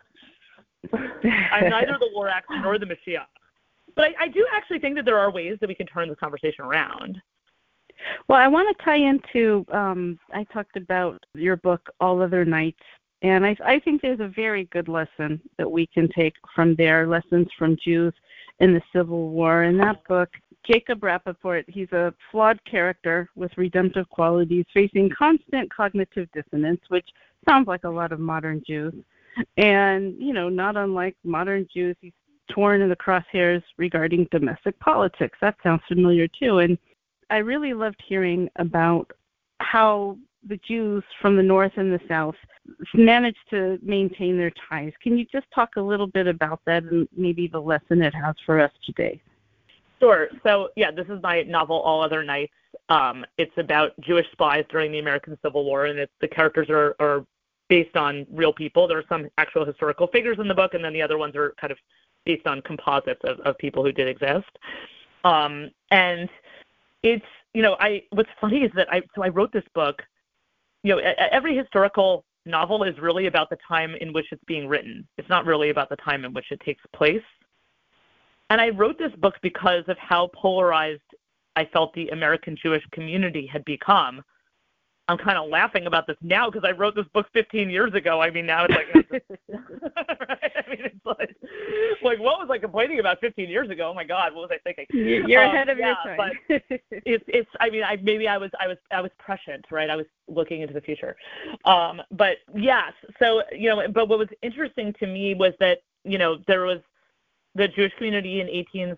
I'm 0.94 1.70
neither 1.70 1.98
the 2.00 2.10
war 2.16 2.28
Lorax 2.28 2.64
nor 2.64 2.80
the 2.80 2.86
Mashiach. 2.86 3.26
But 3.96 4.06
I, 4.06 4.24
I 4.24 4.28
do 4.30 4.46
actually 4.54 4.80
think 4.80 4.96
that 4.96 5.06
there 5.06 5.20
are 5.20 5.32
ways 5.32 5.58
that 5.62 5.68
we 5.68 5.76
can 5.76 5.86
turn 5.86 6.08
this 6.08 6.18
conversation 6.20 6.66
around. 6.66 7.22
Well, 8.28 8.40
I 8.40 8.48
want 8.48 8.76
to 8.76 8.84
tie 8.84 8.96
into. 8.96 9.66
Um, 9.72 10.18
I 10.34 10.44
talked 10.46 10.76
about 10.76 11.24
your 11.36 11.58
book, 11.58 11.88
All 12.00 12.22
Other 12.22 12.46
Nights, 12.46 12.80
and 13.22 13.46
I, 13.46 13.56
I 13.66 13.80
think 13.80 14.02
there's 14.02 14.20
a 14.20 14.28
very 14.28 14.66
good 14.66 14.88
lesson 14.88 15.40
that 15.58 15.70
we 15.70 15.88
can 15.88 16.10
take 16.10 16.34
from 16.56 16.76
there. 16.76 17.08
Lessons 17.08 17.48
from 17.58 17.78
Jews 17.84 18.14
in 18.60 18.74
the 18.74 18.82
Civil 18.94 19.30
War. 19.30 19.64
In 19.64 19.78
that 19.78 20.04
book, 20.08 20.30
Jacob 20.66 21.02
Rappaport, 21.02 21.64
he's 21.68 21.92
a 21.92 22.14
flawed 22.32 22.60
character 22.66 23.30
with 23.36 23.52
redemptive 23.58 24.10
qualities, 24.10 24.66
facing 24.74 25.10
constant 25.18 25.74
cognitive 25.74 26.28
dissonance, 26.34 26.82
which 26.90 27.08
sounds 27.48 27.68
like 27.68 27.84
a 27.84 27.90
lot 27.90 28.12
of 28.12 28.20
modern 28.20 28.62
Jews. 28.66 28.94
And, 29.58 30.16
you 30.20 30.34
know, 30.34 30.50
not 30.50 30.76
unlike 30.76 31.16
modern 31.24 31.68
Jews, 31.74 31.96
he's 32.02 32.14
torn 32.52 32.82
in 32.82 32.90
the 32.90 32.96
crosshairs 32.96 33.64
regarding 33.78 34.28
domestic 34.32 34.78
politics. 34.80 35.38
That 35.42 35.56
sounds 35.64 35.82
familiar 35.88 36.28
too. 36.28 36.60
And 36.60 36.78
I 37.30 37.38
really 37.38 37.74
loved 37.74 38.02
hearing 38.08 38.50
about 38.58 39.12
how 39.60 40.18
the 40.48 40.60
Jews 40.68 41.04
from 41.22 41.38
the 41.38 41.44
North 41.44 41.72
and 41.78 41.92
the 41.92 42.00
South 42.08 42.36
managed 42.94 43.50
to 43.50 43.80
maintain 43.82 44.38
their 44.38 44.52
ties. 44.70 44.94
Can 45.02 45.18
you 45.18 45.26
just 45.32 45.46
talk 45.54 45.76
a 45.78 45.82
little 45.82 46.08
bit 46.08 46.28
about 46.28 46.62
that 46.66 46.84
and 46.84 47.08
maybe 47.16 47.48
the 47.48 47.60
lesson 47.60 48.02
it 48.02 48.14
has 48.14 48.36
for 48.46 48.60
us 48.60 48.72
today? 48.86 49.22
Sure. 50.00 50.30
So, 50.44 50.70
yeah, 50.76 50.92
this 50.92 51.08
is 51.10 51.22
my 51.22 51.44
novel, 51.44 51.80
All 51.80 52.04
Other 52.04 52.24
Nights. 52.24 52.54
Um, 52.90 53.26
it's 53.38 53.56
about 53.58 54.00
Jewish 54.02 54.26
spies 54.32 54.66
during 54.70 54.92
the 54.92 55.00
American 55.00 55.38
Civil 55.44 55.64
War, 55.64 55.86
and 55.86 56.08
the 56.20 56.28
characters 56.28 56.70
are, 56.70 56.96
are 57.00 57.26
based 57.70 57.96
on 57.96 58.26
real 58.32 58.52
people. 58.52 58.88
There 58.88 58.98
are 58.98 59.06
some 59.08 59.30
actual 59.38 59.66
historical 59.66 60.08
figures 60.08 60.38
in 60.40 60.48
the 60.48 60.54
book, 60.54 60.74
and 60.74 60.84
then 60.84 60.92
the 60.92 61.02
other 61.02 61.18
ones 61.18 61.36
are 61.36 61.54
kind 61.60 61.72
of 61.72 61.78
based 62.26 62.48
on 62.48 62.62
composites 62.64 63.22
of, 63.24 63.40
of 63.42 63.58
people 63.58 63.84
who 63.84 63.92
did 63.92 64.08
exist. 64.08 64.50
Um, 65.24 65.70
and 65.92 66.30
it's, 67.04 67.26
you 67.54 67.62
know, 67.62 67.78
I 67.80 68.04
what's 68.12 68.30
funny 68.40 68.64
is 68.64 68.72
that 68.76 68.92
I 68.92 69.02
so 69.16 69.24
I 69.24 69.30
wrote 69.30 69.52
this 69.52 69.64
book. 69.74 70.02
You 70.84 70.96
know, 70.96 71.14
every 71.32 71.56
historical 71.56 72.26
novel 72.46 72.84
is 72.84 72.98
really 73.00 73.28
about 73.28 73.50
the 73.50 73.58
time 73.68 73.96
in 74.02 74.14
which 74.14 74.28
it's 74.32 74.44
being 74.46 74.68
written. 74.68 75.08
It's 75.18 75.30
not 75.30 75.46
really 75.46 75.70
about 75.70 75.90
the 75.90 75.96
time 75.98 76.26
in 76.26 76.34
which 76.34 76.52
it 76.52 76.60
takes 76.62 76.84
place. 76.96 77.24
And 78.50 78.60
I 78.60 78.70
wrote 78.70 78.98
this 78.98 79.14
book 79.20 79.36
because 79.42 79.84
of 79.88 79.98
how 79.98 80.30
polarized 80.36 81.02
I 81.56 81.66
felt 81.66 81.94
the 81.94 82.10
American 82.10 82.58
Jewish 82.62 82.84
community 82.92 83.46
had 83.46 83.64
become. 83.66 84.22
I'm 85.12 85.18
kind 85.18 85.38
of 85.38 85.50
laughing 85.50 85.88
about 85.88 86.08
this 86.08 86.16
now 86.22 86.50
because 86.50 86.68
I 86.68 86.72
wrote 86.72 86.96
this 86.96 87.06
book 87.14 87.28
15 87.34 87.70
years 87.70 87.94
ago. 87.94 88.22
I 88.22 88.30
mean, 88.30 88.46
now 88.46 88.66
it's 88.66 88.74
like, 88.74 88.88
right? 90.30 90.52
I 90.56 90.70
mean, 90.70 90.80
it's 90.86 91.06
like, 91.06 91.36
like 92.02 92.20
what 92.20 92.40
was 92.40 92.48
I 92.50 92.58
complaining 92.58 93.00
about 93.00 93.20
15 93.20 93.50
years 93.50 93.70
ago? 93.70 93.90
Oh 93.90 93.94
my 93.94 94.06
God, 94.06 94.34
what 94.34 94.50
was 94.50 94.52
I 94.52 94.60
thinking? 94.64 94.86
You're 94.94 95.44
um, 95.44 95.54
ahead 95.54 95.68
of 95.68 95.78
yeah, 95.78 95.96
your 96.06 96.16
time. 96.16 96.32
but 96.48 96.80
it's, 97.06 97.26
it's. 97.28 97.50
I 97.60 97.70
mean, 97.70 97.84
I 97.84 97.98
maybe 97.98 98.28
I 98.28 98.38
was, 98.38 98.52
I 98.60 98.68
was, 98.68 98.78
I 98.92 99.02
was 99.02 99.12
prescient, 99.20 99.66
right? 99.70 99.90
I 99.90 99.98
was 99.98 100.06
looking 100.30 100.62
into 100.62 100.74
the 100.74 100.82
future. 100.82 101.18
Um, 101.66 102.02
but 102.12 102.38
yes, 102.56 102.94
so 103.20 103.44
you 103.52 103.70
know, 103.70 103.86
but 103.90 104.08
what 104.08 104.18
was 104.18 104.30
interesting 104.42 104.94
to 105.00 105.08
me 105.08 105.34
was 105.34 105.54
that 105.60 105.80
you 106.06 106.18
know 106.18 106.38
there 106.48 106.62
was 106.62 106.80
the 107.56 107.68
Jewish 107.68 107.94
community 107.98 108.40
in 108.40 108.48
18, 108.48 108.96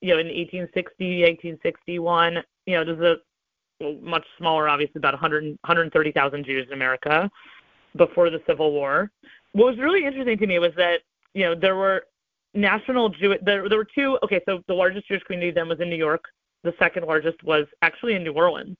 you 0.00 0.14
know, 0.14 0.20
in 0.20 0.26
1860, 0.26 1.22
1861, 1.22 2.38
you 2.66 2.74
know, 2.76 2.84
there's 2.84 3.00
a 3.00 3.16
much 4.00 4.24
smaller, 4.38 4.68
obviously, 4.68 4.98
about 4.98 5.14
100, 5.14 5.44
130,000 5.44 6.44
Jews 6.44 6.66
in 6.66 6.72
America 6.72 7.30
before 7.96 8.30
the 8.30 8.40
Civil 8.46 8.72
War. 8.72 9.10
What 9.52 9.66
was 9.66 9.78
really 9.78 10.04
interesting 10.04 10.38
to 10.38 10.46
me 10.46 10.58
was 10.58 10.72
that, 10.76 11.00
you 11.34 11.44
know, 11.44 11.54
there 11.54 11.76
were 11.76 12.06
national 12.54 13.08
Jewish, 13.10 13.38
there, 13.42 13.68
there 13.68 13.78
were 13.78 13.88
two, 13.94 14.18
okay, 14.22 14.40
so 14.46 14.62
the 14.66 14.74
largest 14.74 15.08
Jewish 15.08 15.22
community 15.22 15.50
then 15.50 15.68
was 15.68 15.80
in 15.80 15.90
New 15.90 15.96
York. 15.96 16.24
The 16.62 16.74
second 16.78 17.06
largest 17.06 17.42
was 17.42 17.66
actually 17.82 18.14
in 18.14 18.24
New 18.24 18.32
Orleans. 18.32 18.76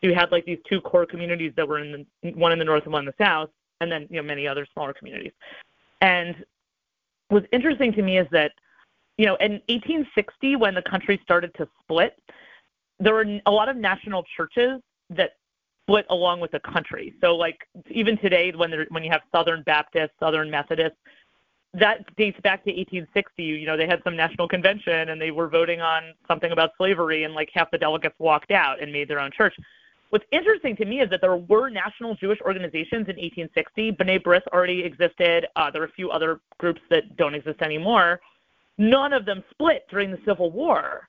So 0.00 0.08
you 0.08 0.14
had 0.14 0.30
like 0.32 0.44
these 0.44 0.58
two 0.68 0.80
core 0.80 1.06
communities 1.06 1.52
that 1.56 1.66
were 1.66 1.78
in 1.78 2.06
the, 2.22 2.32
one 2.32 2.52
in 2.52 2.58
the 2.58 2.64
north 2.64 2.84
and 2.84 2.92
one 2.92 3.02
in 3.02 3.06
the 3.06 3.24
south, 3.24 3.50
and 3.80 3.90
then, 3.90 4.06
you 4.10 4.16
know, 4.16 4.22
many 4.22 4.46
other 4.46 4.66
smaller 4.72 4.92
communities. 4.92 5.32
And 6.00 6.36
was 7.30 7.42
interesting 7.52 7.92
to 7.92 8.02
me 8.02 8.18
is 8.18 8.26
that, 8.30 8.52
you 9.16 9.26
know, 9.26 9.36
in 9.36 9.52
1860, 9.68 10.56
when 10.56 10.74
the 10.74 10.82
country 10.82 11.20
started 11.22 11.52
to 11.56 11.68
split, 11.82 12.18
there 13.00 13.14
were 13.14 13.40
a 13.46 13.50
lot 13.50 13.68
of 13.68 13.76
national 13.76 14.24
churches 14.36 14.80
that 15.10 15.32
split 15.84 16.06
along 16.10 16.40
with 16.40 16.50
the 16.50 16.60
country. 16.60 17.14
So, 17.20 17.34
like 17.34 17.66
even 17.90 18.18
today, 18.18 18.52
when 18.54 18.70
there, 18.70 18.86
when 18.90 19.02
you 19.02 19.10
have 19.10 19.22
Southern 19.32 19.62
Baptist, 19.62 20.12
Southern 20.20 20.50
Methodist, 20.50 20.96
that 21.74 22.04
dates 22.16 22.38
back 22.42 22.64
to 22.64 22.70
1860. 22.70 23.42
You 23.42 23.66
know, 23.66 23.76
they 23.76 23.86
had 23.86 24.00
some 24.04 24.16
national 24.16 24.48
convention 24.48 25.10
and 25.10 25.20
they 25.20 25.30
were 25.30 25.48
voting 25.48 25.80
on 25.80 26.14
something 26.26 26.52
about 26.52 26.70
slavery, 26.76 27.24
and 27.24 27.34
like 27.34 27.50
half 27.54 27.70
the 27.70 27.78
delegates 27.78 28.16
walked 28.18 28.50
out 28.50 28.82
and 28.82 28.92
made 28.92 29.08
their 29.08 29.20
own 29.20 29.30
church. 29.36 29.54
What's 30.10 30.24
interesting 30.32 30.74
to 30.76 30.86
me 30.86 31.00
is 31.00 31.10
that 31.10 31.20
there 31.20 31.36
were 31.36 31.68
national 31.68 32.14
Jewish 32.14 32.40
organizations 32.40 33.08
in 33.08 33.16
1860. 33.16 33.92
B'nai 33.92 34.22
B'rith 34.22 34.46
already 34.54 34.82
existed. 34.82 35.46
Uh, 35.54 35.70
there 35.70 35.82
are 35.82 35.86
a 35.86 35.92
few 35.92 36.10
other 36.10 36.40
groups 36.56 36.80
that 36.88 37.16
don't 37.16 37.34
exist 37.34 37.60
anymore. 37.60 38.20
None 38.78 39.12
of 39.12 39.26
them 39.26 39.44
split 39.50 39.86
during 39.90 40.10
the 40.10 40.18
Civil 40.24 40.50
War. 40.50 41.08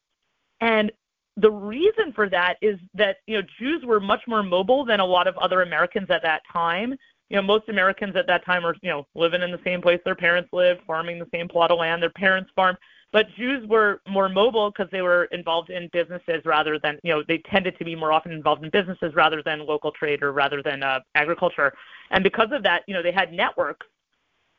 And 0.59 0.91
the 1.39 1.51
reason 1.51 2.11
for 2.13 2.29
that 2.29 2.55
is 2.61 2.79
that 2.93 3.17
you 3.27 3.37
know 3.37 3.47
Jews 3.59 3.83
were 3.85 3.99
much 3.99 4.21
more 4.27 4.43
mobile 4.43 4.85
than 4.85 4.99
a 4.99 5.05
lot 5.05 5.27
of 5.27 5.37
other 5.37 5.61
Americans 5.61 6.07
at 6.09 6.21
that 6.23 6.41
time. 6.51 6.95
You 7.29 7.35
know, 7.35 7.41
most 7.43 7.69
Americans 7.69 8.15
at 8.15 8.27
that 8.27 8.45
time 8.45 8.63
were 8.63 8.75
you 8.81 8.89
know 8.89 9.07
living 9.15 9.41
in 9.41 9.51
the 9.51 9.59
same 9.63 9.81
place 9.81 9.99
their 10.05 10.15
parents 10.15 10.49
lived, 10.51 10.81
farming 10.85 11.19
the 11.19 11.27
same 11.33 11.47
plot 11.47 11.71
of 11.71 11.79
land 11.79 12.01
their 12.01 12.09
parents 12.09 12.51
farmed. 12.55 12.77
But 13.11 13.27
Jews 13.35 13.67
were 13.67 14.01
more 14.07 14.29
mobile 14.29 14.69
because 14.69 14.89
they 14.91 15.01
were 15.01 15.25
involved 15.25 15.71
in 15.71 15.89
businesses 15.91 16.45
rather 16.45 16.77
than, 16.77 16.99
you 17.03 17.11
know, 17.11 17.23
they 17.27 17.39
tended 17.39 17.75
to 17.79 17.85
be 17.85 17.95
more 17.95 18.11
often 18.11 18.31
involved 18.31 18.63
in 18.63 18.69
businesses 18.69 19.15
rather 19.15 19.41
than 19.41 19.65
local 19.65 19.91
trade 19.91 20.21
or 20.21 20.31
rather 20.31 20.61
than 20.61 20.83
uh, 20.83 20.99
agriculture. 21.15 21.73
And 22.11 22.23
because 22.23 22.49
of 22.51 22.61
that, 22.63 22.83
you 22.87 22.93
know, 22.93 23.01
they 23.01 23.11
had 23.11 23.33
networks 23.33 23.87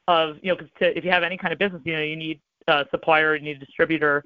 of, 0.09 0.37
you 0.43 0.49
know, 0.51 0.57
because 0.57 0.73
if 0.81 1.05
you 1.05 1.13
have 1.13 1.23
any 1.23 1.37
kind 1.37 1.53
of 1.53 1.61
business, 1.61 1.81
you 1.85 1.93
know, 1.93 2.03
you 2.03 2.17
need 2.17 2.41
a 2.67 2.87
supplier, 2.91 3.37
you 3.37 3.43
need 3.43 3.63
a 3.63 3.65
distributor. 3.65 4.25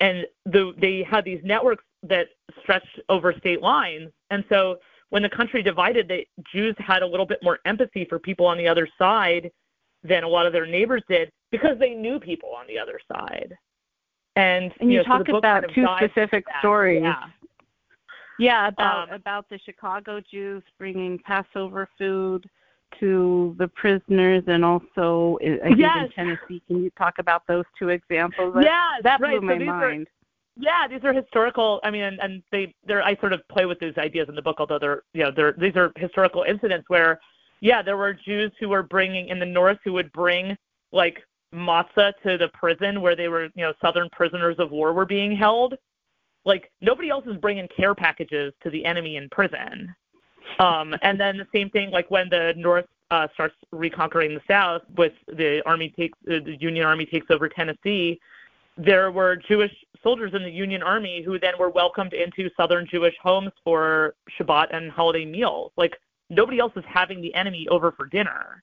And 0.00 0.26
the, 0.46 0.72
they 0.78 1.02
had 1.02 1.26
these 1.26 1.40
networks 1.44 1.84
that 2.02 2.28
stretched 2.62 3.00
over 3.08 3.32
state 3.38 3.60
lines. 3.62 4.10
And 4.30 4.44
so 4.48 4.78
when 5.10 5.22
the 5.22 5.28
country 5.28 5.62
divided, 5.62 6.08
the 6.08 6.26
Jews 6.52 6.74
had 6.78 7.02
a 7.02 7.06
little 7.06 7.26
bit 7.26 7.38
more 7.42 7.58
empathy 7.64 8.04
for 8.04 8.18
people 8.18 8.46
on 8.46 8.58
the 8.58 8.68
other 8.68 8.88
side 8.98 9.50
than 10.02 10.24
a 10.24 10.28
lot 10.28 10.46
of 10.46 10.52
their 10.52 10.66
neighbors 10.66 11.02
did 11.08 11.30
because 11.50 11.78
they 11.78 11.94
knew 11.94 12.20
people 12.20 12.50
on 12.56 12.66
the 12.66 12.78
other 12.78 13.00
side. 13.12 13.56
And, 14.36 14.72
and 14.80 14.90
you, 14.90 14.98
you 14.98 15.02
know, 15.02 15.04
talk 15.04 15.26
so 15.26 15.36
about 15.36 15.62
kind 15.62 15.64
of 15.64 15.74
two 15.74 15.86
specific 16.06 16.44
stories. 16.60 17.02
Yeah. 17.02 17.24
Yeah, 18.38 18.68
about 18.68 19.08
Um, 19.08 19.14
about 19.14 19.48
the 19.48 19.58
Chicago 19.64 20.20
Jews 20.20 20.62
bringing 20.78 21.18
Passover 21.20 21.88
food 21.96 22.48
to 23.00 23.56
the 23.58 23.68
prisoners, 23.68 24.44
and 24.46 24.64
also 24.64 25.38
I 25.42 25.68
think 25.68 25.78
Yes. 25.78 26.04
in 26.04 26.10
Tennessee. 26.12 26.62
Can 26.66 26.82
you 26.82 26.90
talk 26.98 27.14
about 27.18 27.46
those 27.46 27.64
two 27.78 27.88
examples? 27.88 28.54
Yeah, 28.62 28.98
that 29.02 29.20
blew 29.20 29.36
so 29.36 29.40
my 29.40 29.58
these 29.58 29.66
mind. 29.66 30.06
Are, 30.06 30.10
yeah, 30.56 30.88
these 30.88 31.04
are 31.04 31.12
historical. 31.12 31.80
I 31.84 31.90
mean, 31.90 32.02
and, 32.02 32.18
and 32.20 32.42
they, 32.50 32.74
they're. 32.86 33.02
I 33.02 33.16
sort 33.16 33.32
of 33.32 33.46
play 33.48 33.66
with 33.66 33.78
these 33.78 33.96
ideas 33.98 34.28
in 34.28 34.34
the 34.34 34.42
book, 34.42 34.56
although 34.58 34.78
they're, 34.78 35.02
you 35.12 35.22
know, 35.22 35.30
they're 35.34 35.52
these 35.52 35.76
are 35.76 35.92
historical 35.96 36.44
incidents 36.44 36.88
where, 36.88 37.20
yeah, 37.60 37.82
there 37.82 37.96
were 37.96 38.14
Jews 38.14 38.52
who 38.58 38.70
were 38.70 38.82
bringing 38.82 39.28
in 39.28 39.38
the 39.38 39.46
North 39.46 39.78
who 39.84 39.92
would 39.92 40.10
bring 40.12 40.56
like 40.92 41.22
matzah 41.54 42.12
to 42.22 42.38
the 42.38 42.48
prison 42.54 43.02
where 43.02 43.14
they 43.14 43.28
were, 43.28 43.44
you 43.54 43.64
know, 43.64 43.74
Southern 43.82 44.08
prisoners 44.10 44.56
of 44.58 44.70
war 44.70 44.92
were 44.92 45.04
being 45.04 45.36
held. 45.36 45.74
Like 46.46 46.70
nobody 46.80 47.10
else 47.10 47.26
is 47.26 47.36
bringing 47.36 47.68
care 47.76 47.94
packages 47.94 48.54
to 48.62 48.70
the 48.70 48.84
enemy 48.84 49.16
in 49.16 49.28
prison. 49.28 49.94
Um, 50.58 50.94
and 51.02 51.20
then 51.20 51.36
the 51.36 51.46
same 51.54 51.68
thing, 51.68 51.90
like 51.90 52.10
when 52.10 52.30
the 52.30 52.54
North 52.56 52.86
uh, 53.10 53.28
starts 53.34 53.54
reconquering 53.72 54.34
the 54.34 54.40
South, 54.48 54.82
with 54.96 55.12
the 55.28 55.62
army 55.66 55.92
takes 55.98 56.18
uh, 56.30 56.38
the 56.44 56.56
Union 56.60 56.86
Army 56.86 57.04
takes 57.04 57.26
over 57.30 57.48
Tennessee. 57.48 58.18
There 58.76 59.10
were 59.10 59.36
Jewish 59.36 59.72
soldiers 60.02 60.32
in 60.34 60.42
the 60.42 60.50
Union 60.50 60.82
Army 60.82 61.22
who 61.22 61.38
then 61.38 61.54
were 61.58 61.70
welcomed 61.70 62.12
into 62.12 62.50
Southern 62.56 62.86
Jewish 62.86 63.14
homes 63.22 63.52
for 63.64 64.14
Shabbat 64.38 64.74
and 64.74 64.90
holiday 64.90 65.24
meals. 65.24 65.72
Like 65.76 65.96
nobody 66.30 66.58
else 66.58 66.74
was 66.74 66.84
having 66.86 67.20
the 67.20 67.34
enemy 67.34 67.66
over 67.70 67.92
for 67.92 68.06
dinner. 68.06 68.62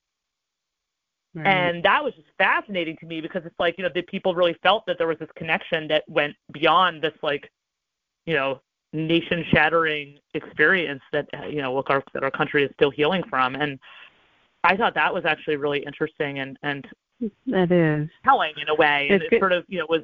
Right. 1.36 1.48
And 1.48 1.84
that 1.84 2.04
was 2.04 2.14
just 2.14 2.28
fascinating 2.38 2.96
to 2.98 3.08
me 3.08 3.20
because 3.20 3.42
it's 3.46 3.60
like, 3.60 3.76
you 3.78 3.84
know, 3.84 3.90
the 3.94 4.04
people 4.04 4.36
really 4.36 4.56
felt 4.62 4.86
that 4.86 5.00
there 5.00 5.08
was 5.08 5.18
this 5.18 5.30
connection 5.36 5.88
that 5.88 6.04
went 6.08 6.36
beyond 6.52 7.02
this 7.02 7.14
like, 7.24 7.52
you 8.28 8.36
know, 8.36 8.62
nation 8.94 9.44
shattering 9.52 10.20
experience 10.36 11.02
that 11.12 11.28
uh, 11.34 11.48
you 11.48 11.62
know, 11.62 11.74
look 11.74 11.90
our 11.90 12.04
that 12.14 12.24
our 12.24 12.30
country 12.30 12.64
is 12.64 12.70
still 12.76 12.92
healing 12.92 13.24
from. 13.30 13.56
And 13.56 13.80
I 14.64 14.78
thought 14.78 14.94
that 14.94 15.14
was 15.14 15.26
actually 15.26 15.58
really 15.58 15.80
interesting 15.80 16.40
and, 16.40 16.58
and 16.62 16.88
that 17.48 17.72
is. 17.72 18.10
telling 18.24 18.54
in 18.62 18.70
a 18.70 18.76
way. 18.76 19.08
And 19.10 19.22
it 19.22 19.40
sort 19.40 19.52
of, 19.52 19.66
you 19.68 19.80
know, 19.80 19.86
was 19.90 20.02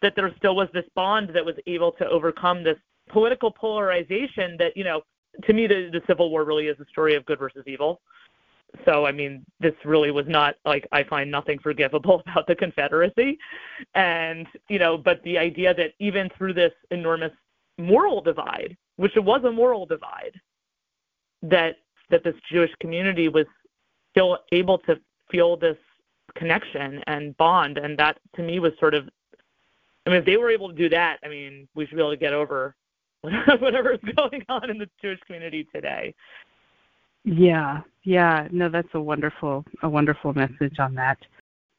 that 0.00 0.14
there 0.16 0.32
still 0.36 0.56
was 0.56 0.68
this 0.72 0.84
bond 0.94 1.30
that 1.34 1.44
was 1.44 1.54
able 1.66 1.92
to 1.92 2.08
overcome 2.08 2.64
this 2.64 2.78
political 3.08 3.50
polarization 3.50 4.56
that, 4.58 4.76
you 4.76 4.84
know, 4.84 5.02
to 5.44 5.52
me 5.52 5.66
the, 5.66 5.90
the 5.92 6.02
Civil 6.06 6.30
War 6.30 6.44
really 6.44 6.66
is 6.66 6.78
a 6.80 6.84
story 6.90 7.14
of 7.14 7.24
good 7.24 7.38
versus 7.38 7.64
evil. 7.66 8.00
So 8.86 9.06
I 9.06 9.12
mean, 9.12 9.44
this 9.60 9.74
really 9.84 10.10
was 10.10 10.26
not 10.26 10.54
like 10.64 10.86
I 10.92 11.04
find 11.04 11.30
nothing 11.30 11.58
forgivable 11.58 12.22
about 12.26 12.46
the 12.46 12.54
Confederacy, 12.54 13.38
and 13.94 14.46
you 14.68 14.78
know, 14.78 14.96
but 14.96 15.22
the 15.24 15.38
idea 15.38 15.74
that 15.74 15.92
even 15.98 16.30
through 16.36 16.54
this 16.54 16.72
enormous 16.90 17.32
moral 17.78 18.20
divide, 18.20 18.76
which 18.96 19.16
it 19.16 19.24
was 19.24 19.44
a 19.44 19.50
moral 19.50 19.84
divide, 19.84 20.40
that 21.42 21.76
that 22.10 22.24
this 22.24 22.34
Jewish 22.50 22.70
community 22.80 23.28
was 23.28 23.46
still 24.10 24.38
able 24.52 24.78
to 24.78 24.98
feel 25.30 25.56
this 25.56 25.76
connection 26.34 27.02
and 27.06 27.36
bond, 27.36 27.78
and 27.78 27.98
that 27.98 28.18
to 28.36 28.42
me 28.42 28.58
was 28.58 28.72
sort 28.78 28.94
of, 28.94 29.08
I 30.06 30.10
mean, 30.10 30.18
if 30.18 30.24
they 30.24 30.36
were 30.36 30.50
able 30.50 30.68
to 30.68 30.74
do 30.74 30.88
that, 30.90 31.18
I 31.24 31.28
mean, 31.28 31.68
we 31.74 31.86
should 31.86 31.96
be 31.96 32.02
able 32.02 32.10
to 32.10 32.16
get 32.16 32.32
over 32.32 32.74
whatever 33.20 33.92
is 33.92 34.00
going 34.16 34.44
on 34.48 34.70
in 34.70 34.78
the 34.78 34.88
Jewish 35.00 35.20
community 35.26 35.68
today. 35.72 36.14
Yeah, 37.24 37.82
yeah. 38.02 38.48
No, 38.50 38.68
that's 38.68 38.88
a 38.94 39.00
wonderful, 39.00 39.64
a 39.82 39.88
wonderful 39.88 40.34
message 40.34 40.78
on 40.80 40.94
that. 40.96 41.18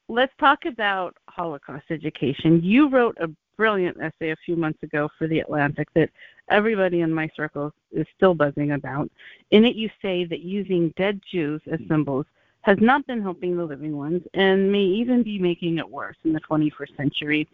Let's 0.07 0.33
talk 0.39 0.65
about 0.65 1.15
Holocaust 1.27 1.85
education. 1.89 2.61
You 2.63 2.89
wrote 2.89 3.17
a 3.19 3.29
brilliant 3.57 3.97
essay 4.01 4.31
a 4.31 4.37
few 4.45 4.55
months 4.55 4.81
ago 4.83 5.09
for 5.17 5.27
The 5.27 5.39
Atlantic 5.39 5.87
that 5.95 6.09
everybody 6.49 7.01
in 7.01 7.13
my 7.13 7.29
circle 7.35 7.73
is 7.91 8.05
still 8.15 8.33
buzzing 8.33 8.71
about. 8.71 9.09
In 9.51 9.65
it, 9.65 9.75
you 9.75 9.89
say 10.01 10.25
that 10.25 10.39
using 10.39 10.93
dead 10.97 11.21
Jews 11.31 11.61
as 11.71 11.79
symbols 11.87 12.25
has 12.63 12.77
not 12.81 13.05
been 13.05 13.21
helping 13.21 13.55
the 13.55 13.63
living 13.63 13.95
ones 13.95 14.21
and 14.33 14.71
may 14.71 14.83
even 14.83 15.21
be 15.21 15.37
making 15.37 15.77
it 15.77 15.89
worse 15.89 16.15
in 16.23 16.33
the 16.33 16.39
21st 16.41 16.97
century. 16.97 17.47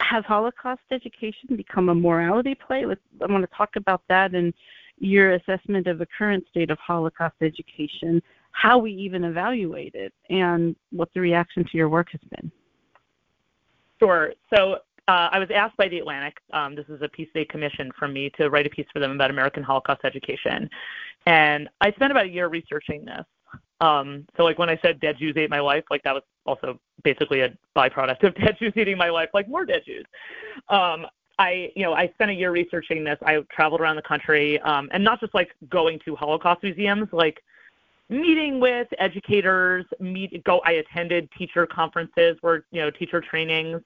Has 0.00 0.24
Holocaust 0.24 0.80
education 0.90 1.56
become 1.56 1.88
a 1.88 1.94
morality 1.94 2.54
play? 2.54 2.84
I 2.84 3.26
want 3.26 3.48
to 3.48 3.56
talk 3.56 3.76
about 3.76 4.02
that 4.08 4.34
and 4.34 4.52
your 4.98 5.32
assessment 5.32 5.86
of 5.86 5.98
the 5.98 6.06
current 6.18 6.44
state 6.50 6.70
of 6.70 6.78
Holocaust 6.78 7.36
education, 7.40 8.22
how 8.52 8.78
we 8.78 8.92
even 8.92 9.24
evaluate 9.24 9.94
it, 9.94 10.12
and 10.28 10.76
what 10.90 11.08
the 11.14 11.20
reaction 11.20 11.64
to 11.64 11.76
your 11.76 11.88
work 11.88 12.08
has 12.10 12.20
been. 12.36 12.50
Sure. 14.00 14.32
So 14.54 14.78
uh, 15.08 15.28
I 15.32 15.38
was 15.38 15.48
asked 15.54 15.76
by 15.76 15.88
The 15.88 15.98
Atlantic, 15.98 16.38
um, 16.52 16.74
this 16.74 16.86
is 16.88 17.02
a 17.02 17.08
piece 17.08 17.28
they 17.34 17.44
commissioned 17.44 17.92
from 17.98 18.12
me 18.12 18.30
to 18.36 18.50
write 18.50 18.66
a 18.66 18.70
piece 18.70 18.86
for 18.92 18.98
them 18.98 19.12
about 19.12 19.30
American 19.30 19.62
Holocaust 19.62 20.00
education. 20.04 20.68
And 21.26 21.68
I 21.80 21.92
spent 21.92 22.10
about 22.10 22.26
a 22.26 22.28
year 22.28 22.48
researching 22.48 23.04
this. 23.04 23.24
Um, 23.80 24.26
so 24.36 24.44
like 24.44 24.58
when 24.58 24.68
I 24.68 24.78
said 24.82 25.00
dead 25.00 25.16
Jews 25.18 25.34
ate 25.36 25.50
my 25.50 25.60
life, 25.60 25.84
like 25.90 26.02
that 26.02 26.14
was 26.14 26.22
also 26.46 26.78
basically 27.02 27.40
a 27.40 27.56
byproduct 27.76 28.22
of 28.24 28.34
dead 28.44 28.56
Jews 28.58 28.72
eating 28.76 28.98
my 28.98 29.08
life, 29.08 29.30
like 29.32 29.48
more 29.48 29.64
dead 29.64 29.82
Jews. 29.86 30.04
Um, 30.68 31.06
I, 31.38 31.72
you 31.74 31.82
know, 31.82 31.94
I 31.94 32.08
spent 32.08 32.30
a 32.30 32.34
year 32.34 32.50
researching 32.50 33.02
this. 33.02 33.16
I 33.24 33.38
traveled 33.50 33.80
around 33.80 33.96
the 33.96 34.02
country, 34.02 34.60
um, 34.60 34.90
and 34.92 35.02
not 35.02 35.20
just 35.20 35.32
like 35.32 35.50
going 35.70 35.98
to 36.04 36.14
Holocaust 36.14 36.62
museums, 36.62 37.08
like 37.12 37.42
meeting 38.10 38.60
with 38.60 38.88
educators. 38.98 39.86
Meet, 40.00 40.44
go. 40.44 40.60
I 40.66 40.72
attended 40.72 41.30
teacher 41.38 41.66
conferences, 41.66 42.36
where 42.42 42.64
you 42.72 42.82
know, 42.82 42.90
teacher 42.90 43.22
trainings. 43.22 43.80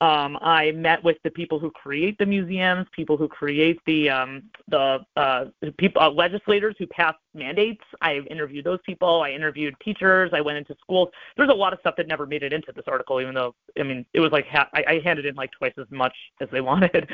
Um, 0.00 0.38
I 0.40 0.70
met 0.72 1.02
with 1.02 1.16
the 1.24 1.30
people 1.30 1.58
who 1.58 1.72
create 1.72 2.18
the 2.18 2.26
museums, 2.26 2.86
people 2.92 3.16
who 3.16 3.26
create 3.26 3.80
the 3.84 4.08
um, 4.08 4.44
the 4.68 5.00
uh, 5.16 5.46
people 5.76 6.00
uh, 6.00 6.10
legislators 6.10 6.76
who 6.78 6.86
pass 6.86 7.14
mandates. 7.34 7.82
I 8.00 8.18
interviewed 8.30 8.64
those 8.64 8.78
people. 8.86 9.22
I 9.22 9.30
interviewed 9.30 9.74
teachers. 9.84 10.30
I 10.32 10.40
went 10.40 10.56
into 10.56 10.76
schools. 10.80 11.08
There's 11.36 11.48
a 11.48 11.54
lot 11.54 11.72
of 11.72 11.80
stuff 11.80 11.96
that 11.96 12.06
never 12.06 12.26
made 12.26 12.44
it 12.44 12.52
into 12.52 12.70
this 12.72 12.84
article, 12.86 13.20
even 13.20 13.34
though 13.34 13.56
I 13.76 13.82
mean 13.82 14.06
it 14.14 14.20
was 14.20 14.30
like 14.30 14.46
ha- 14.46 14.68
I, 14.72 14.84
I 14.86 15.00
handed 15.00 15.26
in 15.26 15.34
like 15.34 15.50
twice 15.50 15.74
as 15.76 15.90
much 15.90 16.14
as 16.40 16.48
they 16.52 16.60
wanted. 16.70 17.08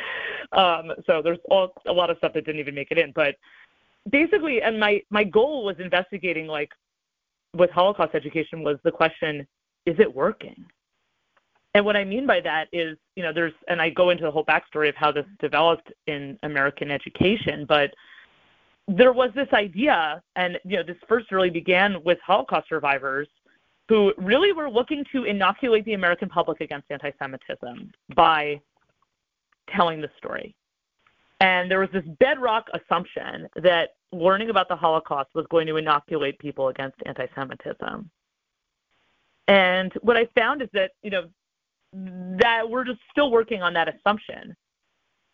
Um, 0.53 0.93
so 1.07 1.23
there's 1.23 1.39
all, 1.51 1.73
a 1.87 1.93
lot 1.93 2.11
of 2.11 2.19
stuff 2.19 2.35
that 2.35 2.45
didn't 2.45 2.61
even 2.61 2.75
make 2.75 2.91
it 2.91 2.99
in. 2.99 3.13
But 3.13 3.37
basically, 4.11 4.61
and 4.61 4.79
my 4.79 5.01
my 5.09 5.25
goal 5.25 5.65
was 5.65 5.77
investigating 5.79 6.47
like 6.47 6.71
with 7.55 7.71
Holocaust 7.71 8.15
education 8.15 8.63
was 8.63 8.77
the 8.85 8.91
question: 8.91 9.47
Is 9.87 9.99
it 9.99 10.15
working? 10.15 10.67
And 11.75 11.85
what 11.85 11.97
I 11.97 12.05
mean 12.05 12.27
by 12.27 12.41
that 12.41 12.69
is, 12.73 12.97
you 13.17 13.23
know, 13.23 13.33
there's, 13.33 13.53
and 13.69 13.83
I 13.83 13.91
go 13.91 14.11
into 14.11 14.23
the 14.23 14.31
whole 14.31 14.45
backstory 14.45 14.89
of 14.89 14.95
how 14.95 15.11
this 15.11 15.27
developed 15.41 15.93
in 16.07 16.39
American 16.45 16.91
education, 16.91 17.67
but 17.69 17.93
there 18.87 19.13
was 19.13 19.31
this 19.35 19.49
idea, 19.53 20.23
and, 20.37 20.59
you 20.65 20.77
know, 20.77 20.85
this 20.85 20.97
first 21.09 21.33
really 21.33 21.51
began 21.51 22.03
with 22.05 22.19
Holocaust 22.25 22.69
survivors 22.69 23.29
who 23.89 24.13
really 24.19 24.53
were 24.53 24.71
looking 24.71 25.05
to 25.13 25.25
inoculate 25.25 25.85
the 25.85 25.95
American 25.95 26.29
public 26.29 26.61
against 26.61 26.91
anti 26.91 27.11
Semitism 27.19 27.91
by 28.15 28.61
telling 29.75 30.01
the 30.01 30.11
story. 30.17 30.55
And 31.41 31.71
there 31.71 31.81
was 31.81 31.91
this 31.93 32.05
bedrock 32.21 32.69
assumption 32.73 33.49
that 33.57 33.91
learning 34.13 34.51
about 34.51 34.69
the 34.69 34.77
Holocaust 34.77 35.31
was 35.35 35.47
going 35.51 35.67
to 35.67 35.77
inoculate 35.77 36.39
people 36.39 36.69
against 36.69 36.97
anti 37.05 37.27
Semitism. 37.35 38.11
And 39.49 39.93
what 40.01 40.17
I 40.17 40.27
found 40.35 40.63
is 40.63 40.69
that, 40.73 40.93
you 41.03 41.11
know, 41.11 41.25
that 41.95 42.69
we're 42.69 42.85
just 42.85 43.01
still 43.11 43.31
working 43.31 43.63
on 43.63 43.73
that 43.75 43.89
assumption. 43.89 44.55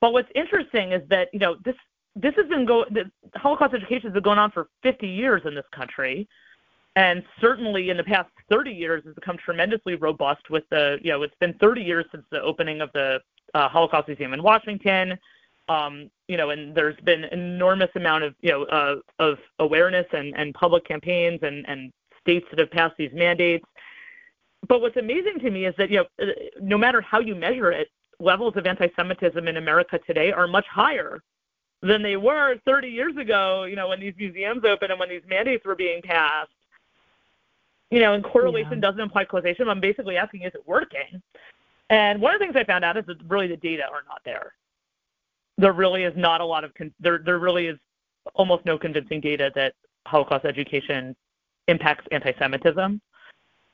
But 0.00 0.12
what's 0.12 0.30
interesting 0.34 0.92
is 0.92 1.02
that, 1.08 1.28
you 1.32 1.38
know, 1.38 1.56
this 1.64 1.76
this 2.16 2.34
has 2.36 2.46
been 2.48 2.66
going 2.66 2.92
the 2.92 3.10
Holocaust 3.38 3.74
education 3.74 4.08
has 4.08 4.14
been 4.14 4.22
going 4.22 4.38
on 4.38 4.50
for 4.50 4.68
50 4.82 5.06
years 5.06 5.42
in 5.44 5.54
this 5.54 5.64
country. 5.72 6.28
And 6.96 7.22
certainly 7.40 7.90
in 7.90 7.96
the 7.96 8.04
past 8.04 8.30
30 8.50 8.72
years 8.72 9.04
has 9.04 9.14
become 9.14 9.36
tremendously 9.38 9.94
robust 9.94 10.50
with 10.50 10.64
the, 10.70 10.98
you 11.02 11.12
know, 11.12 11.22
it's 11.22 11.34
been 11.38 11.54
30 11.54 11.82
years 11.82 12.04
since 12.10 12.24
the 12.30 12.42
opening 12.42 12.80
of 12.80 12.90
the 12.94 13.20
uh, 13.54 13.68
Holocaust 13.68 14.08
Museum 14.08 14.34
in 14.34 14.42
Washington. 14.42 15.16
Um, 15.68 16.10
you 16.26 16.36
know, 16.36 16.50
and 16.50 16.74
there's 16.74 16.98
been 17.04 17.24
enormous 17.24 17.90
amount 17.94 18.24
of, 18.24 18.34
you 18.40 18.50
know, 18.50 18.64
uh, 18.64 18.96
of 19.20 19.38
awareness 19.60 20.06
and, 20.12 20.34
and 20.36 20.52
public 20.52 20.84
campaigns 20.84 21.38
and, 21.42 21.64
and 21.68 21.92
states 22.20 22.46
that 22.50 22.58
have 22.58 22.72
passed 22.72 22.94
these 22.98 23.12
mandates. 23.12 23.64
But 24.70 24.82
what's 24.82 24.96
amazing 24.96 25.40
to 25.40 25.50
me 25.50 25.66
is 25.66 25.74
that, 25.78 25.90
you 25.90 25.96
know, 25.96 26.04
uh, 26.22 26.32
no 26.60 26.78
matter 26.78 27.00
how 27.00 27.18
you 27.18 27.34
measure 27.34 27.72
it, 27.72 27.88
levels 28.20 28.56
of 28.56 28.66
anti-Semitism 28.66 29.48
in 29.48 29.56
America 29.56 29.98
today 30.06 30.30
are 30.30 30.46
much 30.46 30.64
higher 30.70 31.24
than 31.82 32.04
they 32.04 32.16
were 32.16 32.54
30 32.64 32.86
years 32.86 33.16
ago, 33.16 33.64
you 33.64 33.74
know, 33.74 33.88
when 33.88 33.98
these 33.98 34.14
museums 34.16 34.64
opened 34.64 34.92
and 34.92 35.00
when 35.00 35.08
these 35.08 35.24
mandates 35.28 35.66
were 35.66 35.74
being 35.74 36.00
passed. 36.02 36.52
You 37.90 37.98
know, 37.98 38.14
and 38.14 38.22
correlation 38.22 38.74
yeah. 38.74 38.80
doesn't 38.80 39.00
imply 39.00 39.24
causation. 39.24 39.68
I'm 39.68 39.80
basically 39.80 40.16
asking, 40.16 40.42
is 40.42 40.52
it 40.54 40.62
working? 40.64 41.20
And 41.88 42.20
one 42.20 42.32
of 42.32 42.38
the 42.38 42.44
things 42.44 42.54
I 42.54 42.62
found 42.62 42.84
out 42.84 42.96
is 42.96 43.04
that 43.06 43.16
really 43.26 43.48
the 43.48 43.56
data 43.56 43.82
are 43.82 44.04
not 44.08 44.20
there. 44.24 44.52
There 45.58 45.72
really 45.72 46.04
is 46.04 46.14
not 46.16 46.40
a 46.40 46.46
lot 46.46 46.62
of 46.62 46.72
con- 46.74 46.94
there. 47.00 47.18
There 47.18 47.40
really 47.40 47.66
is 47.66 47.78
almost 48.34 48.64
no 48.64 48.78
convincing 48.78 49.20
data 49.20 49.50
that 49.56 49.74
Holocaust 50.06 50.44
education 50.44 51.16
impacts 51.66 52.06
anti-Semitism. 52.12 53.00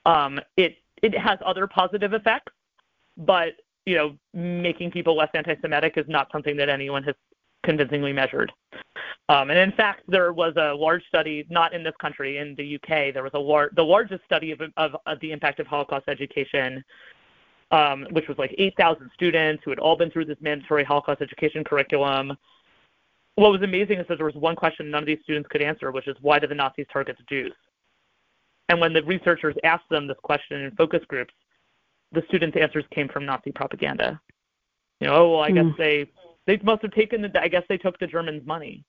Um, 0.07 0.39
it 0.55 0.77
it 1.01 1.17
has 1.17 1.39
other 1.45 1.67
positive 1.67 2.13
effects, 2.13 2.51
but 3.17 3.53
you 3.85 3.95
know, 3.95 4.17
making 4.33 4.91
people 4.91 5.15
less 5.15 5.29
anti-Semitic 5.33 5.93
is 5.95 6.05
not 6.09 6.29
something 6.31 6.57
that 6.57 6.67
anyone 6.67 7.03
has 7.03 7.15
convincingly 7.63 8.11
measured. 8.11 8.51
Um, 9.29 9.49
and 9.49 9.59
in 9.59 9.71
fact, 9.73 10.03
there 10.07 10.33
was 10.33 10.53
a 10.57 10.73
large 10.73 11.03
study, 11.07 11.45
not 11.49 11.73
in 11.73 11.83
this 11.83 11.93
country, 11.99 12.37
in 12.37 12.55
the 12.55 12.75
UK, 12.75 13.13
there 13.13 13.23
was 13.23 13.33
a 13.33 13.39
lar- 13.39 13.71
the 13.75 13.83
largest 13.83 14.23
study 14.25 14.51
of, 14.51 14.61
of, 14.77 14.95
of 15.05 15.19
the 15.19 15.31
impact 15.31 15.59
of 15.59 15.67
Holocaust 15.67 16.07
education, 16.07 16.83
um, 17.71 18.07
which 18.11 18.27
was 18.27 18.37
like 18.37 18.53
8,000 18.57 19.09
students 19.13 19.63
who 19.63 19.71
had 19.71 19.79
all 19.79 19.97
been 19.97 20.09
through 20.09 20.25
this 20.25 20.37
mandatory 20.39 20.83
Holocaust 20.83 21.21
education 21.21 21.63
curriculum. 21.63 22.33
What 23.35 23.51
was 23.51 23.61
amazing 23.61 23.99
is 23.99 24.07
that 24.07 24.17
there 24.17 24.25
was 24.25 24.35
one 24.35 24.55
question 24.55 24.89
none 24.89 25.03
of 25.03 25.07
these 25.07 25.19
students 25.23 25.47
could 25.49 25.61
answer, 25.61 25.91
which 25.91 26.07
is 26.07 26.15
why 26.21 26.39
did 26.39 26.49
the 26.49 26.55
Nazis 26.55 26.87
target 26.91 27.17
the 27.17 27.23
Jews? 27.23 27.53
And 28.69 28.79
when 28.79 28.93
the 28.93 29.03
researchers 29.03 29.55
asked 29.63 29.89
them 29.89 30.07
this 30.07 30.17
question 30.23 30.61
in 30.61 30.71
focus 30.71 31.01
groups, 31.07 31.33
the 32.11 32.23
students' 32.27 32.57
answers 32.59 32.85
came 32.91 33.07
from 33.07 33.25
Nazi 33.25 33.51
propaganda. 33.51 34.19
You 34.99 35.07
know, 35.07 35.15
oh 35.15 35.31
well, 35.31 35.41
I 35.41 35.51
mm. 35.51 35.55
guess 35.55 35.65
hmm. 35.65 35.81
they 35.81 36.11
they 36.45 36.57
must 36.63 36.81
have 36.81 36.91
taken 36.91 37.21
the. 37.21 37.31
I 37.39 37.47
guess 37.47 37.63
they 37.69 37.77
took 37.77 37.99
the 37.99 38.07
Germans' 38.07 38.45
money. 38.45 38.83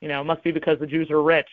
You 0.00 0.08
know, 0.08 0.20
it 0.20 0.24
must 0.24 0.42
be 0.42 0.52
because 0.52 0.78
the 0.78 0.86
Jews 0.86 1.10
are 1.10 1.22
rich. 1.22 1.48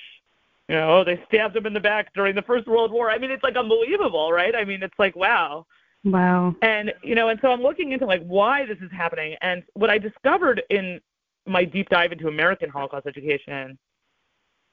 You 0.70 0.76
know, 0.76 1.00
oh, 1.00 1.04
they 1.04 1.22
stabbed 1.28 1.56
them 1.56 1.66
in 1.66 1.74
the 1.74 1.80
back 1.80 2.14
during 2.14 2.36
the 2.36 2.42
First 2.44 2.68
World 2.68 2.92
War. 2.92 3.10
I 3.10 3.18
mean, 3.18 3.32
it's 3.32 3.44
like 3.44 3.58
unbelievable, 3.58 4.32
right? 4.32 4.56
I 4.56 4.64
mean, 4.64 4.82
it's 4.84 4.98
like 4.98 5.16
wow. 5.16 5.66
Wow. 6.06 6.56
And 6.62 6.94
you 7.04 7.16
know, 7.16 7.30
and 7.30 7.40
so 7.42 7.50
I'm 7.52 7.62
looking 7.62 7.92
into 7.92 8.06
like 8.06 8.24
why 8.24 8.66
this 8.66 8.78
is 8.82 8.92
happening, 8.92 9.36
and 9.42 9.64
what 9.74 9.90
I 9.90 9.98
discovered 9.98 10.62
in 10.70 11.02
my 11.46 11.66
deep 11.66 11.90
dive 11.90 12.12
into 12.12 12.28
American 12.28 12.70
Holocaust 12.70 13.06
education 13.06 13.78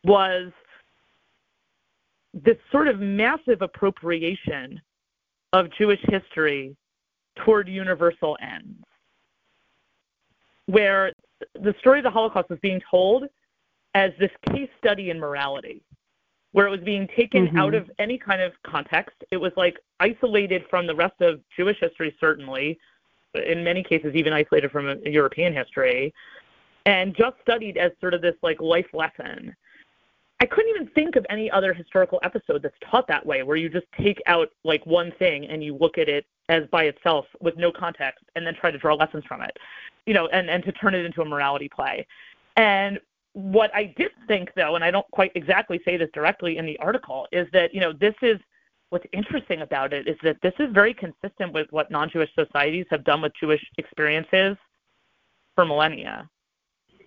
was 0.04 0.52
this 2.32 2.56
sort 2.70 2.88
of 2.88 3.00
massive 3.00 3.62
appropriation 3.62 4.80
of 5.52 5.68
Jewish 5.76 6.00
history 6.08 6.76
toward 7.36 7.68
universal 7.68 8.36
ends 8.40 8.84
where 10.70 11.12
the 11.54 11.74
story 11.80 11.98
of 11.98 12.04
the 12.04 12.10
Holocaust 12.10 12.48
was 12.48 12.58
being 12.60 12.80
told 12.90 13.24
as 13.94 14.12
this 14.18 14.30
case 14.50 14.68
study 14.78 15.10
in 15.10 15.18
morality, 15.18 15.82
where 16.52 16.66
it 16.66 16.70
was 16.70 16.80
being 16.80 17.08
taken 17.16 17.48
mm-hmm. 17.48 17.58
out 17.58 17.74
of 17.74 17.90
any 17.98 18.16
kind 18.16 18.40
of 18.40 18.52
context. 18.64 19.16
It 19.30 19.36
was 19.36 19.52
like 19.56 19.78
isolated 19.98 20.64
from 20.70 20.86
the 20.86 20.94
rest 20.94 21.20
of 21.20 21.40
Jewish 21.56 21.78
history, 21.80 22.14
certainly, 22.20 22.78
in 23.34 23.64
many 23.64 23.82
cases, 23.82 24.14
even 24.14 24.32
isolated 24.32 24.70
from 24.70 25.00
European 25.04 25.52
history, 25.52 26.14
and 26.86 27.16
just 27.16 27.36
studied 27.42 27.76
as 27.76 27.92
sort 28.00 28.14
of 28.14 28.22
this 28.22 28.36
like 28.42 28.60
life 28.60 28.86
lesson. 28.92 29.54
I 30.40 30.46
couldn't 30.46 30.70
even 30.70 30.86
think 30.94 31.16
of 31.16 31.26
any 31.28 31.50
other 31.50 31.74
historical 31.74 32.18
episode 32.22 32.62
that's 32.62 32.76
taught 32.90 33.06
that 33.08 33.24
way, 33.24 33.42
where 33.42 33.56
you 33.56 33.68
just 33.68 33.86
take 34.00 34.22
out 34.26 34.48
like 34.64 34.84
one 34.86 35.12
thing 35.18 35.46
and 35.46 35.62
you 35.62 35.76
look 35.76 35.98
at 35.98 36.08
it 36.08 36.24
as 36.48 36.64
by 36.72 36.84
itself 36.84 37.26
with 37.40 37.56
no 37.56 37.70
context 37.70 38.24
and 38.34 38.46
then 38.46 38.54
try 38.54 38.70
to 38.70 38.78
draw 38.78 38.94
lessons 38.94 39.24
from 39.26 39.42
it 39.42 39.56
you 40.06 40.14
know, 40.14 40.26
and, 40.28 40.50
and 40.50 40.64
to 40.64 40.72
turn 40.72 40.94
it 40.94 41.04
into 41.04 41.22
a 41.22 41.24
morality 41.24 41.68
play. 41.68 42.06
And 42.56 42.98
what 43.32 43.74
I 43.74 43.94
did 43.96 44.10
think, 44.26 44.50
though, 44.56 44.74
and 44.74 44.84
I 44.84 44.90
don't 44.90 45.08
quite 45.12 45.32
exactly 45.34 45.80
say 45.84 45.96
this 45.96 46.08
directly 46.12 46.56
in 46.58 46.66
the 46.66 46.76
article, 46.78 47.26
is 47.32 47.46
that, 47.52 47.72
you 47.74 47.80
know, 47.80 47.92
this 47.92 48.14
is 48.22 48.38
what's 48.88 49.06
interesting 49.12 49.60
about 49.60 49.92
it 49.92 50.08
is 50.08 50.16
that 50.24 50.36
this 50.42 50.54
is 50.58 50.72
very 50.72 50.92
consistent 50.92 51.52
with 51.52 51.68
what 51.70 51.90
non 51.90 52.10
Jewish 52.10 52.30
societies 52.34 52.86
have 52.90 53.04
done 53.04 53.22
with 53.22 53.32
Jewish 53.38 53.64
experiences 53.78 54.56
for 55.54 55.64
millennia, 55.64 56.28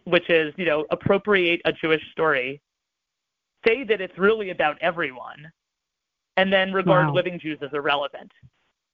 which 0.06 0.30
is, 0.30 0.54
you 0.56 0.66
know, 0.66 0.86
appropriate 0.92 1.62
a 1.66 1.74
Jewish 1.74 2.04
story, 2.12 2.62
say 3.66 3.84
that 3.84 4.02
it's 4.02 4.18
really 4.18 4.50
about 4.50 4.78
everyone, 4.82 5.52
and 6.38 6.52
then 6.52 6.74
regard 6.74 7.08
wow. 7.08 7.14
living 7.14 7.40
Jews 7.40 7.60
as 7.62 7.70
irrelevant. 7.74 8.32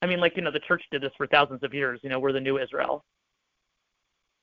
I 0.02 0.06
mean, 0.06 0.20
like, 0.20 0.36
you 0.38 0.42
know, 0.42 0.52
the 0.52 0.60
church 0.60 0.84
did 0.92 1.02
this 1.02 1.12
for 1.18 1.28
thousands 1.28 1.64
of 1.64 1.74
years. 1.74 2.00
You 2.04 2.10
know, 2.10 2.20
we're 2.20 2.32
the 2.32 2.40
new 2.40 2.58
Israel 2.58 3.04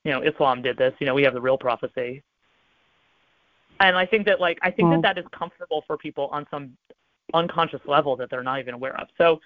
you 0.07 0.13
know, 0.13 0.23
Islam 0.23 0.63
did 0.63 0.79
this. 0.79 0.95
You 1.01 1.07
know, 1.07 1.15
we 1.15 1.25
have 1.25 1.35
the 1.35 1.41
real 1.41 1.59
prophecy. 1.59 2.23
And 3.81 3.97
I 3.97 4.07
think 4.07 4.25
that 4.27 4.41
like 4.41 4.57
I 4.63 4.71
think 4.71 4.89
well, 4.89 5.03
that 5.03 5.17
that 5.17 5.21
is 5.21 5.27
comfortable 5.37 5.83
for 5.87 5.99
people 5.99 6.29
on 6.29 6.47
some 6.49 6.77
unconscious 7.35 7.81
level 7.87 8.15
that 8.17 8.31
they're 8.31 8.45
not 8.45 8.61
even 8.61 8.73
aware 8.73 8.99
of. 9.01 9.09
So 9.19 9.41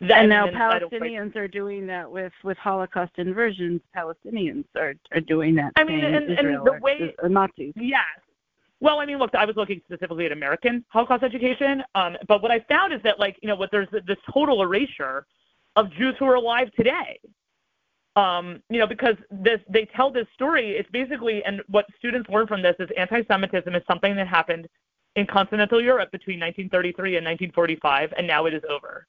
that, 0.00 0.20
and 0.20 0.28
now 0.28 0.46
Palestinians 0.46 1.34
are 1.34 1.48
doing 1.48 1.84
that 1.88 2.08
with 2.08 2.32
with 2.44 2.56
Holocaust 2.58 3.12
inversions. 3.18 3.80
Palestinians 3.94 4.64
are 4.76 4.94
are 5.12 5.20
doing 5.20 5.56
that. 5.56 5.72
I 5.76 5.82
mean, 5.82 6.04
and, 6.04 6.30
and 6.30 6.64
the 6.64 6.78
way 6.80 7.12
or, 7.20 7.28
Nazis. 7.28 7.74
Yes. 7.74 8.00
Well, 8.80 8.98
I 8.98 9.06
mean, 9.06 9.18
look, 9.18 9.34
I 9.34 9.44
was 9.44 9.56
looking 9.56 9.80
specifically 9.84 10.26
at 10.26 10.32
American 10.32 10.84
Holocaust 10.88 11.22
education, 11.22 11.82
um, 11.94 12.16
but 12.28 12.42
what 12.42 12.50
I 12.50 12.60
found 12.68 12.92
is 12.92 13.00
that, 13.04 13.18
like, 13.18 13.36
you 13.42 13.48
know, 13.48 13.56
what 13.56 13.70
there's 13.70 13.88
this 13.90 14.18
total 14.32 14.62
erasure 14.62 15.26
of 15.76 15.90
Jews 15.92 16.14
who 16.18 16.26
are 16.26 16.34
alive 16.34 16.70
today 16.76 17.18
um, 18.16 18.62
you 18.70 18.78
know, 18.78 18.86
because 18.86 19.16
this 19.30 19.60
they 19.68 19.86
tell 19.96 20.10
this 20.10 20.26
story. 20.34 20.72
It's 20.72 20.88
basically, 20.90 21.42
and 21.44 21.62
what 21.68 21.86
students 21.98 22.28
learn 22.28 22.46
from 22.46 22.62
this 22.62 22.76
is 22.78 22.88
anti-Semitism 22.96 23.74
is 23.74 23.82
something 23.86 24.14
that 24.16 24.28
happened 24.28 24.68
in 25.16 25.26
continental 25.26 25.82
Europe 25.82 26.10
between 26.12 26.38
1933 26.40 27.16
and 27.16 27.24
1945, 27.24 28.14
and 28.16 28.26
now 28.26 28.46
it 28.46 28.54
is 28.54 28.62
over. 28.68 29.06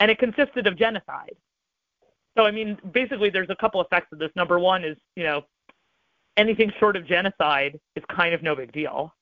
And 0.00 0.10
it 0.10 0.18
consisted 0.18 0.66
of 0.66 0.76
genocide. 0.76 1.36
So, 2.36 2.44
I 2.44 2.50
mean, 2.50 2.78
basically, 2.92 3.30
there's 3.30 3.50
a 3.50 3.56
couple 3.56 3.80
of 3.80 3.86
effects 3.90 4.12
of 4.12 4.18
this. 4.18 4.30
Number 4.36 4.58
one 4.58 4.84
is, 4.84 4.96
you 5.16 5.24
know, 5.24 5.42
anything 6.38 6.72
short 6.80 6.96
of 6.96 7.06
genocide 7.06 7.78
is 7.96 8.04
kind 8.08 8.34
of 8.34 8.42
no 8.42 8.56
big 8.56 8.72
deal 8.72 9.14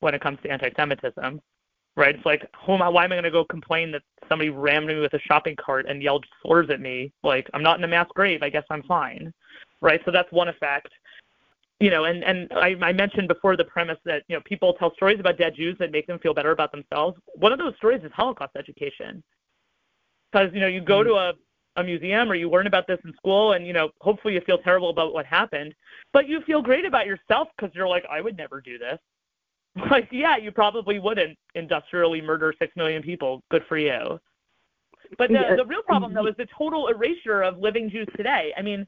when 0.00 0.14
it 0.14 0.20
comes 0.20 0.38
to 0.42 0.50
anti-Semitism 0.50 1.40
right? 1.96 2.14
It's 2.14 2.26
like, 2.26 2.48
who 2.64 2.72
am 2.74 2.82
I, 2.82 2.88
why 2.88 3.04
am 3.04 3.12
I 3.12 3.16
going 3.16 3.24
to 3.24 3.30
go 3.30 3.44
complain 3.44 3.92
that 3.92 4.02
somebody 4.28 4.50
rammed 4.50 4.86
me 4.86 4.98
with 4.98 5.14
a 5.14 5.20
shopping 5.20 5.56
cart 5.56 5.86
and 5.88 6.02
yelled 6.02 6.26
slurs 6.42 6.70
at 6.70 6.80
me? 6.80 7.12
Like, 7.22 7.48
I'm 7.54 7.62
not 7.62 7.78
in 7.78 7.84
a 7.84 7.88
mass 7.88 8.08
grave. 8.14 8.42
I 8.42 8.50
guess 8.50 8.64
I'm 8.70 8.82
fine, 8.82 9.32
right? 9.80 10.00
So 10.04 10.10
that's 10.10 10.30
one 10.32 10.48
effect. 10.48 10.88
You 11.80 11.90
know, 11.90 12.04
and 12.04 12.22
and 12.22 12.48
I, 12.52 12.76
I 12.80 12.92
mentioned 12.92 13.26
before 13.26 13.56
the 13.56 13.64
premise 13.64 13.98
that 14.04 14.22
you 14.28 14.36
know 14.36 14.42
people 14.44 14.74
tell 14.74 14.94
stories 14.94 15.18
about 15.18 15.36
dead 15.36 15.54
Jews 15.56 15.76
that 15.80 15.90
make 15.90 16.06
them 16.06 16.20
feel 16.20 16.32
better 16.32 16.52
about 16.52 16.70
themselves. 16.70 17.18
One 17.34 17.52
of 17.52 17.58
those 17.58 17.74
stories 17.76 18.02
is 18.04 18.12
Holocaust 18.14 18.52
education, 18.56 19.22
because 20.30 20.50
you 20.54 20.60
know 20.60 20.68
you 20.68 20.80
go 20.80 21.00
mm-hmm. 21.00 21.08
to 21.08 21.14
a 21.16 21.32
a 21.76 21.82
museum 21.82 22.30
or 22.30 22.34
you 22.34 22.48
learn 22.48 22.66
about 22.66 22.86
this 22.86 22.98
in 23.04 23.12
school 23.14 23.52
and 23.52 23.66
you 23.66 23.72
know 23.72 23.90
hopefully 24.00 24.34
you 24.34 24.40
feel 24.42 24.58
terrible 24.58 24.90
about 24.90 25.12
what 25.12 25.26
happened 25.26 25.74
but 26.12 26.28
you 26.28 26.40
feel 26.42 26.62
great 26.62 26.84
about 26.84 27.06
yourself 27.06 27.48
because 27.56 27.74
you're 27.74 27.88
like 27.88 28.04
i 28.10 28.20
would 28.20 28.36
never 28.36 28.60
do 28.60 28.78
this 28.78 28.98
like, 29.90 30.08
yeah, 30.12 30.36
you 30.36 30.52
probably 30.52 30.98
wouldn't 30.98 31.36
industrially 31.54 32.20
murder 32.20 32.54
six 32.58 32.74
million 32.76 33.02
people. 33.02 33.42
Good 33.50 33.64
for 33.68 33.76
you. 33.76 34.20
But 35.18 35.30
the, 35.30 35.54
the 35.56 35.66
real 35.66 35.82
problem, 35.82 36.14
though, 36.14 36.26
is 36.26 36.34
the 36.36 36.46
total 36.56 36.88
erasure 36.88 37.42
of 37.42 37.58
living 37.58 37.90
Jews 37.90 38.08
today. 38.16 38.52
I 38.56 38.62
mean, 38.62 38.86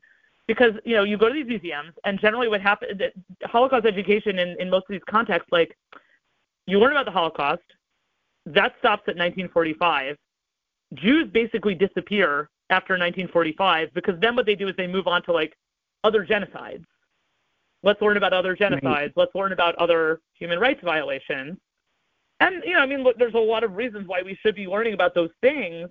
because 0.48 0.72
you 0.84 0.96
know 0.96 1.04
you 1.04 1.18
go 1.18 1.28
to 1.28 1.34
these 1.34 1.46
museums, 1.46 1.92
and 2.04 2.18
generally 2.20 2.48
what 2.48 2.60
happens, 2.60 3.00
Holocaust 3.44 3.84
education 3.84 4.38
in 4.38 4.56
in 4.58 4.70
most 4.70 4.84
of 4.88 4.92
these 4.92 5.04
contexts, 5.08 5.52
like 5.52 5.76
you 6.66 6.78
learn 6.78 6.92
about 6.92 7.04
the 7.04 7.10
Holocaust, 7.10 7.62
that 8.46 8.74
stops 8.78 9.02
at 9.08 9.16
1945. 9.16 10.16
Jews 10.94 11.28
basically 11.32 11.74
disappear 11.74 12.48
after 12.70 12.94
1945 12.94 13.94
because 13.94 14.18
then 14.20 14.34
what 14.34 14.46
they 14.46 14.54
do 14.54 14.68
is 14.68 14.74
they 14.76 14.86
move 14.86 15.06
on 15.06 15.22
to 15.22 15.32
like 15.32 15.56
other 16.04 16.26
genocides. 16.26 16.84
Let's 17.82 18.00
learn 18.02 18.16
about 18.16 18.32
other 18.32 18.56
genocides. 18.56 18.82
Right. 18.82 19.12
Let's 19.16 19.34
learn 19.34 19.52
about 19.52 19.74
other 19.76 20.20
human 20.34 20.58
rights 20.58 20.80
violations. 20.82 21.56
And 22.40 22.62
you 22.64 22.74
know, 22.74 22.80
I 22.80 22.86
mean, 22.86 23.02
look, 23.02 23.18
there's 23.18 23.34
a 23.34 23.38
lot 23.38 23.64
of 23.64 23.74
reasons 23.74 24.06
why 24.08 24.22
we 24.22 24.36
should 24.42 24.54
be 24.54 24.66
learning 24.66 24.94
about 24.94 25.14
those 25.14 25.30
things. 25.40 25.88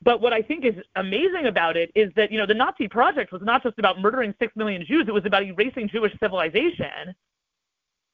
But 0.00 0.20
what 0.20 0.32
I 0.32 0.42
think 0.42 0.64
is 0.64 0.76
amazing 0.94 1.46
about 1.46 1.76
it 1.76 1.90
is 1.94 2.12
that 2.14 2.30
you 2.30 2.38
know 2.38 2.46
the 2.46 2.54
Nazi 2.54 2.86
project 2.86 3.32
was 3.32 3.42
not 3.42 3.62
just 3.62 3.78
about 3.78 4.00
murdering 4.00 4.32
six 4.38 4.54
million 4.54 4.84
Jews; 4.86 5.06
it 5.08 5.14
was 5.14 5.26
about 5.26 5.42
erasing 5.42 5.88
Jewish 5.88 6.12
civilization. 6.20 7.14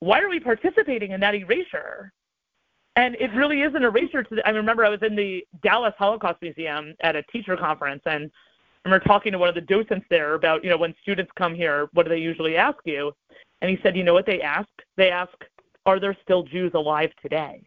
Why 0.01 0.21
are 0.21 0.29
we 0.29 0.41
participating 0.41 1.13
in 1.13 1.21
that 1.21 1.35
erasure? 1.35 2.13
And 2.97 3.17
it 3.17 3.33
really 3.35 3.63
is 3.63 3.75
an 3.75 3.83
erasure 3.83 4.23
to 4.23 4.35
the, 4.37 4.47
I 4.47 4.51
remember 4.51 4.85
I 4.85 4.89
was 4.89 5.03
in 5.03 5.17
the 5.17 5.45
Dallas 5.63 5.95
Holocaust 5.99 6.41
Museum 6.43 6.95
at 7.01 7.17
a 7.17 7.23
teacher 7.25 7.57
conference 7.57 8.03
and 8.07 8.31
I 8.85 8.89
remember 8.89 9.05
talking 9.05 9.33
to 9.33 9.39
one 9.39 9.49
of 9.49 9.55
the 9.55 9.63
docents 9.63 10.07
there 10.11 10.35
about, 10.35 10.63
you 10.63 10.71
know, 10.71 10.77
when 10.77 10.95
students 11.03 11.33
come 11.37 11.55
here, 11.55 11.89
what 11.95 12.05
do 12.05 12.11
they 12.11 12.19
usually 12.19 12.57
ask 12.57 12.79
you? 12.85 13.13
And 13.63 13.71
he 13.71 13.79
said, 13.83 13.97
you 13.97 14.05
know 14.05 14.13
what 14.13 14.27
they 14.27 14.43
ask? 14.43 14.69
They 14.97 15.11
ask, 15.11 15.33
are 15.87 15.99
there 15.99 16.17
still 16.23 16.43
Jews 16.43 16.73
alive 16.75 17.11
today? 17.21 17.63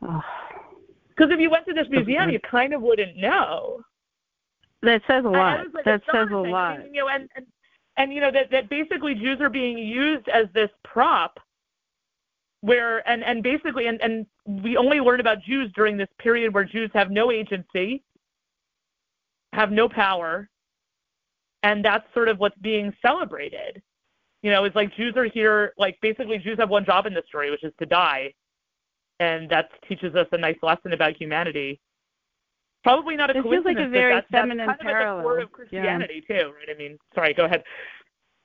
Because 0.00 0.22
oh. 1.20 1.30
if 1.30 1.40
you 1.40 1.50
went 1.50 1.66
to 1.66 1.72
this 1.72 1.86
museum, 1.88 2.30
you 2.30 2.40
kind 2.40 2.74
of 2.74 2.82
wouldn't 2.82 3.16
know. 3.16 3.80
That 4.82 5.02
says 5.06 5.24
a 5.24 5.28
lot. 5.28 5.72
Like 5.72 5.84
that 5.84 6.02
says 6.12 6.28
a 6.32 6.36
lot. 6.36 6.80
And, 6.80 6.94
you 6.94 7.02
know, 7.02 7.08
and, 7.08 7.28
and, 7.34 7.46
and 7.96 8.12
you 8.12 8.20
know 8.20 8.30
that 8.30 8.50
that 8.50 8.68
basically 8.68 9.14
Jews 9.14 9.40
are 9.40 9.48
being 9.48 9.78
used 9.78 10.28
as 10.28 10.46
this 10.52 10.68
prop 10.84 11.40
where 12.60 13.08
and 13.08 13.22
and 13.22 13.42
basically 13.42 13.86
and 13.86 14.00
and 14.00 14.26
we 14.46 14.76
only 14.76 15.00
learn 15.00 15.20
about 15.20 15.42
Jews 15.42 15.70
during 15.74 15.96
this 15.96 16.08
period 16.18 16.54
where 16.54 16.64
Jews 16.64 16.90
have 16.94 17.10
no 17.10 17.30
agency, 17.30 18.02
have 19.52 19.70
no 19.70 19.88
power, 19.88 20.48
and 21.62 21.84
that's 21.84 22.04
sort 22.14 22.28
of 22.28 22.38
what's 22.38 22.58
being 22.58 22.92
celebrated. 23.02 23.82
You 24.42 24.50
know, 24.52 24.64
it's 24.64 24.76
like 24.76 24.94
Jews 24.96 25.14
are 25.16 25.24
here, 25.24 25.72
like 25.78 25.98
basically 26.00 26.38
Jews 26.38 26.58
have 26.58 26.70
one 26.70 26.84
job 26.84 27.06
in 27.06 27.14
this 27.14 27.24
story, 27.26 27.50
which 27.50 27.64
is 27.64 27.72
to 27.80 27.86
die, 27.86 28.32
and 29.18 29.50
that 29.50 29.70
teaches 29.88 30.14
us 30.14 30.26
a 30.32 30.38
nice 30.38 30.58
lesson 30.62 30.92
about 30.92 31.16
humanity. 31.16 31.80
Probably 32.84 33.16
not 33.16 33.30
a 33.30 33.38
it 33.38 33.42
coincidence. 33.42 33.64
feels 33.64 33.76
like 33.76 33.86
a 33.86 33.90
very 33.90 34.14
that's, 34.14 34.28
feminine 34.30 34.66
that's 34.68 34.80
kind 34.80 34.94
parallel. 34.94 35.14
Of 35.14 35.18
at 35.18 35.22
the 35.22 35.24
core 35.24 35.38
of 35.40 35.52
Christianity 35.52 36.24
yeah. 36.28 36.42
too, 36.42 36.52
right? 36.52 36.68
I 36.72 36.78
mean, 36.78 36.98
sorry, 37.14 37.34
go 37.34 37.46
ahead. 37.46 37.64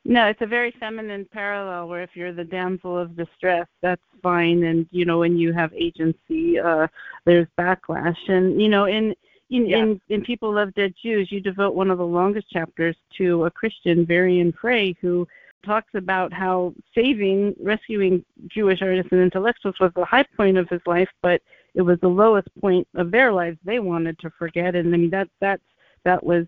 No, 0.04 0.28
it's 0.28 0.42
a 0.42 0.48
very 0.48 0.74
feminine 0.80 1.28
parallel 1.32 1.88
where 1.88 2.02
if 2.02 2.12
you're 2.16 2.34
the 2.34 2.44
damsel 2.44 2.98
of 2.98 3.16
distress, 3.16 3.68
that's 3.82 4.02
fine, 4.24 4.64
and 4.64 4.88
you 4.92 5.06
know 5.06 5.20
when 5.20 5.38
you 5.38 5.54
have 5.54 5.72
agency, 5.74 6.60
uh, 6.60 6.88
there's 7.26 7.48
backlash, 7.58 8.18
and 8.28 8.60
you 8.60 8.68
know 8.68 8.86
in 8.86 9.14
in, 9.52 9.68
yeah. 9.68 9.78
in 9.78 10.02
in 10.10 10.24
People 10.24 10.54
Love 10.54 10.74
Dead 10.74 10.94
Jews, 11.02 11.32
you 11.32 11.40
devote 11.40 11.76
one 11.76 11.92
of 11.92 12.00
the 12.00 12.06
longest 12.06 12.50
chapters 12.50 12.96
to 13.18 13.46
a 13.46 13.52
Christian, 13.52 14.06
Varian 14.06 14.52
Fry, 14.54 14.96
who 15.02 15.28
talks 15.64 15.94
about 15.94 16.34
how 16.34 16.74
saving, 16.96 17.54
rescuing 17.62 18.26
Jewish 18.48 18.82
artists 18.82 19.12
and 19.12 19.22
intellectuals 19.22 19.80
was 19.80 19.92
the 19.96 20.06
high 20.06 20.26
point 20.36 20.58
of 20.58 20.68
his 20.70 20.82
life, 20.88 21.10
but 21.22 21.42
it 21.76 21.82
was 21.82 22.00
the 22.00 22.08
lowest 22.08 22.48
point 22.60 22.88
of 22.96 23.12
their 23.12 23.32
lives 23.32 23.58
they 23.64 23.80
wanted 23.80 24.18
to 24.20 24.32
forget. 24.32 24.76
And 24.76 24.94
I 24.94 24.98
mean 24.98 25.10
that 25.12 25.30
that's 25.40 25.62
that 26.06 26.24
was 26.24 26.48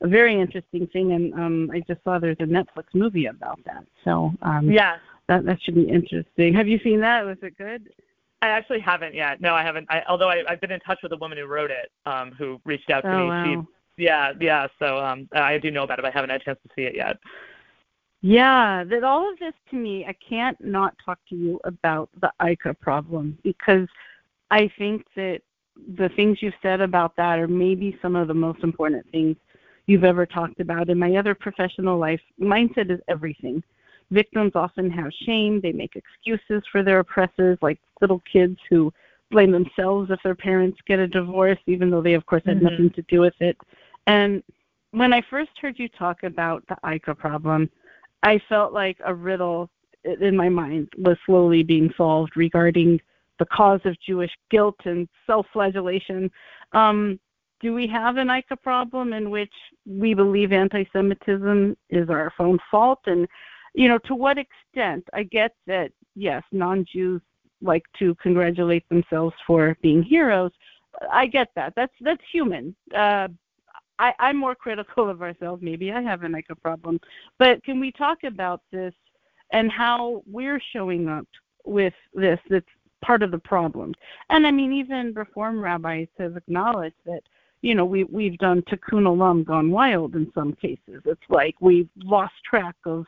a 0.00 0.08
very 0.08 0.40
interesting 0.40 0.86
thing, 0.88 1.12
and 1.12 1.34
um, 1.34 1.70
I 1.72 1.80
just 1.80 2.02
saw 2.04 2.18
there's 2.18 2.36
a 2.40 2.44
Netflix 2.44 2.84
movie 2.94 3.26
about 3.26 3.58
that. 3.64 3.84
So 4.04 4.32
um, 4.42 4.70
yeah, 4.70 4.96
that 5.28 5.44
that 5.44 5.58
should 5.62 5.74
be 5.74 5.88
interesting. 5.88 6.54
Have 6.54 6.68
you 6.68 6.78
seen 6.82 7.00
that? 7.00 7.24
Was 7.24 7.38
it 7.42 7.58
good? 7.58 7.88
I 8.40 8.48
actually 8.48 8.80
haven't 8.80 9.14
yet. 9.14 9.40
No, 9.40 9.54
I 9.54 9.62
haven't. 9.62 9.86
I, 9.90 10.02
although 10.08 10.28
I, 10.28 10.42
I've 10.48 10.60
been 10.60 10.70
in 10.70 10.80
touch 10.80 11.00
with 11.02 11.12
a 11.12 11.16
woman 11.16 11.38
who 11.38 11.46
wrote 11.46 11.70
it, 11.70 11.90
um, 12.06 12.32
who 12.38 12.60
reached 12.64 12.90
out 12.90 13.00
to 13.02 13.12
oh, 13.12 13.18
me. 13.18 13.26
Wow. 13.56 13.66
She, 13.96 14.04
yeah, 14.04 14.32
yeah. 14.40 14.66
So 14.78 14.98
um, 14.98 15.28
I 15.34 15.58
do 15.58 15.70
know 15.72 15.82
about 15.82 15.98
it. 15.98 16.02
But 16.02 16.08
I 16.08 16.14
haven't 16.14 16.30
had 16.30 16.40
a 16.40 16.44
chance 16.44 16.58
to 16.62 16.70
see 16.76 16.82
it 16.82 16.94
yet. 16.94 17.16
Yeah, 18.20 18.84
that 18.84 19.04
all 19.04 19.30
of 19.30 19.38
this 19.38 19.54
to 19.70 19.76
me, 19.76 20.04
I 20.06 20.14
can't 20.28 20.60
not 20.60 20.94
talk 21.04 21.18
to 21.30 21.36
you 21.36 21.60
about 21.64 22.10
the 22.20 22.30
Eicha 22.40 22.78
problem 22.78 23.38
because 23.42 23.88
I 24.50 24.70
think 24.78 25.04
that 25.14 25.40
the 25.96 26.08
things 26.16 26.38
you've 26.40 26.54
said 26.60 26.80
about 26.80 27.14
that 27.16 27.38
are 27.38 27.46
maybe 27.46 27.96
some 28.02 28.16
of 28.16 28.26
the 28.26 28.34
most 28.34 28.62
important 28.64 29.06
things 29.12 29.36
you've 29.88 30.04
ever 30.04 30.26
talked 30.26 30.60
about. 30.60 30.90
In 30.90 30.98
my 30.98 31.16
other 31.16 31.34
professional 31.34 31.98
life, 31.98 32.20
mindset 32.40 32.90
is 32.90 33.00
everything. 33.08 33.62
Victims 34.10 34.52
often 34.54 34.90
have 34.90 35.10
shame. 35.26 35.60
They 35.60 35.72
make 35.72 35.96
excuses 35.96 36.62
for 36.70 36.82
their 36.84 37.00
oppressors, 37.00 37.58
like 37.60 37.80
little 38.00 38.22
kids 38.30 38.58
who 38.70 38.92
blame 39.30 39.50
themselves 39.50 40.10
if 40.10 40.20
their 40.22 40.34
parents 40.34 40.78
get 40.86 40.98
a 40.98 41.08
divorce, 41.08 41.58
even 41.66 41.90
though 41.90 42.02
they, 42.02 42.14
of 42.14 42.24
course, 42.26 42.42
had 42.46 42.56
mm-hmm. 42.56 42.66
nothing 42.66 42.90
to 42.90 43.02
do 43.02 43.20
with 43.20 43.34
it. 43.40 43.56
And 44.06 44.42
when 44.92 45.12
I 45.12 45.22
first 45.28 45.50
heard 45.60 45.78
you 45.78 45.88
talk 45.88 46.22
about 46.22 46.64
the 46.68 46.76
Eicha 46.84 47.16
problem, 47.16 47.70
I 48.22 48.40
felt 48.48 48.72
like 48.72 48.98
a 49.04 49.14
riddle 49.14 49.70
in 50.20 50.36
my 50.36 50.48
mind 50.48 50.88
was 50.98 51.16
slowly 51.26 51.62
being 51.62 51.92
solved 51.96 52.36
regarding 52.36 53.00
the 53.38 53.46
cause 53.46 53.80
of 53.84 54.00
Jewish 54.00 54.32
guilt 54.50 54.76
and 54.84 55.08
self 55.26 55.46
flagellation. 55.52 56.30
Um, 56.72 57.18
do 57.60 57.74
we 57.74 57.86
have 57.86 58.16
an 58.16 58.28
Eicha 58.28 58.60
problem 58.62 59.12
in 59.12 59.30
which 59.30 59.52
we 59.86 60.14
believe 60.14 60.52
anti-Semitism 60.52 61.76
is 61.90 62.08
our 62.08 62.32
own 62.38 62.58
fault? 62.70 63.00
And, 63.06 63.26
you 63.74 63.88
know, 63.88 63.98
to 63.98 64.14
what 64.14 64.38
extent? 64.38 65.04
I 65.12 65.24
get 65.24 65.54
that, 65.66 65.92
yes, 66.14 66.42
non-Jews 66.52 67.20
like 67.60 67.84
to 67.98 68.14
congratulate 68.16 68.88
themselves 68.88 69.34
for 69.46 69.76
being 69.82 70.02
heroes. 70.02 70.52
I 71.10 71.26
get 71.26 71.48
that. 71.56 71.74
That's 71.76 71.92
that's 72.00 72.22
human. 72.32 72.74
Uh, 72.94 73.28
I, 73.98 74.14
I'm 74.18 74.36
more 74.36 74.54
critical 74.54 75.08
of 75.08 75.22
ourselves. 75.22 75.62
Maybe 75.62 75.92
I 75.92 76.00
have 76.00 76.22
an 76.22 76.32
Eicha 76.32 76.60
problem. 76.60 77.00
But 77.38 77.62
can 77.64 77.80
we 77.80 77.90
talk 77.90 78.24
about 78.24 78.62
this 78.70 78.94
and 79.52 79.70
how 79.72 80.22
we're 80.26 80.60
showing 80.72 81.08
up 81.08 81.26
with 81.64 81.94
this 82.14 82.38
that's 82.48 82.66
part 83.04 83.22
of 83.22 83.30
the 83.32 83.38
problem? 83.38 83.92
And 84.30 84.46
I 84.46 84.50
mean, 84.50 84.72
even 84.72 85.12
reform 85.14 85.60
rabbis 85.60 86.08
have 86.18 86.36
acknowledged 86.36 86.96
that 87.06 87.22
you 87.62 87.74
know, 87.74 87.84
we 87.84 88.04
we've 88.04 88.38
done 88.38 88.62
tikkun 88.62 89.04
olam 89.04 89.44
gone 89.44 89.70
wild 89.70 90.14
in 90.14 90.30
some 90.34 90.54
cases. 90.54 91.02
It's 91.04 91.20
like 91.28 91.56
we've 91.60 91.88
lost 91.96 92.34
track 92.48 92.76
of 92.86 93.04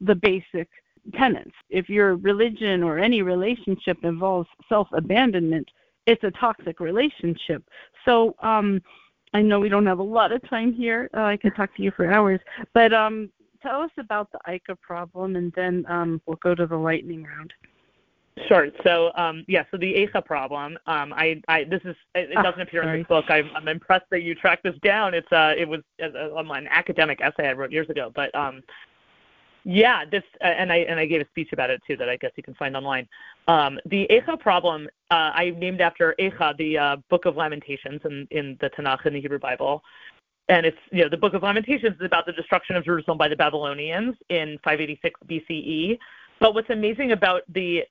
the 0.00 0.14
basic 0.14 0.68
tenets. 1.14 1.52
If 1.68 1.88
your 1.88 2.16
religion 2.16 2.82
or 2.82 2.98
any 2.98 3.22
relationship 3.22 3.98
involves 4.02 4.48
self 4.68 4.88
abandonment, 4.92 5.68
it's 6.06 6.24
a 6.24 6.30
toxic 6.32 6.80
relationship. 6.80 7.62
So 8.04 8.34
um, 8.42 8.80
I 9.34 9.42
know 9.42 9.60
we 9.60 9.68
don't 9.68 9.86
have 9.86 9.98
a 9.98 10.02
lot 10.02 10.32
of 10.32 10.48
time 10.48 10.72
here. 10.72 11.08
Uh, 11.14 11.22
I 11.22 11.36
could 11.36 11.54
talk 11.54 11.74
to 11.76 11.82
you 11.82 11.90
for 11.90 12.10
hours, 12.10 12.40
but 12.74 12.92
um, 12.92 13.30
tell 13.62 13.80
us 13.80 13.90
about 13.98 14.30
the 14.32 14.38
Eicha 14.48 14.78
problem, 14.80 15.36
and 15.36 15.52
then 15.54 15.84
um, 15.88 16.20
we'll 16.26 16.38
go 16.42 16.54
to 16.54 16.66
the 16.66 16.76
lightning 16.76 17.24
round. 17.24 17.52
Sure. 18.48 18.68
So, 18.82 19.12
um, 19.14 19.44
yeah, 19.46 19.64
so 19.70 19.76
the 19.76 19.92
Eicha 19.92 20.24
problem, 20.24 20.78
um, 20.86 21.12
I, 21.12 21.42
I, 21.48 21.64
this 21.64 21.82
is, 21.84 21.94
it, 22.14 22.30
it 22.30 22.34
doesn't 22.34 22.60
oh, 22.60 22.62
appear 22.62 22.82
sorry. 22.82 22.94
in 22.94 23.00
this 23.00 23.08
book. 23.08 23.26
I'm, 23.28 23.50
I'm 23.54 23.68
impressed 23.68 24.06
that 24.10 24.22
you 24.22 24.34
tracked 24.34 24.62
this 24.62 24.74
down. 24.82 25.12
It's, 25.12 25.30
uh, 25.30 25.52
it 25.56 25.68
was 25.68 25.80
uh, 26.02 26.34
an 26.36 26.66
academic 26.68 27.20
essay 27.20 27.48
I 27.48 27.52
wrote 27.52 27.70
years 27.70 27.90
ago, 27.90 28.10
but, 28.14 28.34
um, 28.34 28.62
yeah, 29.64 30.04
this, 30.10 30.22
uh, 30.40 30.46
and 30.46 30.72
I, 30.72 30.78
and 30.78 30.98
I 30.98 31.06
gave 31.06 31.20
a 31.20 31.26
speech 31.26 31.50
about 31.52 31.70
it 31.70 31.80
too 31.86 31.96
that 31.98 32.08
I 32.08 32.16
guess 32.16 32.32
you 32.34 32.42
can 32.42 32.54
find 32.54 32.74
online. 32.74 33.06
Um, 33.48 33.78
the 33.86 34.08
Eicha 34.10 34.40
problem, 34.40 34.88
uh, 35.10 35.30
I 35.34 35.50
named 35.56 35.80
after 35.80 36.14
Eicha, 36.18 36.56
the, 36.56 36.78
uh, 36.78 36.96
Book 37.10 37.26
of 37.26 37.36
Lamentations 37.36 38.00
in, 38.04 38.26
in 38.30 38.56
the 38.60 38.70
Tanakh 38.70 39.04
in 39.04 39.12
the 39.12 39.20
Hebrew 39.20 39.38
Bible. 39.38 39.82
And 40.48 40.66
it's, 40.66 40.78
you 40.90 41.02
know, 41.02 41.08
the 41.08 41.18
Book 41.18 41.34
of 41.34 41.42
Lamentations 41.42 41.96
is 42.00 42.06
about 42.06 42.26
the 42.26 42.32
destruction 42.32 42.76
of 42.76 42.84
Jerusalem 42.84 43.18
by 43.18 43.28
the 43.28 43.36
Babylonians 43.36 44.16
in 44.30 44.58
586 44.64 45.20
BCE. 45.28 45.98
But 46.40 46.54
what's 46.54 46.70
amazing 46.70 47.12
about 47.12 47.42
the 47.48 47.84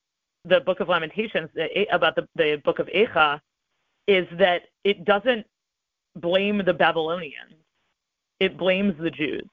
the 0.46 0.60
Book 0.62 0.80
of 0.80 0.90
Lamentations 0.90 1.50
about 1.92 2.16
the, 2.16 2.28
the 2.36 2.62
Book 2.64 2.80
of 2.80 2.88
Eicha 2.88 3.40
is 4.08 4.28
that 4.38 4.64
it 4.84 5.06
doesn't 5.06 5.46
blame 6.16 6.62
the 6.66 6.74
Babylonians; 6.74 7.54
it 8.40 8.58
blames 8.58 8.96
the 9.00 9.12
Jews. 9.12 9.48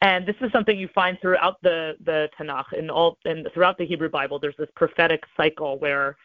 And 0.00 0.26
this 0.26 0.36
is 0.40 0.52
something 0.52 0.78
you 0.78 0.88
find 0.94 1.18
throughout 1.20 1.56
the 1.62 1.96
the 2.04 2.28
Tanakh 2.38 2.76
and 2.76 2.90
all 2.90 3.18
and 3.24 3.48
throughout 3.54 3.78
the 3.78 3.86
Hebrew 3.86 4.10
Bible. 4.10 4.38
There's 4.38 4.56
this 4.58 4.68
prophetic 4.74 5.22
cycle 5.36 5.78
where, 5.78 6.16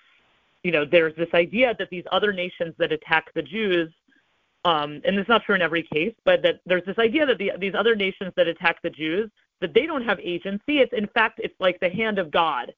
you 0.64 0.72
know, 0.72 0.86
there's 0.86 1.15
this 1.15 1.30
idea 1.34 1.76
that 1.80 1.90
these 1.90 2.03
other 2.11 2.34
nations 2.34 2.73
that 2.77 2.91
attack 2.91 3.34
the 3.34 3.41
Jews, 3.41 3.90
um, 4.65 5.02
and 5.06 5.18
it's 5.18 5.30
not 5.30 5.44
true 5.44 5.56
in 5.56 5.61
every 5.61 5.84
case, 5.84 6.14
but 6.26 6.41
that 6.44 6.60
there's 6.65 6.86
this 6.86 6.98
idea 6.98 7.26
that 7.26 7.38
the, 7.38 7.52
these 7.57 7.73
other 7.73 7.95
nations 7.95 8.34
that 8.36 8.48
attack 8.48 8.81
the 8.81 8.90
Jews 8.90 9.30
that 9.61 9.73
they 9.73 9.86
don't 9.86 10.03
have 10.03 10.19
agency. 10.19 10.80
It's 10.80 10.94
in 10.94 11.07
fact 11.07 11.40
it's 11.44 11.56
like 11.60 11.80
the 11.80 11.90
hand 11.90 12.19
of 12.19 12.31
God 12.31 12.73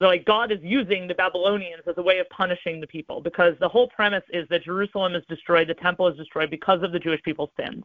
like 0.00 0.24
God 0.24 0.52
is 0.52 0.58
using 0.62 1.08
the 1.08 1.14
Babylonians 1.14 1.82
as 1.88 1.94
a 1.98 2.02
way 2.02 2.18
of 2.18 2.28
punishing 2.30 2.80
the 2.80 2.86
people 2.86 3.20
because 3.20 3.54
the 3.58 3.68
whole 3.68 3.88
premise 3.88 4.22
is 4.32 4.46
that 4.48 4.62
Jerusalem 4.62 5.14
is 5.14 5.24
destroyed, 5.28 5.68
the 5.68 5.74
temple 5.74 6.06
is 6.06 6.16
destroyed 6.16 6.50
because 6.50 6.82
of 6.82 6.92
the 6.92 7.00
Jewish 7.00 7.22
people's 7.22 7.50
sins. 7.58 7.82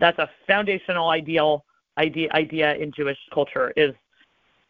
That's 0.00 0.18
a 0.18 0.28
foundational 0.46 1.08
ideal 1.10 1.64
idea 1.98 2.28
idea 2.32 2.74
in 2.74 2.92
Jewish 2.92 3.18
culture 3.32 3.72
is 3.76 3.94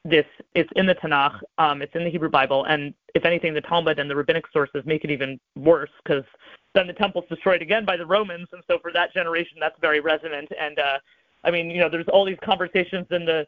this 0.04 0.26
it's 0.54 0.70
in 0.76 0.86
the 0.86 0.94
Tanakh, 0.94 1.40
um, 1.58 1.82
it's 1.82 1.94
in 1.94 2.04
the 2.04 2.10
Hebrew 2.10 2.28
Bible, 2.28 2.64
and 2.64 2.94
if 3.14 3.24
anything, 3.24 3.54
the 3.54 3.60
Talmud 3.62 3.98
and 3.98 4.08
the 4.08 4.14
rabbinic 4.14 4.44
sources 4.52 4.82
make 4.84 5.02
it 5.04 5.10
even 5.10 5.40
worse 5.56 5.90
because 6.04 6.24
then 6.74 6.86
the 6.86 6.92
temple's 6.92 7.24
destroyed 7.28 7.62
again 7.62 7.84
by 7.84 7.96
the 7.96 8.06
Romans, 8.06 8.46
and 8.52 8.62
so 8.68 8.78
for 8.78 8.92
that 8.92 9.12
generation, 9.12 9.56
that's 9.58 9.78
very 9.80 10.00
resonant. 10.00 10.48
And 10.60 10.78
uh, 10.78 10.98
I 11.42 11.50
mean, 11.50 11.70
you 11.70 11.80
know, 11.80 11.88
there's 11.88 12.06
all 12.12 12.24
these 12.24 12.38
conversations 12.44 13.06
in 13.10 13.24
the 13.24 13.46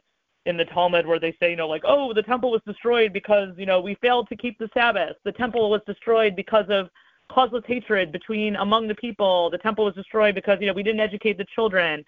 in 0.49 0.57
the 0.57 0.65
Talmud 0.65 1.05
where 1.05 1.19
they 1.19 1.35
say, 1.39 1.51
you 1.51 1.55
know, 1.55 1.67
like, 1.67 1.83
oh, 1.85 2.13
the 2.13 2.23
temple 2.23 2.51
was 2.51 2.61
destroyed 2.65 3.13
because 3.13 3.49
you 3.57 3.65
know 3.65 3.79
we 3.79 3.95
failed 3.95 4.27
to 4.29 4.35
keep 4.35 4.57
the 4.57 4.69
Sabbath. 4.73 5.15
The 5.23 5.31
temple 5.31 5.69
was 5.69 5.81
destroyed 5.85 6.35
because 6.35 6.65
of 6.69 6.89
causeless 7.31 7.63
hatred 7.67 8.11
between 8.11 8.55
among 8.57 8.87
the 8.87 8.95
people. 8.95 9.49
The 9.49 9.59
temple 9.59 9.85
was 9.85 9.93
destroyed 9.93 10.35
because 10.35 10.57
you 10.59 10.67
know 10.67 10.73
we 10.73 10.83
didn't 10.83 10.99
educate 10.99 11.37
the 11.37 11.45
children. 11.55 12.03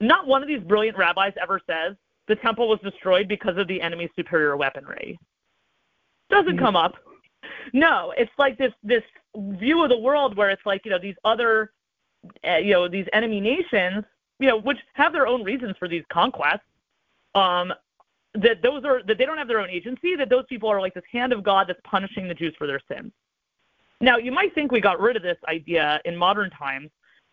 Not 0.00 0.26
one 0.26 0.42
of 0.42 0.48
these 0.48 0.62
brilliant 0.62 0.98
rabbis 0.98 1.34
ever 1.40 1.60
says 1.68 1.94
the 2.26 2.36
temple 2.36 2.68
was 2.68 2.80
destroyed 2.80 3.28
because 3.28 3.56
of 3.56 3.68
the 3.68 3.80
enemy's 3.80 4.10
superior 4.16 4.56
weaponry. 4.56 5.18
Doesn't 6.30 6.58
come 6.58 6.74
up. 6.74 6.94
No, 7.72 8.12
it's 8.16 8.32
like 8.38 8.58
this 8.58 8.72
this 8.82 9.02
view 9.36 9.82
of 9.82 9.90
the 9.90 9.98
world 9.98 10.36
where 10.36 10.50
it's 10.50 10.64
like 10.64 10.84
you 10.84 10.90
know 10.90 10.98
these 10.98 11.14
other 11.24 11.72
uh, 12.48 12.56
you 12.56 12.72
know 12.72 12.88
these 12.88 13.06
enemy 13.12 13.40
nations 13.40 14.04
you 14.38 14.48
know 14.48 14.58
which 14.58 14.78
have 14.94 15.12
their 15.12 15.26
own 15.26 15.44
reasons 15.44 15.76
for 15.78 15.88
these 15.88 16.02
conquests 16.10 16.60
um 17.36 17.72
that 18.34 18.62
those 18.62 18.84
are 18.84 19.02
that 19.04 19.18
they 19.18 19.24
don't 19.24 19.38
have 19.38 19.48
their 19.48 19.60
own 19.60 19.70
agency 19.70 20.16
that 20.16 20.28
those 20.28 20.44
people 20.48 20.68
are 20.68 20.80
like 20.80 20.94
this 20.94 21.04
hand 21.10 21.32
of 21.32 21.42
god 21.42 21.68
that's 21.68 21.80
punishing 21.84 22.26
the 22.26 22.34
jews 22.34 22.54
for 22.58 22.66
their 22.66 22.80
sins. 22.90 23.12
Now 24.00 24.16
you 24.16 24.32
might 24.32 24.54
think 24.54 24.72
we 24.72 24.80
got 24.80 25.00
rid 25.00 25.16
of 25.16 25.22
this 25.22 25.38
idea 25.48 26.00
in 26.04 26.16
modern 26.16 26.50
times 26.50 26.90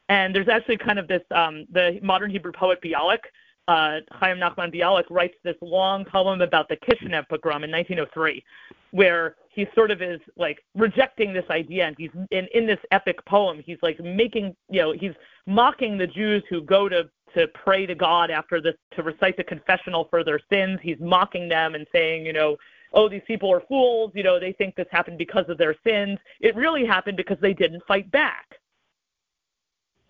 and 0.09 0.35
there's 0.35 0.47
actually 0.47 0.77
kind 0.77 0.99
of 0.99 1.07
this 1.07 1.23
um 1.31 1.65
the 1.71 1.99
modern 2.03 2.29
hebrew 2.29 2.51
poet 2.51 2.79
bialik 2.83 3.23
uh, 3.67 3.99
Chaim 4.11 4.37
Nachman 4.37 4.73
Bialik 4.73 5.05
writes 5.09 5.35
this 5.43 5.55
long 5.61 6.03
poem 6.05 6.41
about 6.41 6.67
the 6.67 6.75
Kishinev 6.77 7.27
pogrom 7.29 7.63
in 7.63 7.71
1903, 7.71 8.43
where 8.91 9.35
he 9.49 9.67
sort 9.73 9.91
of 9.91 10.01
is 10.01 10.19
like 10.35 10.63
rejecting 10.75 11.33
this 11.33 11.45
idea, 11.49 11.87
and 11.87 11.95
he's 11.97 12.09
in, 12.31 12.47
in 12.53 12.65
this 12.65 12.79
epic 12.91 13.23
poem, 13.25 13.61
he's 13.65 13.77
like 13.81 13.99
making, 13.99 14.55
you 14.69 14.81
know, 14.81 14.91
he's 14.91 15.13
mocking 15.45 15.97
the 15.97 16.07
Jews 16.07 16.43
who 16.49 16.61
go 16.61 16.89
to 16.89 17.09
to 17.35 17.47
pray 17.49 17.85
to 17.85 17.95
God 17.95 18.31
after 18.31 18.61
this 18.61 18.75
to 18.95 19.03
recite 19.03 19.37
the 19.37 19.43
confessional 19.43 20.05
for 20.09 20.23
their 20.23 20.39
sins. 20.51 20.79
He's 20.81 20.99
mocking 20.99 21.49
them 21.49 21.75
and 21.75 21.87
saying, 21.91 22.25
you 22.25 22.33
know, 22.33 22.57
oh, 22.93 23.09
these 23.09 23.21
people 23.25 23.51
are 23.51 23.61
fools. 23.67 24.11
You 24.13 24.23
know, 24.23 24.39
they 24.39 24.53
think 24.53 24.75
this 24.75 24.87
happened 24.91 25.17
because 25.17 25.45
of 25.49 25.57
their 25.57 25.75
sins. 25.85 26.19
It 26.39 26.55
really 26.55 26.85
happened 26.85 27.17
because 27.17 27.37
they 27.41 27.53
didn't 27.53 27.83
fight 27.87 28.09
back. 28.11 28.45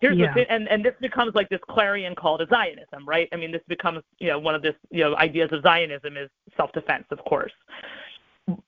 Here's 0.00 0.18
yeah. 0.18 0.34
the 0.34 0.50
and 0.52 0.68
and 0.68 0.84
this 0.84 0.94
becomes 1.00 1.34
like 1.34 1.48
this 1.48 1.60
clarion 1.68 2.14
call 2.14 2.36
to 2.36 2.46
Zionism, 2.46 3.08
right? 3.08 3.28
I 3.32 3.36
mean, 3.36 3.50
this 3.50 3.62
becomes 3.68 4.02
you 4.18 4.28
know 4.28 4.38
one 4.38 4.54
of 4.54 4.60
this 4.60 4.74
you 4.90 5.02
know 5.02 5.16
ideas 5.16 5.48
of 5.52 5.62
Zionism 5.62 6.16
is 6.16 6.28
self-defense, 6.56 7.06
of 7.10 7.24
course. 7.24 7.52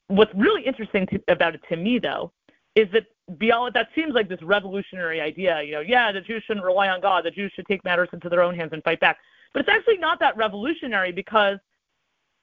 What's 0.06 0.34
really 0.34 0.62
interesting 0.62 1.06
to, 1.08 1.20
about 1.28 1.54
it 1.54 1.60
to 1.68 1.76
me, 1.76 1.98
though, 1.98 2.32
is 2.74 2.88
that 2.92 3.04
beyond 3.38 3.74
that 3.74 3.88
seems 3.94 4.14
like 4.14 4.28
this 4.28 4.42
revolutionary 4.42 5.20
idea. 5.20 5.62
You 5.62 5.72
know, 5.72 5.80
yeah, 5.80 6.12
the 6.12 6.20
Jews 6.20 6.42
shouldn't 6.46 6.64
rely 6.64 6.88
on 6.88 7.00
God. 7.00 7.24
The 7.24 7.30
Jews 7.30 7.52
should 7.54 7.66
take 7.66 7.84
matters 7.84 8.08
into 8.12 8.28
their 8.28 8.42
own 8.42 8.54
hands 8.54 8.70
and 8.72 8.82
fight 8.82 9.00
back. 9.00 9.18
But 9.52 9.60
it's 9.60 9.68
actually 9.68 9.98
not 9.98 10.20
that 10.20 10.36
revolutionary 10.36 11.12
because 11.12 11.58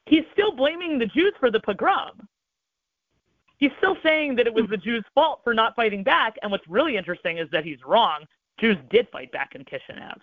he's 0.05 0.23
still 0.33 0.51
blaming 0.51 0.99
the 0.99 1.05
Jews 1.05 1.33
for 1.39 1.51
the 1.51 1.59
pogrom. 1.59 2.27
He's 3.57 3.71
still 3.77 3.95
saying 4.03 4.35
that 4.35 4.47
it 4.47 4.53
was 4.53 4.65
the 4.69 4.77
Jews' 4.77 5.05
fault 5.15 5.39
for 5.43 5.53
not 5.53 5.75
fighting 5.75 6.03
back. 6.03 6.35
And 6.41 6.51
what's 6.51 6.67
really 6.67 6.97
interesting 6.97 7.37
is 7.37 7.47
that 7.51 7.63
he's 7.63 7.77
wrong. 7.85 8.25
Jews 8.59 8.77
did 8.89 9.07
fight 9.11 9.31
back 9.31 9.55
in 9.55 9.63
Kishinev. 9.63 10.17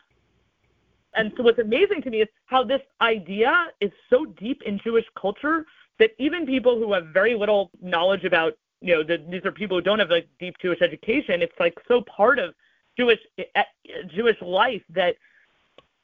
And 1.15 1.32
so 1.37 1.43
what's 1.43 1.59
amazing 1.59 2.03
to 2.03 2.11
me 2.11 2.23
is 2.23 2.28
how 2.47 2.62
this 2.62 2.82
idea 3.01 3.66
is 3.81 3.91
so 4.11 4.27
deep 4.27 4.62
in 4.66 4.78
Jewish 4.82 5.07
culture 5.20 5.65
that 5.99 6.11
even 6.19 6.47
people 6.47 6.78
who 6.78 6.93
have 6.93 7.07
very 7.09 7.35
little 7.35 7.70
knowledge 7.82 8.24
about, 8.24 8.53
you 8.81 8.94
know, 8.94 9.02
the, 9.02 9.23
these 9.28 9.44
are 9.44 9.52
people 9.52 9.77
who 9.77 9.82
don't 9.82 9.98
have 9.98 10.11
a 10.11 10.23
deep 10.39 10.57
Jewish 10.61 10.81
education. 10.81 11.43
It's 11.43 11.59
like 11.61 11.74
so 11.86 12.02
part 12.02 12.39
of 12.39 12.55
Jewish 12.97 13.20
uh, 13.55 13.62
Jewish 14.09 14.36
life 14.40 14.82
that 14.90 15.16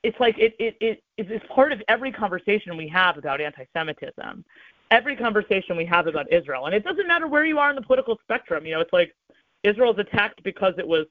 it's 0.02 0.18
like 0.20 0.38
it 0.38 0.54
it 0.58 0.76
it 0.80 1.02
it's 1.16 1.44
part 1.52 1.72
of 1.72 1.82
every 1.88 2.12
conversation 2.12 2.76
we 2.76 2.88
have 2.88 3.18
about 3.18 3.40
anti-Semitism, 3.40 4.44
every 4.90 5.16
conversation 5.16 5.76
we 5.76 5.86
have 5.86 6.06
about 6.06 6.30
Israel, 6.32 6.66
and 6.66 6.74
it 6.74 6.84
doesn't 6.84 7.08
matter 7.08 7.26
where 7.26 7.44
you 7.44 7.58
are 7.58 7.70
in 7.70 7.76
the 7.76 7.82
political 7.82 8.18
spectrum. 8.22 8.66
You 8.66 8.74
know, 8.74 8.80
it's 8.80 8.92
like 8.92 9.14
Israel 9.62 9.92
is 9.92 9.98
attacked 9.98 10.42
because 10.42 10.74
it 10.78 10.86
was 10.86 11.06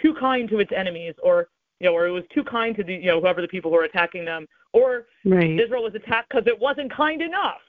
too 0.00 0.14
kind 0.14 0.48
to 0.48 0.58
its 0.58 0.72
enemies 0.74 1.14
or 1.22 1.48
you 1.80 1.86
know, 1.86 1.94
or 1.94 2.06
it 2.06 2.10
was 2.10 2.24
too 2.32 2.44
kind 2.44 2.76
to 2.76 2.84
the, 2.84 2.94
you 2.94 3.06
know, 3.06 3.20
whoever 3.20 3.40
the 3.40 3.48
people 3.48 3.70
who 3.70 3.76
were 3.76 3.84
attacking 3.84 4.24
them, 4.24 4.46
or 4.72 5.06
right. 5.24 5.58
Israel 5.58 5.82
was 5.82 5.94
attacked 5.94 6.28
because 6.28 6.46
it 6.46 6.58
wasn't 6.58 6.92
kind 6.92 7.22
enough. 7.22 7.60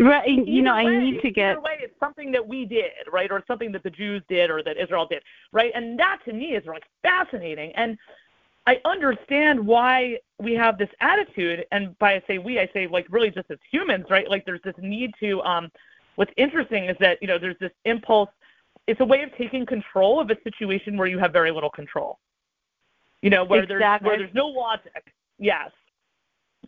Right. 0.00 0.28
Either 0.28 0.50
you 0.50 0.62
know, 0.62 0.74
way, 0.74 0.86
I 0.86 0.98
need 0.98 1.20
to 1.20 1.30
get. 1.30 1.52
Either 1.52 1.60
way, 1.60 1.78
it's 1.80 1.98
something 2.00 2.32
that 2.32 2.46
we 2.46 2.64
did, 2.64 2.90
right, 3.12 3.30
or 3.30 3.44
something 3.46 3.70
that 3.72 3.82
the 3.82 3.90
Jews 3.90 4.22
did, 4.28 4.50
or 4.50 4.62
that 4.62 4.76
Israel 4.76 5.06
did, 5.06 5.22
right, 5.52 5.72
and 5.74 5.98
that 5.98 6.18
to 6.24 6.32
me 6.32 6.54
is 6.54 6.64
like 6.66 6.84
fascinating, 7.02 7.72
and 7.76 7.98
I 8.66 8.80
understand 8.84 9.64
why 9.64 10.18
we 10.38 10.54
have 10.54 10.78
this 10.78 10.88
attitude, 11.00 11.64
and 11.70 11.98
by 11.98 12.14
I 12.14 12.22
say 12.26 12.38
we, 12.38 12.58
I 12.58 12.68
say 12.72 12.86
like 12.86 13.06
really 13.10 13.30
just 13.30 13.50
as 13.50 13.58
humans, 13.70 14.06
right? 14.08 14.28
Like 14.28 14.44
there's 14.46 14.62
this 14.64 14.74
need 14.78 15.12
to. 15.20 15.42
um 15.42 15.70
What's 16.16 16.32
interesting 16.36 16.86
is 16.86 16.96
that 17.00 17.18
you 17.22 17.28
know 17.28 17.38
there's 17.38 17.58
this 17.60 17.72
impulse 17.84 18.28
it's 18.86 19.00
a 19.00 19.04
way 19.04 19.22
of 19.22 19.30
taking 19.36 19.64
control 19.64 20.20
of 20.20 20.30
a 20.30 20.36
situation 20.42 20.96
where 20.96 21.06
you 21.06 21.18
have 21.18 21.32
very 21.32 21.50
little 21.50 21.70
control. 21.70 22.18
You 23.22 23.30
know, 23.30 23.44
where 23.44 23.62
exactly. 23.62 23.78
there's 23.78 24.18
where 24.18 24.18
there's 24.18 24.34
no 24.34 24.46
logic. 24.46 25.14
Yes. 25.38 25.70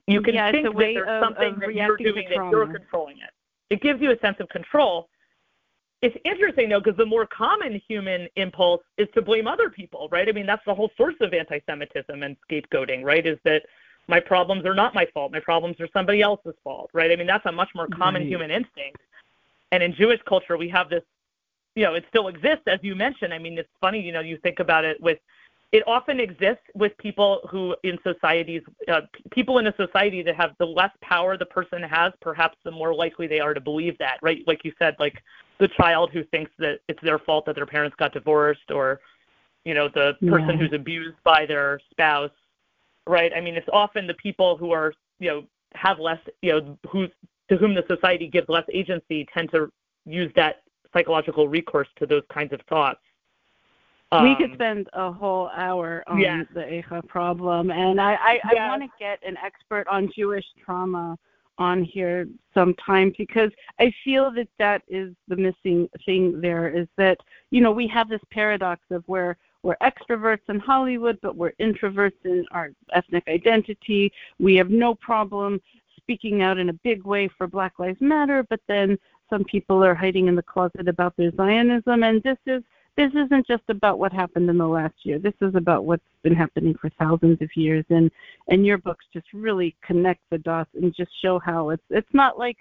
You 0.06 0.20
can 0.20 0.34
yeah, 0.34 0.50
think 0.50 0.66
that 0.66 0.76
there's 0.76 1.08
of, 1.08 1.22
something 1.22 1.54
of 1.54 1.60
that 1.60 1.74
you're 1.74 1.96
doing 1.96 2.28
that 2.28 2.50
you're 2.50 2.66
controlling 2.66 3.18
it. 3.18 3.30
It 3.70 3.80
gives 3.80 4.00
you 4.00 4.10
a 4.10 4.18
sense 4.18 4.36
of 4.40 4.48
control. 4.48 5.08
It's 6.02 6.16
interesting 6.24 6.68
though, 6.68 6.80
because 6.80 6.96
the 6.96 7.06
more 7.06 7.26
common 7.26 7.80
human 7.88 8.28
impulse 8.36 8.82
is 8.98 9.08
to 9.14 9.22
blame 9.22 9.46
other 9.46 9.70
people, 9.70 10.08
right? 10.10 10.28
I 10.28 10.32
mean, 10.32 10.46
that's 10.46 10.64
the 10.66 10.74
whole 10.74 10.90
source 10.96 11.14
of 11.20 11.32
anti-Semitism 11.32 12.22
and 12.22 12.36
scapegoating, 12.50 13.04
right? 13.04 13.24
Is 13.24 13.38
that 13.44 13.62
my 14.08 14.18
problems 14.18 14.66
are 14.66 14.74
not 14.74 14.94
my 14.94 15.06
fault. 15.14 15.30
My 15.30 15.40
problems 15.40 15.80
are 15.80 15.88
somebody 15.92 16.20
else's 16.20 16.54
fault, 16.64 16.90
right? 16.92 17.12
I 17.12 17.16
mean, 17.16 17.28
that's 17.28 17.46
a 17.46 17.52
much 17.52 17.70
more 17.74 17.86
common 17.86 18.22
right. 18.22 18.28
human 18.28 18.50
instinct. 18.50 19.00
And 19.70 19.82
in 19.82 19.94
Jewish 19.94 20.20
culture, 20.26 20.56
we 20.56 20.68
have 20.70 20.90
this 20.90 21.04
you 21.74 21.84
know, 21.84 21.94
it 21.94 22.04
still 22.08 22.28
exists, 22.28 22.64
as 22.66 22.78
you 22.82 22.94
mentioned. 22.94 23.32
I 23.32 23.38
mean, 23.38 23.56
it's 23.58 23.68
funny, 23.80 24.00
you 24.00 24.12
know, 24.12 24.20
you 24.20 24.36
think 24.38 24.60
about 24.60 24.84
it 24.84 25.00
with, 25.00 25.18
it 25.72 25.82
often 25.86 26.20
exists 26.20 26.64
with 26.74 26.96
people 26.98 27.40
who 27.50 27.74
in 27.82 27.98
societies, 28.02 28.62
uh, 28.88 29.00
people 29.30 29.58
in 29.58 29.66
a 29.66 29.74
society 29.76 30.22
that 30.22 30.36
have 30.36 30.50
the 30.58 30.66
less 30.66 30.90
power 31.00 31.38
the 31.38 31.46
person 31.46 31.82
has, 31.82 32.12
perhaps 32.20 32.58
the 32.62 32.70
more 32.70 32.94
likely 32.94 33.26
they 33.26 33.40
are 33.40 33.54
to 33.54 33.60
believe 33.60 33.96
that, 33.98 34.18
right? 34.20 34.42
Like 34.46 34.64
you 34.64 34.72
said, 34.78 34.94
like 34.98 35.22
the 35.58 35.68
child 35.68 36.10
who 36.12 36.24
thinks 36.24 36.50
that 36.58 36.80
it's 36.88 37.00
their 37.02 37.18
fault 37.18 37.46
that 37.46 37.54
their 37.54 37.66
parents 37.66 37.96
got 37.98 38.12
divorced 38.12 38.70
or, 38.70 39.00
you 39.64 39.72
know, 39.72 39.88
the 39.88 40.12
person 40.28 40.50
yeah. 40.50 40.56
who's 40.56 40.74
abused 40.74 41.16
by 41.24 41.46
their 41.46 41.80
spouse, 41.90 42.30
right? 43.06 43.32
I 43.34 43.40
mean, 43.40 43.56
it's 43.56 43.68
often 43.72 44.06
the 44.06 44.14
people 44.14 44.58
who 44.58 44.72
are, 44.72 44.92
you 45.20 45.30
know, 45.30 45.44
have 45.74 45.98
less, 45.98 46.20
you 46.42 46.52
know, 46.52 46.78
who 46.90 47.08
to 47.48 47.56
whom 47.56 47.74
the 47.74 47.84
society 47.88 48.28
gives 48.28 48.48
less 48.50 48.64
agency 48.72 49.26
tend 49.32 49.50
to 49.52 49.72
use 50.04 50.30
that 50.36 50.62
psychological 50.92 51.48
recourse 51.48 51.88
to 51.96 52.06
those 52.06 52.22
kinds 52.30 52.52
of 52.52 52.60
thoughts. 52.68 53.00
Um, 54.12 54.24
we 54.24 54.36
could 54.36 54.52
spend 54.52 54.88
a 54.92 55.10
whole 55.10 55.48
hour 55.56 56.04
on 56.06 56.20
yes. 56.20 56.44
the 56.54 56.60
Eicha 56.60 57.06
problem, 57.08 57.70
and 57.70 57.98
I, 57.98 58.14
I, 58.14 58.32
yes. 58.52 58.54
I 58.60 58.68
want 58.68 58.82
to 58.82 58.88
get 58.98 59.18
an 59.26 59.38
expert 59.42 59.88
on 59.88 60.10
Jewish 60.14 60.44
trauma 60.62 61.18
on 61.58 61.82
here 61.82 62.26
sometime 62.52 63.12
because 63.16 63.50
I 63.78 63.92
feel 64.04 64.30
that 64.32 64.48
that 64.58 64.82
is 64.88 65.14
the 65.28 65.36
missing 65.36 65.88
thing 66.04 66.40
there 66.40 66.68
is 66.68 66.88
that, 66.96 67.18
you 67.50 67.60
know, 67.60 67.72
we 67.72 67.86
have 67.88 68.08
this 68.08 68.20
paradox 68.30 68.82
of 68.90 69.02
where 69.06 69.36
we're 69.62 69.76
extroverts 69.76 70.48
in 70.48 70.58
Hollywood, 70.58 71.18
but 71.22 71.36
we're 71.36 71.52
introverts 71.52 72.24
in 72.24 72.44
our 72.50 72.70
ethnic 72.92 73.24
identity. 73.28 74.12
We 74.38 74.56
have 74.56 74.70
no 74.70 74.94
problem 74.94 75.60
speaking 75.96 76.42
out 76.42 76.58
in 76.58 76.68
a 76.68 76.74
big 76.74 77.04
way 77.04 77.28
for 77.38 77.46
Black 77.46 77.78
Lives 77.78 78.00
Matter, 78.00 78.44
but 78.50 78.60
then 78.66 78.98
some 79.30 79.44
people 79.44 79.82
are 79.82 79.94
hiding 79.94 80.26
in 80.26 80.34
the 80.34 80.42
closet 80.42 80.88
about 80.88 81.16
their 81.16 81.30
Zionism, 81.36 82.02
and 82.02 82.22
this 82.22 82.38
is 82.46 82.62
this 82.96 83.10
isn't 83.14 83.46
just 83.46 83.62
about 83.68 83.98
what 83.98 84.12
happened 84.12 84.50
in 84.50 84.58
the 84.58 84.66
last 84.66 84.94
year. 85.02 85.18
This 85.18 85.34
is 85.40 85.54
about 85.54 85.84
what's 85.84 86.02
been 86.22 86.34
happening 86.34 86.74
for 86.80 86.90
thousands 86.98 87.40
of 87.40 87.48
years, 87.56 87.84
and 87.88 88.10
and 88.48 88.66
your 88.66 88.78
books 88.78 89.04
just 89.12 89.26
really 89.32 89.74
connect 89.82 90.20
the 90.30 90.38
dots 90.38 90.70
and 90.74 90.94
just 90.94 91.10
show 91.22 91.38
how 91.38 91.70
it's 91.70 91.82
it's 91.90 92.12
not 92.12 92.38
like 92.38 92.58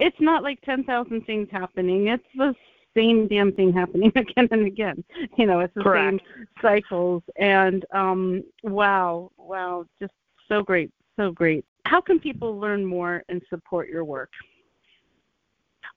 it's 0.00 0.20
not 0.20 0.42
like 0.42 0.60
ten 0.62 0.82
thousand 0.84 1.24
things 1.26 1.48
happening. 1.52 2.08
It's 2.08 2.24
the 2.34 2.54
same 2.96 3.28
damn 3.28 3.52
thing 3.52 3.72
happening 3.72 4.12
again 4.16 4.48
and 4.50 4.66
again. 4.66 5.04
You 5.36 5.46
know, 5.46 5.60
it's 5.60 5.74
the 5.74 5.82
Correct. 5.82 6.20
same 6.20 6.44
cycles. 6.60 7.22
And 7.36 7.84
um, 7.92 8.42
wow, 8.62 9.30
wow, 9.36 9.84
just 10.00 10.12
so 10.48 10.62
great, 10.62 10.90
so 11.16 11.30
great. 11.30 11.64
How 11.86 12.00
can 12.00 12.18
people 12.18 12.58
learn 12.58 12.84
more 12.84 13.22
and 13.28 13.40
support 13.48 13.88
your 13.88 14.04
work? 14.04 14.30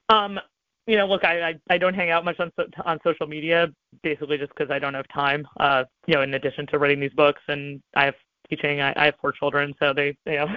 Um, 0.10 0.40
you 0.88 0.98
know, 0.98 1.06
look, 1.06 1.24
I, 1.24 1.50
I 1.50 1.60
I 1.70 1.78
don't 1.78 1.94
hang 1.94 2.10
out 2.10 2.26
much 2.26 2.40
on 2.40 2.52
on 2.86 3.00
social 3.04 3.28
media, 3.28 3.68
basically 4.04 4.38
just 4.38 4.52
because 4.56 4.72
I 4.72 4.80
don't 4.80 4.94
have 4.94 5.08
time. 5.10 5.48
Uh, 5.60 5.84
you 6.08 6.16
know, 6.16 6.22
in 6.22 6.34
addition 6.34 6.68
to 6.68 6.80
writing 6.80 7.00
these 7.00 7.14
books, 7.14 7.42
and 7.48 7.82
I 7.96 8.06
have 8.06 8.16
teaching. 8.52 8.82
I, 8.82 8.94
I 8.96 9.06
have 9.06 9.16
four 9.20 9.32
children, 9.32 9.74
so 9.80 9.94
they, 9.94 10.16
you 10.26 10.34
know, 10.38 10.48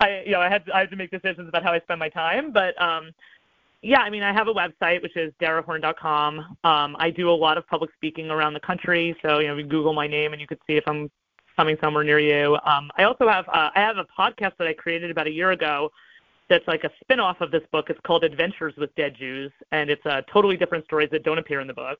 I, 0.00 0.22
you 0.24 0.32
know, 0.32 0.40
I 0.40 0.48
had, 0.48 0.64
I 0.72 0.80
had 0.80 0.90
to 0.90 0.96
make 0.96 1.10
decisions 1.10 1.48
about 1.48 1.62
how 1.62 1.72
I 1.72 1.80
spend 1.80 1.98
my 1.98 2.08
time. 2.08 2.52
But 2.52 2.80
um, 2.80 3.10
yeah, 3.82 4.00
I 4.00 4.08
mean, 4.08 4.22
I 4.22 4.32
have 4.32 4.48
a 4.48 4.54
website 4.54 5.02
which 5.02 5.16
is 5.16 5.32
darahorn.com. 5.42 6.38
Um, 6.64 6.96
I 6.98 7.10
do 7.10 7.28
a 7.28 7.32
lot 7.32 7.58
of 7.58 7.66
public 7.66 7.90
speaking 7.96 8.30
around 8.30 8.54
the 8.54 8.60
country, 8.60 9.14
so 9.22 9.40
you 9.40 9.48
know, 9.48 9.56
you 9.56 9.64
Google 9.64 9.92
my 9.92 10.06
name 10.06 10.32
and 10.32 10.40
you 10.40 10.46
could 10.46 10.60
see 10.66 10.76
if 10.76 10.84
I'm 10.86 11.10
coming 11.56 11.76
somewhere 11.82 12.04
near 12.04 12.18
you. 12.18 12.56
Um, 12.64 12.90
I 12.96 13.04
also 13.04 13.28
have 13.28 13.46
uh, 13.48 13.70
I 13.74 13.80
have 13.80 13.96
a 13.98 14.06
podcast 14.18 14.56
that 14.58 14.66
I 14.66 14.72
created 14.72 15.10
about 15.10 15.26
a 15.26 15.32
year 15.32 15.50
ago 15.50 15.90
that's 16.48 16.66
like 16.68 16.84
a 16.84 16.90
spin-off 17.00 17.40
of 17.40 17.50
this 17.50 17.62
book. 17.72 17.90
It's 17.90 18.00
called 18.06 18.24
Adventures 18.24 18.74
with 18.76 18.94
Dead 18.94 19.14
Jews, 19.18 19.52
and 19.72 19.90
it's 19.90 20.04
uh, 20.06 20.22
totally 20.32 20.56
different 20.56 20.84
stories 20.84 21.08
that 21.10 21.22
don't 21.24 21.38
appear 21.38 21.60
in 21.60 21.66
the 21.66 21.74
book. 21.74 21.98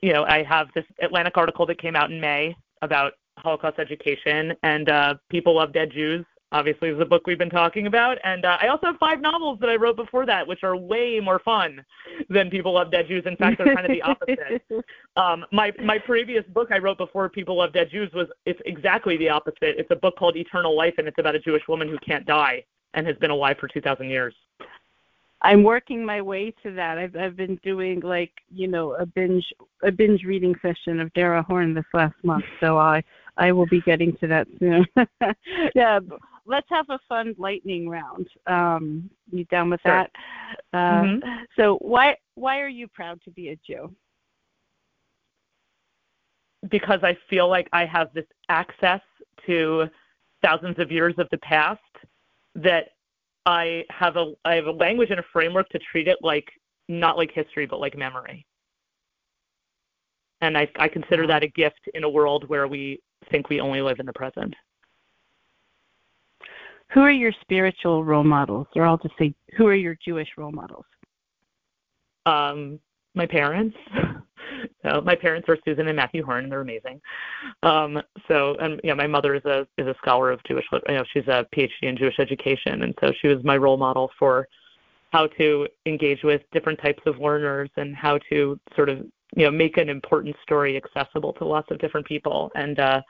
You 0.00 0.12
know, 0.12 0.24
I 0.24 0.42
have 0.44 0.68
this 0.74 0.84
Atlantic 1.02 1.36
article 1.36 1.66
that 1.66 1.80
came 1.80 1.96
out 1.96 2.10
in 2.10 2.20
May 2.20 2.56
about 2.82 3.14
Holocaust 3.36 3.78
education, 3.78 4.54
and 4.62 4.88
uh, 4.88 5.14
People 5.28 5.56
Love 5.56 5.72
Dead 5.72 5.90
Jews 5.90 6.24
obviously 6.52 6.88
is 6.88 6.98
the 6.98 7.04
book 7.04 7.26
we've 7.26 7.38
been 7.38 7.50
talking 7.50 7.86
about. 7.86 8.18
And 8.24 8.44
uh, 8.44 8.56
I 8.60 8.68
also 8.68 8.86
have 8.86 8.96
five 8.98 9.20
novels 9.20 9.58
that 9.60 9.68
I 9.68 9.76
wrote 9.76 9.96
before 9.96 10.24
that, 10.26 10.46
which 10.46 10.62
are 10.62 10.76
way 10.76 11.20
more 11.20 11.38
fun 11.40 11.84
than 12.30 12.50
People 12.50 12.74
Love 12.74 12.90
Dead 12.90 13.06
Jews. 13.06 13.24
In 13.26 13.36
fact, 13.36 13.58
they're 13.58 13.74
kind 13.74 13.86
of 13.86 13.92
the 13.92 14.02
opposite. 14.02 14.62
um, 15.16 15.44
my 15.52 15.72
my 15.84 15.98
previous 15.98 16.44
book 16.54 16.68
I 16.72 16.78
wrote 16.78 16.98
before 16.98 17.28
People 17.28 17.58
Love 17.58 17.72
Dead 17.72 17.90
Jews 17.90 18.10
was 18.14 18.28
it's 18.46 18.60
exactly 18.64 19.16
the 19.16 19.28
opposite. 19.28 19.76
It's 19.78 19.90
a 19.90 19.96
book 19.96 20.16
called 20.16 20.36
Eternal 20.36 20.76
Life, 20.76 20.94
and 20.98 21.06
it's 21.06 21.18
about 21.18 21.34
a 21.34 21.40
Jewish 21.40 21.62
woman 21.68 21.88
who 21.88 21.98
can't 21.98 22.26
die 22.26 22.64
and 22.94 23.06
has 23.06 23.16
been 23.16 23.30
alive 23.30 23.56
for 23.58 23.68
two 23.68 23.80
thousand 23.80 24.08
years. 24.08 24.34
I'm 25.40 25.62
working 25.62 26.04
my 26.04 26.20
way 26.20 26.52
to 26.62 26.72
that. 26.72 26.98
I've 26.98 27.14
I've 27.14 27.36
been 27.36 27.56
doing 27.62 28.00
like 28.00 28.32
you 28.50 28.66
know 28.66 28.94
a 28.94 29.06
binge 29.06 29.46
a 29.82 29.92
binge 29.92 30.24
reading 30.24 30.54
session 30.60 31.00
of 31.00 31.12
Dara 31.14 31.42
Horn 31.42 31.74
this 31.74 31.84
last 31.94 32.16
month, 32.24 32.44
so 32.60 32.76
I 32.78 33.02
I 33.36 33.52
will 33.52 33.66
be 33.66 33.80
getting 33.82 34.16
to 34.16 34.26
that 34.26 34.48
soon. 34.58 34.84
yeah, 35.74 36.00
let's 36.44 36.66
have 36.70 36.86
a 36.88 36.98
fun 37.08 37.34
lightning 37.38 37.88
round. 37.88 38.26
Um, 38.46 39.08
you 39.30 39.44
down 39.44 39.70
with 39.70 39.80
sure. 39.82 39.92
that? 39.92 40.10
Uh, 40.72 41.02
mm-hmm. 41.02 41.28
So 41.56 41.76
why 41.80 42.16
why 42.34 42.58
are 42.60 42.68
you 42.68 42.88
proud 42.88 43.20
to 43.24 43.30
be 43.30 43.50
a 43.50 43.56
Jew? 43.64 43.94
Because 46.68 47.00
I 47.04 47.16
feel 47.30 47.48
like 47.48 47.68
I 47.72 47.86
have 47.86 48.12
this 48.12 48.26
access 48.48 49.00
to 49.46 49.84
thousands 50.42 50.80
of 50.80 50.90
years 50.90 51.14
of 51.18 51.28
the 51.30 51.38
past 51.38 51.80
that 52.54 52.90
I 53.46 53.84
have 53.90 54.16
a 54.16 54.32
I 54.44 54.54
have 54.54 54.66
a 54.66 54.72
language 54.72 55.10
and 55.10 55.20
a 55.20 55.24
framework 55.32 55.68
to 55.70 55.78
treat 55.78 56.08
it 56.08 56.18
like 56.22 56.48
not 56.88 57.16
like 57.16 57.30
history 57.32 57.66
but 57.66 57.80
like 57.80 57.96
memory. 57.96 58.46
And 60.40 60.56
I 60.56 60.68
I 60.78 60.88
consider 60.88 61.26
that 61.26 61.42
a 61.42 61.48
gift 61.48 61.80
in 61.94 62.04
a 62.04 62.08
world 62.08 62.48
where 62.48 62.68
we 62.68 63.00
think 63.30 63.48
we 63.48 63.60
only 63.60 63.80
live 63.80 64.00
in 64.00 64.06
the 64.06 64.12
present. 64.12 64.54
Who 66.92 67.00
are 67.00 67.10
your 67.10 67.32
spiritual 67.42 68.02
role 68.04 68.24
models? 68.24 68.66
Or 68.74 68.86
I'll 68.86 68.96
just 68.96 69.14
say, 69.18 69.34
who 69.56 69.66
are 69.66 69.74
your 69.74 69.96
Jewish 70.02 70.28
role 70.38 70.52
models? 70.52 70.86
Um, 72.24 72.80
my 73.14 73.26
parents. 73.26 73.76
so 74.84 75.00
my 75.00 75.14
parents 75.14 75.48
are 75.48 75.58
Susan 75.64 75.88
and 75.88 75.96
Matthew 75.96 76.24
Horn, 76.24 76.44
and 76.44 76.52
they're 76.52 76.60
amazing. 76.60 77.00
Um, 77.62 78.00
so, 78.26 78.56
and 78.60 78.80
yeah, 78.84 78.94
my 78.94 79.06
mother 79.06 79.34
is 79.34 79.44
a 79.44 79.66
is 79.76 79.86
a 79.86 79.94
scholar 79.98 80.30
of 80.30 80.42
Jewish. 80.44 80.64
You 80.72 80.94
know, 80.94 81.04
she's 81.12 81.26
a 81.28 81.46
PhD 81.54 81.70
in 81.82 81.96
Jewish 81.96 82.18
education, 82.18 82.82
and 82.82 82.94
so 83.00 83.12
she 83.20 83.28
was 83.28 83.42
my 83.44 83.56
role 83.56 83.76
model 83.76 84.10
for 84.18 84.48
how 85.10 85.26
to 85.26 85.66
engage 85.86 86.22
with 86.22 86.42
different 86.52 86.80
types 86.80 87.02
of 87.06 87.18
learners 87.18 87.70
and 87.76 87.96
how 87.96 88.18
to 88.30 88.58
sort 88.76 88.88
of 88.88 89.06
you 89.36 89.44
know 89.44 89.50
make 89.50 89.76
an 89.76 89.88
important 89.88 90.34
story 90.42 90.76
accessible 90.76 91.32
to 91.34 91.44
lots 91.44 91.70
of 91.70 91.78
different 91.78 92.06
people 92.06 92.50
and 92.54 92.78
uh 92.78 93.00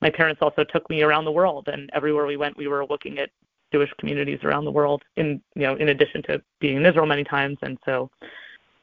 my 0.00 0.10
parents 0.10 0.40
also 0.42 0.64
took 0.64 0.88
me 0.88 1.02
around 1.02 1.24
the 1.24 1.32
world 1.32 1.68
and 1.68 1.90
everywhere 1.92 2.26
we 2.26 2.36
went 2.36 2.56
we 2.56 2.66
were 2.66 2.86
looking 2.86 3.18
at 3.18 3.30
jewish 3.72 3.90
communities 3.98 4.38
around 4.42 4.64
the 4.64 4.70
world 4.70 5.02
in 5.16 5.40
you 5.54 5.62
know 5.62 5.74
in 5.76 5.90
addition 5.90 6.22
to 6.22 6.40
being 6.60 6.76
in 6.76 6.86
israel 6.86 7.06
many 7.06 7.24
times 7.24 7.58
and 7.62 7.78
so 7.84 8.10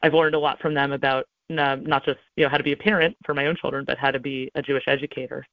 i've 0.03 0.13
learned 0.13 0.35
a 0.35 0.39
lot 0.39 0.59
from 0.59 0.73
them 0.73 0.91
about 0.91 1.25
not 1.49 2.05
just 2.05 2.19
you 2.35 2.43
know 2.43 2.49
how 2.49 2.57
to 2.57 2.63
be 2.63 2.71
a 2.71 2.77
parent 2.77 3.15
for 3.25 3.33
my 3.33 3.45
own 3.45 3.55
children 3.59 3.83
but 3.85 3.97
how 3.97 4.11
to 4.11 4.19
be 4.19 4.49
a 4.55 4.61
jewish 4.61 4.83
educator 4.87 5.45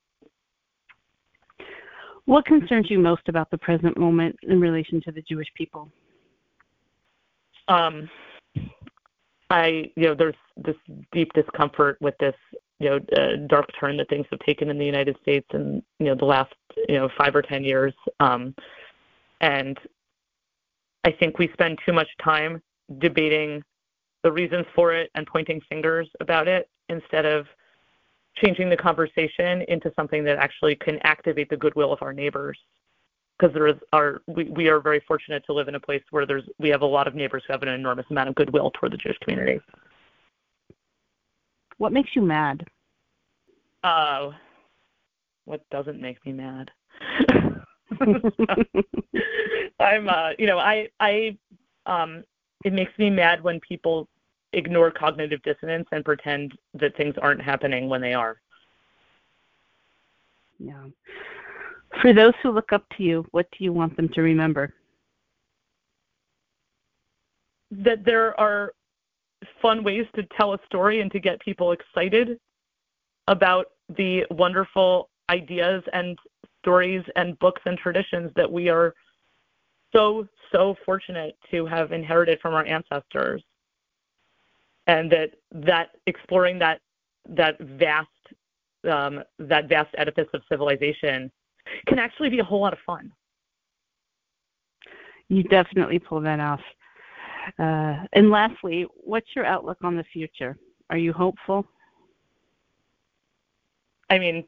what 2.26 2.44
concerns 2.44 2.90
you 2.90 2.98
most 2.98 3.22
about 3.28 3.50
the 3.50 3.58
present 3.58 3.96
moment 3.98 4.36
in 4.44 4.60
relation 4.60 5.00
to 5.00 5.12
the 5.12 5.22
jewish 5.22 5.48
people 5.56 5.90
um 7.68 8.08
I, 9.50 9.90
you 9.96 10.06
know, 10.06 10.14
there's 10.14 10.36
this 10.56 10.76
deep 11.12 11.32
discomfort 11.32 11.98
with 12.00 12.16
this, 12.18 12.34
you 12.78 12.88
know, 12.88 13.00
uh, 13.16 13.46
dark 13.48 13.68
turn 13.78 13.96
that 13.96 14.08
things 14.08 14.26
have 14.30 14.38
taken 14.40 14.70
in 14.70 14.78
the 14.78 14.86
United 14.86 15.16
States 15.20 15.46
in, 15.52 15.82
you 15.98 16.06
know, 16.06 16.14
the 16.14 16.24
last, 16.24 16.54
you 16.88 16.96
know, 16.96 17.10
five 17.18 17.34
or 17.34 17.42
ten 17.42 17.64
years. 17.64 17.92
Um, 18.20 18.54
and 19.40 19.76
I 21.04 21.10
think 21.10 21.38
we 21.38 21.50
spend 21.52 21.78
too 21.84 21.92
much 21.92 22.08
time 22.22 22.62
debating 22.98 23.62
the 24.22 24.32
reasons 24.32 24.66
for 24.74 24.92
it 24.94 25.10
and 25.14 25.26
pointing 25.26 25.60
fingers 25.68 26.08
about 26.20 26.48
it 26.48 26.68
instead 26.88 27.24
of 27.24 27.46
changing 28.36 28.70
the 28.70 28.76
conversation 28.76 29.62
into 29.68 29.92
something 29.96 30.24
that 30.24 30.38
actually 30.38 30.76
can 30.76 30.98
activate 31.02 31.48
the 31.50 31.56
goodwill 31.56 31.92
of 31.92 32.00
our 32.02 32.12
neighbors 32.12 32.58
because 33.38 33.52
there 33.54 33.66
is 33.66 33.76
our 33.92 34.22
we, 34.26 34.44
we 34.44 34.68
are 34.68 34.80
very 34.80 35.02
fortunate 35.06 35.44
to 35.46 35.52
live 35.52 35.68
in 35.68 35.74
a 35.74 35.80
place 35.80 36.02
where 36.10 36.26
there's 36.26 36.44
we 36.58 36.68
have 36.68 36.82
a 36.82 36.86
lot 36.86 37.08
of 37.08 37.14
neighbors 37.14 37.42
who 37.46 37.52
have 37.52 37.62
an 37.62 37.68
enormous 37.68 38.06
amount 38.10 38.28
of 38.28 38.34
goodwill 38.34 38.70
toward 38.72 38.92
the 38.92 38.96
Jewish 38.96 39.18
community. 39.18 39.60
What 41.78 41.92
makes 41.92 42.10
you 42.14 42.22
mad? 42.22 42.66
Uh, 43.82 44.32
what 45.46 45.62
doesn't 45.70 46.00
make 46.00 46.24
me 46.26 46.32
mad? 46.32 46.70
I'm 49.80 50.08
uh, 50.08 50.30
you 50.38 50.46
know, 50.46 50.58
I 50.58 50.88
I 51.00 51.36
um 51.86 52.24
it 52.64 52.72
makes 52.72 52.92
me 52.98 53.10
mad 53.10 53.42
when 53.42 53.60
people 53.60 54.08
ignore 54.52 54.90
cognitive 54.90 55.42
dissonance 55.42 55.86
and 55.92 56.04
pretend 56.04 56.56
that 56.74 56.96
things 56.96 57.14
aren't 57.20 57.40
happening 57.40 57.88
when 57.88 58.00
they 58.00 58.14
are. 58.14 58.40
Yeah. 60.58 60.84
For 62.02 62.12
those 62.12 62.34
who 62.42 62.50
look 62.50 62.72
up 62.72 62.84
to 62.96 63.02
you, 63.02 63.26
what 63.30 63.46
do 63.56 63.64
you 63.64 63.72
want 63.72 63.96
them 63.96 64.08
to 64.10 64.22
remember? 64.22 64.74
That 67.70 68.04
there 68.04 68.38
are 68.38 68.72
fun 69.62 69.82
ways 69.82 70.06
to 70.16 70.22
tell 70.36 70.52
a 70.52 70.58
story 70.66 71.00
and 71.00 71.10
to 71.12 71.20
get 71.20 71.40
people 71.40 71.72
excited 71.72 72.38
about 73.28 73.66
the 73.96 74.26
wonderful 74.30 75.08
ideas 75.30 75.82
and 75.92 76.18
stories 76.60 77.02
and 77.16 77.38
books 77.38 77.62
and 77.64 77.78
traditions 77.78 78.30
that 78.36 78.50
we 78.50 78.68
are 78.68 78.94
so 79.92 80.26
so 80.52 80.74
fortunate 80.84 81.36
to 81.50 81.66
have 81.66 81.92
inherited 81.92 82.40
from 82.40 82.54
our 82.54 82.64
ancestors 82.64 83.42
and 84.86 85.10
that 85.10 85.30
that 85.52 85.90
exploring 86.06 86.58
that 86.58 86.80
that 87.28 87.58
vast 87.60 88.08
um, 88.90 89.22
that 89.38 89.68
vast 89.68 89.94
edifice 89.98 90.28
of 90.34 90.42
civilization 90.48 91.30
can 91.86 91.98
actually 91.98 92.30
be 92.30 92.38
a 92.38 92.44
whole 92.44 92.60
lot 92.60 92.72
of 92.72 92.78
fun. 92.84 93.12
You 95.28 95.42
definitely 95.44 95.98
pull 95.98 96.20
that 96.22 96.40
off. 96.40 96.60
Uh, 97.58 98.04
and 98.12 98.30
lastly, 98.30 98.86
what's 98.96 99.28
your 99.36 99.44
outlook 99.44 99.78
on 99.82 99.96
the 99.96 100.04
future? 100.04 100.56
Are 100.88 100.98
you 100.98 101.12
hopeful? 101.12 101.64
I 104.08 104.18
mean, 104.18 104.44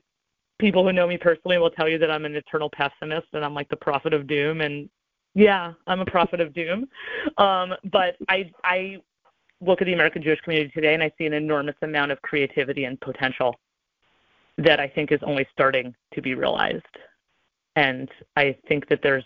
people 0.58 0.84
who 0.84 0.92
know 0.92 1.06
me 1.06 1.16
personally 1.16 1.58
will 1.58 1.70
tell 1.70 1.88
you 1.88 1.98
that 1.98 2.10
I'm 2.10 2.24
an 2.24 2.34
eternal 2.34 2.70
pessimist 2.70 3.28
and 3.32 3.44
I'm 3.44 3.54
like 3.54 3.68
the 3.68 3.76
prophet 3.76 4.12
of 4.12 4.26
doom. 4.26 4.60
And 4.60 4.88
yeah, 5.34 5.72
I'm 5.86 6.00
a 6.00 6.06
prophet 6.06 6.40
of 6.40 6.52
doom. 6.52 6.88
Um, 7.38 7.74
but 7.90 8.16
I, 8.28 8.50
I 8.64 8.98
look 9.60 9.80
at 9.80 9.86
the 9.86 9.92
American 9.92 10.22
Jewish 10.22 10.40
community 10.40 10.70
today 10.74 10.94
and 10.94 11.02
I 11.02 11.12
see 11.16 11.26
an 11.26 11.32
enormous 11.32 11.76
amount 11.82 12.12
of 12.12 12.20
creativity 12.22 12.84
and 12.84 13.00
potential 13.00 13.54
that 14.58 14.80
I 14.80 14.88
think 14.88 15.12
is 15.12 15.20
only 15.22 15.46
starting 15.52 15.94
to 16.14 16.20
be 16.20 16.34
realized. 16.34 16.82
And 17.76 18.10
I 18.36 18.56
think 18.68 18.88
that 18.88 19.00
there's 19.02 19.24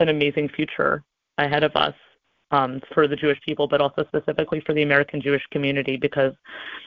an 0.00 0.08
amazing 0.08 0.48
future 0.48 1.04
ahead 1.38 1.62
of 1.62 1.74
us 1.76 1.94
um, 2.50 2.80
for 2.92 3.06
the 3.06 3.14
Jewish 3.14 3.40
people, 3.42 3.68
but 3.68 3.80
also 3.80 4.04
specifically 4.08 4.60
for 4.66 4.74
the 4.74 4.82
American 4.82 5.20
Jewish 5.20 5.42
community, 5.52 5.96
because 5.96 6.32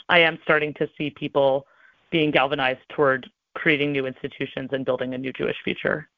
I 0.09 0.19
am 0.19 0.39
starting 0.43 0.73
to 0.75 0.89
see 0.97 1.11
people 1.11 1.65
being 2.11 2.31
galvanized 2.31 2.81
toward 2.89 3.29
creating 3.53 3.91
new 3.91 4.05
institutions 4.05 4.69
and 4.73 4.83
building 4.83 5.13
a 5.13 5.17
new 5.17 5.31
Jewish 5.31 5.57
future. 5.63 6.09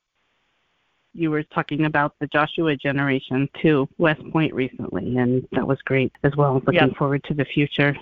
You 1.13 1.31
were 1.31 1.43
talking 1.43 1.85
about 1.85 2.15
the 2.19 2.27
Joshua 2.27 2.75
generation 2.75 3.47
to 3.61 3.87
West 3.97 4.21
Point 4.31 4.53
recently, 4.53 5.17
and 5.17 5.47
that 5.51 5.67
was 5.67 5.79
great 5.81 6.11
as 6.23 6.35
well. 6.35 6.55
Looking 6.55 6.73
yep. 6.73 6.95
forward 6.95 7.23
to 7.25 7.33
the 7.33 7.45
future. 7.45 7.95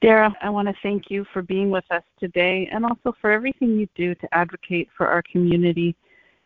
Dara, 0.00 0.34
I 0.40 0.50
want 0.50 0.68
to 0.68 0.74
thank 0.82 1.10
you 1.10 1.26
for 1.32 1.42
being 1.42 1.70
with 1.70 1.84
us 1.90 2.04
today 2.18 2.68
and 2.72 2.84
also 2.84 3.14
for 3.20 3.30
everything 3.30 3.78
you 3.78 3.88
do 3.94 4.14
to 4.14 4.34
advocate 4.34 4.88
for 4.96 5.08
our 5.08 5.22
community. 5.22 5.96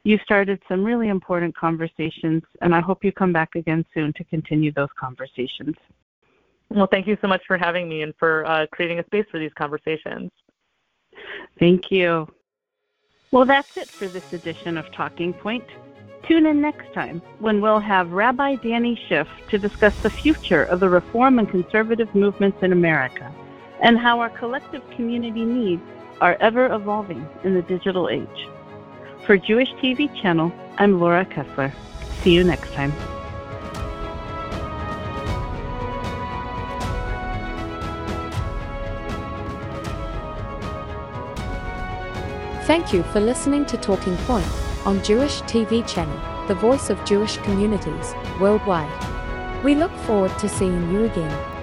You 0.02 0.18
started 0.24 0.60
some 0.68 0.82
really 0.82 1.08
important 1.08 1.56
conversations, 1.56 2.42
and 2.62 2.74
I 2.74 2.80
hope 2.80 3.04
you 3.04 3.12
come 3.12 3.32
back 3.32 3.54
again 3.54 3.84
soon 3.94 4.12
to 4.14 4.24
continue 4.24 4.72
those 4.72 4.88
conversations. 4.98 5.76
Well, 6.70 6.86
thank 6.86 7.06
you 7.06 7.16
so 7.20 7.28
much 7.28 7.42
for 7.46 7.56
having 7.56 7.88
me 7.88 8.02
and 8.02 8.14
for 8.18 8.44
uh, 8.46 8.66
creating 8.72 8.98
a 8.98 9.04
space 9.04 9.26
for 9.30 9.38
these 9.38 9.52
conversations. 9.54 10.30
Thank 11.58 11.90
you. 11.90 12.26
Well, 13.34 13.44
that's 13.44 13.76
it 13.76 13.88
for 13.88 14.06
this 14.06 14.32
edition 14.32 14.78
of 14.78 14.92
Talking 14.92 15.32
Point. 15.32 15.64
Tune 16.22 16.46
in 16.46 16.60
next 16.60 16.92
time 16.94 17.20
when 17.40 17.60
we'll 17.60 17.80
have 17.80 18.12
Rabbi 18.12 18.54
Danny 18.54 18.94
Schiff 19.08 19.26
to 19.50 19.58
discuss 19.58 19.92
the 20.04 20.08
future 20.08 20.62
of 20.62 20.78
the 20.78 20.88
reform 20.88 21.40
and 21.40 21.50
conservative 21.50 22.14
movements 22.14 22.62
in 22.62 22.70
America 22.70 23.34
and 23.80 23.98
how 23.98 24.20
our 24.20 24.30
collective 24.30 24.88
community 24.90 25.44
needs 25.44 25.82
are 26.20 26.36
ever 26.38 26.72
evolving 26.72 27.28
in 27.42 27.54
the 27.54 27.62
digital 27.62 28.08
age. 28.08 28.48
For 29.26 29.36
Jewish 29.36 29.72
TV 29.82 30.06
Channel, 30.22 30.52
I'm 30.78 31.00
Laura 31.00 31.24
Kessler. 31.24 31.72
See 32.22 32.34
you 32.34 32.44
next 32.44 32.72
time. 32.74 32.92
Thank 42.66 42.94
you 42.94 43.02
for 43.02 43.20
listening 43.20 43.66
to 43.66 43.76
Talking 43.76 44.16
Point 44.24 44.48
on 44.86 45.04
Jewish 45.04 45.42
TV 45.42 45.86
Channel, 45.86 46.46
the 46.48 46.54
voice 46.54 46.88
of 46.88 47.04
Jewish 47.04 47.36
communities 47.36 48.14
worldwide. 48.40 48.90
We 49.62 49.74
look 49.74 49.92
forward 50.06 50.38
to 50.38 50.48
seeing 50.48 50.90
you 50.90 51.04
again. 51.04 51.53